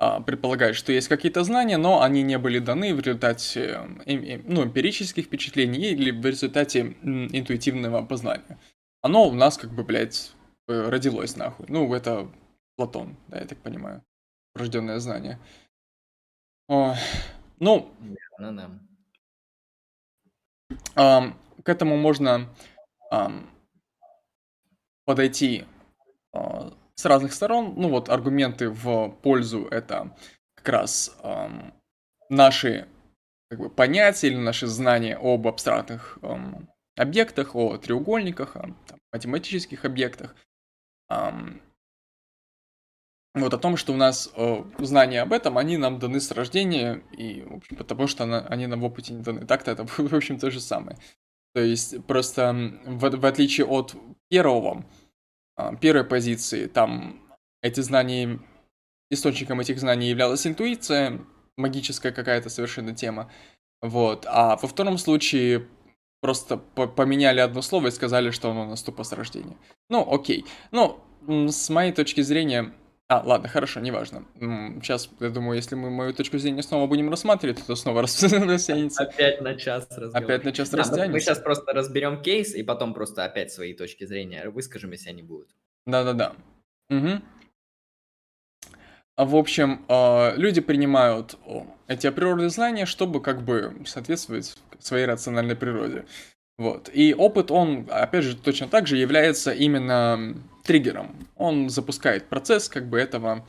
предполагает, 0.00 0.76
что 0.76 0.92
есть 0.92 1.08
какие-то 1.08 1.44
знания, 1.44 1.76
но 1.76 2.00
они 2.00 2.22
не 2.22 2.38
были 2.38 2.58
даны 2.58 2.94
в 2.94 3.00
результате 3.00 3.80
ну, 4.06 4.64
эмпирических 4.64 5.26
впечатлений 5.26 5.90
или 5.90 6.10
в 6.10 6.24
результате 6.24 6.96
интуитивного 7.02 8.04
познания. 8.06 8.58
Оно 9.02 9.28
у 9.28 9.32
нас 9.32 9.58
как 9.58 9.72
бы, 9.72 9.84
блядь, 9.84 10.32
родилось 10.66 11.36
нахуй. 11.36 11.66
Ну, 11.68 11.92
это 11.94 12.30
Платон, 12.76 13.16
да, 13.28 13.40
я 13.40 13.46
так 13.46 13.58
понимаю. 13.58 14.02
Рожденное 14.54 14.98
знание. 15.00 15.38
О, 16.66 16.94
ну, 17.58 17.92
да, 18.38 18.70
да. 20.94 21.34
к 21.62 21.68
этому 21.68 21.98
можно 21.98 22.48
подойти 25.04 25.66
а, 26.32 26.72
с 27.00 27.04
разных 27.04 27.32
сторон. 27.32 27.74
Ну 27.76 27.88
вот 27.88 28.08
аргументы 28.08 28.68
в 28.68 29.10
пользу 29.22 29.66
это 29.70 30.14
как 30.54 30.68
раз 30.68 31.16
эм, 31.22 31.72
наши 32.28 32.86
как 33.48 33.58
бы, 33.58 33.70
понятия 33.70 34.28
или 34.28 34.36
наши 34.36 34.66
знания 34.66 35.16
об 35.20 35.48
абстрактных 35.48 36.18
эм, 36.22 36.68
объектах, 36.96 37.56
о 37.56 37.78
треугольниках, 37.78 38.56
о 38.56 38.74
там, 38.86 38.98
математических 39.12 39.84
объектах. 39.84 40.36
Эм, 41.08 41.62
вот 43.34 43.54
о 43.54 43.58
том, 43.58 43.76
что 43.76 43.92
у 43.92 43.96
нас 43.96 44.30
э, 44.34 44.64
знания 44.78 45.22
об 45.22 45.32
этом, 45.32 45.56
они 45.56 45.76
нам 45.76 45.98
даны 45.98 46.20
с 46.20 46.30
рождения, 46.32 47.02
и, 47.16 47.42
в 47.42 47.54
общем, 47.54 47.76
потому 47.76 48.08
что 48.08 48.24
она, 48.24 48.40
они 48.40 48.66
нам 48.66 48.80
в 48.80 48.84
опыте 48.84 49.14
не 49.14 49.22
даны. 49.22 49.46
Так-то 49.46 49.70
это, 49.70 49.84
в 49.86 50.14
общем, 50.14 50.38
то 50.38 50.50
же 50.50 50.60
самое. 50.60 50.98
То 51.54 51.60
есть, 51.60 52.04
просто 52.06 52.52
в, 52.84 53.08
в 53.08 53.26
отличие 53.26 53.66
от 53.66 53.94
первого, 54.28 54.84
первой 55.80 56.04
позиции, 56.04 56.66
там 56.66 57.20
эти 57.62 57.80
знания, 57.80 58.40
источником 59.10 59.60
этих 59.60 59.78
знаний 59.78 60.08
являлась 60.08 60.46
интуиция, 60.46 61.20
магическая 61.56 62.12
какая-то 62.12 62.48
совершенно 62.48 62.94
тема. 62.94 63.30
Вот. 63.82 64.26
А 64.28 64.56
во 64.56 64.68
втором 64.68 64.98
случае 64.98 65.68
просто 66.20 66.56
поменяли 66.56 67.40
одно 67.40 67.62
слово 67.62 67.88
и 67.88 67.90
сказали, 67.90 68.30
что 68.30 68.50
оно 68.50 68.66
наступа 68.66 69.04
с 69.04 69.12
рождения. 69.12 69.56
Ну, 69.88 70.06
окей. 70.10 70.44
Ну, 70.70 71.02
с 71.26 71.70
моей 71.70 71.92
точки 71.92 72.20
зрения... 72.22 72.74
А, 73.10 73.22
ладно, 73.24 73.48
хорошо, 73.48 73.80
неважно. 73.80 74.24
Сейчас, 74.38 75.10
я 75.18 75.30
думаю, 75.30 75.56
если 75.56 75.74
мы 75.74 75.90
мою 75.90 76.14
точку 76.14 76.38
зрения 76.38 76.62
снова 76.62 76.86
будем 76.86 77.10
рассматривать, 77.10 77.60
то 77.66 77.74
снова 77.74 78.02
растянется. 78.02 79.02
Опять 79.02 79.40
на 79.40 79.56
час 79.56 79.88
разговор. 79.90 80.30
Опять 80.30 80.44
на 80.44 80.52
час 80.52 80.70
да, 80.70 80.78
растянется. 80.78 81.10
Мы 81.10 81.18
сейчас 81.18 81.40
просто 81.40 81.72
разберем 81.72 82.22
кейс, 82.22 82.54
и 82.54 82.62
потом 82.62 82.94
просто 82.94 83.24
опять 83.24 83.50
свои 83.50 83.74
точки 83.74 84.04
зрения 84.04 84.48
выскажем, 84.48 84.92
если 84.92 85.10
они 85.10 85.24
будут. 85.24 85.48
Да-да-да. 85.86 86.34
Угу. 86.88 87.20
В 89.16 89.36
общем, 89.36 89.84
а, 89.88 90.32
люди 90.36 90.60
принимают 90.60 91.36
эти 91.88 92.06
априорные 92.06 92.48
знания, 92.48 92.86
чтобы 92.86 93.20
как 93.20 93.42
бы 93.42 93.74
соответствовать 93.86 94.56
своей 94.78 95.06
рациональной 95.06 95.56
природе. 95.56 96.04
Вот. 96.58 96.88
И 96.92 97.12
опыт, 97.12 97.50
он, 97.50 97.88
опять 97.90 98.22
же, 98.22 98.36
точно 98.36 98.68
так 98.68 98.86
же 98.86 98.96
является 98.98 99.50
именно 99.50 100.36
триггером. 100.70 101.16
Он 101.34 101.68
запускает 101.68 102.28
процесс 102.28 102.68
как 102.68 102.88
бы 102.88 102.96
этого 103.00 103.44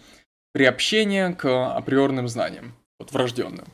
приобщения 0.53 1.31
к 1.35 1.76
априорным 1.77 2.27
знаниям, 2.27 2.73
вот 2.98 3.11
врожденным. 3.11 3.68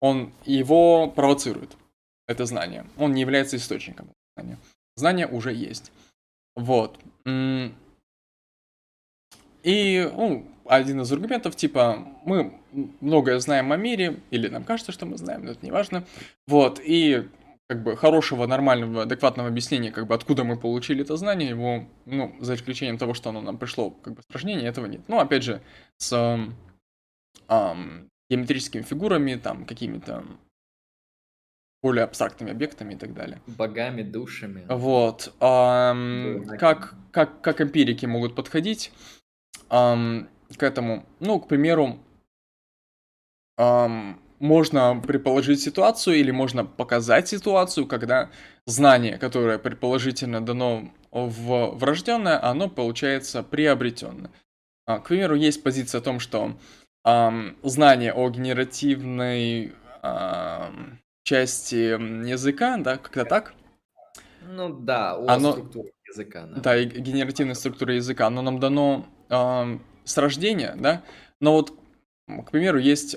Он 0.00 0.32
его 0.46 1.10
провоцирует, 1.10 1.76
это 2.26 2.46
знание. 2.46 2.86
Он 2.96 3.12
не 3.12 3.20
является 3.20 3.58
источником 3.58 4.08
знания. 4.34 4.56
Знание 4.96 5.26
уже 5.26 5.52
есть. 5.52 5.92
Вот. 6.56 6.98
И, 9.62 10.10
ну, 10.16 10.46
один 10.64 11.02
из 11.02 11.12
аргументов, 11.12 11.56
типа, 11.56 12.08
мы 12.24 12.58
многое 13.02 13.38
знаем 13.38 13.70
о 13.70 13.76
мире, 13.76 14.18
или 14.30 14.48
нам 14.48 14.64
кажется, 14.64 14.92
что 14.92 15.04
мы 15.04 15.18
знаем, 15.18 15.44
но 15.44 15.50
это 15.50 15.62
не 15.62 15.72
важно. 15.72 16.06
Вот, 16.46 16.80
и 16.82 17.28
как 17.66 17.82
бы 17.82 17.96
хорошего, 17.96 18.46
нормального, 18.46 19.02
адекватного 19.02 19.48
объяснения, 19.48 19.90
как 19.90 20.06
бы 20.06 20.14
откуда 20.14 20.44
мы 20.44 20.56
получили 20.56 21.02
это 21.02 21.16
знание, 21.16 21.48
его, 21.48 21.88
ну, 22.04 22.36
за 22.40 22.54
исключением 22.56 22.98
того, 22.98 23.14
что 23.14 23.30
оно 23.30 23.40
нам 23.40 23.58
пришло, 23.58 23.90
как 23.90 24.14
бы 24.14 24.22
с 24.22 24.30
рождения, 24.30 24.66
этого 24.66 24.86
нет. 24.86 25.02
Ну, 25.08 25.18
опять 25.18 25.42
же, 25.42 25.62
с 25.96 26.12
эм, 27.48 28.10
геометрическими 28.28 28.82
фигурами, 28.82 29.36
там, 29.36 29.64
какими-то 29.64 30.24
более 31.82 32.04
абстрактными 32.04 32.50
объектами 32.50 32.94
и 32.94 32.96
так 32.96 33.14
далее. 33.14 33.40
Богами, 33.46 34.02
душами. 34.02 34.64
Вот. 34.68 35.34
Эм, 35.40 36.46
как, 36.58 36.94
как, 37.12 37.42
как 37.42 37.60
эмпирики 37.60 38.06
могут 38.06 38.34
подходить 38.34 38.92
эм, 39.70 40.28
к 40.56 40.62
этому? 40.62 41.04
Ну, 41.20 41.40
к 41.40 41.48
примеру, 41.48 41.98
эм, 43.58 44.18
можно 44.38 45.00
предположить 45.00 45.60
ситуацию 45.60 46.16
или 46.16 46.30
можно 46.30 46.64
показать 46.64 47.28
ситуацию, 47.28 47.86
когда 47.86 48.30
знание, 48.66 49.18
которое 49.18 49.58
предположительно 49.58 50.44
дано 50.44 50.90
в 51.10 51.70
врожденное, 51.76 52.42
оно 52.44 52.68
получается 52.68 53.42
приобретенное. 53.42 54.30
А, 54.86 54.98
к 54.98 55.08
примеру, 55.08 55.34
есть 55.34 55.62
позиция 55.62 56.00
о 56.00 56.04
том, 56.04 56.20
что 56.20 56.56
эм, 57.04 57.56
знание 57.62 58.12
о 58.12 58.28
генеративной 58.28 59.72
эм, 60.02 60.98
части 61.22 62.28
языка, 62.28 62.76
да, 62.78 62.98
как-то 62.98 63.24
так? 63.24 63.54
Ну 64.42 64.68
да, 64.80 65.14
о 65.14 65.26
оно, 65.28 65.52
структуре 65.52 65.92
языка. 66.06 66.46
Да. 66.46 66.60
да, 66.60 66.76
и 66.76 66.86
генеративной 66.86 67.54
структуре 67.54 67.96
языка, 67.96 68.26
оно 68.26 68.42
нам 68.42 68.60
дано 68.60 69.06
э, 69.30 69.78
с 70.04 70.18
рождения, 70.18 70.74
да, 70.76 71.02
но 71.40 71.52
вот, 71.52 71.72
к 72.26 72.50
примеру, 72.50 72.78
есть 72.78 73.16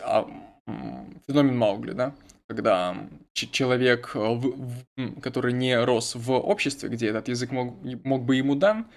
феномен 1.28 1.58
Маугли, 1.58 1.94
да, 1.94 2.16
когда 2.48 2.96
человек, 3.34 4.12
э, 4.16 4.20
в, 4.20 4.86
в, 4.96 5.22
который 5.22 5.54
не 5.54 5.78
рос 5.84 6.16
в 6.16 6.32
обществе, 6.32 6.90
где 6.90 7.08
этот 7.08 7.28
язык 7.28 7.52
мог, 7.52 7.76
мог 8.04 8.24
бы 8.24 8.36
ему 8.36 8.56
дан 8.56 8.88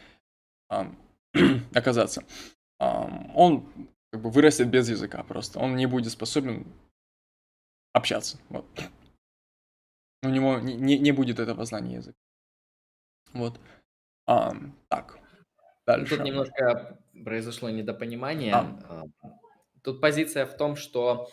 э, 0.70 0.84
оказаться, 1.74 2.22
э, 2.78 2.84
он 3.34 3.66
как 4.12 4.22
бы 4.22 4.30
вырастет 4.30 4.68
без 4.68 4.88
языка 4.88 5.22
просто, 5.22 5.58
он 5.58 5.76
не 5.76 5.86
будет 5.86 6.12
способен 6.12 6.66
общаться, 7.92 8.38
вот. 8.48 8.66
У 10.22 10.28
него 10.28 10.58
не, 10.58 10.74
не, 10.74 10.98
не 10.98 11.12
будет 11.12 11.38
этого 11.38 11.64
знания 11.64 11.96
языка. 11.96 12.18
Вот. 13.32 13.58
А, 14.26 14.52
так. 14.88 15.18
Дальше. 15.86 16.16
Тут 16.16 16.26
немножко 16.26 16.98
произошло 17.24 17.70
недопонимание. 17.70 18.54
А. 18.54 19.04
Тут 19.82 20.00
позиция 20.00 20.46
в 20.46 20.56
том, 20.56 20.76
что 20.76 21.28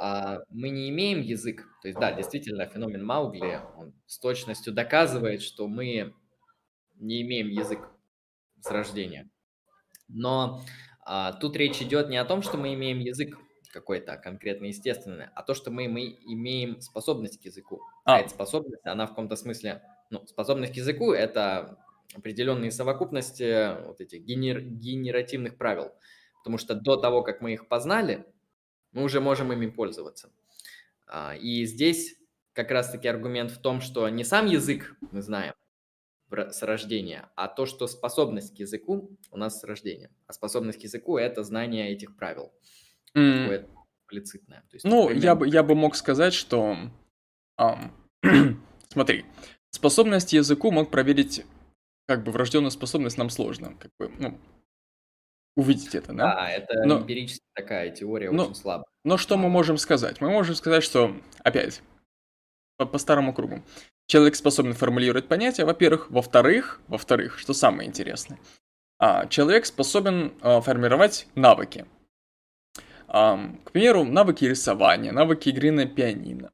а, 0.00 0.40
мы 0.50 0.70
не 0.70 0.90
имеем 0.90 1.20
язык. 1.20 1.66
То 1.82 1.88
есть, 1.88 1.98
да, 1.98 2.12
действительно, 2.12 2.66
феномен 2.66 3.04
Маугли 3.04 3.60
он 3.76 3.94
с 4.06 4.18
точностью 4.18 4.72
доказывает, 4.72 5.42
что 5.42 5.68
мы 5.68 6.14
не 6.96 7.22
имеем 7.22 7.48
язык 7.48 7.88
с 8.60 8.70
рождения. 8.70 9.30
Но 10.08 10.62
а, 11.04 11.32
тут 11.32 11.56
речь 11.56 11.80
идет 11.82 12.08
не 12.08 12.16
о 12.16 12.24
том, 12.24 12.42
что 12.42 12.56
мы 12.56 12.74
имеем 12.74 12.98
язык 12.98 13.38
какой-то 13.72 14.16
конкретно 14.16 14.66
естественный, 14.66 15.26
а 15.34 15.42
то, 15.42 15.52
что 15.52 15.72
мы, 15.72 15.88
мы 15.88 16.16
имеем 16.26 16.80
способность 16.80 17.42
к 17.42 17.44
языку. 17.44 17.80
А. 18.04 18.16
а 18.16 18.20
эта 18.20 18.30
способность, 18.30 18.86
она 18.86 19.06
в 19.06 19.10
каком-то 19.10 19.34
смысле, 19.34 19.82
ну, 20.10 20.24
способность 20.26 20.72
к 20.72 20.76
языку– 20.76 21.12
это 21.12 21.78
определенные 22.14 22.70
совокупности 22.70 23.84
вот 23.84 24.00
этих 24.00 24.22
генер, 24.22 24.60
генеративных 24.60 25.58
правил. 25.58 25.90
Потому 26.44 26.58
что 26.58 26.74
до 26.74 26.96
того, 26.96 27.22
как 27.22 27.40
мы 27.40 27.54
их 27.54 27.68
познали, 27.68 28.26
мы 28.92 29.02
уже 29.02 29.22
можем 29.22 29.50
ими 29.50 29.66
пользоваться. 29.66 30.30
А, 31.06 31.34
и 31.34 31.64
здесь 31.64 32.16
как 32.52 32.70
раз-таки 32.70 33.08
аргумент 33.08 33.50
в 33.50 33.58
том, 33.58 33.80
что 33.80 34.06
не 34.10 34.24
сам 34.24 34.44
язык 34.44 34.94
мы 35.10 35.22
знаем 35.22 35.54
с 36.30 36.62
рождения, 36.62 37.30
а 37.34 37.48
то, 37.48 37.64
что 37.64 37.86
способность 37.86 38.54
к 38.54 38.58
языку 38.58 39.16
у 39.30 39.38
нас 39.38 39.60
с 39.60 39.64
рождения. 39.64 40.10
А 40.26 40.34
способность 40.34 40.80
к 40.80 40.82
языку– 40.82 41.16
это 41.18 41.44
знание 41.44 41.90
этих 41.90 42.14
правил. 42.14 42.52
Mm. 43.16 43.42
Такое 43.42 43.68
имплицитное. 44.02 44.60
То 44.68 44.74
есть, 44.74 44.84
ну, 44.84 45.04
например... 45.04 45.24
я, 45.24 45.34
бы, 45.34 45.48
я 45.48 45.62
бы 45.62 45.74
мог 45.74 45.96
сказать, 45.96 46.34
что... 46.34 46.76
Um, 47.58 47.90
смотри, 48.88 49.24
способность 49.70 50.30
к 50.30 50.32
языку 50.34 50.70
мог 50.70 50.90
проверить 50.90 51.46
как 52.06 52.22
бы 52.22 52.32
врожденную 52.32 52.70
способность 52.70 53.16
нам 53.16 53.30
сложно. 53.30 53.76
Как 53.78 53.90
бы, 53.98 54.10
ну, 54.18 54.38
увидеть 55.56 55.94
это, 55.94 56.12
да? 56.12 56.34
Да, 56.34 56.50
это 56.50 56.84
но, 56.84 56.98
эмпирически 56.98 57.44
такая 57.54 57.90
теория 57.90 58.30
но, 58.30 58.44
очень 58.44 58.54
слабая. 58.54 58.86
Но 59.04 59.16
что 59.16 59.36
мы 59.36 59.48
можем 59.48 59.76
сказать? 59.76 60.20
Мы 60.20 60.30
можем 60.30 60.54
сказать, 60.54 60.82
что, 60.82 61.16
опять, 61.42 61.82
по, 62.76 62.86
по 62.86 62.98
старому 62.98 63.32
кругу. 63.32 63.62
Человек 64.06 64.34
способен 64.34 64.74
формулировать 64.74 65.28
понятия, 65.28 65.64
во-первых. 65.64 66.10
Во-вторых, 66.10 66.80
во-вторых, 66.88 67.38
что 67.38 67.54
самое 67.54 67.88
интересное, 67.88 68.38
а, 68.98 69.26
человек 69.26 69.66
способен 69.66 70.34
а, 70.40 70.60
формировать 70.60 71.26
навыки. 71.34 71.86
А, 73.06 73.38
к 73.64 73.72
примеру, 73.72 74.04
навыки 74.04 74.44
рисования, 74.44 75.12
навыки 75.12 75.48
игры 75.48 75.70
на 75.70 75.86
пианино. 75.86 76.50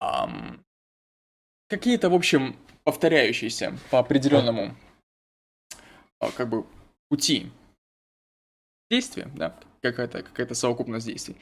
А, 0.00 0.28
какие-то, 1.68 2.10
в 2.10 2.14
общем, 2.14 2.56
повторяющиеся 2.84 3.78
по 3.90 3.98
определенному 3.98 4.74
а, 6.18 6.30
как 6.32 6.48
бы 6.48 6.66
пути 7.08 7.50
действия, 8.92 9.30
да, 9.34 9.58
какая-то 9.80 10.22
какая 10.22 10.54
совокупность 10.54 11.06
действий, 11.06 11.36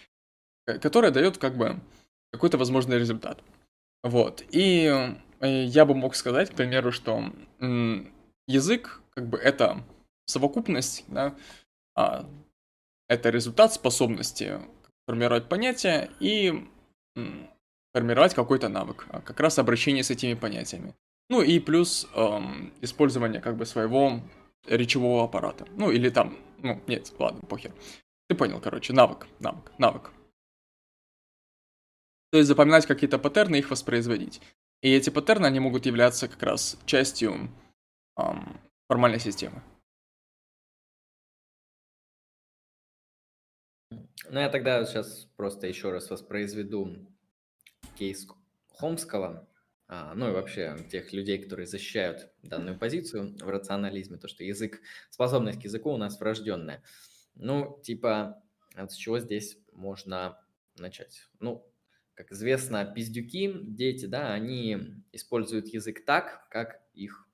которая 0.64 1.10
дает 1.10 1.36
как 1.39 1.56
бы 1.56 1.81
какой-то 2.32 2.59
возможный 2.59 2.98
результат. 2.98 3.43
Вот. 4.05 4.44
И 4.51 4.86
э, 5.40 5.64
я 5.64 5.85
бы 5.85 5.94
мог 5.94 6.14
сказать, 6.14 6.51
к 6.51 6.55
примеру, 6.55 6.93
что 6.93 7.32
язык, 8.47 9.02
как 9.14 9.28
бы, 9.28 9.36
это 9.36 9.85
совокупность, 10.27 11.05
да, 11.09 11.35
а, 11.97 12.24
это 13.09 13.31
результат 13.31 13.74
способности 13.74 14.60
формировать 15.06 15.48
понятия 15.48 16.09
и 16.20 16.64
формировать 17.93 18.35
какой-то 18.35 18.68
навык, 18.68 19.06
а 19.10 19.20
как 19.20 19.40
раз 19.40 19.59
обращение 19.59 20.05
с 20.05 20.10
этими 20.10 20.35
понятиями. 20.35 20.94
Ну 21.28 21.43
и 21.43 21.59
плюс 21.59 22.09
эм, 22.14 22.72
использование 22.81 23.40
как 23.40 23.56
бы 23.56 23.66
своего 23.66 24.20
речевого 24.66 25.24
аппарата. 25.24 25.66
Ну 25.77 25.90
или 25.90 26.10
там, 26.10 26.36
ну 26.62 26.82
нет, 26.87 27.12
ладно, 27.19 27.41
похер. 27.43 27.73
Ты 28.28 28.35
понял, 28.35 28.61
короче, 28.61 28.93
навык, 28.93 29.27
навык, 29.41 29.73
навык. 29.78 30.12
То 32.31 32.39
есть 32.39 32.49
запоминать 32.49 32.87
какие-то 32.87 33.19
паттерны 33.19 33.57
и 33.57 33.59
их 33.59 33.70
воспроизводить. 33.70 34.41
И 34.82 34.91
эти 34.91 35.11
паттерны, 35.11 35.47
они 35.47 35.61
могут 35.61 35.85
являться 35.85 36.28
как 36.28 36.43
раз 36.43 36.78
частью 36.87 37.51
эм, 38.16 38.61
формальной 38.89 39.19
системы. 39.19 39.62
Ну, 44.31 44.39
я 44.39 44.49
тогда 44.49 44.85
сейчас 44.85 45.24
просто 45.37 45.66
еще 45.66 45.91
раз 45.91 46.09
воспроизведу 46.09 46.97
кейс 47.97 48.28
Хомского. 48.69 49.49
А, 49.92 50.14
ну 50.14 50.28
и 50.28 50.32
вообще 50.32 50.76
тех 50.88 51.12
людей, 51.12 51.42
которые 51.42 51.66
защищают 51.66 52.30
данную 52.44 52.78
позицию 52.78 53.34
в 53.40 53.48
рационализме, 53.48 54.18
то, 54.18 54.28
что 54.28 54.44
язык, 54.44 54.80
способность 55.10 55.60
к 55.60 55.64
языку 55.64 55.90
у 55.90 55.96
нас 55.96 56.20
врожденная. 56.20 56.84
Ну, 57.34 57.80
типа, 57.82 58.40
с 58.76 58.94
чего 58.94 59.18
здесь 59.18 59.58
можно 59.72 60.38
начать? 60.76 61.28
Ну, 61.40 61.68
как 62.14 62.30
известно, 62.30 62.84
пиздюки, 62.84 63.52
дети, 63.64 64.06
да, 64.06 64.32
они 64.32 64.78
используют 65.10 65.66
язык 65.66 66.04
так, 66.04 66.48
как 66.50 66.80
их 66.94 67.26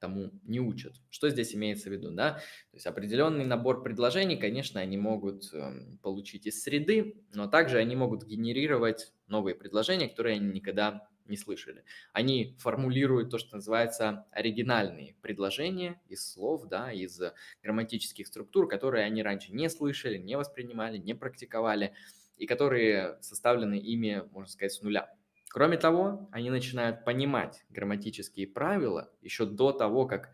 тому 0.00 0.32
не 0.42 0.58
учат. 0.58 0.94
Что 1.10 1.30
здесь 1.30 1.54
имеется 1.54 1.90
в 1.90 1.92
виду, 1.92 2.10
да? 2.10 2.34
То 2.72 2.76
есть 2.76 2.86
определенный 2.86 3.44
набор 3.44 3.84
предложений, 3.84 4.38
конечно, 4.38 4.80
они 4.80 4.96
могут 4.96 5.52
эм, 5.52 5.98
получить 6.02 6.46
из 6.46 6.60
среды, 6.60 7.22
но 7.34 7.46
также 7.46 7.78
они 7.78 7.94
могут 7.94 8.24
генерировать 8.24 9.12
новые 9.28 9.54
предложения, 9.54 10.08
которые 10.08 10.36
они 10.36 10.50
никогда 10.50 11.08
не 11.28 11.36
слышали. 11.36 11.84
Они 12.12 12.56
формулируют 12.58 13.30
то, 13.30 13.38
что 13.38 13.56
называется 13.56 14.26
оригинальные 14.30 15.16
предложения 15.22 16.00
из 16.06 16.30
слов, 16.30 16.66
да, 16.68 16.92
из 16.92 17.20
грамматических 17.62 18.26
структур, 18.26 18.68
которые 18.68 19.04
они 19.04 19.22
раньше 19.22 19.52
не 19.52 19.68
слышали, 19.68 20.18
не 20.18 20.36
воспринимали, 20.36 20.98
не 20.98 21.14
практиковали, 21.14 21.94
и 22.36 22.46
которые 22.46 23.18
составлены 23.20 23.78
ими, 23.78 24.22
можно 24.30 24.50
сказать, 24.50 24.72
с 24.72 24.82
нуля. 24.82 25.12
Кроме 25.50 25.78
того, 25.78 26.28
они 26.30 26.50
начинают 26.50 27.04
понимать 27.04 27.64
грамматические 27.70 28.46
правила 28.46 29.12
еще 29.20 29.46
до 29.46 29.72
того, 29.72 30.06
как 30.06 30.30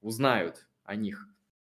узнают 0.00 0.66
о 0.84 0.96
них. 0.96 1.28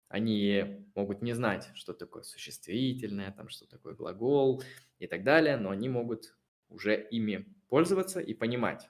Они 0.07 0.85
могут 0.95 1.21
не 1.21 1.33
знать, 1.33 1.69
что 1.73 1.93
такое 1.93 2.23
существительное, 2.23 3.31
там, 3.31 3.49
что 3.49 3.67
такое 3.67 3.93
глагол 3.93 4.63
и 4.97 5.07
так 5.07 5.23
далее, 5.23 5.57
но 5.57 5.69
они 5.69 5.89
могут 5.89 6.35
уже 6.69 6.99
ими 7.11 7.47
пользоваться 7.69 8.19
и 8.19 8.33
понимать, 8.33 8.89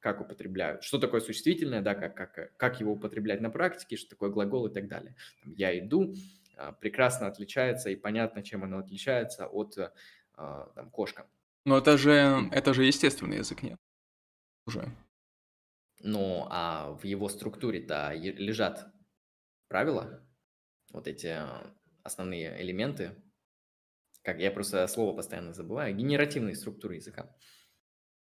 как 0.00 0.20
употребляют, 0.20 0.82
что 0.82 0.98
такое 0.98 1.20
существительное, 1.20 1.82
да, 1.82 1.94
как, 1.94 2.16
как, 2.16 2.56
как 2.56 2.80
его 2.80 2.92
употреблять 2.92 3.40
на 3.40 3.50
практике, 3.50 3.96
что 3.96 4.10
такое 4.10 4.30
глагол 4.30 4.66
и 4.66 4.72
так 4.72 4.88
далее. 4.88 5.14
Там, 5.42 5.52
я 5.52 5.78
иду 5.78 6.14
а, 6.56 6.72
прекрасно 6.72 7.26
отличается 7.26 7.90
и 7.90 7.96
понятно, 7.96 8.42
чем 8.42 8.64
оно 8.64 8.78
отличается 8.78 9.46
от 9.46 9.76
а, 10.34 10.72
там, 10.74 10.90
кошка. 10.90 11.26
Но 11.64 11.78
это 11.78 11.98
же, 11.98 12.48
это 12.50 12.72
же 12.72 12.84
естественный 12.84 13.38
язык, 13.38 13.62
нет? 13.62 13.78
Уже. 14.66 14.90
Ну, 16.02 16.46
а 16.48 16.92
в 16.92 17.04
его 17.04 17.28
структуре-то 17.28 18.12
лежат 18.14 18.86
правила, 19.68 20.26
вот 20.92 21.06
эти 21.06 21.26
а, 21.26 21.74
основные 22.02 22.60
элементы, 22.62 23.14
как 24.22 24.38
я 24.38 24.50
просто 24.50 24.86
слово 24.86 25.14
постоянно 25.14 25.52
забываю, 25.52 25.94
генеративные 25.94 26.54
структуры 26.54 26.96
языка. 26.96 27.34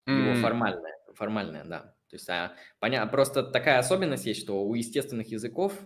Его 0.07 0.33
mm. 0.33 0.41
формальная, 0.41 0.95
формальная, 1.15 1.65
да. 1.65 1.95
То 2.09 2.17
есть, 2.17 2.29
а, 2.29 2.55
поня... 2.79 3.07
просто 3.07 3.43
такая 3.43 3.79
особенность 3.79 4.27
есть, 4.27 4.41
что 4.41 4.65
у 4.65 4.75
естественных 4.75 5.29
языков 5.29 5.79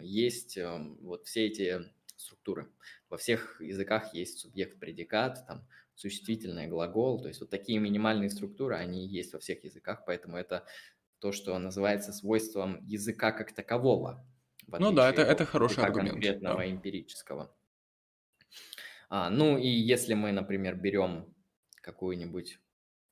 есть 0.00 0.56
э, 0.56 0.78
вот 1.02 1.26
все 1.26 1.46
эти 1.46 1.80
структуры. 2.16 2.70
Во 3.08 3.16
всех 3.16 3.60
языках 3.60 4.14
есть 4.14 4.38
субъект, 4.38 4.78
предикат, 4.78 5.44
там 5.46 5.66
существительное, 5.94 6.68
глагол. 6.68 7.20
То 7.20 7.28
есть 7.28 7.40
вот 7.40 7.50
такие 7.50 7.78
минимальные 7.78 8.30
структуры, 8.30 8.76
они 8.76 9.06
есть 9.06 9.32
во 9.32 9.38
всех 9.38 9.62
языках, 9.64 10.04
поэтому 10.06 10.36
это 10.36 10.64
то, 11.18 11.32
что 11.32 11.58
называется 11.58 12.12
свойством 12.12 12.84
языка 12.86 13.32
как 13.32 13.52
такового. 13.52 14.26
Ну 14.66 14.92
да, 14.92 15.10
это, 15.10 15.22
это 15.22 15.44
хороший 15.44 15.84
аргумент. 15.84 16.12
Конкретного 16.12 16.58
да. 16.58 16.70
эмпирического. 16.70 17.54
А, 19.08 19.28
ну 19.28 19.58
и 19.58 19.68
если 19.68 20.14
мы, 20.14 20.32
например, 20.32 20.76
берем 20.76 21.34
какую-нибудь 21.82 22.58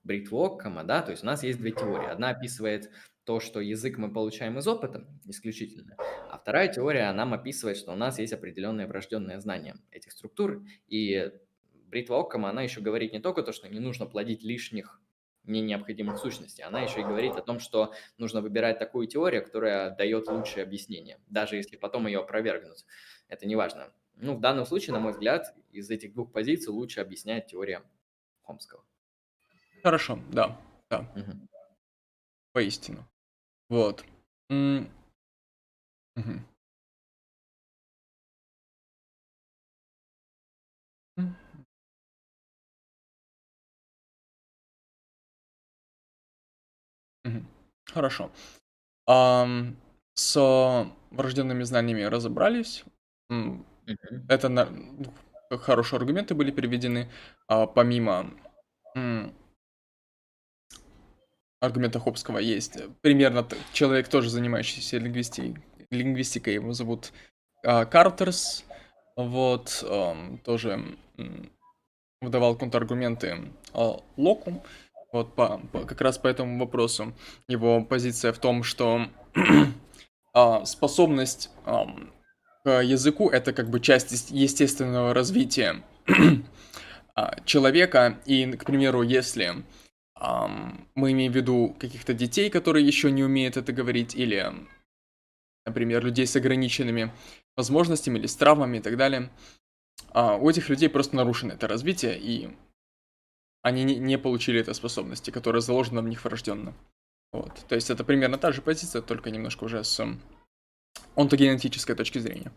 бритву 0.09 0.43
Оккама, 0.43 0.83
да, 0.83 1.03
то 1.03 1.13
есть 1.13 1.23
у 1.23 1.27
нас 1.27 1.45
есть 1.45 1.59
две 1.59 1.71
теории. 1.71 2.09
Одна 2.09 2.31
описывает 2.31 2.91
то, 3.25 3.41
что 3.41 3.61
язык 3.61 3.99
мы 3.99 4.11
получаем 4.11 4.59
из 4.59 4.67
опыта 4.67 5.07
исключительно, 5.27 5.97
а 6.31 6.39
вторая 6.39 6.73
теория 6.73 7.13
нам 7.13 7.35
описывает, 7.35 7.77
что 7.77 7.93
у 7.93 7.97
нас 7.97 8.19
есть 8.19 8.33
определенное 8.33 8.87
врожденное 8.87 9.39
знание 9.39 9.77
этих 9.91 10.13
структур, 10.13 10.65
и 10.89 11.31
бритва 11.87 12.21
Оккама, 12.21 12.49
она 12.49 12.63
еще 12.63 12.81
говорит 12.81 13.13
не 13.13 13.21
только 13.21 13.43
то, 13.43 13.53
что 13.53 13.69
не 13.69 13.81
нужно 13.81 14.07
плодить 14.07 14.43
лишних 14.43 15.01
не 15.45 15.63
необходимых 15.63 16.19
сущностей. 16.19 16.63
Она 16.63 16.83
еще 16.83 17.01
и 17.01 17.05
говорит 17.05 17.37
о 17.37 17.43
том, 17.43 17.59
что 17.59 17.95
нужно 18.19 18.43
выбирать 18.43 18.79
такую 18.79 19.07
теорию, 19.07 19.43
которая 19.43 19.97
дает 19.97 20.29
лучшее 20.29 20.63
объяснение, 20.63 21.19
даже 21.29 21.57
если 21.57 21.77
потом 21.77 22.07
ее 22.07 22.21
опровергнут. 22.21 22.85
Это 23.29 23.47
не 23.47 23.57
важно. 23.57 23.93
Ну, 24.15 24.35
в 24.35 24.41
данном 24.41 24.67
случае, 24.67 24.93
на 24.93 25.01
мой 25.01 25.13
взгляд, 25.13 25.55
из 25.71 25.91
этих 25.91 26.13
двух 26.13 26.33
позиций 26.33 26.71
лучше 26.71 27.01
объясняет 27.01 27.47
теория 27.47 27.83
Хомского. 28.43 28.85
Хорошо, 29.83 30.19
да, 30.31 30.57
да. 30.91 31.01
Угу. 31.17 31.33
Поистину. 32.53 33.07
Вот. 33.71 34.05
М. 34.51 34.89
Мгм. 47.25 47.47
Хорошо. 47.87 48.31
Ам, 49.07 49.77
с 50.15 50.37
врожденными 51.11 51.63
знаниями 51.65 52.03
разобрались. 52.03 52.85
М, 53.31 53.67
Мгм. 53.87 54.27
Это 54.29 54.49
на... 54.51 54.67
ну, 54.67 55.59
хорошие 55.59 55.99
аргументы 55.99 56.35
были 56.35 56.51
приведены. 56.53 57.11
А, 57.49 57.67
помимо 57.67 58.31
м, 58.97 59.35
аргумента 61.61 61.99
Хопского 61.99 62.39
есть 62.39 62.79
примерно 63.01 63.47
человек, 63.73 64.09
тоже 64.09 64.31
занимающийся 64.31 64.99
лингвистикой, 64.99 65.63
лингвистикой 65.91 66.55
его 66.55 66.73
зовут 66.73 67.13
а, 67.65 67.85
Картерс. 67.85 68.65
вот, 69.17 69.85
эм, 69.89 70.39
тоже 70.45 70.85
выдавал 72.21 72.57
контраргументы 72.57 73.53
э, 73.75 73.93
Локу, 74.17 74.63
вот 75.13 75.35
по, 75.35 75.61
по, 75.73 75.81
как 75.85 76.01
раз 76.01 76.19
по 76.19 76.29
этому 76.29 76.59
вопросу. 76.59 77.15
Его 77.49 77.85
позиция 77.85 78.33
в 78.33 78.39
том, 78.39 78.63
что 78.63 79.07
э, 80.35 80.61
способность 80.65 81.51
э, 81.65 81.73
к 82.65 82.83
языку 82.83 83.31
это 83.31 83.53
как 83.53 83.71
бы 83.71 83.81
часть 83.81 84.31
естественного 84.31 85.15
развития 85.15 85.83
человека. 87.45 88.19
И, 88.27 88.53
к 88.53 88.65
примеру, 88.65 89.03
если 89.03 89.65
мы 90.21 91.13
имеем 91.13 91.33
в 91.33 91.37
виду 91.37 91.77
каких-то 91.79 92.13
детей, 92.13 92.51
которые 92.51 92.87
еще 92.87 93.11
не 93.11 93.23
умеют 93.23 93.57
это 93.57 93.73
говорить, 93.73 94.15
или, 94.15 94.53
например, 95.65 96.05
людей 96.05 96.27
с 96.27 96.35
ограниченными 96.35 97.13
возможностями 97.57 98.19
или 98.19 98.27
с 98.27 98.37
травмами 98.37 98.79
и 98.79 98.81
так 98.81 98.97
далее, 98.97 99.31
а 100.11 100.37
у 100.37 100.49
этих 100.51 100.69
людей 100.69 100.89
просто 100.89 101.17
нарушено 101.17 101.55
это 101.55 101.69
развитие, 101.69 102.19
и 102.19 102.51
они 103.63 103.85
не 103.85 104.19
получили 104.19 104.61
этой 104.61 104.75
способности, 104.75 105.31
которая 105.31 105.61
заложена 105.61 106.03
в 106.03 106.09
них 106.09 106.25
врожденно. 106.25 106.75
Вот. 107.33 107.53
То 107.69 107.75
есть 107.75 107.91
это 107.91 108.05
примерно 108.05 108.39
та 108.39 108.53
же 108.53 108.63
позиция, 108.63 109.03
только 109.03 109.31
немножко 109.31 109.65
уже 109.65 109.85
с 109.85 110.05
онтогенетической 111.15 111.95
точки 111.95 112.19
зрения. 112.19 112.53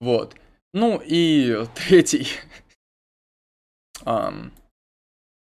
Вот. 0.00 0.36
Ну 0.72 1.00
и 1.04 1.64
третий 1.74 2.28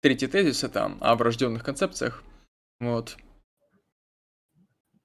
Третий 0.05 0.26
тезис 0.26 0.62
это 0.62 0.85
о 1.01 1.16
врожденных 1.16 1.64
концепциях. 1.64 2.22
Вот. 2.78 3.16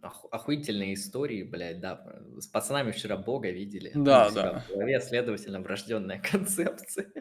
Оху- 0.02 0.28
охуительные 0.30 0.96
истории, 0.96 1.44
блядь, 1.44 1.80
да. 1.80 2.06
С 2.38 2.48
пацанами 2.48 2.92
вчера 2.92 3.16
Бога 3.16 3.50
видели. 3.50 3.94
Да, 3.96 4.30
да. 4.30 4.66
В 4.68 4.72
голове, 4.72 5.00
следовательно, 5.00 5.62
врожденная 5.62 6.22
концепция. 6.32 7.14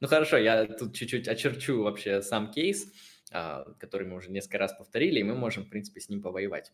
Ну 0.00 0.08
хорошо, 0.08 0.36
я 0.36 0.66
тут 0.66 0.94
чуть-чуть 0.94 1.26
очерчу 1.26 1.82
вообще 1.82 2.20
сам 2.20 2.50
кейс, 2.50 2.92
а, 3.32 3.64
который 3.78 4.06
мы 4.06 4.16
уже 4.16 4.30
несколько 4.30 4.58
раз 4.58 4.74
повторили, 4.74 5.20
и 5.20 5.24
мы 5.24 5.34
можем, 5.34 5.64
в 5.64 5.70
принципе, 5.70 6.00
с 6.00 6.10
ним 6.10 6.20
повоевать. 6.20 6.70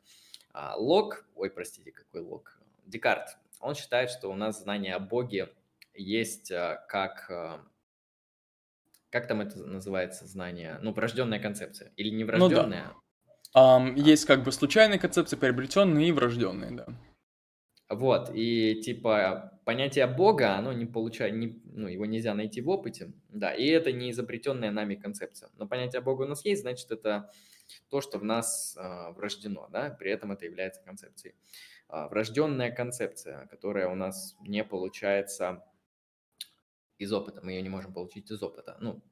А, 0.53 0.75
Лок, 0.75 1.25
ой, 1.37 1.51
простите, 1.51 1.93
какой 1.93 2.23
Лок? 2.23 2.61
Декарт, 2.85 3.39
он 3.61 3.77
считает, 3.77 4.11
что 4.11 4.29
у 4.29 4.35
нас 4.35 4.61
знание 4.61 4.97
о 4.97 4.99
Боге 4.99 5.51
есть 5.95 6.51
а, 6.51 6.85
как 6.89 7.31
как 9.11 9.27
там 9.27 9.41
это 9.41 9.59
называется 9.65 10.27
знание? 10.27 10.79
Ну, 10.83 10.93
врожденная 10.93 11.41
концепция. 11.41 11.93
Или 11.97 12.11
не 12.11 12.25
врожденная? 12.25 12.93
Ну, 12.95 13.01
да. 13.55 13.79
um, 13.79 13.99
есть 13.99 14.25
как 14.25 14.43
бы 14.43 14.53
случайные 14.53 14.99
концепции, 14.99 15.37
приобретенные 15.37 16.09
и 16.09 16.13
врожденные, 16.13 16.71
да. 16.71 16.87
Вот, 17.89 18.31
и 18.33 18.81
типа 18.83 19.59
понятие 19.65 20.07
Бога, 20.07 20.55
оно 20.55 20.73
не 20.73 20.87
получает, 20.87 21.35
не, 21.35 21.61
ну, 21.65 21.89
его 21.89 22.07
нельзя 22.07 22.35
найти 22.35 22.61
в 22.61 22.69
опыте, 22.69 23.13
да, 23.29 23.53
и 23.53 23.67
это 23.67 23.91
не 23.91 24.13
изобретенная 24.13 24.71
нами 24.71 24.95
концепция. 24.95 25.51
Но 25.59 25.67
понятие 25.67 26.01
Бога 26.01 26.23
у 26.23 26.27
нас 26.27 26.45
есть, 26.45 26.63
значит, 26.63 26.93
это 26.93 27.33
то, 27.89 28.01
что 28.01 28.19
в 28.19 28.25
нас 28.25 28.77
э, 28.77 29.13
врождено, 29.13 29.69
да, 29.73 29.91
при 29.91 30.13
этом 30.13 30.31
это 30.31 30.45
является 30.45 30.81
концепцией. 30.83 31.35
Э, 31.89 32.07
врожденная 32.09 32.71
концепция, 32.71 33.47
которая 33.47 33.89
у 33.89 33.97
нас 33.97 34.37
не 34.41 34.63
получается 34.63 35.65
из 37.01 37.13
опыта, 37.13 37.41
мы 37.43 37.53
ее 37.53 37.63
не 37.63 37.69
можем 37.69 37.93
получить 37.93 38.31
из 38.31 38.43
опыта. 38.43 38.77
Ну, 38.81 39.03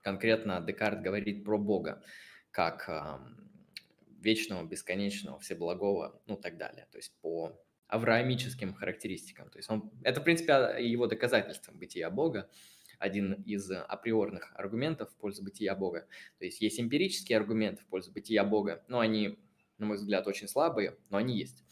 конкретно 0.00 0.60
Декарт 0.60 1.02
говорит 1.02 1.44
про 1.44 1.58
Бога 1.58 2.02
как 2.50 2.88
э, 2.88 3.18
вечного, 4.20 4.64
бесконечного, 4.64 5.38
всеблагого, 5.38 6.20
ну, 6.26 6.36
так 6.36 6.56
далее. 6.56 6.88
То 6.90 6.98
есть 6.98 7.12
по 7.20 7.60
авраамическим 7.88 8.74
характеристикам. 8.74 9.50
То 9.50 9.58
есть 9.58 9.70
он, 9.70 9.92
это, 10.02 10.20
в 10.20 10.24
принципе, 10.24 10.76
его 10.80 11.06
доказательство 11.06 11.72
бытия 11.72 12.10
Бога, 12.10 12.50
один 12.98 13.34
из 13.42 13.70
априорных 13.70 14.52
аргументов 14.54 15.10
в 15.10 15.16
пользу 15.16 15.44
бытия 15.44 15.74
Бога. 15.74 16.06
То 16.38 16.44
есть 16.44 16.60
есть 16.62 16.80
эмпирические 16.80 17.36
аргументы 17.38 17.82
в 17.82 17.86
пользу 17.86 18.12
бытия 18.12 18.44
Бога, 18.44 18.82
но 18.88 19.00
они, 19.00 19.38
на 19.78 19.86
мой 19.86 19.96
взгляд, 19.96 20.26
очень 20.26 20.48
слабые, 20.48 20.96
но 21.10 21.18
они 21.18 21.36
есть. 21.36 21.64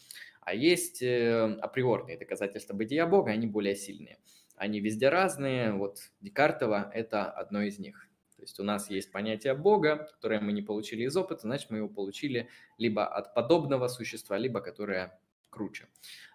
А 0.42 0.54
есть 0.54 1.00
э, 1.02 1.56
априорные 1.60 2.18
доказательства 2.18 2.74
бытия 2.74 3.06
Бога, 3.06 3.30
они 3.30 3.46
более 3.46 3.76
сильные. 3.76 4.18
Они 4.62 4.78
везде 4.78 5.08
разные, 5.08 5.72
вот 5.72 6.12
Декартова– 6.20 6.88
это 6.94 7.28
одно 7.28 7.62
из 7.62 7.80
них. 7.80 8.08
То 8.36 8.42
есть 8.42 8.60
у 8.60 8.62
нас 8.62 8.88
есть 8.90 9.10
понятие 9.10 9.54
Бога, 9.54 10.08
которое 10.14 10.38
мы 10.38 10.52
не 10.52 10.62
получили 10.62 11.02
из 11.02 11.16
опыта, 11.16 11.40
значит, 11.40 11.70
мы 11.70 11.78
его 11.78 11.88
получили 11.88 12.48
либо 12.78 13.04
от 13.04 13.34
подобного 13.34 13.88
существа, 13.88 14.38
либо 14.38 14.60
которое 14.60 15.18
круче. 15.50 15.88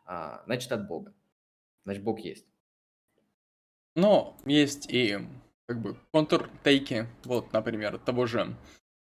А, 0.06 0.44
значит, 0.46 0.70
от 0.74 0.90
Бога. 0.90 1.14
Значит, 1.86 2.04
Бог 2.04 2.20
есть. 2.20 2.46
Но 3.96 4.36
есть 4.46 4.92
и 4.94 5.20
как 5.66 5.82
бы 5.82 5.96
контртейки, 6.12 7.08
вот, 7.24 7.54
например, 7.54 7.98
того 7.98 8.26
же, 8.26 8.58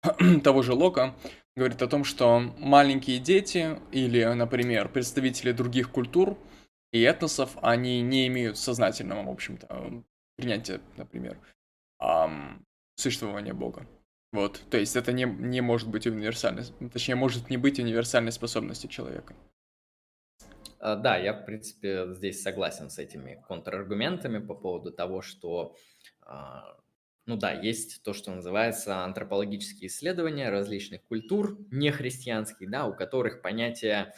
того 0.44 0.60
же 0.60 0.74
Лока, 0.74 1.16
говорит 1.56 1.80
о 1.80 1.88
том, 1.88 2.04
что 2.04 2.38
маленькие 2.58 3.18
дети 3.18 3.80
или, 3.92 4.24
например, 4.24 4.90
представители 4.90 5.52
других 5.52 5.90
культур– 5.90 6.36
и 6.96 7.02
этносов, 7.02 7.56
они 7.62 8.00
не 8.02 8.26
имеют 8.28 8.58
сознательного, 8.58 9.24
в 9.24 9.30
общем-то, 9.30 10.04
принятия, 10.36 10.80
например, 10.96 11.38
эм, 12.00 12.64
существования 12.96 13.52
Бога. 13.52 13.86
Вот, 14.32 14.60
то 14.70 14.76
есть 14.76 14.96
это 14.96 15.12
не, 15.12 15.24
не 15.24 15.60
может 15.60 15.88
быть 15.88 16.06
универсальной, 16.06 16.64
точнее, 16.92 17.14
может 17.14 17.48
не 17.48 17.56
быть 17.56 17.78
универсальной 17.78 18.32
способностью 18.32 18.90
человека. 18.90 19.34
А, 20.78 20.96
да, 20.96 21.16
я, 21.16 21.32
в 21.32 21.46
принципе, 21.46 22.12
здесь 22.14 22.42
согласен 22.42 22.90
с 22.90 22.98
этими 22.98 23.42
контраргументами 23.48 24.38
по 24.38 24.54
поводу 24.54 24.92
того, 24.92 25.22
что, 25.22 25.74
а, 26.22 26.76
ну 27.24 27.36
да, 27.36 27.52
есть 27.52 28.02
то, 28.02 28.12
что 28.12 28.30
называется 28.30 29.04
антропологические 29.04 29.88
исследования 29.88 30.50
различных 30.50 31.02
культур, 31.04 31.58
нехристианских, 31.70 32.70
да, 32.70 32.86
у 32.86 32.94
которых 32.94 33.42
понятие 33.42 34.12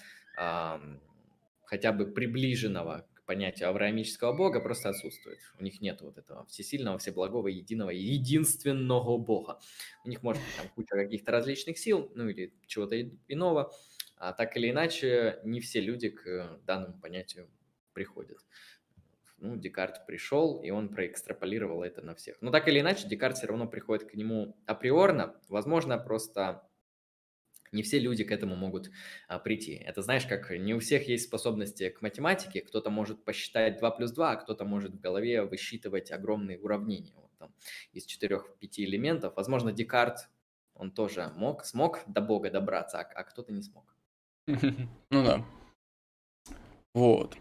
хотя 1.68 1.92
бы 1.92 2.06
приближенного 2.06 3.06
к 3.12 3.24
понятию 3.26 3.68
авраамического 3.68 4.32
бога 4.32 4.60
просто 4.60 4.88
отсутствует. 4.88 5.38
У 5.58 5.62
них 5.62 5.82
нет 5.82 6.00
вот 6.00 6.16
этого 6.16 6.47
всесильного, 6.47 6.97
всеблагого, 6.97 7.48
единого, 7.48 7.90
единственного 7.90 9.18
бога. 9.18 9.60
У 10.02 10.08
них 10.08 10.22
может 10.22 10.42
быть 10.42 10.56
там 10.56 10.68
куча 10.70 10.97
каких-то 10.97 11.30
различных 11.30 11.76
сил, 11.76 12.10
ну 12.14 12.26
или 12.30 12.55
чего-то 12.66 12.98
иного, 13.28 13.70
а 14.16 14.32
так 14.32 14.56
или 14.56 14.70
иначе 14.70 15.40
не 15.44 15.60
все 15.60 15.82
люди 15.82 16.08
к 16.08 16.58
данному 16.64 16.98
понятию 16.98 17.50
приходят. 17.92 18.38
Ну, 19.36 19.56
Декарт 19.56 20.06
пришел, 20.06 20.62
и 20.62 20.70
он 20.70 20.88
проэкстраполировал 20.88 21.82
это 21.82 22.00
на 22.00 22.14
всех. 22.14 22.38
Но 22.40 22.50
так 22.50 22.66
или 22.66 22.80
иначе, 22.80 23.06
Декарт 23.06 23.36
все 23.36 23.47
равно 23.47 23.68
приходит 23.68 24.10
к 24.10 24.14
нему 24.14 24.56
априорно. 24.64 25.38
Возможно, 25.50 25.98
просто 25.98 26.67
не 27.72 27.82
все 27.82 27.98
люди 27.98 28.24
к 28.24 28.30
этому 28.30 28.56
могут 28.56 28.90
а, 29.26 29.38
прийти. 29.38 29.74
Это 29.74 30.02
знаешь, 30.02 30.26
как 30.26 30.50
не 30.50 30.74
у 30.74 30.80
всех 30.80 31.08
есть 31.08 31.24
способности 31.24 31.90
к 31.90 32.02
математике, 32.02 32.60
кто-то 32.60 32.90
может 32.90 33.24
посчитать 33.24 33.78
2 33.78 33.90
плюс 33.92 34.10
2, 34.12 34.30
а 34.30 34.36
кто-то 34.36 34.64
может 34.64 34.94
в 34.94 35.00
голове 35.00 35.42
высчитывать 35.42 36.10
огромные 36.10 36.58
уравнения 36.58 37.14
вот 37.16 37.30
там, 37.38 37.55
из 37.92 38.06
4-5 38.06 38.40
элементов. 38.78 39.34
Возможно, 39.36 39.72
Декарт, 39.72 40.28
он 40.74 40.90
тоже 40.90 41.32
мог, 41.36 41.64
смог 41.64 42.00
до 42.06 42.20
Бога 42.20 42.50
добраться, 42.50 43.00
а, 43.00 43.02
а 43.02 43.24
кто-то 43.24 43.52
не 43.52 43.62
смог. 43.62 43.94
Ну 45.10 45.24
да. 45.24 45.44
Вот. 46.94 47.36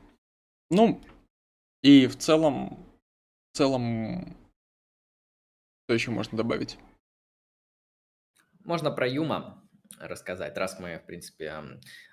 Ну, 0.69 1.01
и 1.81 2.07
в 2.07 2.17
целом, 2.17 2.85
в 3.53 3.57
целом, 3.57 4.35
что 5.85 5.93
еще 5.93 6.11
можно 6.11 6.38
добавить? 6.38 6.77
Можно 8.65 8.91
про 8.91 9.07
Юма 9.07 9.64
рассказать, 10.00 10.58
раз 10.58 10.80
мы, 10.80 11.00
в 11.00 11.06
принципе, 11.06 11.53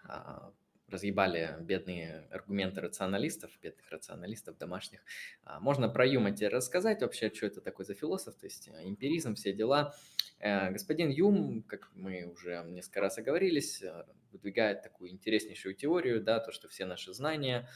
а, 0.04 0.52
разъебали 0.88 1.56
бедные 1.60 2.26
аргументы 2.30 2.80
рационалистов, 2.80 3.50
бедных 3.60 3.90
рационалистов 3.90 4.58
домашних. 4.58 5.00
А, 5.42 5.60
можно 5.60 5.88
про 5.88 6.06
Юма 6.06 6.32
тебе 6.32 6.48
рассказать 6.48 7.02
вообще, 7.02 7.32
что 7.34 7.46
это 7.46 7.60
такой 7.60 7.84
за 7.84 7.94
философ, 7.94 8.36
то 8.36 8.46
есть 8.46 8.68
э, 8.68 8.84
эмпиризм, 8.84 9.34
все 9.34 9.52
дела. 9.52 9.94
Э, 10.38 10.70
господин 10.70 11.10
Юм, 11.10 11.62
как 11.62 11.90
мы 11.94 12.24
уже 12.26 12.62
несколько 12.66 13.00
раз 13.00 13.18
оговорились, 13.18 13.82
э, 13.82 14.04
выдвигает 14.32 14.82
такую 14.82 15.10
интереснейшую 15.10 15.74
теорию, 15.74 16.22
да, 16.22 16.38
то, 16.40 16.52
что 16.52 16.68
все 16.68 16.84
наши 16.84 17.12
знания, 17.12 17.68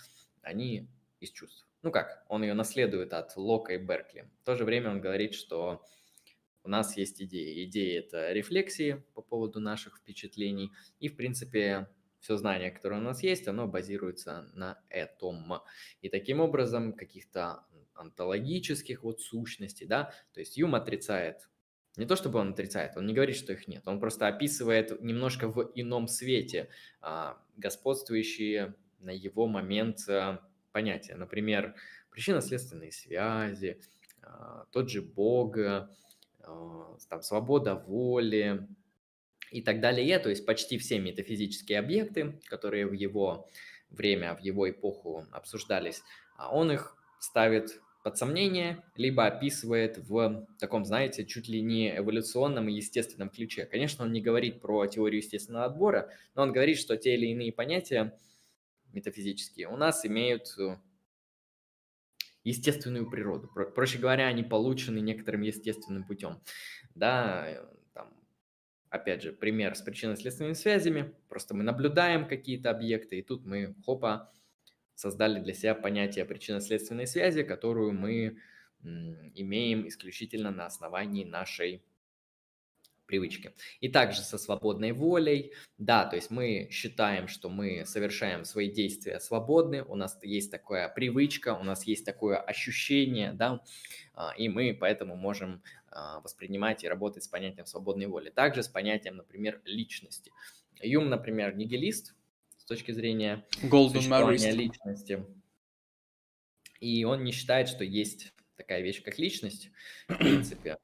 они 0.43 0.89
из 1.21 1.31
чувств. 1.31 1.67
Ну 1.83 1.91
как, 1.91 2.25
он 2.29 2.43
ее 2.43 2.55
наследует 2.55 3.13
от 3.13 3.37
Лока 3.37 3.75
и 3.75 3.79
Беркли. 3.79 4.29
В 4.43 4.45
то 4.45 4.57
же 4.57 4.65
время 4.65 4.91
он 4.91 5.01
говорит, 5.01 5.35
что 5.35 5.85
у 6.69 6.71
нас 6.71 6.99
есть 6.99 7.23
идеи. 7.23 7.65
Идеи– 7.65 7.99
это 7.99 8.31
рефлексии 8.33 9.03
по 9.15 9.23
поводу 9.23 9.59
наших 9.59 9.97
впечатлений. 9.97 10.71
И, 11.01 11.09
в 11.09 11.17
принципе, 11.17 11.89
все 12.21 12.37
знание, 12.37 12.71
которое 12.71 13.01
у 13.01 13.03
нас 13.03 13.23
есть, 13.23 13.49
оно 13.49 13.67
базируется 13.67 14.51
на 14.53 14.79
этом. 14.91 15.63
И 16.03 16.11
таким 16.11 16.41
образом 16.41 16.93
каких-то 16.93 17.65
онтологических 17.95 19.03
вот 19.03 19.23
сущностей, 19.23 19.87
да, 19.87 20.13
то 20.35 20.41
есть 20.41 20.59
Юм 20.59 20.75
отрицает 20.75 21.49
не 21.97 22.07
то 22.07 22.15
чтобы 22.15 22.39
он 22.39 22.51
отрицает, 22.51 22.97
он 22.97 23.07
не 23.07 23.13
говорит, 23.13 23.35
что 23.35 23.53
их 23.53 23.67
нет, 23.67 23.83
он 23.87 23.99
просто 23.99 24.29
описывает 24.29 25.03
немножко 25.03 25.49
в 25.49 25.73
ином 25.75 26.07
свете 26.07 26.69
а, 27.01 27.43
господствующие 27.57 28.77
на 29.01 29.11
его 29.11 29.49
момент 29.49 30.09
а, 30.09 30.47
понятия. 30.71 31.17
Например, 31.17 31.75
причинно-следственные 32.13 32.93
связи, 32.93 33.81
а, 34.23 34.67
тот 34.71 34.91
же 34.91 35.03
Бог, 35.03 35.59
а, 35.59 35.91
там, 37.09 37.23
свобода 37.23 37.75
воли 37.75 38.67
и 39.51 39.63
так 39.63 39.81
далее. 39.81 40.19
То 40.19 40.31
есть 40.31 40.47
почти 40.47 40.79
все 40.79 40.99
метафизические 40.99 41.79
объекты, 41.79 42.41
которые 42.47 42.87
в 42.87 42.93
его 42.93 43.49
время, 43.91 44.35
в 44.35 44.41
его 44.41 44.69
эпоху 44.69 45.27
обсуждались, 45.33 46.03
он 46.51 46.71
их 46.73 46.97
ставит 47.21 47.81
под 48.05 48.17
сомнение, 48.17 48.83
либо 48.97 49.27
описывает 49.27 49.99
в 49.99 50.47
таком, 50.59 50.85
знаете, 50.85 51.25
чуть 51.25 51.49
ли 51.49 51.61
не 51.61 51.97
эволюционном 51.97 52.69
и 52.69 52.75
естественном 52.75 53.29
ключе. 53.29 53.67
Конечно, 53.67 54.05
он 54.05 54.13
не 54.13 54.21
говорит 54.21 54.61
про 54.61 54.87
теорию 54.87 55.21
естественного 55.21 55.67
отбора, 55.67 56.11
но 56.35 56.43
он 56.43 56.53
говорит, 56.53 56.79
что 56.79 56.97
те 56.97 57.15
или 57.15 57.27
иные 57.27 57.53
понятия 57.53 58.19
метафизические 58.93 59.69
у 59.69 59.77
нас 59.77 60.07
имеют 60.07 60.55
э, 60.59 60.77
естественную 62.45 63.11
природу. 63.11 63.49
Проще 63.75 63.99
говоря, 63.99 64.27
они 64.27 64.43
получены 64.43 65.01
некоторым 65.01 65.43
естественным 65.43 66.05
путем. 66.05 66.41
Да, 66.95 67.49
э, 67.49 67.65
там, 67.93 68.13
опять 68.91 69.23
же, 69.23 69.33
пример 69.33 69.75
с 69.75 69.83
причинно-следственными 69.83 70.55
связями. 70.55 71.15
Просто 71.29 71.55
мы 71.55 71.63
наблюдаем 71.63 72.27
какие-то 72.27 72.71
объекты, 72.71 73.19
и 73.19 73.23
тут 73.23 73.45
мы, 73.45 73.75
хопа, 73.85 74.33
создали 74.95 75.41
для 75.41 75.55
себя 75.55 75.75
понятие 75.75 76.25
причинно-следственной 76.25 77.07
связи, 77.07 77.43
которую 77.43 77.93
мы 77.93 78.39
имеем 78.83 79.89
исключительно 79.89 80.51
на 80.51 80.67
основании 80.67 81.25
нашей 81.25 81.83
привычки. 83.09 83.53
И 83.81 83.89
также 83.89 84.21
со 84.21 84.39
свободной 84.39 84.93
волей, 84.93 85.53
да, 85.79 86.05
то 86.05 86.15
есть 86.15 86.31
мы 86.31 86.69
считаем, 86.71 87.27
что 87.27 87.49
мы 87.49 87.85
совершаем 87.87 88.45
свои 88.45 88.71
действия 88.71 89.19
свободны, 89.19 89.83
у 89.83 89.97
нас 89.97 90.17
есть 90.23 90.53
такая 90.53 90.89
привычка, 90.89 91.55
у 91.55 91.65
нас 91.65 91.85
есть 91.85 92.05
такое 92.05 92.37
ощущение, 92.37 93.33
да, 93.33 93.61
а, 94.15 94.33
и 94.37 94.49
мы 94.49 94.77
поэтому 94.79 95.17
можем 95.17 95.63
а, 95.91 96.21
воспринимать 96.21 96.85
и 96.85 96.89
работать 96.89 97.25
с 97.25 97.29
понятием 97.29 97.67
свободной 97.67 98.07
воли. 98.07 98.31
Также 98.31 98.63
с 98.63 98.69
понятием, 98.69 99.17
например, 99.17 99.61
личности. 99.65 100.31
Юм, 100.81 101.09
например, 101.09 101.57
нигилист 101.57 102.15
с 102.59 102.65
точки 102.65 102.93
зрения 102.93 103.45
Golden 103.63 103.95
существования 103.95 104.53
личности. 104.53 105.25
И 106.79 107.05
он 107.05 107.25
не 107.25 107.33
считает, 107.33 107.69
что 107.69 107.83
есть 107.83 108.33
такая 108.57 108.83
вещь, 108.83 109.03
как 109.03 109.19
личность, 109.19 109.71
в 110.09 110.17
принципе. 110.17 110.77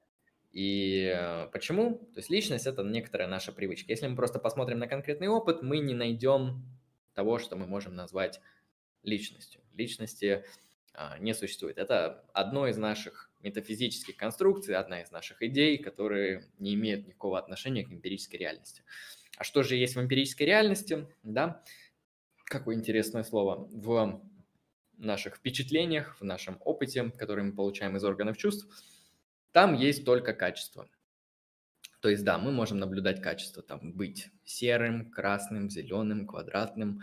И 0.54 1.12
э, 1.12 1.48
почему? 1.48 1.96
То 2.14 2.20
есть 2.20 2.30
личность– 2.30 2.66
это 2.68 2.84
некоторая 2.84 3.26
наша 3.26 3.50
привычка. 3.50 3.90
Если 3.90 4.06
мы 4.06 4.14
просто 4.14 4.38
посмотрим 4.38 4.78
на 4.78 4.86
конкретный 4.86 5.26
опыт, 5.26 5.62
мы 5.62 5.80
не 5.80 5.94
найдем 5.94 6.64
того, 7.12 7.40
что 7.40 7.56
мы 7.56 7.66
можем 7.66 7.96
назвать 7.96 8.40
личностью. 9.02 9.60
Личности 9.72 10.44
а, 10.92 11.18
не 11.18 11.34
существует. 11.34 11.76
Это 11.76 12.24
одно 12.32 12.68
из 12.68 12.76
наших 12.76 13.32
метафизических 13.40 14.16
конструкций, 14.16 14.76
одна 14.76 15.02
из 15.02 15.10
наших 15.10 15.42
идей, 15.42 15.76
которые 15.76 16.48
не 16.60 16.74
имеют 16.74 17.08
никакого 17.08 17.36
отношения 17.36 17.84
к 17.84 17.90
эмпирической 17.90 18.38
реальности. 18.38 18.84
А 19.36 19.42
что 19.42 19.64
же 19.64 19.74
есть 19.74 19.96
в 19.96 20.00
эмпирической 20.00 20.46
реальности? 20.46 21.08
Да? 21.24 21.64
Какое 22.44 22.76
интересное 22.76 23.24
слово. 23.24 23.68
В 23.72 24.22
наших 24.98 25.34
впечатлениях, 25.34 26.16
в 26.20 26.24
нашем 26.24 26.58
опыте, 26.60 27.10
который 27.18 27.42
мы 27.42 27.54
получаем 27.54 27.96
из 27.96 28.04
органов 28.04 28.36
чувств– 28.36 28.68
там 29.54 29.74
есть 29.74 30.04
только 30.04 30.34
качество. 30.34 30.90
То 32.00 32.08
есть, 32.08 32.24
да, 32.24 32.38
мы 32.38 32.50
можем 32.50 32.80
наблюдать 32.80 33.22
качество, 33.22 33.62
там, 33.62 33.92
быть 33.92 34.30
серым, 34.44 35.12
красным, 35.12 35.70
зеленым, 35.70 36.26
квадратным 36.26 37.00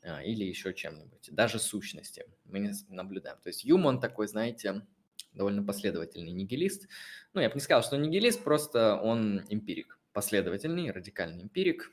а, 0.00 0.22
или 0.22 0.44
еще 0.44 0.72
чем-нибудь. 0.72 1.30
Даже 1.32 1.58
сущности 1.58 2.24
мы 2.44 2.60
не 2.60 2.72
наблюдаем. 2.88 3.36
То 3.42 3.48
есть 3.48 3.64
Юм, 3.64 3.84
он 3.84 4.00
такой, 4.00 4.28
знаете, 4.28 4.86
довольно 5.34 5.64
последовательный 5.64 6.30
нигилист. 6.30 6.86
Ну, 7.34 7.40
я 7.40 7.48
бы 7.48 7.56
не 7.56 7.60
сказал, 7.60 7.82
что 7.82 7.98
нигилист, 7.98 8.44
просто 8.44 8.94
он 8.94 9.44
эмпирик, 9.48 9.98
последовательный, 10.12 10.92
радикальный 10.92 11.42
эмпирик. 11.42 11.90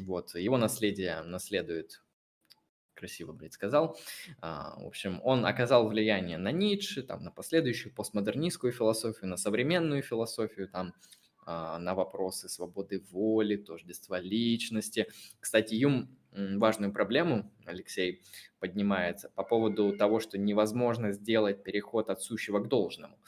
Вот, 0.00 0.34
его 0.34 0.58
наследие 0.58 1.22
наследует 1.22 2.02
красиво, 3.02 3.32
блядь, 3.32 3.52
сказал. 3.52 3.98
А, 4.40 4.80
в 4.80 4.86
общем, 4.86 5.20
он 5.24 5.44
оказал 5.44 5.88
влияние 5.88 6.38
на 6.38 6.52
Ницше, 6.52 7.02
там, 7.02 7.24
на 7.24 7.32
последующую 7.32 7.92
постмодернистскую 7.92 8.72
философию, 8.72 9.28
на 9.28 9.36
современную 9.36 10.02
философию, 10.02 10.68
там, 10.68 10.94
а, 11.44 11.78
на 11.80 11.94
вопросы 11.96 12.48
свободы 12.48 13.02
воли, 13.10 13.56
тождества 13.56 14.20
личности. 14.20 15.08
Кстати, 15.40 15.74
Юм 15.74 16.16
важную 16.30 16.92
проблему, 16.92 17.52
Алексей, 17.66 18.22
поднимается 18.60 19.30
по 19.34 19.42
поводу 19.42 19.96
того, 19.96 20.20
что 20.20 20.38
невозможно 20.38 21.12
сделать 21.12 21.64
переход 21.64 22.08
от 22.08 22.22
сущего 22.22 22.60
к 22.60 22.68
должному. 22.68 23.18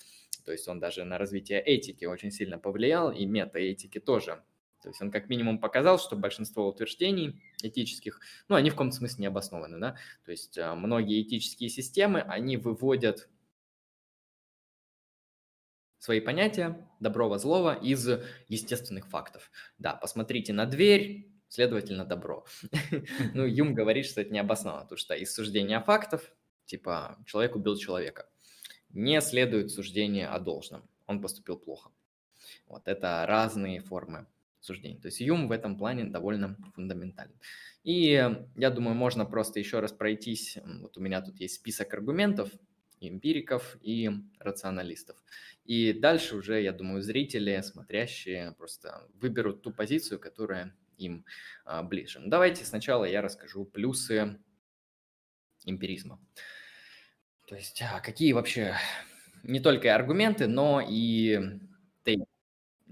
То 0.45 0.53
есть 0.53 0.69
он 0.69 0.79
даже 0.79 1.05
на 1.05 1.19
развитие 1.19 1.61
этики 1.61 2.05
очень 2.05 2.31
сильно 2.31 2.59
повлиял, 2.59 3.11
и 3.11 3.27
метаэтики 3.27 3.99
тоже 3.99 4.43
то 4.85 4.91
есть 4.91 5.01
он 5.01 5.11
как 5.11 5.31
минимум 5.31 5.59
показал, 5.59 5.99
что 5.99 6.15
большинство 6.15 6.69
утверждений 6.69 7.43
этических, 7.63 8.21
ну, 8.49 8.55
они 8.55 8.69
в 8.69 8.75
каком-то 8.75 8.95
смысле 8.95 9.23
не 9.23 9.27
обоснованы, 9.29 9.79
да. 9.79 9.97
То 10.27 10.31
есть 10.31 10.59
а, 10.59 10.75
многие 10.75 11.23
этические 11.23 11.71
системы, 11.71 12.21
они 12.21 12.59
выводят 12.59 13.31
свои 15.97 16.21
понятия 16.21 16.87
доброго, 17.01 17.39
злого 17.39 17.75
из 17.75 18.07
естественных 18.49 19.09
фактов. 19.09 19.51
Да, 19.79 19.95
посмотрите 19.95 20.53
на 20.53 20.67
дверь, 20.67 21.33
следовательно, 21.49 22.05
добро. 22.05 22.45
Ну, 23.33 23.47
Юм 23.47 23.73
говорит, 23.73 24.05
что 24.05 24.21
это 24.21 24.35
не 24.35 24.39
обосновано, 24.39 24.83
потому 24.83 24.99
что 24.99 25.15
из 25.15 25.35
суждения 25.35 25.81
фактов, 25.81 26.31
типа, 26.67 27.17
человек 27.25 27.57
убил 27.57 27.79
человека, 27.79 28.29
не 28.91 29.19
следует 29.23 29.71
суждение 29.71 30.29
о 30.29 30.41
должном. 30.41 30.87
Он 31.07 31.23
поступил 31.23 31.57
плохо. 31.57 31.91
Вот 32.67 32.87
это 32.87 33.25
разные 33.27 33.81
формы 33.81 34.27
суждений. 34.65 34.99
То 35.01 35.09
есть 35.09 35.21
Юм 35.21 35.49
в 35.49 35.53
этом 35.53 35.77
плане 35.77 36.05
довольно 36.05 36.57
фундаментален. 36.75 37.39
И 37.83 38.31
я 38.57 38.71
думаю, 38.71 38.95
можно 38.95 39.27
просто 39.27 39.59
еще 39.59 39.81
раз 39.81 39.93
пройтись. 39.93 40.59
Вот 40.81 40.97
у 40.97 41.01
меня 41.01 41.21
тут 41.21 41.39
есть 41.41 41.57
список 41.57 41.93
аргументов, 41.95 42.51
эмпириков 43.01 43.77
и 43.83 44.11
рационалистов. 44.39 45.23
И 45.65 45.93
дальше 45.93 46.37
уже, 46.37 46.63
я 46.63 46.73
думаю, 46.73 47.03
зрители, 47.03 47.61
смотрящие, 47.61 48.53
просто 48.53 49.07
выберут 49.15 49.63
ту 49.63 49.71
позицию, 49.73 50.19
которая 50.19 50.75
им 50.97 51.25
а, 51.65 51.83
ближе. 51.83 52.19
Но 52.19 52.27
ну, 52.27 52.31
давайте 52.31 52.65
сначала 52.65 53.05
я 53.05 53.21
расскажу 53.21 53.65
плюсы 53.65 54.39
эмпиризма. 55.65 56.21
То 57.47 57.57
есть 57.57 57.83
а, 57.83 58.01
какие 58.01 58.33
вообще 58.33 58.75
не 59.43 59.61
только 59.61 59.95
аргументы, 59.95 60.47
но 60.47 60.81
и 60.87 61.61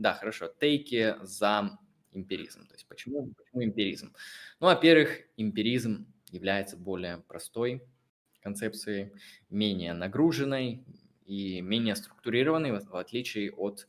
да, 0.02 0.14
хорошо. 0.14 0.48
Тейки 0.48 1.14
за 1.22 1.78
эмпиризм. 2.12 2.66
То 2.66 2.74
есть 2.74 2.86
почему, 2.88 3.32
почему 3.34 3.64
эмпиризм? 3.64 4.14
Ну, 4.60 4.66
во-первых, 4.66 5.20
эмпиризм 5.36 6.12
является 6.30 6.76
более 6.76 7.18
простой 7.18 7.82
концепцией, 8.40 9.12
менее 9.48 9.92
нагруженной 9.92 10.84
и 11.24 11.60
менее 11.60 11.94
структурированной, 11.94 12.72
в 12.72 12.96
отличие 12.96 13.52
от 13.52 13.86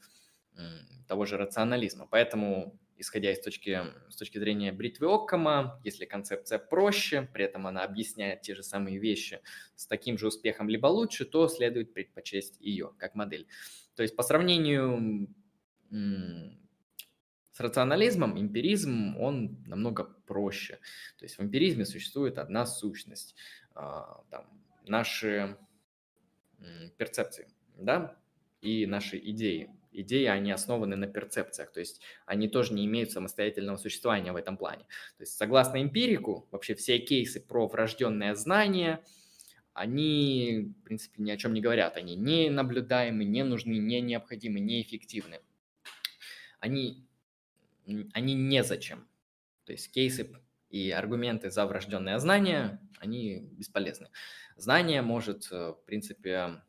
того 1.07 1.25
же 1.25 1.37
рационализма. 1.37 2.07
Поэтому, 2.09 2.79
исходя 2.97 3.31
из 3.31 3.41
точки, 3.41 3.81
с 4.09 4.15
точки 4.15 4.37
зрения 4.37 4.71
бритвы 4.71 5.07
Оккама, 5.11 5.81
если 5.83 6.05
концепция 6.05 6.59
проще, 6.59 7.27
при 7.33 7.45
этом 7.45 7.65
она 7.65 7.83
объясняет 7.83 8.41
те 8.41 8.53
же 8.53 8.61
самые 8.61 8.99
вещи 8.99 9.41
с 9.75 9.87
таким 9.87 10.19
же 10.19 10.27
успехом 10.27 10.69
либо 10.69 10.85
лучше, 10.85 11.25
то 11.25 11.47
следует 11.47 11.93
предпочесть 11.93 12.61
ее 12.61 12.93
как 12.99 13.15
модель. 13.15 13.47
То 13.95 14.03
есть 14.03 14.15
по 14.15 14.23
сравнению 14.23 15.27
с 15.93 17.59
рационализмом 17.59 18.39
эмпиризм, 18.39 19.15
он 19.17 19.63
намного 19.67 20.05
проще. 20.25 20.79
То 21.19 21.25
есть 21.25 21.37
в 21.37 21.43
эмпиризме 21.43 21.85
существует 21.85 22.39
одна 22.39 22.65
сущность, 22.65 23.35
а, 23.75 24.23
там, 24.31 24.47
наши 24.87 25.57
перцепции, 26.97 27.47
да, 27.77 28.17
и 28.61 28.85
наши 28.85 29.17
идеи. 29.17 29.69
Идеи, 29.91 30.25
они 30.25 30.51
основаны 30.51 30.95
на 30.95 31.05
перцепциях, 31.05 31.71
то 31.71 31.79
есть 31.79 32.01
они 32.25 32.47
тоже 32.47 32.73
не 32.73 32.85
имеют 32.85 33.11
самостоятельного 33.11 33.77
существования 33.77 34.31
в 34.31 34.35
этом 34.35 34.57
плане. 34.57 34.85
То 35.17 35.23
есть 35.23 35.37
согласно 35.37 35.83
эмпирику, 35.83 36.47
вообще 36.51 36.73
все 36.73 36.97
кейсы 36.97 37.39
про 37.39 37.67
врожденное 37.67 38.33
знание, 38.33 39.03
они, 39.73 40.73
в 40.79 40.83
принципе, 40.83 41.21
ни 41.21 41.29
о 41.29 41.37
чем 41.37 41.53
не 41.53 41.61
говорят. 41.61 41.97
Они 41.97 42.15
не 42.15 42.49
наблюдаемы, 42.49 43.23
не 43.23 43.43
нужны, 43.43 43.77
не 43.77 44.01
необходимы, 44.01 44.59
неэффективны 44.59 45.41
они, 46.63 47.05
они 48.13 48.33
незачем. 48.35 49.05
То 49.65 49.73
есть 49.73 49.91
кейсы 49.91 50.33
и 50.69 50.91
аргументы 50.91 51.51
за 51.51 51.65
врожденное 51.65 52.17
знание, 52.19 52.79
они 52.99 53.49
бесполезны. 53.51 54.07
Знание 54.55 55.01
может, 55.01 55.49
э, 55.51 55.71
в 55.71 55.85
принципе, 55.85 56.61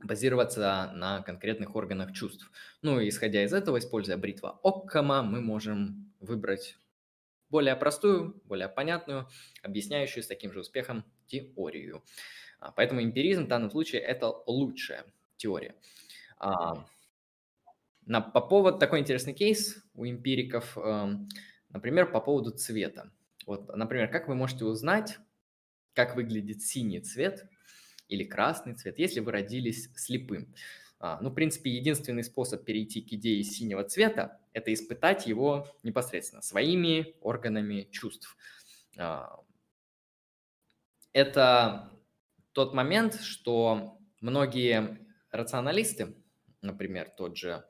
базироваться 0.00 0.92
на 0.94 1.22
конкретных 1.22 1.74
органах 1.74 2.12
чувств. 2.12 2.50
Ну, 2.82 3.00
исходя 3.08 3.42
из 3.42 3.54
этого, 3.54 3.78
используя 3.78 4.18
бритва 4.18 4.60
Оккама, 4.62 5.22
мы 5.22 5.40
можем 5.40 6.12
выбрать 6.20 6.76
более 7.48 7.76
простую, 7.76 8.42
более 8.44 8.68
понятную, 8.68 9.28
объясняющую 9.62 10.22
с 10.22 10.26
таким 10.26 10.52
же 10.52 10.60
успехом 10.60 11.04
теорию. 11.26 12.04
А, 12.60 12.70
поэтому 12.70 13.02
эмпиризм 13.02 13.44
в 13.44 13.48
данном 13.48 13.70
случае 13.70 14.02
это 14.02 14.28
лучшая 14.46 15.06
теория. 15.38 15.74
А, 16.36 16.86
на, 18.06 18.20
по 18.20 18.40
поводу 18.40 18.78
такой 18.78 19.00
интересный 19.00 19.34
кейс 19.34 19.82
у 19.94 20.06
эмпириков, 20.06 20.76
эм, 20.76 21.28
например, 21.70 22.10
по 22.10 22.20
поводу 22.20 22.50
цвета. 22.50 23.10
Вот, 23.46 23.74
например, 23.74 24.10
как 24.10 24.28
вы 24.28 24.34
можете 24.34 24.64
узнать, 24.64 25.18
как 25.94 26.16
выглядит 26.16 26.62
синий 26.62 27.00
цвет 27.00 27.46
или 28.08 28.24
красный 28.24 28.74
цвет, 28.74 28.98
если 28.98 29.20
вы 29.20 29.32
родились 29.32 29.90
слепым? 29.96 30.54
А, 30.98 31.20
ну, 31.20 31.30
в 31.30 31.34
принципе, 31.34 31.70
единственный 31.70 32.24
способ 32.24 32.64
перейти 32.64 33.02
к 33.02 33.12
идее 33.12 33.42
синего 33.42 33.84
цвета– 33.84 34.40
это 34.52 34.72
испытать 34.72 35.26
его 35.26 35.68
непосредственно 35.82 36.42
своими 36.42 37.16
органами 37.20 37.88
чувств. 37.90 38.36
А, 38.96 39.40
это 41.12 41.90
тот 42.52 42.74
момент, 42.74 43.20
что 43.20 43.98
многие 44.20 45.06
рационалисты, 45.30 46.14
например, 46.62 47.10
тот 47.10 47.36
же 47.36 47.64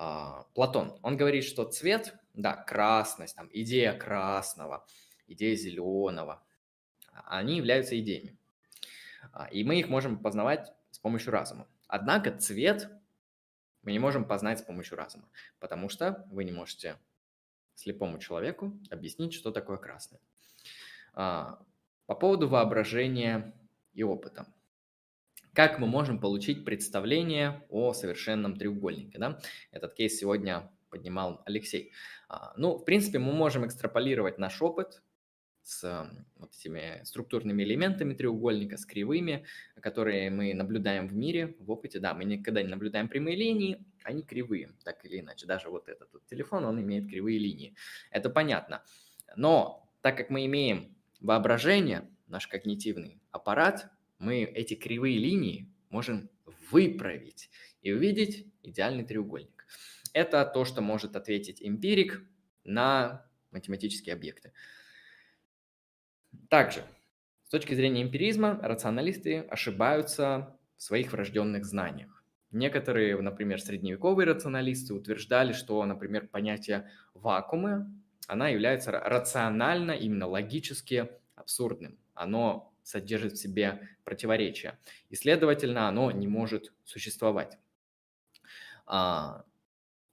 а, 0.00 0.44
Платон, 0.54 0.96
он 1.02 1.16
говорит, 1.16 1.42
что 1.42 1.64
цвет, 1.64 2.14
да, 2.32 2.54
красность, 2.54 3.34
там, 3.34 3.50
идея 3.52 3.98
красного, 3.98 4.86
идея 5.26 5.56
зеленого, 5.56 6.40
они 7.10 7.56
являются 7.56 7.98
идеями. 7.98 8.38
А, 9.32 9.48
и 9.48 9.64
мы 9.64 9.80
их 9.80 9.88
можем 9.88 10.22
познавать 10.22 10.72
с 10.92 11.00
помощью 11.00 11.32
разума. 11.32 11.66
Однако 11.88 12.30
цвет 12.30 12.88
мы 13.82 13.90
не 13.90 13.98
можем 13.98 14.24
познать 14.24 14.60
с 14.60 14.62
помощью 14.62 14.96
разума, 14.96 15.28
потому 15.58 15.88
что 15.88 16.24
вы 16.30 16.44
не 16.44 16.52
можете 16.52 16.96
слепому 17.74 18.20
человеку 18.20 18.78
объяснить, 18.90 19.34
что 19.34 19.50
такое 19.50 19.78
красное. 19.78 20.20
А, 21.14 21.58
по 22.06 22.14
поводу 22.14 22.46
воображения 22.48 23.52
и 23.94 24.04
опыта. 24.04 24.46
Как 25.58 25.80
мы 25.80 25.88
можем 25.88 26.20
получить 26.20 26.64
представление 26.64 27.64
о 27.68 27.92
совершенном 27.92 28.54
треугольнике? 28.54 29.18
Да? 29.18 29.40
Этот 29.72 29.92
кейс 29.94 30.16
сегодня 30.16 30.70
поднимал 30.88 31.42
Алексей. 31.46 31.90
А, 32.28 32.52
ну, 32.56 32.76
в 32.76 32.84
принципе, 32.84 33.18
мы 33.18 33.32
можем 33.32 33.66
экстраполировать 33.66 34.38
наш 34.38 34.62
опыт 34.62 35.02
с 35.64 36.08
вот 36.36 36.54
этими 36.54 37.00
структурными 37.02 37.64
элементами 37.64 38.14
треугольника, 38.14 38.76
с 38.76 38.86
кривыми, 38.86 39.46
которые 39.80 40.30
мы 40.30 40.54
наблюдаем 40.54 41.08
в 41.08 41.16
мире, 41.16 41.56
в 41.58 41.72
опыте. 41.72 41.98
Да, 41.98 42.14
мы 42.14 42.22
никогда 42.22 42.62
не 42.62 42.68
наблюдаем 42.68 43.08
прямые 43.08 43.36
линии, 43.36 43.84
они 44.04 44.22
кривые, 44.22 44.76
так 44.84 45.04
или 45.04 45.18
иначе. 45.18 45.48
Даже 45.48 45.70
вот 45.70 45.88
этот 45.88 46.12
вот 46.12 46.24
телефон, 46.26 46.66
он 46.66 46.80
имеет 46.80 47.08
кривые 47.08 47.40
линии. 47.40 47.74
Это 48.12 48.30
понятно. 48.30 48.84
Но 49.34 49.90
так 50.02 50.16
как 50.16 50.30
мы 50.30 50.46
имеем 50.46 50.94
воображение, 51.20 52.08
наш 52.28 52.46
когнитивный 52.46 53.20
аппарат, 53.32 53.90
мы 54.18 54.42
эти 54.42 54.74
кривые 54.74 55.18
линии 55.18 55.72
можем 55.90 56.30
выправить 56.70 57.50
и 57.82 57.92
увидеть 57.92 58.46
идеальный 58.62 59.04
треугольник. 59.04 59.66
Это 60.12 60.44
то, 60.44 60.64
что 60.64 60.80
может 60.80 61.16
ответить 61.16 61.62
эмпирик 61.62 62.24
на 62.64 63.26
математические 63.50 64.14
объекты. 64.14 64.52
Также, 66.48 66.82
с 67.44 67.50
точки 67.50 67.74
зрения 67.74 68.02
эмпиризма, 68.02 68.58
рационалисты 68.62 69.40
ошибаются 69.40 70.58
в 70.76 70.82
своих 70.82 71.12
врожденных 71.12 71.64
знаниях. 71.64 72.24
Некоторые, 72.50 73.20
например, 73.20 73.60
средневековые 73.60 74.26
рационалисты 74.26 74.94
утверждали, 74.94 75.52
что, 75.52 75.84
например, 75.84 76.28
понятие 76.28 76.90
вакуума, 77.14 77.92
она 78.26 78.48
является 78.48 78.90
рационально, 78.92 79.92
именно 79.92 80.26
логически 80.26 81.08
абсурдным. 81.34 81.98
Оно 82.14 82.72
содержит 82.88 83.34
в 83.34 83.36
себе 83.36 83.86
противоречия. 84.04 84.78
И, 85.10 85.14
следовательно, 85.14 85.88
оно 85.88 86.10
не 86.10 86.26
может 86.26 86.72
существовать. 86.84 87.58
А, 88.86 89.44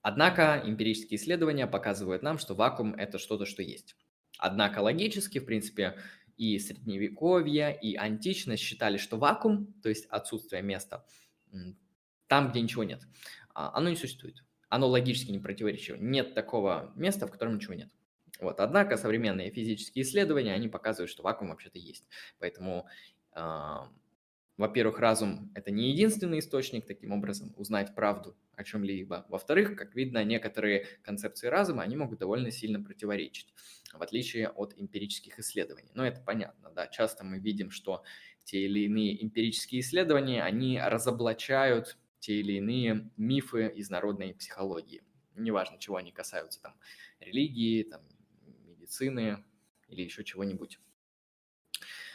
однако 0.02 0.62
эмпирические 0.62 1.16
исследования 1.18 1.66
показывают 1.66 2.22
нам, 2.22 2.36
что 2.36 2.54
вакуум– 2.54 2.94
это 2.98 3.18
что-то, 3.18 3.46
что 3.46 3.62
есть. 3.62 3.96
Однако 4.38 4.80
логически, 4.80 5.38
в 5.38 5.46
принципе, 5.46 5.98
и 6.36 6.58
средневековье, 6.58 7.78
и 7.80 7.96
античность 7.96 8.62
считали, 8.62 8.98
что 8.98 9.16
вакуум, 9.16 9.72
то 9.82 9.88
есть 9.88 10.04
отсутствие 10.10 10.60
места, 10.60 11.06
там, 12.26 12.50
где 12.50 12.60
ничего 12.60 12.84
нет, 12.84 13.00
а, 13.54 13.74
оно 13.74 13.88
не 13.88 13.96
существует. 13.96 14.44
Оно 14.68 14.86
логически 14.88 15.30
не 15.30 15.38
противоречиво. 15.38 15.96
Нет 15.96 16.34
такого 16.34 16.92
места, 16.94 17.26
в 17.26 17.30
котором 17.30 17.54
ничего 17.54 17.72
нет. 17.72 17.88
Вот. 18.40 18.60
Однако 18.60 18.96
современные 18.96 19.50
физические 19.50 20.04
исследования, 20.04 20.52
они 20.54 20.68
показывают, 20.68 21.10
что 21.10 21.22
вакуум 21.22 21.50
вообще-то 21.50 21.78
есть. 21.78 22.08
Поэтому, 22.38 22.86
э, 23.34 23.76
во-первых, 24.56 24.98
разум– 24.98 25.50
это 25.54 25.70
не 25.70 25.90
единственный 25.90 26.38
источник, 26.38 26.86
таким 26.86 27.12
образом, 27.12 27.54
узнать 27.56 27.94
правду 27.94 28.36
о 28.54 28.64
чем-либо. 28.64 29.26
Во-вторых, 29.28 29.76
как 29.76 29.94
видно, 29.94 30.24
некоторые 30.24 30.86
концепции 31.02 31.46
разума, 31.48 31.82
они 31.82 31.96
могут 31.96 32.18
довольно 32.18 32.50
сильно 32.50 32.82
противоречить, 32.82 33.52
в 33.92 34.02
отличие 34.02 34.48
от 34.48 34.74
эмпирических 34.76 35.38
исследований. 35.38 35.90
Но 35.94 36.06
это 36.06 36.20
понятно, 36.22 36.70
да. 36.70 36.86
Часто 36.86 37.24
мы 37.24 37.38
видим, 37.38 37.70
что 37.70 38.02
те 38.44 38.60
или 38.64 38.80
иные 38.80 39.22
эмпирические 39.22 39.80
исследования, 39.80 40.42
они 40.42 40.80
разоблачают 40.80 41.98
те 42.18 42.40
или 42.40 42.54
иные 42.54 43.10
мифы 43.16 43.68
из 43.68 43.90
народной 43.90 44.34
психологии. 44.34 45.02
Неважно, 45.34 45.78
чего 45.78 45.96
они 45.96 46.12
касаются, 46.12 46.62
там, 46.62 46.74
религии, 47.20 47.82
там, 47.82 48.00
медицины 48.86 49.44
или 49.88 50.02
еще 50.02 50.24
чего-нибудь. 50.24 50.78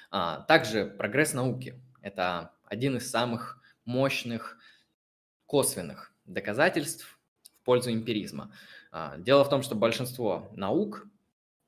А, 0.10 0.42
также 0.42 0.86
прогресс 0.86 1.34
науки– 1.34 1.76
это 2.02 2.54
один 2.66 2.98
из 2.98 3.10
самых 3.10 3.62
мощных 3.86 4.58
косвенных 5.46 6.14
доказательств 6.26 7.20
в 7.44 7.66
пользу 7.66 7.92
эмпиризма. 7.92 8.54
А, 8.92 9.18
дело 9.18 9.44
в 9.44 9.50
том, 9.50 9.62
что 9.64 9.76
большинство 9.76 10.52
наук, 10.56 11.08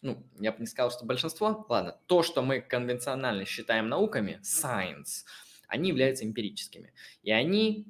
ну, 0.02 0.26
я 0.40 0.52
бы 0.52 0.60
не 0.60 0.68
сказал, 0.68 0.92
что 0.92 1.06
большинство, 1.06 1.66
ладно, 1.70 1.98
то, 2.08 2.24
что 2.24 2.42
мы 2.42 2.60
конвенционально 2.60 3.46
считаем 3.46 3.88
науками, 3.88 4.40
science, 4.44 5.26
они 5.68 5.90
являются 5.90 6.26
эмпирическими. 6.26 6.94
И 7.24 7.32
они 7.32 7.88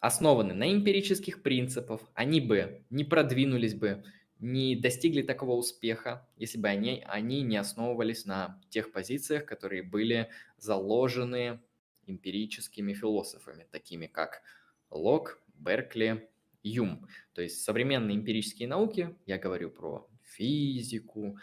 основаны 0.00 0.54
на 0.54 0.72
эмпирических 0.72 1.42
принципах, 1.42 2.00
они 2.14 2.40
бы 2.40 2.84
не 2.90 3.04
продвинулись 3.04 3.74
бы 3.74 4.02
не 4.42 4.74
достигли 4.74 5.22
такого 5.22 5.52
успеха, 5.52 6.28
если 6.36 6.58
бы 6.58 6.66
они, 6.66 7.04
они 7.06 7.42
не 7.42 7.56
основывались 7.56 8.26
на 8.26 8.60
тех 8.70 8.90
позициях, 8.90 9.46
которые 9.46 9.84
были 9.84 10.30
заложены 10.58 11.60
эмпирическими 12.06 12.92
философами, 12.92 13.68
такими 13.70 14.06
как 14.08 14.42
Лок, 14.90 15.40
Беркли, 15.54 16.28
Юм. 16.64 17.06
То 17.34 17.42
есть 17.42 17.62
современные 17.62 18.16
эмпирические 18.16 18.68
науки, 18.68 19.16
я 19.26 19.38
говорю 19.38 19.70
про 19.70 20.08
физику, 20.24 21.38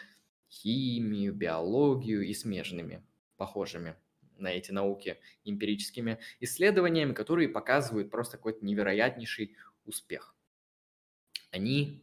химию, 0.50 1.32
биологию 1.32 2.22
и 2.22 2.34
смежными, 2.34 3.02
похожими 3.38 3.96
на 4.36 4.48
эти 4.48 4.72
науки 4.72 5.18
эмпирическими 5.44 6.18
исследованиями, 6.40 7.14
которые 7.14 7.48
показывают 7.48 8.10
просто 8.10 8.36
какой-то 8.36 8.62
невероятнейший 8.62 9.56
успех. 9.86 10.34
Они 11.50 12.02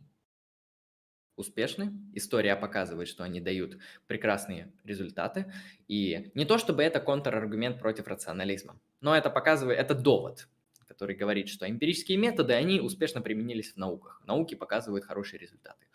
успешны. 1.37 1.93
История 2.13 2.55
показывает, 2.55 3.07
что 3.07 3.23
они 3.23 3.39
дают 3.39 3.77
прекрасные 4.07 4.73
результаты. 4.83 5.53
И 5.87 6.31
не 6.33 6.45
то, 6.45 6.57
чтобы 6.57 6.83
это 6.83 6.99
контраргумент 6.99 7.79
против 7.79 8.07
рационализма, 8.07 8.77
но 8.99 9.15
это 9.15 9.29
показывает, 9.29 9.79
это 9.79 9.93
довод, 9.93 10.49
который 10.87 11.15
говорит, 11.15 11.47
что 11.47 11.69
эмпирические 11.69 12.17
методы, 12.17 12.53
они 12.53 12.81
успешно 12.81 13.21
применились 13.21 13.73
в 13.73 13.77
науках. 13.77 14.21
Науки 14.25 14.55
показывают 14.55 15.05
хорошие 15.05 15.39
результаты. 15.39 15.85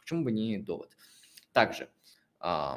Почему 0.00 0.24
бы 0.24 0.32
не 0.32 0.58
довод? 0.58 0.90
Также, 1.52 1.88
э, 2.40 2.72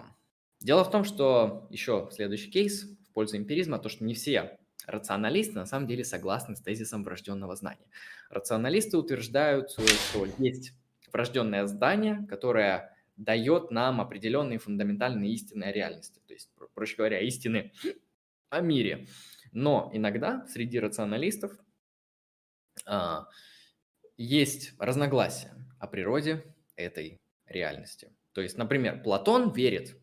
дело 0.60 0.84
в 0.84 0.92
том, 0.92 1.04
что 1.04 1.68
еще 1.70 2.10
следующий 2.12 2.52
кейс 2.52 2.84
в 2.84 3.14
пользу 3.14 3.38
эмпиризма, 3.38 3.80
то, 3.80 3.90
что 3.90 4.04
не 4.04 4.14
все 4.14 4.60
рационалисты 4.86 5.56
на 5.56 5.66
самом 5.66 5.88
деле 5.88 6.04
согласны 6.04 6.56
с 6.56 6.62
тезисом 6.62 7.04
врожденного 7.04 7.56
знания. 7.56 7.86
Рационалисты 8.30 8.98
утверждают, 8.98 9.72
что 9.72 10.26
есть 10.40 10.74
врожденное 11.12 11.66
здание, 11.68 12.26
которое 12.30 12.96
дает 13.16 13.70
нам 13.72 14.00
определенные 14.00 14.60
фундаментальные 14.60 15.34
истины 15.34 15.66
о 15.66 15.72
реальности, 15.72 16.22
то 16.26 16.34
есть, 16.34 16.50
проще 16.74 16.96
говоря, 16.96 17.20
истины 17.20 17.74
о 18.50 18.62
мире. 18.62 19.08
Но 19.52 19.90
иногда 19.94 20.46
среди 20.48 20.80
рационалистов 20.80 21.52
а, 22.86 23.28
есть 24.18 24.74
разногласия 24.80 25.54
о 25.80 25.88
природе 25.88 26.44
этой 26.76 27.20
реальности. 27.46 28.14
То 28.32 28.42
есть, 28.42 28.58
например, 28.58 29.02
Платон 29.04 29.52
верит, 29.52 29.98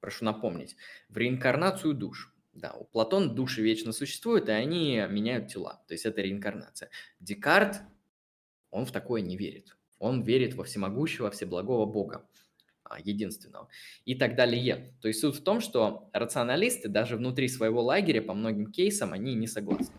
прошу 0.00 0.24
напомнить, 0.24 0.76
в 1.08 1.16
реинкарнацию 1.16 1.94
душ. 1.94 2.32
Да, 2.52 2.74
у 2.74 2.84
Платона 2.84 3.32
души 3.32 3.62
вечно 3.62 3.92
существуют, 3.92 4.48
и 4.48 4.52
они 4.52 5.02
меняют 5.08 5.48
тела. 5.48 5.82
То 5.88 5.94
есть 5.94 6.04
это 6.04 6.20
реинкарнация. 6.20 6.90
Декарт, 7.18 7.80
он 8.70 8.84
в 8.84 8.92
такое 8.92 9.22
не 9.22 9.36
верит. 9.36 9.76
Он 10.02 10.22
верит 10.22 10.54
во 10.54 10.64
всемогущего, 10.64 11.30
всеблагого 11.30 11.86
Бога. 11.86 12.26
а, 12.84 12.98
единственного 13.00 13.68
и 14.04 14.14
так 14.14 14.34
далее. 14.36 14.92
То 15.00 15.08
есть 15.08 15.20
суть 15.20 15.36
в 15.36 15.42
том, 15.42 15.60
что 15.60 16.10
рационалисты 16.12 16.88
даже 16.88 17.16
внутри 17.16 17.48
своего 17.48 17.82
лагеря 17.82 18.20
по 18.20 18.34
многим 18.34 18.66
кейсам 18.66 19.12
они 19.12 19.34
не 19.34 19.46
согласны, 19.46 19.94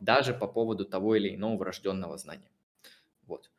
даже 0.00 0.34
по 0.34 0.46
поводу 0.48 0.84
того 0.84 1.14
или 1.14 1.34
иного 1.34 1.58
врожденного 1.58 2.16
знания. 2.18 2.50
Вот. 3.26 3.50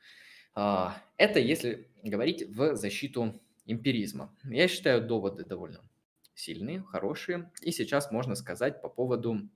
А, 0.56 0.98
это 1.18 1.40
если 1.40 1.88
говорить 2.04 2.50
в 2.50 2.76
защиту 2.76 3.40
эмпиризма. 3.66 4.36
Я 4.44 4.68
считаю 4.68 5.06
доводы 5.06 5.46
довольно 5.46 5.80
сильные, 6.34 6.82
хорошие. 6.82 7.52
И 7.62 7.72
сейчас 7.72 8.12
можно 8.12 8.36
сказать 8.36 8.82
по 8.82 8.90
поводу, 8.90 9.48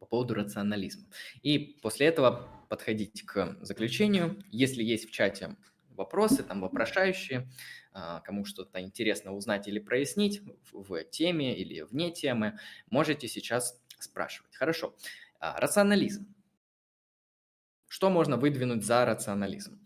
по 0.00 0.06
поводу 0.06 0.34
рационализма. 0.34 1.06
И 1.42 1.78
после 1.82 2.06
этого 2.06 2.48
подходить 2.68 3.22
к 3.22 3.58
заключению. 3.60 4.42
Если 4.50 4.82
есть 4.82 5.08
в 5.08 5.12
чате 5.12 5.56
вопросы, 5.90 6.42
там 6.42 6.62
вопрошающие, 6.62 7.48
а, 7.92 8.20
кому 8.20 8.44
что-то 8.44 8.80
интересно 8.80 9.32
узнать 9.34 9.68
или 9.68 9.78
прояснить 9.78 10.40
в 10.72 11.04
теме 11.04 11.56
или 11.56 11.82
вне 11.82 12.10
темы, 12.10 12.58
можете 12.88 13.28
сейчас 13.28 13.80
спрашивать. 13.98 14.56
Хорошо. 14.56 14.96
А, 15.38 15.60
рационализм. 15.60 16.34
Что 17.86 18.08
можно 18.08 18.36
выдвинуть 18.36 18.84
за 18.84 19.04
рационализм? 19.04 19.84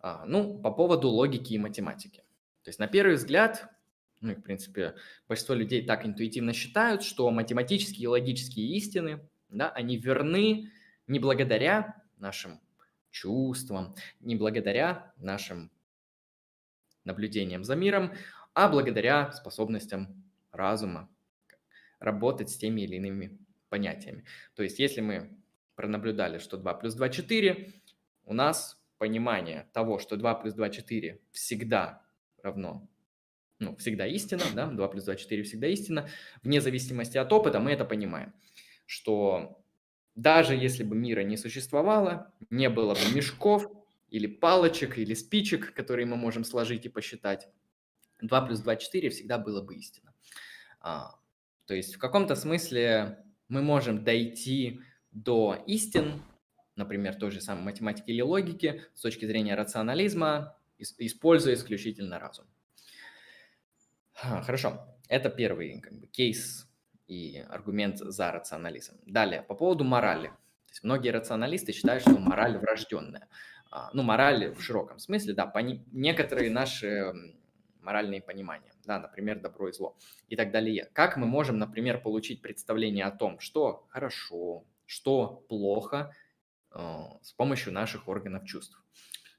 А, 0.00 0.24
ну, 0.26 0.58
по 0.60 0.70
поводу 0.70 1.08
логики 1.08 1.54
и 1.54 1.58
математики. 1.58 2.22
То 2.62 2.68
есть 2.68 2.78
на 2.78 2.86
первый 2.86 3.16
взгляд, 3.16 3.68
ну 4.20 4.32
и 4.32 4.34
в 4.34 4.42
принципе 4.42 4.94
большинство 5.26 5.54
людей 5.54 5.84
так 5.84 6.04
интуитивно 6.04 6.52
считают, 6.52 7.02
что 7.02 7.30
математические 7.30 8.04
и 8.04 8.08
логические 8.08 8.76
истины, 8.76 9.28
да, 9.48 9.70
они 9.70 9.96
верны 9.96 10.70
не 11.06 11.18
благодаря 11.18 12.02
нашим 12.18 12.60
чувствам, 13.10 13.94
не 14.20 14.36
благодаря 14.36 15.12
нашим 15.16 15.70
наблюдениям 17.04 17.64
за 17.64 17.76
миром, 17.76 18.12
а 18.54 18.68
благодаря 18.68 19.32
способностям 19.32 20.24
разума 20.50 21.08
работать 21.98 22.50
с 22.50 22.56
теми 22.56 22.82
или 22.82 22.96
иными 22.96 23.38
понятиями. 23.68 24.24
То 24.54 24.62
есть 24.62 24.78
если 24.78 25.00
мы 25.00 25.36
пронаблюдали, 25.74 26.38
что 26.38 26.56
2 26.56 26.74
плюс 26.74 26.94
2– 26.94 27.08
4, 27.10 27.72
у 28.24 28.34
нас 28.34 28.82
понимание 28.98 29.68
того, 29.72 29.98
что 29.98 30.16
2 30.16 30.34
плюс 30.34 30.54
2– 30.54 30.70
4 30.70 31.20
всегда 31.32 32.02
равно, 32.42 32.88
ну, 33.58 33.76
всегда 33.76 34.06
истина, 34.06 34.42
да, 34.54 34.66
2 34.66 34.88
плюс 34.88 35.04
2– 35.04 35.14
4 35.16 35.42
всегда 35.42 35.68
истина, 35.68 36.08
вне 36.42 36.60
зависимости 36.60 37.18
от 37.18 37.32
опыта 37.32 37.60
мы 37.60 37.72
это 37.72 37.84
понимаем, 37.84 38.32
что 38.86 39.62
даже 40.14 40.54
если 40.54 40.82
бы 40.82 40.96
мира 40.96 41.20
не 41.20 41.36
существовало, 41.36 42.32
не 42.48 42.70
было 42.70 42.94
бы 42.94 43.14
мешков 43.14 43.70
или 44.08 44.26
палочек, 44.26 44.98
или 44.98 45.14
спичек, 45.14 45.74
которые 45.74 46.06
мы 46.06 46.16
можем 46.16 46.44
сложить 46.44 46.86
и 46.86 46.88
посчитать, 46.88 47.48
2 48.20 48.40
плюс 48.46 48.60
2– 48.60 48.76
4 48.76 49.10
всегда 49.10 49.38
было 49.38 49.60
бы 49.60 49.74
истина. 49.74 50.14
А, 50.80 51.16
то 51.66 51.74
есть 51.74 51.96
в 51.96 51.98
каком-то 51.98 52.34
смысле 52.34 53.22
мы 53.48 53.60
можем 53.60 54.04
дойти 54.04 54.80
до 55.10 55.62
истин, 55.66 56.22
например, 56.76 57.16
той 57.16 57.30
же 57.30 57.40
самой 57.40 57.64
математики 57.64 58.10
или 58.10 58.22
логики, 58.22 58.84
с 58.94 59.02
точки 59.02 59.26
зрения 59.26 59.54
рационализма, 59.54 60.56
используя 60.78 61.54
исключительно 61.54 62.18
разум. 62.18 62.46
Хорошо, 64.14 64.86
это 65.08 65.28
первый 65.28 65.80
как 65.80 65.98
бы, 65.98 66.06
кейс 66.06 66.66
и 67.06 67.44
аргумент 67.48 67.98
за 67.98 68.32
рационализм. 68.32 68.98
Далее, 69.06 69.42
по 69.42 69.54
поводу 69.54 69.84
морали. 69.84 70.28
То 70.28 70.70
есть 70.70 70.84
многие 70.84 71.10
рационалисты 71.10 71.72
считают, 71.72 72.02
что 72.02 72.18
мораль 72.18 72.58
врожденная. 72.58 73.28
А, 73.70 73.90
ну, 73.92 74.02
мораль 74.02 74.54
в 74.54 74.60
широком 74.60 74.98
смысле, 74.98 75.34
да, 75.34 75.46
пони... 75.46 75.84
некоторые 75.92 76.50
наши 76.50 77.12
моральные 77.80 78.20
понимания, 78.20 78.72
да, 78.84 78.98
например, 78.98 79.40
добро 79.40 79.68
и 79.68 79.72
зло 79.72 79.96
и 80.28 80.36
так 80.36 80.50
далее. 80.50 80.90
Как 80.92 81.16
мы 81.16 81.26
можем, 81.26 81.58
например, 81.58 82.00
получить 82.00 82.42
представление 82.42 83.04
о 83.04 83.12
том, 83.12 83.38
что 83.38 83.86
хорошо, 83.88 84.64
что 84.86 85.44
плохо 85.48 86.12
э, 86.72 86.78
с 87.22 87.32
помощью 87.32 87.72
наших 87.72 88.08
органов 88.08 88.44
чувств. 88.44 88.82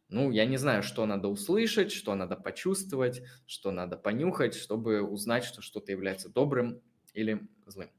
Ну, 0.09 0.31
я 0.31 0.45
не 0.45 0.55
знаю, 0.55 0.83
что 0.83 1.05
надо 1.05 1.27
услышать, 1.27 1.91
что 1.91 2.15
надо 2.15 2.37
почувствовать, 2.37 3.21
что 3.45 3.71
надо 3.71 3.97
понюхать, 3.97 4.55
чтобы 4.55 5.01
узнать, 5.01 5.43
что 5.43 5.61
что-то 5.61 5.91
является 5.91 6.29
добрым 6.29 6.81
или 7.13 7.45
злым. 7.71 7.89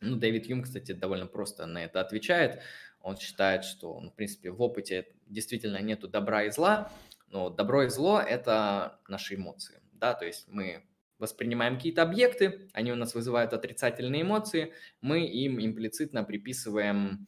Ну, 0.00 0.16
Дэвид 0.16 0.46
Юм, 0.46 0.62
кстати, 0.62 0.92
довольно 0.92 1.26
просто 1.26 1.66
на 1.66 1.84
это 1.84 2.00
отвечает. 2.00 2.62
Он 3.00 3.16
считает, 3.16 3.64
что, 3.64 4.00
ну, 4.00 4.10
в 4.10 4.14
принципе, 4.14 4.50
в 4.50 4.60
опыте 4.62 5.08
действительно 5.26 5.78
нету 5.80 6.08
добра 6.08 6.44
и 6.44 6.50
зла, 6.50 6.90
но 7.28 7.50
добро 7.50 7.84
и 7.84 7.88
зло– 7.88 8.20
это 8.28 8.98
наши 9.08 9.36
эмоции, 9.36 9.80
да, 9.92 10.14
то 10.14 10.26
есть 10.26 10.46
мы 10.48 10.84
воспринимаем 11.18 11.76
какие-то 11.76 12.02
объекты, 12.02 12.68
они 12.72 12.92
у 12.92 12.96
нас 12.96 13.14
вызывают 13.14 13.52
отрицательные 13.52 14.22
эмоции, 14.22 14.72
мы 15.00 15.26
им 15.26 15.60
имплицитно 15.60 16.24
приписываем 16.24 17.26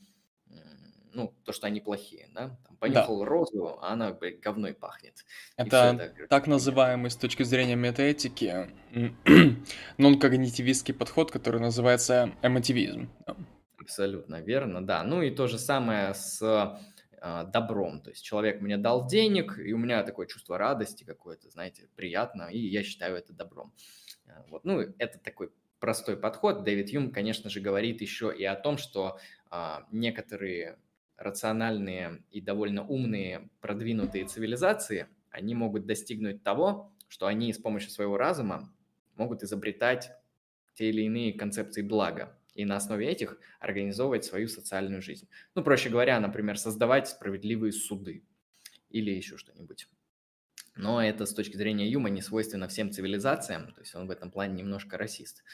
ну, 1.14 1.34
то, 1.44 1.52
что 1.52 1.66
они 1.66 1.80
плохие, 1.80 2.28
да? 2.34 2.56
Там, 2.66 2.76
понюхал 2.76 3.20
да. 3.20 3.26
розу, 3.26 3.78
а 3.80 3.92
она, 3.92 4.12
блядь, 4.12 4.40
говной 4.40 4.74
пахнет. 4.74 5.24
Это, 5.56 5.96
это 6.00 6.26
так 6.28 6.46
называемый 6.46 7.10
с 7.10 7.16
точки 7.16 7.42
зрения 7.42 7.76
метаэтики 7.76 8.70
нон-когнитивистский 9.98 10.94
подход, 10.94 11.30
который 11.30 11.60
называется 11.60 12.32
эмотивизм. 12.42 13.10
Абсолютно 13.78 14.40
верно, 14.40 14.84
да. 14.84 15.02
Ну 15.02 15.22
и 15.22 15.30
то 15.30 15.48
же 15.48 15.58
самое 15.58 16.14
с 16.14 16.40
э, 17.22 17.44
добром. 17.52 18.00
То 18.00 18.10
есть 18.10 18.24
человек 18.24 18.60
мне 18.60 18.76
дал 18.76 19.06
денег, 19.06 19.58
и 19.58 19.72
у 19.72 19.78
меня 19.78 20.02
такое 20.02 20.26
чувство 20.26 20.58
радости 20.58 21.04
какое-то, 21.04 21.50
знаете, 21.50 21.88
приятно, 21.96 22.44
и 22.44 22.58
я 22.58 22.82
считаю 22.82 23.16
это 23.16 23.32
добром. 23.32 23.72
А, 24.26 24.44
вот. 24.48 24.64
Ну, 24.64 24.80
это 24.98 25.18
такой 25.18 25.50
простой 25.78 26.16
подход. 26.16 26.62
Дэвид 26.62 26.90
Юм, 26.90 27.10
конечно 27.10 27.50
же, 27.50 27.60
говорит 27.60 28.00
еще 28.00 28.32
и 28.36 28.44
о 28.44 28.54
том, 28.54 28.78
что 28.78 29.18
э, 29.50 29.78
некоторые 29.90 30.78
рациональные 31.22 32.24
и 32.30 32.40
довольно 32.40 32.86
умные 32.86 33.50
продвинутые 33.60 34.24
цивилизации, 34.26 35.08
они 35.30 35.54
могут 35.54 35.86
достигнуть 35.86 36.42
того, 36.42 36.92
что 37.08 37.26
они 37.26 37.52
с 37.52 37.58
помощью 37.58 37.90
своего 37.90 38.16
разума 38.16 38.74
могут 39.16 39.42
изобретать 39.42 40.12
те 40.74 40.88
или 40.90 41.02
иные 41.02 41.32
концепции 41.34 41.82
блага 41.82 42.38
и 42.54 42.64
на 42.64 42.76
основе 42.76 43.08
этих 43.08 43.38
организовывать 43.60 44.24
свою 44.24 44.48
социальную 44.48 45.02
жизнь. 45.02 45.28
Ну, 45.54 45.62
проще 45.64 45.90
говоря, 45.90 46.20
например, 46.20 46.58
создавать 46.58 47.08
справедливые 47.08 47.72
суды 47.72 48.24
или 48.90 49.10
еще 49.10 49.38
что-нибудь. 49.38 49.88
Но 50.74 51.02
это 51.02 51.26
с 51.26 51.34
точки 51.34 51.56
зрения 51.56 51.88
Юма 51.88 52.08
не 52.08 52.22
свойственно 52.22 52.66
всем 52.68 52.90
цивилизациям, 52.90 53.72
то 53.72 53.80
есть 53.80 53.94
он 53.94 54.06
в 54.06 54.10
этом 54.10 54.30
плане 54.30 54.54
немножко 54.54 54.96
расист. 54.96 55.44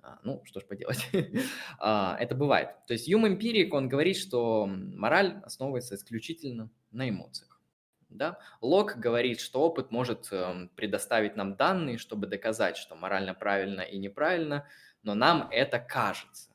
А, 0.00 0.20
ну, 0.22 0.42
что 0.44 0.60
ж 0.60 0.66
поделать. 0.66 1.08
А, 1.78 2.16
это 2.20 2.34
бывает. 2.34 2.70
То 2.86 2.92
есть 2.92 3.08
Юм 3.08 3.26
Эмпирик, 3.26 3.74
он 3.74 3.88
говорит, 3.88 4.16
что 4.16 4.66
мораль 4.66 5.40
основывается 5.44 5.96
исключительно 5.96 6.70
на 6.92 7.08
эмоциях. 7.08 7.60
Да? 8.08 8.38
Лок 8.60 8.96
говорит, 8.96 9.40
что 9.40 9.60
опыт 9.60 9.90
может 9.90 10.28
эм, 10.30 10.70
предоставить 10.76 11.36
нам 11.36 11.56
данные, 11.56 11.98
чтобы 11.98 12.26
доказать, 12.26 12.76
что 12.76 12.94
морально 12.94 13.34
правильно 13.34 13.82
и 13.82 13.98
неправильно, 13.98 14.66
но 15.02 15.14
нам 15.14 15.48
это 15.50 15.78
кажется. 15.78 16.50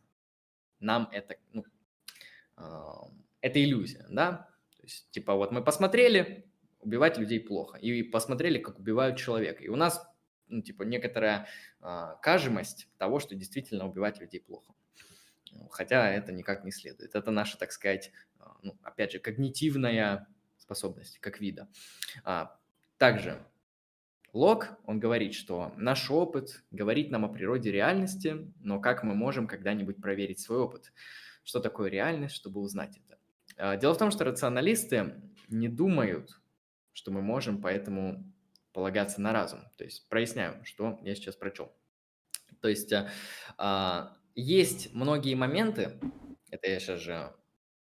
Нам 0.80 1.08
это, 1.11 1.35
ну, 1.53 1.64
это 3.42 3.64
иллюзия, 3.64 4.06
да? 4.10 4.50
То 4.77 4.84
есть, 4.84 5.10
типа, 5.11 5.35
вот 5.35 5.52
мы 5.52 5.64
посмотрели, 5.64 6.45
убивать 6.84 7.18
людей 7.18 7.40
плохо, 7.40 7.78
и 7.78 8.03
посмотрели, 8.03 8.60
как 8.60 8.80
убивают 8.80 9.18
человека. 9.18 9.64
И 9.64 9.70
у 9.70 9.76
нас 9.76 10.06
ну, 10.48 10.62
типа, 10.62 10.84
некоторая 10.84 11.48
э, 11.82 12.16
кажемость 12.22 12.88
того, 12.98 13.20
что 13.20 13.36
действительно 13.36 13.88
убивать 13.88 14.20
людей 14.20 14.42
плохо. 14.42 14.74
Хотя 15.70 16.10
это 16.10 16.32
никак 16.32 16.64
не 16.64 16.72
следует. 16.72 17.16
Это 17.16 17.32
наша, 17.32 17.58
так 17.58 17.72
сказать, 17.72 18.12
э, 18.40 18.44
ну, 18.62 18.78
опять 18.84 19.12
же, 19.12 19.20
когнитивная 19.20 20.28
способность, 20.58 21.20
как 21.20 21.40
вида. 21.40 21.68
А, 22.24 22.58
также 22.98 23.45
Лок, 24.32 24.80
он 24.86 25.00
говорит, 25.00 25.36
что 25.36 25.74
наш 25.78 26.10
опыт 26.10 26.64
говорит 26.72 27.12
нам 27.12 27.26
о 27.26 27.30
природе 27.30 27.72
реальности, 27.72 28.52
но 28.60 28.80
как 28.80 29.03
мы 29.03 29.14
можем 29.14 29.48
когда-нибудь 29.48 30.02
проверить 30.02 30.40
свой 30.40 30.60
опыт? 30.60 30.92
Что 31.44 31.60
такое 31.60 31.90
реальность, 31.90 32.36
чтобы 32.36 32.62
узнать 32.62 32.98
это? 32.98 33.20
А, 33.58 33.78
дело 33.78 33.94
в 33.94 33.98
том, 33.98 34.10
что 34.10 34.24
рационалисты 34.24 35.22
не 35.50 35.68
думают, 35.68 36.40
что 36.94 37.12
мы 37.12 37.22
можем 37.22 37.62
поэтому 37.62 38.24
полагаться 38.72 39.22
на 39.22 39.34
разум. 39.34 39.62
То 39.78 39.84
есть 39.84 40.08
проясняю, 40.10 40.64
что 40.66 41.00
я 41.04 41.16
сейчас 41.16 41.36
прочел. 41.36 41.72
То 42.62 42.70
есть 42.70 42.92
а, 42.94 43.10
а, 43.58 44.18
есть 44.36 44.94
многие 44.94 45.36
моменты, 45.36 46.00
это 46.50 46.70
я 46.70 46.80
сейчас 46.80 47.00
же 47.00 47.34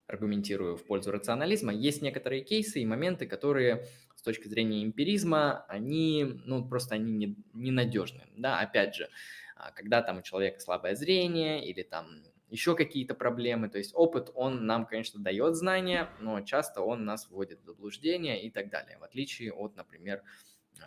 аргументирую 0.07 0.77
в 0.77 0.85
пользу 0.85 1.11
рационализма, 1.11 1.73
есть 1.73 2.01
некоторые 2.01 2.43
кейсы 2.43 2.81
и 2.81 2.85
моменты, 2.85 3.25
которые 3.25 3.87
с 4.15 4.21
точки 4.21 4.47
зрения 4.47 4.83
эмпиризма, 4.83 5.65
они, 5.67 6.41
ну, 6.45 6.67
просто 6.67 6.95
они 6.95 7.11
не, 7.11 7.35
ненадежны. 7.53 8.21
Да, 8.37 8.59
опять 8.59 8.95
же, 8.95 9.09
а, 9.55 9.71
когда 9.71 10.01
там 10.01 10.19
у 10.19 10.21
человека 10.21 10.59
слабое 10.59 10.95
зрение 10.95 11.65
или 11.65 11.81
там 11.81 12.23
еще 12.49 12.75
какие-то 12.75 13.15
проблемы. 13.15 13.69
То 13.69 13.77
есть 13.77 13.91
опыт, 13.95 14.29
он 14.33 14.65
нам, 14.65 14.85
конечно, 14.85 15.21
дает 15.21 15.55
знания, 15.55 16.09
но 16.19 16.41
часто 16.41 16.81
он 16.81 17.05
нас 17.05 17.29
вводит 17.29 17.61
в 17.61 17.65
заблуждение 17.65 18.43
и 18.43 18.49
так 18.49 18.69
далее, 18.69 18.97
в 18.97 19.03
отличие 19.03 19.51
от, 19.51 19.75
например, 19.75 20.23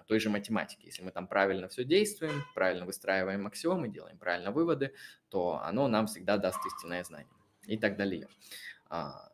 той 0.07 0.21
же 0.21 0.31
математики. 0.31 0.87
Если 0.87 1.03
мы 1.03 1.11
там 1.11 1.27
правильно 1.27 1.69
все 1.69 1.85
действуем, 1.85 2.43
правильно 2.55 2.85
выстраиваем 2.87 3.47
аксиомы, 3.47 3.89
делаем 3.89 4.19
правильно 4.19 4.51
выводы, 4.51 4.95
то 5.29 5.61
оно 5.63 5.89
нам 5.89 6.07
всегда 6.07 6.39
даст 6.39 6.65
истинное 6.67 7.05
знание 7.05 7.33
и 7.67 7.77
так 7.77 7.97
далее. 7.97 8.29
А, 8.89 9.31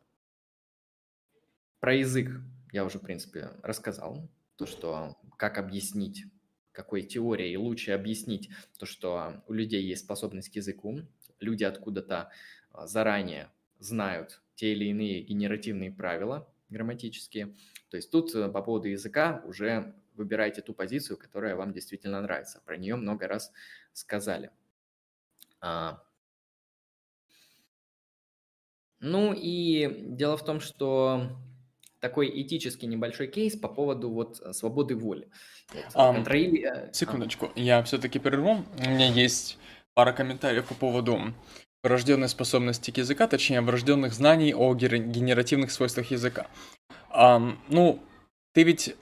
про 1.79 1.95
язык 1.95 2.31
я 2.71 2.85
уже, 2.85 2.99
в 2.99 3.03
принципе, 3.03 3.51
рассказал. 3.63 4.29
То, 4.57 4.65
что 4.65 5.17
как 5.37 5.57
объяснить, 5.57 6.25
какой 6.71 7.03
теорией 7.03 7.57
лучше 7.57 7.91
объяснить 7.91 8.49
то, 8.79 8.85
что 8.85 9.43
у 9.47 9.53
людей 9.53 9.83
есть 9.83 10.03
способность 10.03 10.49
к 10.49 10.55
языку. 10.55 11.01
Люди 11.45 11.63
откуда-то 11.63 12.31
а, 12.71 12.87
заранее 12.87 13.49
знают 13.79 14.41
те 14.55 14.73
или 14.73 14.85
иные 14.85 15.21
генеративные 15.21 15.91
правила 15.91 16.47
грамматические. 16.69 17.55
То 17.89 17.97
есть 17.97 18.09
тут 18.11 18.33
э, 18.33 18.49
по 18.49 18.61
поводу 18.61 18.87
языка 18.87 19.43
уже 19.45 19.93
выбирайте 20.15 20.61
ту 20.61 20.73
позицию, 20.73 21.17
которая 21.17 21.55
вам 21.55 21.71
действительно 21.71 22.21
нравится. 22.21 22.61
Про 22.65 22.77
нее 22.77 22.95
много 22.95 23.27
раз 23.27 23.51
сказали. 23.93 24.49
А. 25.61 26.01
Ну 28.99 29.33
и 29.35 30.03
дело 30.09 30.37
в 30.37 30.43
том, 30.43 30.59
что 30.59 31.37
такой 31.99 32.29
этический 32.41 32.87
небольшой 32.87 33.27
кейс 33.27 33.55
по 33.55 33.67
поводу 33.67 34.09
вот 34.09 34.41
свободы 34.55 34.95
воли. 34.95 35.29
Вот, 35.73 35.85
um, 35.95 36.15
контроли... 36.15 36.89
Секундочку, 36.93 37.51
а. 37.55 37.59
я 37.59 37.83
все-таки 37.83 38.19
прерву. 38.19 38.65
У 38.77 38.89
меня 38.89 39.11
есть 39.11 39.57
пара 39.95 40.11
комментариев 40.13 40.65
по 40.65 40.75
поводу 40.75 41.33
врожденной 41.83 42.29
способности 42.29 42.91
к 42.91 42.97
языка, 42.97 43.27
точнее, 43.27 43.61
врожденных 43.61 44.13
знаний 44.13 44.53
о 44.53 44.73
генеративных 44.75 45.71
свойствах 45.71 46.11
языка. 46.11 46.47
Um, 47.11 47.57
ну, 47.69 48.03
ты 48.53 48.63
ведь 48.63 48.95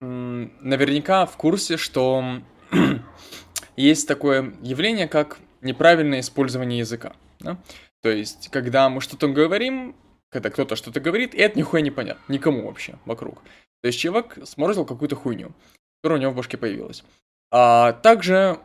наверняка 0.00 1.26
в 1.26 1.36
курсе, 1.36 1.76
что 1.76 2.40
есть 3.76 4.06
такое 4.08 4.54
явление, 4.62 5.08
как 5.08 5.38
неправильное 5.60 6.20
использование 6.20 6.78
языка. 6.78 7.14
Да? 7.40 7.58
То 8.02 8.10
есть, 8.10 8.48
когда 8.50 8.88
мы 8.88 9.00
что-то 9.00 9.28
говорим, 9.28 9.96
когда 10.30 10.50
кто-то 10.50 10.76
что-то 10.76 11.00
говорит, 11.00 11.34
и 11.34 11.38
это 11.38 11.58
нихуя 11.58 11.82
не 11.82 11.90
понятно, 11.90 12.32
никому 12.32 12.66
вообще 12.66 12.98
вокруг. 13.04 13.42
То 13.82 13.88
есть 13.88 13.98
человек 13.98 14.38
сморозил 14.44 14.84
какую-то 14.84 15.16
хуйню, 15.16 15.52
которая 16.00 16.18
у 16.18 16.22
него 16.22 16.32
в 16.32 16.36
башке 16.36 16.56
появилась. 16.56 17.04
А 17.50 17.92
также 17.92 18.58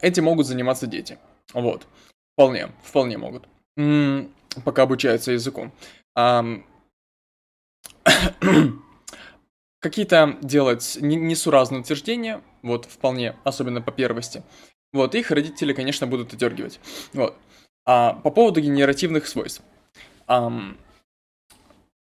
этим 0.00 0.24
могут 0.24 0.46
заниматься 0.46 0.86
дети. 0.86 1.18
Вот. 1.52 1.86
Вполне, 2.34 2.70
вполне 2.82 3.18
могут. 3.18 3.46
Пока 4.64 4.82
обучаются 4.82 5.32
языку. 5.32 5.70
Какие-то 9.80 10.38
делать 10.42 10.98
несуразные 11.00 11.80
утверждения, 11.80 12.40
вот, 12.62 12.84
вполне, 12.86 13.36
особенно 13.44 13.82
по 13.82 13.90
первости. 13.90 14.42
Вот, 14.92 15.14
их 15.14 15.30
родители, 15.30 15.72
конечно, 15.72 16.06
будут 16.06 16.32
отдергивать. 16.32 16.78
Вот. 17.12 17.36
А 17.84 18.14
по 18.14 18.30
поводу 18.30 18.60
генеративных 18.60 19.26
свойств. 19.26 19.62
Ам, 20.26 20.78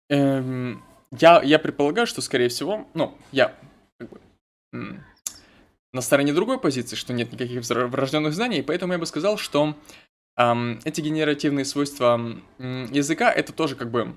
эм, 0.09 0.83
я, 1.11 1.41
я 1.41 1.59
предполагаю, 1.59 2.07
что, 2.07 2.21
скорее 2.21 2.49
всего, 2.49 2.87
ну, 2.93 3.17
я 3.31 3.55
как 3.97 4.09
бы, 4.09 4.19
на 5.93 6.01
стороне 6.01 6.33
другой 6.33 6.59
позиции, 6.59 6.95
что 6.95 7.13
нет 7.13 7.31
никаких 7.31 7.61
врожденных 7.69 8.33
знаний, 8.33 8.61
поэтому 8.61 8.93
я 8.93 8.99
бы 8.99 9.05
сказал, 9.05 9.37
что 9.37 9.75
ам, 10.35 10.79
эти 10.83 11.01
генеративные 11.01 11.65
свойства 11.65 12.19
языка 12.59 13.31
это 13.31 13.53
тоже 13.53 13.75
как 13.75 13.91
бы 13.91 14.15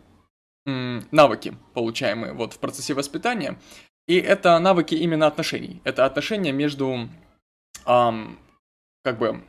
навыки, 0.67 1.57
получаемые 1.75 2.33
вот 2.33 2.55
в 2.55 2.59
процессе 2.59 2.95
воспитания. 2.95 3.59
И 4.07 4.17
это 4.17 4.59
навыки 4.59 4.95
именно 4.95 5.27
отношений. 5.27 5.81
Это 5.85 6.07
отношения 6.07 6.53
между 6.53 7.09
эм, 7.87 8.39
как 9.03 9.19
бы 9.19 9.43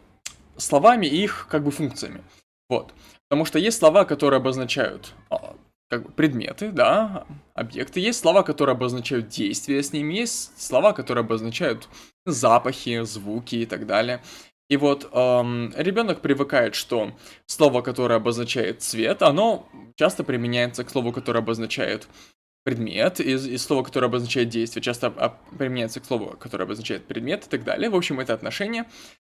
словами 0.58 1.06
и 1.06 1.24
их 1.24 1.48
как 1.50 1.64
бы 1.64 1.72
функциями. 1.72 2.24
Вот. 2.70 2.94
Потому 3.30 3.46
что 3.46 3.60
есть 3.60 3.78
слова, 3.80 4.06
которые 4.06 4.38
обозначают 4.38 5.14
а, 5.30 5.56
как 5.90 6.04
бы 6.04 6.12
предметы, 6.12 6.72
да, 6.72 7.26
объекты. 7.54 8.00
Есть 8.00 8.20
слова, 8.20 8.44
которые 8.44 8.74
обозначают 8.74 9.28
действия 9.28 9.84
с 9.84 9.94
ними. 9.94 10.14
Есть 10.14 10.62
слова, 10.62 10.94
которые 10.94 11.24
обозначают 11.24 11.90
запахи, 12.26 13.04
звуки 13.04 13.56
и 13.56 13.66
так 13.66 13.86
далее. 13.86 14.22
И 14.68 14.78
вот 14.78 15.10
эм, 15.12 15.72
ребенок 15.78 16.22
привыкает, 16.22 16.74
что 16.74 17.12
слово, 17.46 17.82
которое 17.82 18.16
обозначает 18.16 18.82
цвет, 18.82 19.22
оно 19.22 19.70
часто 19.96 20.24
применяется 20.24 20.84
к 20.84 20.90
слову, 20.90 21.12
которое 21.12 21.40
обозначает 21.40 22.08
предмет, 22.64 23.20
и, 23.20 23.34
и 23.34 23.58
слово, 23.58 23.84
которое 23.84 24.08
обозначает 24.08 24.50
действие, 24.50 24.82
часто 24.82 25.08
об, 25.08 25.36
применяется 25.56 26.00
к 26.00 26.06
слову, 26.06 26.36
которое 26.40 26.64
обозначает 26.64 27.06
предмет 27.06 27.46
и 27.46 27.50
так 27.50 27.64
далее. 27.64 27.92
В 27.92 27.96
общем, 27.96 28.20
это 28.20 28.34
отношение. 28.34 28.86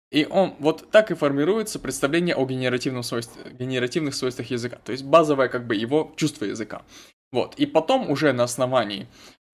И 0.10 0.26
он 0.26 0.56
вот 0.60 0.90
так 0.90 1.12
и 1.12 1.16
формируется 1.16 1.80
представление 1.80 2.36
о 2.36 2.46
генеративном 2.46 3.04
свойстве, 3.04 3.52
генеративных 3.52 4.16
свойствах 4.16 4.50
языка, 4.50 4.78
то 4.84 4.92
есть 4.92 5.04
базовое 5.04 5.50
как 5.50 5.68
бы 5.68 5.76
его 5.76 6.14
чувство 6.16 6.46
языка. 6.46 6.84
Вот, 7.32 7.56
и 7.56 7.66
потом 7.66 8.10
уже 8.10 8.32
на 8.32 8.44
основании 8.44 9.08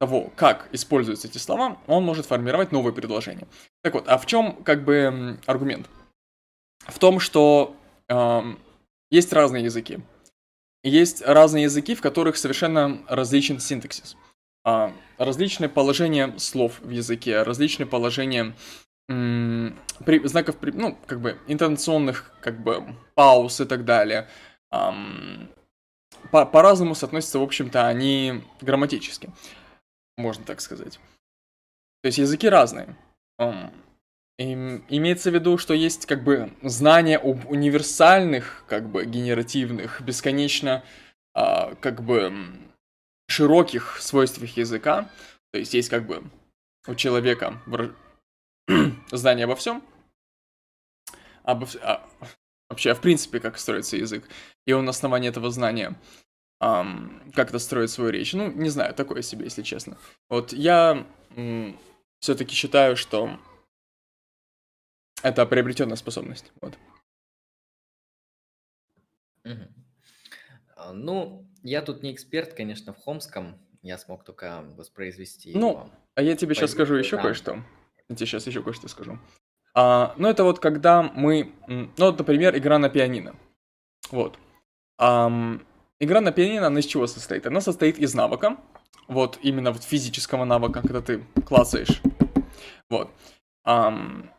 того, 0.03 0.33
как 0.35 0.67
используются 0.73 1.29
эти 1.29 1.37
слова, 1.37 1.77
он 1.87 2.03
может 2.03 2.25
формировать 2.25 2.73
новые 2.73 2.93
предложения. 2.93 3.47
Так 3.83 3.93
вот, 3.93 4.09
а 4.09 4.17
в 4.17 4.25
чем 4.25 4.61
как 4.63 4.83
бы 4.83 5.39
аргумент? 5.45 5.89
В 6.87 6.99
том, 6.99 7.21
что 7.21 7.77
э, 8.09 8.41
есть 9.09 9.31
разные 9.31 9.63
языки. 9.63 10.01
Есть 10.83 11.21
разные 11.25 11.63
языки, 11.63 11.95
в 11.95 12.01
которых 12.01 12.35
совершенно 12.35 12.99
различен 13.07 13.59
синтаксис. 13.59 14.17
Э, 14.65 14.91
различные 15.17 15.69
положения 15.69 16.37
слов 16.37 16.81
в 16.81 16.89
языке, 16.89 17.43
различные 17.43 17.87
положения 17.87 18.53
м, 19.09 19.79
при, 20.05 20.19
знаков, 20.27 20.57
при, 20.57 20.71
ну, 20.71 20.97
как 21.05 21.21
бы, 21.21 21.37
интонационных, 21.47 22.33
как 22.41 22.61
бы, 22.61 22.83
пауз 23.15 23.61
и 23.61 23.65
так 23.65 23.85
далее. 23.85 24.27
Эм, 24.69 25.49
по- 26.29 26.45
по-разному 26.45 26.93
соотносятся, 26.93 27.39
в 27.39 27.43
общем-то, 27.43 27.87
они 27.87 28.43
грамматически 28.59 29.29
можно 30.17 30.43
так 30.45 30.61
сказать. 30.61 30.99
То 32.01 32.07
есть 32.07 32.17
языки 32.17 32.47
разные. 32.49 32.95
имеется 34.37 35.31
в 35.31 35.33
виду, 35.33 35.57
что 35.57 35.73
есть 35.73 36.05
как 36.05 36.23
бы 36.23 36.51
знания 36.61 37.17
об 37.17 37.49
универсальных, 37.49 38.65
как 38.67 38.89
бы 38.89 39.05
генеративных, 39.05 40.01
бесконечно 40.01 40.83
а, 41.33 41.75
как 41.75 42.03
бы 42.03 42.33
широких 43.27 43.97
свойствах 44.01 44.57
языка. 44.57 45.09
То 45.51 45.59
есть 45.59 45.73
есть 45.73 45.89
как 45.89 46.05
бы 46.05 46.23
у 46.87 46.95
человека 46.95 47.61
знание 49.11 49.45
обо 49.45 49.55
всем, 49.55 49.83
обо, 51.43 51.67
а, 51.81 52.07
вообще, 52.69 52.93
в 52.93 53.01
принципе, 53.01 53.39
как 53.39 53.57
строится 53.57 53.97
язык. 53.97 54.27
И 54.65 54.73
он 54.73 54.85
на 54.85 54.91
основании 54.91 55.29
этого 55.29 55.51
знания 55.51 55.95
um, 56.63 57.31
как-то 57.33 57.59
строить 57.59 57.89
свою 57.89 58.11
речь. 58.11 58.33
Ну, 58.33 58.51
не 58.51 58.69
знаю, 58.69 58.93
такое 58.93 59.21
себе, 59.21 59.45
если 59.45 59.63
честно. 59.63 59.97
Вот 60.29 60.53
я 60.53 61.05
все-таки 62.19 62.55
считаю, 62.55 62.95
что 62.95 63.37
это 65.23 65.45
приобретенная 65.45 65.95
способность. 65.95 66.51
Вот. 66.61 66.77
Угу. 69.45 70.93
Ну, 70.93 71.47
я 71.63 71.81
тут 71.81 72.03
не 72.03 72.13
эксперт, 72.13 72.53
конечно, 72.53 72.93
в 72.93 72.97
Хомском. 72.97 73.57
Я 73.81 73.97
смог 73.97 74.23
только 74.23 74.63
воспроизвести. 74.75 75.51
Ну, 75.55 75.71
его. 75.71 75.89
а 76.15 76.21
я 76.21 76.35
тебе 76.35 76.55
сейчас 76.55 76.71
скажу 76.71 76.95
еще 76.95 77.17
да. 77.17 77.23
кое-что. 77.23 77.63
Я 78.09 78.15
тебе 78.15 78.25
сейчас 78.25 78.47
еще 78.47 78.63
кое-что 78.63 78.87
скажу. 78.87 79.19
А, 79.73 80.13
ну, 80.17 80.29
это 80.29 80.43
вот 80.43 80.59
когда 80.59 81.01
мы... 81.01 81.53
Ну, 81.67 81.89
вот, 81.97 82.17
например, 82.17 82.55
игра 82.57 82.77
на 82.77 82.89
пианино. 82.89 83.35
Вот. 84.11 84.37
Um, 85.01 85.65
Игра 85.99 86.21
на 86.21 86.31
пианино, 86.31 86.67
она 86.67 86.79
из 86.79 86.85
чего 86.85 87.07
состоит? 87.07 87.45
Она 87.45 87.61
состоит 87.61 87.97
из 87.97 88.13
навыка, 88.13 88.57
вот, 89.07 89.39
именно 89.41 89.71
вот 89.71 89.83
физического 89.83 90.45
навыка, 90.45 90.81
когда 90.81 91.01
ты 91.01 91.23
клацаешь, 91.45 92.01
вот, 92.89 93.11
эм, 93.65 94.29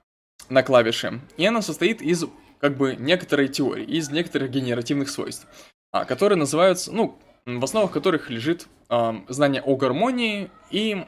на 0.49 0.63
клавиши. 0.63 1.21
И 1.37 1.47
она 1.47 1.63
состоит 1.63 2.03
из, 2.03 2.25
как 2.61 2.77
бы, 2.77 2.97
некоторой 2.97 3.49
теории, 3.49 3.85
из 3.85 4.11
некоторых 4.11 4.51
генеративных 4.51 5.09
свойств, 5.09 5.47
а, 5.93 6.05
которые 6.05 6.37
называются, 6.37 6.93
ну, 6.93 7.19
в 7.47 7.63
основах 7.63 7.93
которых 7.93 8.31
лежит 8.31 8.67
э, 8.89 9.13
знание 9.29 9.61
о 9.61 9.77
гармонии 9.77 10.51
и, 10.71 11.07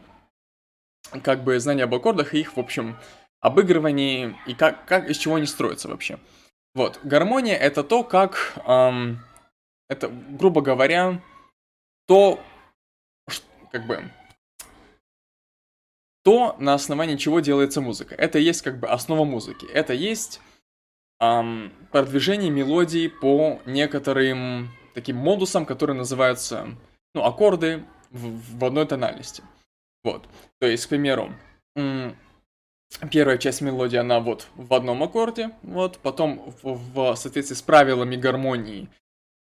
как 1.23 1.44
бы, 1.44 1.58
знание 1.58 1.84
об 1.84 1.94
аккордах 1.94 2.34
и 2.34 2.41
их, 2.41 2.57
в 2.57 2.60
общем, 2.60 2.97
обыгрывании 3.41 4.36
и 4.47 4.55
как, 4.55 4.84
как 4.86 5.08
из 5.08 5.16
чего 5.16 5.36
они 5.36 5.47
строятся 5.47 5.89
вообще. 5.89 6.18
Вот, 6.75 7.00
гармония 7.02 7.57
это 7.57 7.83
то, 7.83 8.05
как... 8.05 8.55
Эм, 8.66 9.20
это, 9.89 10.08
грубо 10.08 10.60
говоря, 10.60 11.23
то, 12.06 12.40
как 13.70 13.86
бы, 13.86 14.10
то, 16.24 16.56
на 16.58 16.74
основании 16.74 17.16
чего 17.16 17.40
делается 17.40 17.81
музыка. 17.81 18.15
Это 18.16 18.39
есть 18.39 18.62
как 18.62 18.81
бы 18.81 18.89
основа 18.89 19.24
музыки. 19.24 19.66
Это 19.66 19.92
есть 19.92 20.40
эм, 21.20 21.73
продвижение 21.92 22.50
мелодии 22.50 23.08
по 23.08 23.60
некоторым 23.65 24.70
таким 24.94 25.16
модусам, 25.16 25.66
которые 25.66 25.97
называются, 25.97 26.68
ну, 27.15 27.23
аккорды 27.23 27.84
в, 28.10 28.58
в 28.58 28.65
одной 28.65 28.86
тональности. 28.86 29.44
Вот. 30.02 30.28
То 30.58 30.66
есть, 30.66 30.86
к 30.86 30.89
примеру, 30.89 31.32
первая 33.10 33.39
часть 33.39 33.60
мелодии, 33.60 33.97
она 33.97 34.20
вот 34.20 34.48
в 34.55 34.73
одном 34.74 35.02
аккорде, 35.02 35.50
вот, 35.62 35.98
потом 35.98 36.52
в, 36.62 36.74
в 36.92 37.16
соответствии 37.16 37.55
с 37.55 37.62
правилами 37.62 38.16
гармонии 38.16 38.89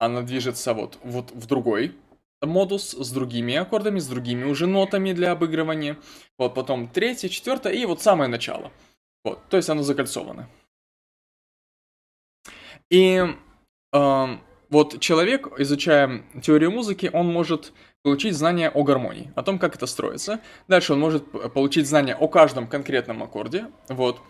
она 0.04 0.22
движется 0.22 0.74
вот, 0.74 0.98
вот 1.02 1.30
в 1.32 1.46
другой 1.46 1.94
модус 2.42 2.92
с 2.92 3.10
другими 3.10 3.54
аккордами, 3.54 3.98
с 3.98 4.06
другими 4.06 4.44
уже 4.44 4.66
нотами 4.66 5.12
для 5.12 5.32
обыгрывания. 5.32 5.98
Вот, 6.38 6.54
потом 6.54 6.88
третья, 6.88 7.28
четвертая 7.28 7.72
и 7.72 7.84
вот 7.86 8.02
самое 8.02 8.28
начало. 8.28 8.72
Вот, 9.24 9.40
то 9.48 9.56
есть 9.56 9.68
оно 9.70 9.82
закольцовано. 9.82 10.48
И 12.90 13.24
э, 13.92 14.26
вот 14.70 15.00
человек, 15.00 15.48
изучая 15.58 16.24
теорию 16.42 16.70
музыки, 16.70 17.10
он 17.12 17.32
может 17.32 17.72
получить 18.02 18.34
знания 18.34 18.68
о 18.68 18.82
гармонии, 18.82 19.32
о 19.34 19.42
том, 19.42 19.58
как 19.58 19.76
это 19.76 19.86
строится. 19.86 20.40
Дальше 20.68 20.92
он 20.92 21.00
может 21.00 21.30
получить 21.54 21.88
знания 21.88 22.14
о 22.14 22.28
каждом 22.28 22.68
конкретном 22.68 23.22
аккорде, 23.22 23.68
вот, 23.88 24.20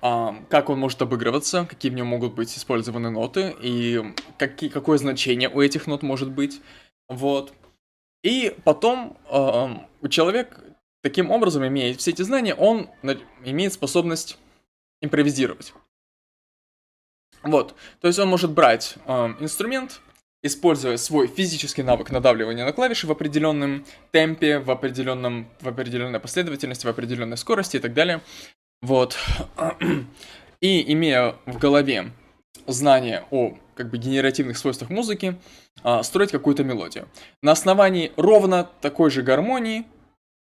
как 0.00 0.70
он 0.70 0.78
может 0.78 1.02
обыгрываться, 1.02 1.66
какие 1.68 1.90
в 1.90 1.94
нем 1.94 2.06
могут 2.06 2.34
быть 2.34 2.56
использованы 2.56 3.10
ноты 3.10 3.54
и 3.60 4.14
какие, 4.38 4.70
какое 4.70 4.98
значение 4.98 5.48
у 5.48 5.60
этих 5.60 5.86
нот 5.86 6.02
может 6.02 6.30
быть, 6.30 6.60
вот. 7.08 7.52
И 8.22 8.56
потом 8.64 9.16
э, 9.30 10.08
человек 10.08 10.60
таким 11.02 11.30
образом, 11.30 11.66
имея 11.66 11.94
все 11.94 12.10
эти 12.10 12.22
знания, 12.22 12.54
он 12.54 12.90
имеет 13.44 13.72
способность 13.72 14.38
импровизировать. 15.00 15.72
Вот, 17.42 17.74
то 18.00 18.08
есть 18.08 18.18
он 18.18 18.28
может 18.28 18.50
брать 18.50 18.96
э, 19.06 19.12
инструмент, 19.40 20.00
используя 20.42 20.96
свой 20.96 21.28
физический 21.28 21.82
навык 21.82 22.10
надавливания 22.10 22.64
на 22.64 22.72
клавиши 22.72 23.06
в 23.06 23.12
определенном 23.12 23.84
темпе, 24.10 24.58
в, 24.58 24.70
определенном, 24.70 25.48
в 25.60 25.68
определенной 25.68 26.20
последовательности, 26.20 26.86
в 26.86 26.90
определенной 26.90 27.36
скорости 27.36 27.76
и 27.76 27.80
так 27.80 27.94
далее. 27.94 28.20
Вот. 28.82 29.16
И 30.60 30.92
имея 30.92 31.36
в 31.46 31.58
голове 31.58 32.12
знание 32.66 33.24
о 33.30 33.54
как 33.74 33.90
бы 33.90 33.98
генеративных 33.98 34.58
свойствах 34.58 34.90
музыки, 34.90 35.36
а, 35.84 36.02
строить 36.02 36.32
какую-то 36.32 36.64
мелодию. 36.64 37.08
На 37.42 37.52
основании 37.52 38.12
ровно 38.16 38.68
такой 38.80 39.10
же 39.10 39.22
гармонии, 39.22 39.86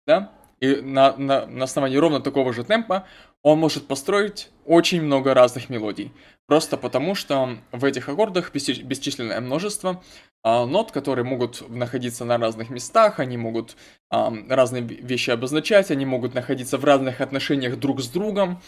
да, 0.08 0.32
и 0.59 0.75
на, 0.77 1.16
на, 1.17 1.45
на 1.45 1.64
основании 1.66 1.98
ровно 1.98 2.22
такого 2.22 2.53
же 2.53 2.64
темпа 2.64 3.06
он 3.43 3.59
может 3.59 3.88
построить 3.88 4.50
очень 4.66 5.01
много 5.01 5.34
разных 5.34 5.69
мелодий. 5.69 6.11
Просто 6.48 6.77
потому, 6.77 7.14
что 7.14 7.58
в 7.72 7.85
этих 7.85 8.09
аккордах 8.09 8.51
бесчисленное 8.53 9.40
множество 9.40 10.03
а, 10.43 10.66
нот, 10.66 10.92
которые 10.92 11.25
могут 11.25 11.67
находиться 11.69 12.25
на 12.25 12.38
разных 12.38 12.69
местах, 12.69 13.19
они 13.19 13.38
могут 13.38 13.75
а, 14.09 14.34
разные 14.50 14.84
вещи 14.84 15.30
обозначать, 15.30 15.92
они 15.92 16.06
могут 16.06 16.34
находиться 16.34 16.77
в 16.77 16.85
разных 16.85 17.22
отношениях 17.22 17.77
друг 17.77 18.01
с 18.01 18.08
другом. 18.08 18.61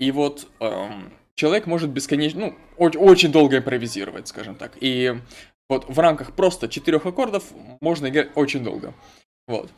И 0.00 0.10
вот 0.10 0.48
а, 0.60 0.90
человек 1.34 1.66
может 1.66 1.90
бесконечно, 1.90 2.40
ну, 2.40 2.54
очень, 2.76 3.00
очень 3.00 3.32
долго 3.32 3.58
импровизировать, 3.58 4.28
скажем 4.28 4.56
так. 4.56 4.72
И 4.80 5.14
вот 5.68 5.88
в 5.88 5.98
рамках 5.98 6.32
просто 6.32 6.68
четырех 6.68 7.06
аккордов 7.06 7.44
можно 7.80 8.08
играть 8.08 8.30
очень 8.34 8.64
долго. 8.64 8.94
Вот. 9.46 9.70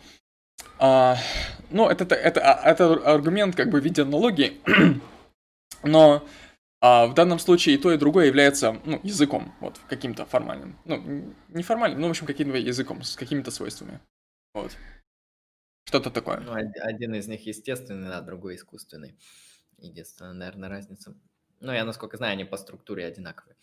А, 0.78 1.16
ну, 1.70 1.88
это, 1.88 2.04
это, 2.04 2.14
это, 2.40 2.40
это 2.64 2.92
аргумент 3.12 3.54
как 3.54 3.70
бы 3.70 3.80
в 3.80 3.84
виде 3.84 4.02
аналогии, 4.02 4.60
но 5.82 6.26
а 6.82 7.06
в 7.06 7.14
данном 7.14 7.38
случае 7.38 7.74
и 7.74 7.78
то, 7.78 7.92
и 7.92 7.98
другое 7.98 8.26
является 8.26 8.72
ну, 8.84 9.00
языком, 9.02 9.54
вот, 9.60 9.78
каким-то 9.88 10.24
формальным. 10.24 10.78
Ну, 10.86 11.34
не 11.48 11.62
формальным, 11.62 12.00
но, 12.00 12.06
в 12.06 12.10
общем, 12.10 12.26
каким-то 12.26 12.56
языком, 12.56 13.02
с 13.02 13.16
какими-то 13.16 13.50
свойствами. 13.50 14.00
Вот. 14.54 14.74
Что-то 15.84 16.10
такое. 16.10 16.40
Ну, 16.40 16.52
один 16.54 17.14
из 17.14 17.28
них 17.28 17.44
естественный, 17.46 18.14
а 18.14 18.22
другой 18.22 18.56
искусственный. 18.56 19.18
Единственная, 19.76 20.32
наверное, 20.32 20.70
разница. 20.70 21.14
Ну, 21.60 21.72
я, 21.72 21.84
насколько 21.84 22.16
знаю, 22.16 22.32
они 22.32 22.44
по 22.44 22.56
структуре 22.56 23.04
одинаковые. 23.04 23.56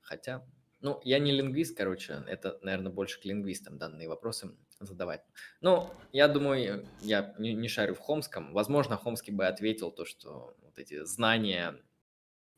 Хотя, 0.00 0.44
ну, 0.80 1.00
я 1.04 1.20
не 1.20 1.30
лингвист, 1.30 1.76
короче, 1.76 2.24
это, 2.26 2.58
наверное, 2.62 2.90
больше 2.90 3.20
к 3.20 3.24
лингвистам 3.24 3.78
данные 3.78 4.08
вопросы 4.08 4.50
задавать. 4.80 5.22
Ну, 5.60 5.90
я 6.12 6.28
думаю, 6.28 6.86
я 7.00 7.34
не, 7.38 7.54
не 7.54 7.68
шарю 7.68 7.94
в 7.94 7.98
Хомском. 7.98 8.52
Возможно, 8.52 8.96
Хомский 8.96 9.32
бы 9.32 9.46
ответил 9.46 9.90
то, 9.90 10.04
что 10.04 10.56
вот 10.62 10.78
эти 10.78 11.04
знания 11.04 11.76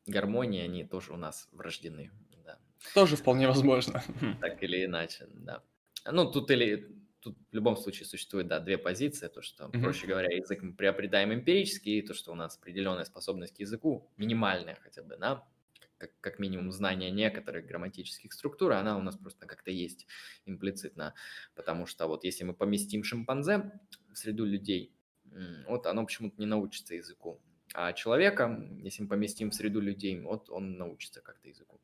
гармонии, 0.07 0.63
они 0.63 0.85
тоже 0.85 1.13
у 1.13 1.17
нас 1.17 1.49
врождены. 1.53 2.11
Да. 2.45 2.59
Тоже 2.95 3.17
вполне 3.17 3.47
возможно. 3.47 4.03
Так 4.41 4.63
или 4.63 4.85
иначе, 4.85 5.27
да. 5.33 5.63
Ну, 6.11 6.31
тут 6.31 6.51
или 6.51 6.97
тут 7.21 7.37
в 7.51 7.55
любом 7.55 7.77
случае 7.77 8.07
существует, 8.07 8.49
да, 8.49 8.61
две 8.61 8.79
позиции. 8.79 9.29
То, 9.29 9.43
что, 9.43 9.65
mm-hmm. 9.65 9.83
проще 9.83 10.07
говоря, 10.07 10.35
язык 10.35 10.63
мы 10.63 10.73
приобретаем 10.73 11.33
эмпирически, 11.33 11.91
и 11.91 12.03
то, 12.03 12.15
что 12.15 12.33
у 12.33 12.35
нас 12.35 12.57
определенная 12.57 13.05
способность 13.05 13.57
к 13.57 13.61
языку, 13.61 14.11
минимальная 14.17 14.79
хотя 14.83 15.03
бы, 15.03 15.17
да, 15.17 15.47
как, 16.01 16.11
как 16.21 16.39
минимум 16.39 16.73
знание 16.73 17.11
некоторых 17.11 17.67
грамматических 17.67 18.33
структур, 18.33 18.73
она 18.73 18.97
у 18.97 19.03
нас 19.03 19.17
просто 19.17 19.47
как-то 19.47 19.71
есть 19.71 20.07
имплицитно. 20.47 21.15
Потому 21.55 21.87
что 21.87 22.07
вот 22.07 22.25
если 22.25 22.45
мы 22.45 22.55
поместим 22.55 23.05
шимпанзе 23.05 23.71
в 24.13 24.17
среду 24.17 24.47
людей, 24.47 24.97
вот 25.69 25.87
оно 25.87 26.05
почему-то 26.05 26.37
не 26.39 26.47
научится 26.47 26.95
языку. 26.95 27.41
А 27.75 27.93
человека, 27.93 28.67
если 28.83 29.03
мы 29.03 29.09
поместим 29.09 29.51
в 29.51 29.55
среду 29.55 29.81
людей, 29.81 30.19
вот 30.21 30.51
он 30.51 30.77
научится 30.77 31.21
как-то 31.21 31.49
языку. 31.49 31.81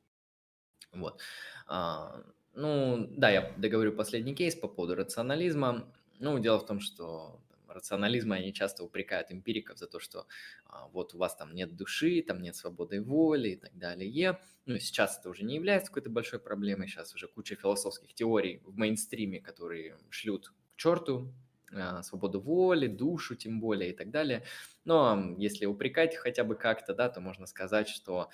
Вот. 0.92 1.20
А, 1.66 2.24
ну, 2.54 3.06
да, 3.10 3.30
я 3.30 3.52
договорю 3.58 3.92
последний 3.92 4.34
кейс 4.34 4.56
по 4.56 4.66
поводу 4.66 4.94
рационализма. 4.94 5.92
Ну, 6.18 6.38
дело 6.38 6.58
в 6.58 6.66
том, 6.66 6.80
что 6.80 7.40
рационализм 7.76 8.32
они 8.32 8.52
часто 8.52 8.84
упрекают 8.84 9.30
эмпириков 9.30 9.78
за 9.78 9.86
то, 9.86 10.00
что 10.00 10.26
а, 10.64 10.88
вот 10.88 11.14
у 11.14 11.18
вас 11.18 11.36
там 11.36 11.54
нет 11.54 11.76
души, 11.76 12.22
там 12.22 12.42
нет 12.42 12.56
свободы 12.56 13.00
воли 13.00 13.50
и 13.50 13.56
так 13.56 13.76
далее. 13.78 14.40
Ну, 14.66 14.78
сейчас 14.78 15.18
это 15.18 15.30
уже 15.30 15.44
не 15.44 15.54
является 15.54 15.88
какой-то 15.90 16.10
большой 16.10 16.40
проблемой, 16.40 16.88
сейчас 16.88 17.14
уже 17.14 17.28
куча 17.28 17.54
философских 17.54 18.14
теорий 18.14 18.60
в 18.64 18.76
мейнстриме, 18.76 19.40
которые 19.40 19.96
шлют 20.10 20.48
к 20.48 20.76
черту 20.76 21.32
а, 21.72 22.02
свободу 22.02 22.40
воли, 22.40 22.86
душу 22.86 23.36
тем 23.36 23.60
более 23.60 23.90
и 23.90 23.96
так 23.96 24.10
далее. 24.10 24.44
Но 24.84 25.34
если 25.38 25.66
упрекать 25.66 26.16
хотя 26.16 26.44
бы 26.44 26.54
как-то, 26.54 26.94
да, 26.94 27.08
то 27.08 27.20
можно 27.20 27.46
сказать, 27.46 27.88
что 27.88 28.30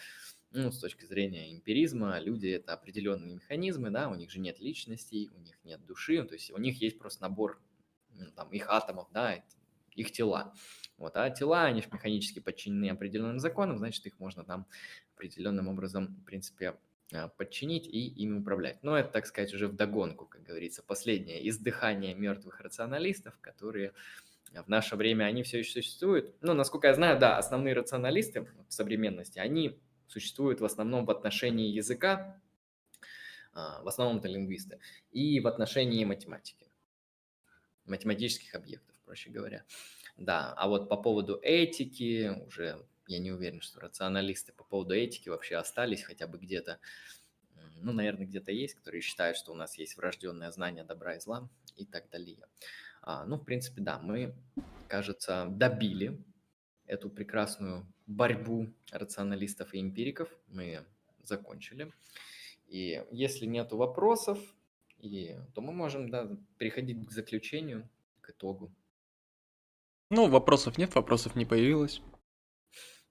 ну, 0.55 0.71
с 0.71 0.79
точки 0.79 1.07
зрения 1.07 1.53
эмпиризма, 1.53 2.19
люди– 2.19 2.49
это 2.49 2.75
определенные 2.75 3.37
механизмы, 3.37 3.91
да, 3.91 4.09
у 4.09 4.15
них 4.15 4.31
же 4.31 4.39
нет 4.39 4.61
личностей, 4.61 5.31
у 5.35 5.41
них 5.41 5.59
нет 5.65 5.85
души, 5.87 6.23
то 6.25 6.35
есть 6.35 6.51
у 6.51 6.59
них 6.59 6.81
есть 6.83 6.99
просто 6.99 7.23
набор 7.23 7.61
там, 8.37 8.51
их 8.51 8.69
атомов, 8.69 9.09
да, 9.13 9.43
их 9.95 10.13
тела. 10.13 10.55
Вот, 10.97 11.17
а 11.17 11.31
тела, 11.31 11.65
они 11.65 11.83
же 11.83 11.89
механически 11.93 12.39
подчинены 12.39 12.91
определенным 12.91 13.39
законам, 13.39 13.79
значит, 13.79 14.07
их 14.07 14.19
можно 14.19 14.45
там 14.45 14.67
определенным 15.15 15.69
образом, 15.69 16.17
в 16.23 16.25
принципе, 16.25 16.77
а, 17.13 17.29
подчинить 17.29 17.87
и 17.87 18.07
ими 18.07 18.39
управлять. 18.39 18.83
Но 18.83 18.97
это, 18.97 19.11
так 19.11 19.27
сказать, 19.27 19.53
уже 19.53 19.69
в 19.69 19.75
догонку, 19.75 20.27
как 20.27 20.43
говорится, 20.43 20.83
последнее 20.83 21.47
издыхание 21.49 22.15
мертвых 22.15 22.61
рационалистов, 22.61 23.39
которые 23.41 23.93
в 24.53 24.69
наше 24.69 24.97
время, 24.97 25.25
они 25.25 25.43
все 25.43 25.61
еще 25.61 25.73
существуют. 25.73 26.35
Ну, 26.43 26.53
насколько 26.55 26.89
я 26.89 26.95
знаю, 26.95 27.19
да, 27.19 27.39
основные 27.39 27.75
рационалисты 27.75 28.43
в 28.43 28.49
современности, 28.69 29.39
они 29.39 29.81
существуют 30.07 30.61
в 30.61 30.65
основном 30.65 31.07
в 31.07 31.11
отношении 31.11 31.69
языка, 31.69 32.41
а, 33.55 33.83
в 33.83 33.89
основном 33.89 34.19
это 34.19 34.29
лингвисты, 34.29 34.79
и 35.11 35.41
в 35.41 35.47
отношении 35.47 36.05
математики, 36.05 36.67
математических 37.87 38.55
объектов, 38.55 38.95
проще 39.05 39.31
говоря. 39.31 39.65
Да, 40.17 40.53
а 40.57 40.69
вот 40.69 40.89
по 40.89 40.97
поводу 40.97 41.39
этики 41.43 42.45
уже 42.47 42.85
я 43.07 43.19
не 43.19 43.33
уверен, 43.33 43.61
что 43.61 43.81
рационалисты 43.81 44.53
по 44.53 44.65
поводу 44.65 44.95
этики 44.95 45.29
вообще 45.29 45.57
остались 45.57 46.03
хотя 46.03 46.27
бы 46.27 46.39
где-то. 46.39 46.79
Ну, 47.77 47.93
наверное, 47.93 48.27
где-то 48.27 48.53
есть, 48.53 48.75
которые 48.75 49.01
считают, 49.01 49.37
что 49.37 49.53
у 49.53 49.57
нас 49.57 49.77
есть 49.77 49.97
врожденное 49.97 50.51
знание 50.53 50.85
добра 50.85 51.17
и 51.17 51.21
зла 51.21 51.49
и 51.77 51.85
так 51.85 52.09
далее. 52.11 52.47
А, 53.03 53.25
ну, 53.25 53.37
в 53.37 53.45
принципе, 53.45 53.83
да, 53.83 53.99
мы, 53.99 54.35
кажется, 54.89 55.47
добили 55.51 56.23
эту 56.87 57.11
прекрасную 57.11 57.87
борьбу 58.07 58.73
рационалистов 58.93 59.75
и 59.75 59.81
эмпириков. 59.81 60.29
Мы 60.49 60.85
закончили. 61.25 61.93
И 62.69 63.05
если 63.11 63.47
нет 63.47 63.73
вопросов, 63.73 64.39
и, 65.03 65.37
то 65.55 65.61
мы 65.61 65.73
можем 65.73 66.09
да, 66.09 66.31
переходить 66.59 67.07
к 67.07 67.11
заключению, 67.11 67.91
к 68.21 68.31
итогу. 68.31 68.73
Ну, 70.11 70.29
вопросов 70.29 70.79
нет, 70.79 70.95
вопросов 70.95 71.35
не 71.35 71.45
появилось. 71.45 72.01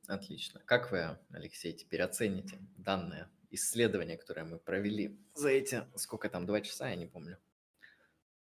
Отлично. 0.07 0.61
Как 0.65 0.91
вы, 0.91 1.19
Алексей, 1.31 1.73
теперь 1.73 2.01
оцените 2.01 2.59
данное 2.77 3.29
исследование, 3.49 4.17
которое 4.17 4.45
мы 4.45 4.57
провели 4.57 5.19
за 5.33 5.49
эти, 5.49 5.83
сколько 5.95 6.29
там, 6.29 6.45
два 6.45 6.61
часа, 6.61 6.89
я 6.89 6.95
не 6.95 7.07
помню. 7.07 7.37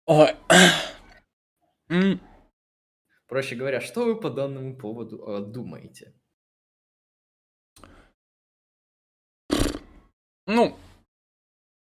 Ой. 0.07 0.35
Проще 3.29 3.55
говоря, 3.55 3.81
что 3.81 4.05
вы 4.05 4.19
по 4.19 4.31
данному 4.31 4.77
поводу 4.77 5.23
э, 5.23 5.45
думаете? 5.47 6.13
Ну, 10.47 10.79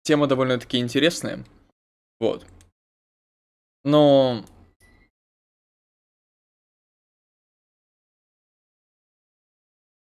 Тема 0.05 0.27
довольно-таки 0.27 0.79
интересная. 0.79 1.45
Вот. 2.21 2.47
Но... 3.85 4.45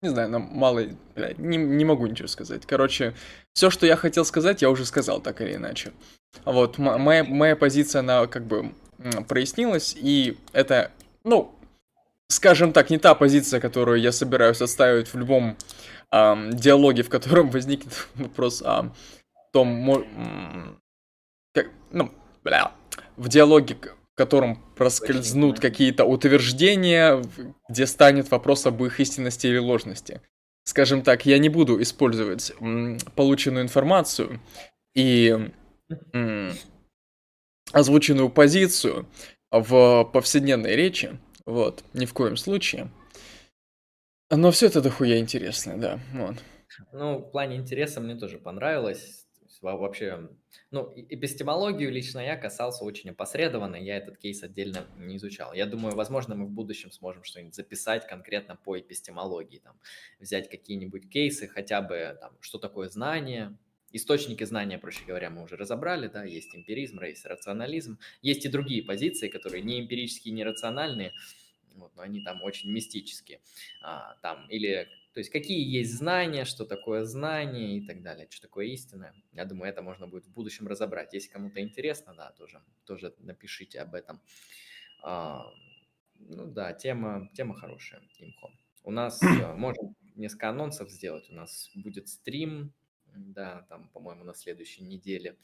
Не 0.02 0.10
знаю, 0.10 0.30
нам 0.30 0.50
мало... 0.52 0.84
Блядь, 1.16 1.38
не, 1.38 1.58
не 1.58 1.86
могу 1.86 2.08
ничего 2.08 2.28
сказать. 2.28 2.66
Короче, 2.66 3.14
все, 3.54 3.70
что 3.70 3.86
я 3.86 3.96
хотел 3.96 4.26
сказать, 4.26 4.64
я 4.64 4.72
уже 4.72 4.86
сказал, 4.86 5.22
так 5.22 5.42
или 5.42 5.54
иначе. 5.54 5.94
Вот, 6.46 6.80
моя, 6.80 7.24
моя 7.24 7.56
позиция, 7.56 8.00
она 8.00 8.26
как 8.26 8.46
бы 8.46 8.74
прояснилась, 9.28 9.96
и 9.98 10.38
это, 10.52 10.92
ну, 11.24 11.54
скажем 12.28 12.74
так, 12.74 12.90
не 12.90 12.98
та 12.98 13.14
позиция, 13.16 13.60
которую 13.60 14.02
я 14.02 14.12
собираюсь 14.12 14.62
отстаивать 14.62 15.14
в 15.14 15.18
любом 15.18 15.58
эм, 16.12 16.52
диалоге, 16.56 17.04
в 17.04 17.10
котором 17.10 17.50
возникнет 17.50 18.08
вопрос 18.16 18.62
о 18.64 18.92
том, 19.56 20.82
как, 21.54 21.68
ну, 21.92 22.12
бля, 22.44 22.74
в 23.16 23.30
диалоге, 23.30 23.76
в 23.76 24.16
котором 24.18 24.62
проскользнут 24.76 25.62
какие-то 25.62 26.04
утверждения, 26.04 27.22
где 27.70 27.86
станет 27.88 28.30
вопрос 28.32 28.66
об 28.66 28.84
их 28.84 29.00
истинности 29.00 29.48
или 29.48 29.58
ложности. 29.58 30.22
Скажем 30.66 31.04
так, 31.04 31.26
я 31.26 31.38
не 31.40 31.48
буду 31.48 31.82
использовать 31.82 32.52
полученную 33.16 33.64
информацию 33.64 34.42
и 34.94 35.50
озвученную 37.72 38.30
позицию 38.30 39.08
в 39.52 40.04
повседневной 40.12 40.76
речи, 40.76 41.18
вот, 41.46 41.86
ни 41.94 42.06
в 42.06 42.14
коем 42.14 42.36
случае. 42.36 42.92
Но 44.30 44.52
все 44.52 44.66
это 44.66 44.82
дохуя 44.82 45.18
интересно, 45.18 45.78
да, 45.78 46.00
вот. 46.12 46.36
Ну, 46.92 47.20
в 47.20 47.32
плане 47.32 47.56
интереса 47.56 48.02
мне 48.02 48.16
тоже 48.16 48.38
понравилось 48.38 49.25
вообще, 49.74 50.30
ну, 50.72 50.94
эпистемологию 50.96 51.92
лично 51.92 52.20
я 52.20 52.38
касался 52.38 52.84
очень 52.84 53.10
опосредованно, 53.10 53.76
я 53.76 53.98
этот 53.98 54.18
кейс 54.18 54.44
отдельно 54.44 54.86
не 54.98 55.18
изучал. 55.18 55.54
Я 55.54 55.66
думаю, 55.66 55.96
возможно, 55.96 56.36
мы 56.36 56.46
в 56.46 56.52
будущем 56.52 56.92
сможем 56.92 57.24
что-нибудь 57.24 57.56
записать 57.56 58.08
конкретно 58.08 58.56
по 58.56 58.80
эпистемологии, 58.80 59.60
там, 59.60 59.80
взять 60.20 60.50
какие-нибудь 60.50 61.10
кейсы, 61.10 61.48
хотя 61.48 61.82
бы, 61.82 62.18
там, 62.22 62.38
что 62.42 62.60
такое 62.60 62.90
знание, 62.90 63.58
источники 63.92 64.44
знания, 64.44 64.78
проще 64.78 65.06
говоря, 65.06 65.30
мы 65.30 65.44
уже 65.44 65.56
разобрали, 65.56 66.08
да, 66.08 66.24
есть 66.24 66.56
эмпиризм, 66.56 67.02
есть 67.02 67.26
рационализм, 67.26 67.98
есть 68.22 68.46
и 68.46 68.50
другие 68.50 68.84
позиции, 68.84 69.30
которые 69.30 69.64
не 69.64 69.80
эмпирические, 69.80 70.34
не 70.34 70.44
рациональные, 70.44 71.14
вот, 71.76 71.96
но 71.96 72.02
они 72.02 72.22
там 72.22 72.44
очень 72.44 72.72
мистические, 72.72 73.40
а, 73.82 74.16
там, 74.22 74.48
или 74.50 74.88
то 75.16 75.20
есть 75.20 75.30
какие 75.30 75.66
есть 75.66 75.94
знания, 75.94 76.44
что 76.44 76.66
такое 76.66 77.06
знание 77.06 77.78
и 77.78 77.88
так 77.88 78.02
далее, 78.02 78.28
что 78.30 78.42
такое 78.42 78.66
истина. 78.66 79.14
Я 79.32 79.46
думаю, 79.46 79.70
это 79.70 79.82
можно 79.82 80.08
будет 80.08 80.26
в 80.26 80.34
будущем 80.34 80.68
разобрать. 80.68 81.14
Если 81.14 81.32
кому-то 81.32 81.62
интересно, 81.62 82.14
да, 82.18 82.32
тоже, 82.32 82.62
тоже 82.84 83.16
напишите 83.20 83.80
об 83.80 83.96
этом. 83.96 84.20
А, 85.02 85.46
ну 86.20 86.48
да, 86.48 86.74
тема, 86.74 87.30
тема 87.34 87.56
хорошая, 87.56 88.02
имхо. 88.20 88.52
У 88.84 88.92
нас, 88.92 89.24
э, 89.24 89.54
можем 89.56 89.96
несколько 90.16 90.50
анонсов 90.50 90.92
сделать. 90.92 91.30
У 91.30 91.34
нас 91.34 91.72
будет 91.76 92.10
стрим, 92.10 92.74
да, 93.06 93.66
там, 93.70 93.88
по-моему, 93.94 94.26
на 94.26 94.34
следующей 94.34 94.84
неделе. 94.84 95.38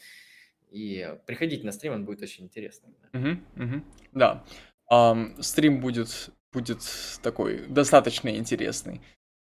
И 0.70 1.18
приходите 1.26 1.66
на 1.66 1.72
стрим, 1.72 1.94
он 1.94 2.04
будет 2.04 2.22
очень 2.22 2.44
интересный. 2.44 2.94
Да. 3.14 3.20
Угу, 3.20 3.64
угу. 3.64 3.86
да. 4.12 4.46
Um, 4.92 5.42
стрим 5.42 5.80
будет, 5.80 6.30
будет 6.52 6.82
такой 7.24 7.70
достаточно 7.70 8.36
интересный. 8.36 9.00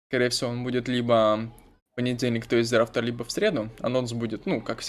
Скорее 0.09 0.29
всего, 0.29 0.51
он 0.51 0.63
будет 0.63 0.87
либо 0.87 1.51
в 1.91 1.95
понедельник, 1.95 2.45
то 2.45 2.55
есть 2.55 2.69
завтра, 2.69 3.01
либо 3.01 3.25
в 3.25 3.31
среду. 3.31 3.69
Анонс 3.81 4.13
будет, 4.13 4.45
ну, 4.45 4.61
как 4.61 4.79
всегда. 4.79 4.85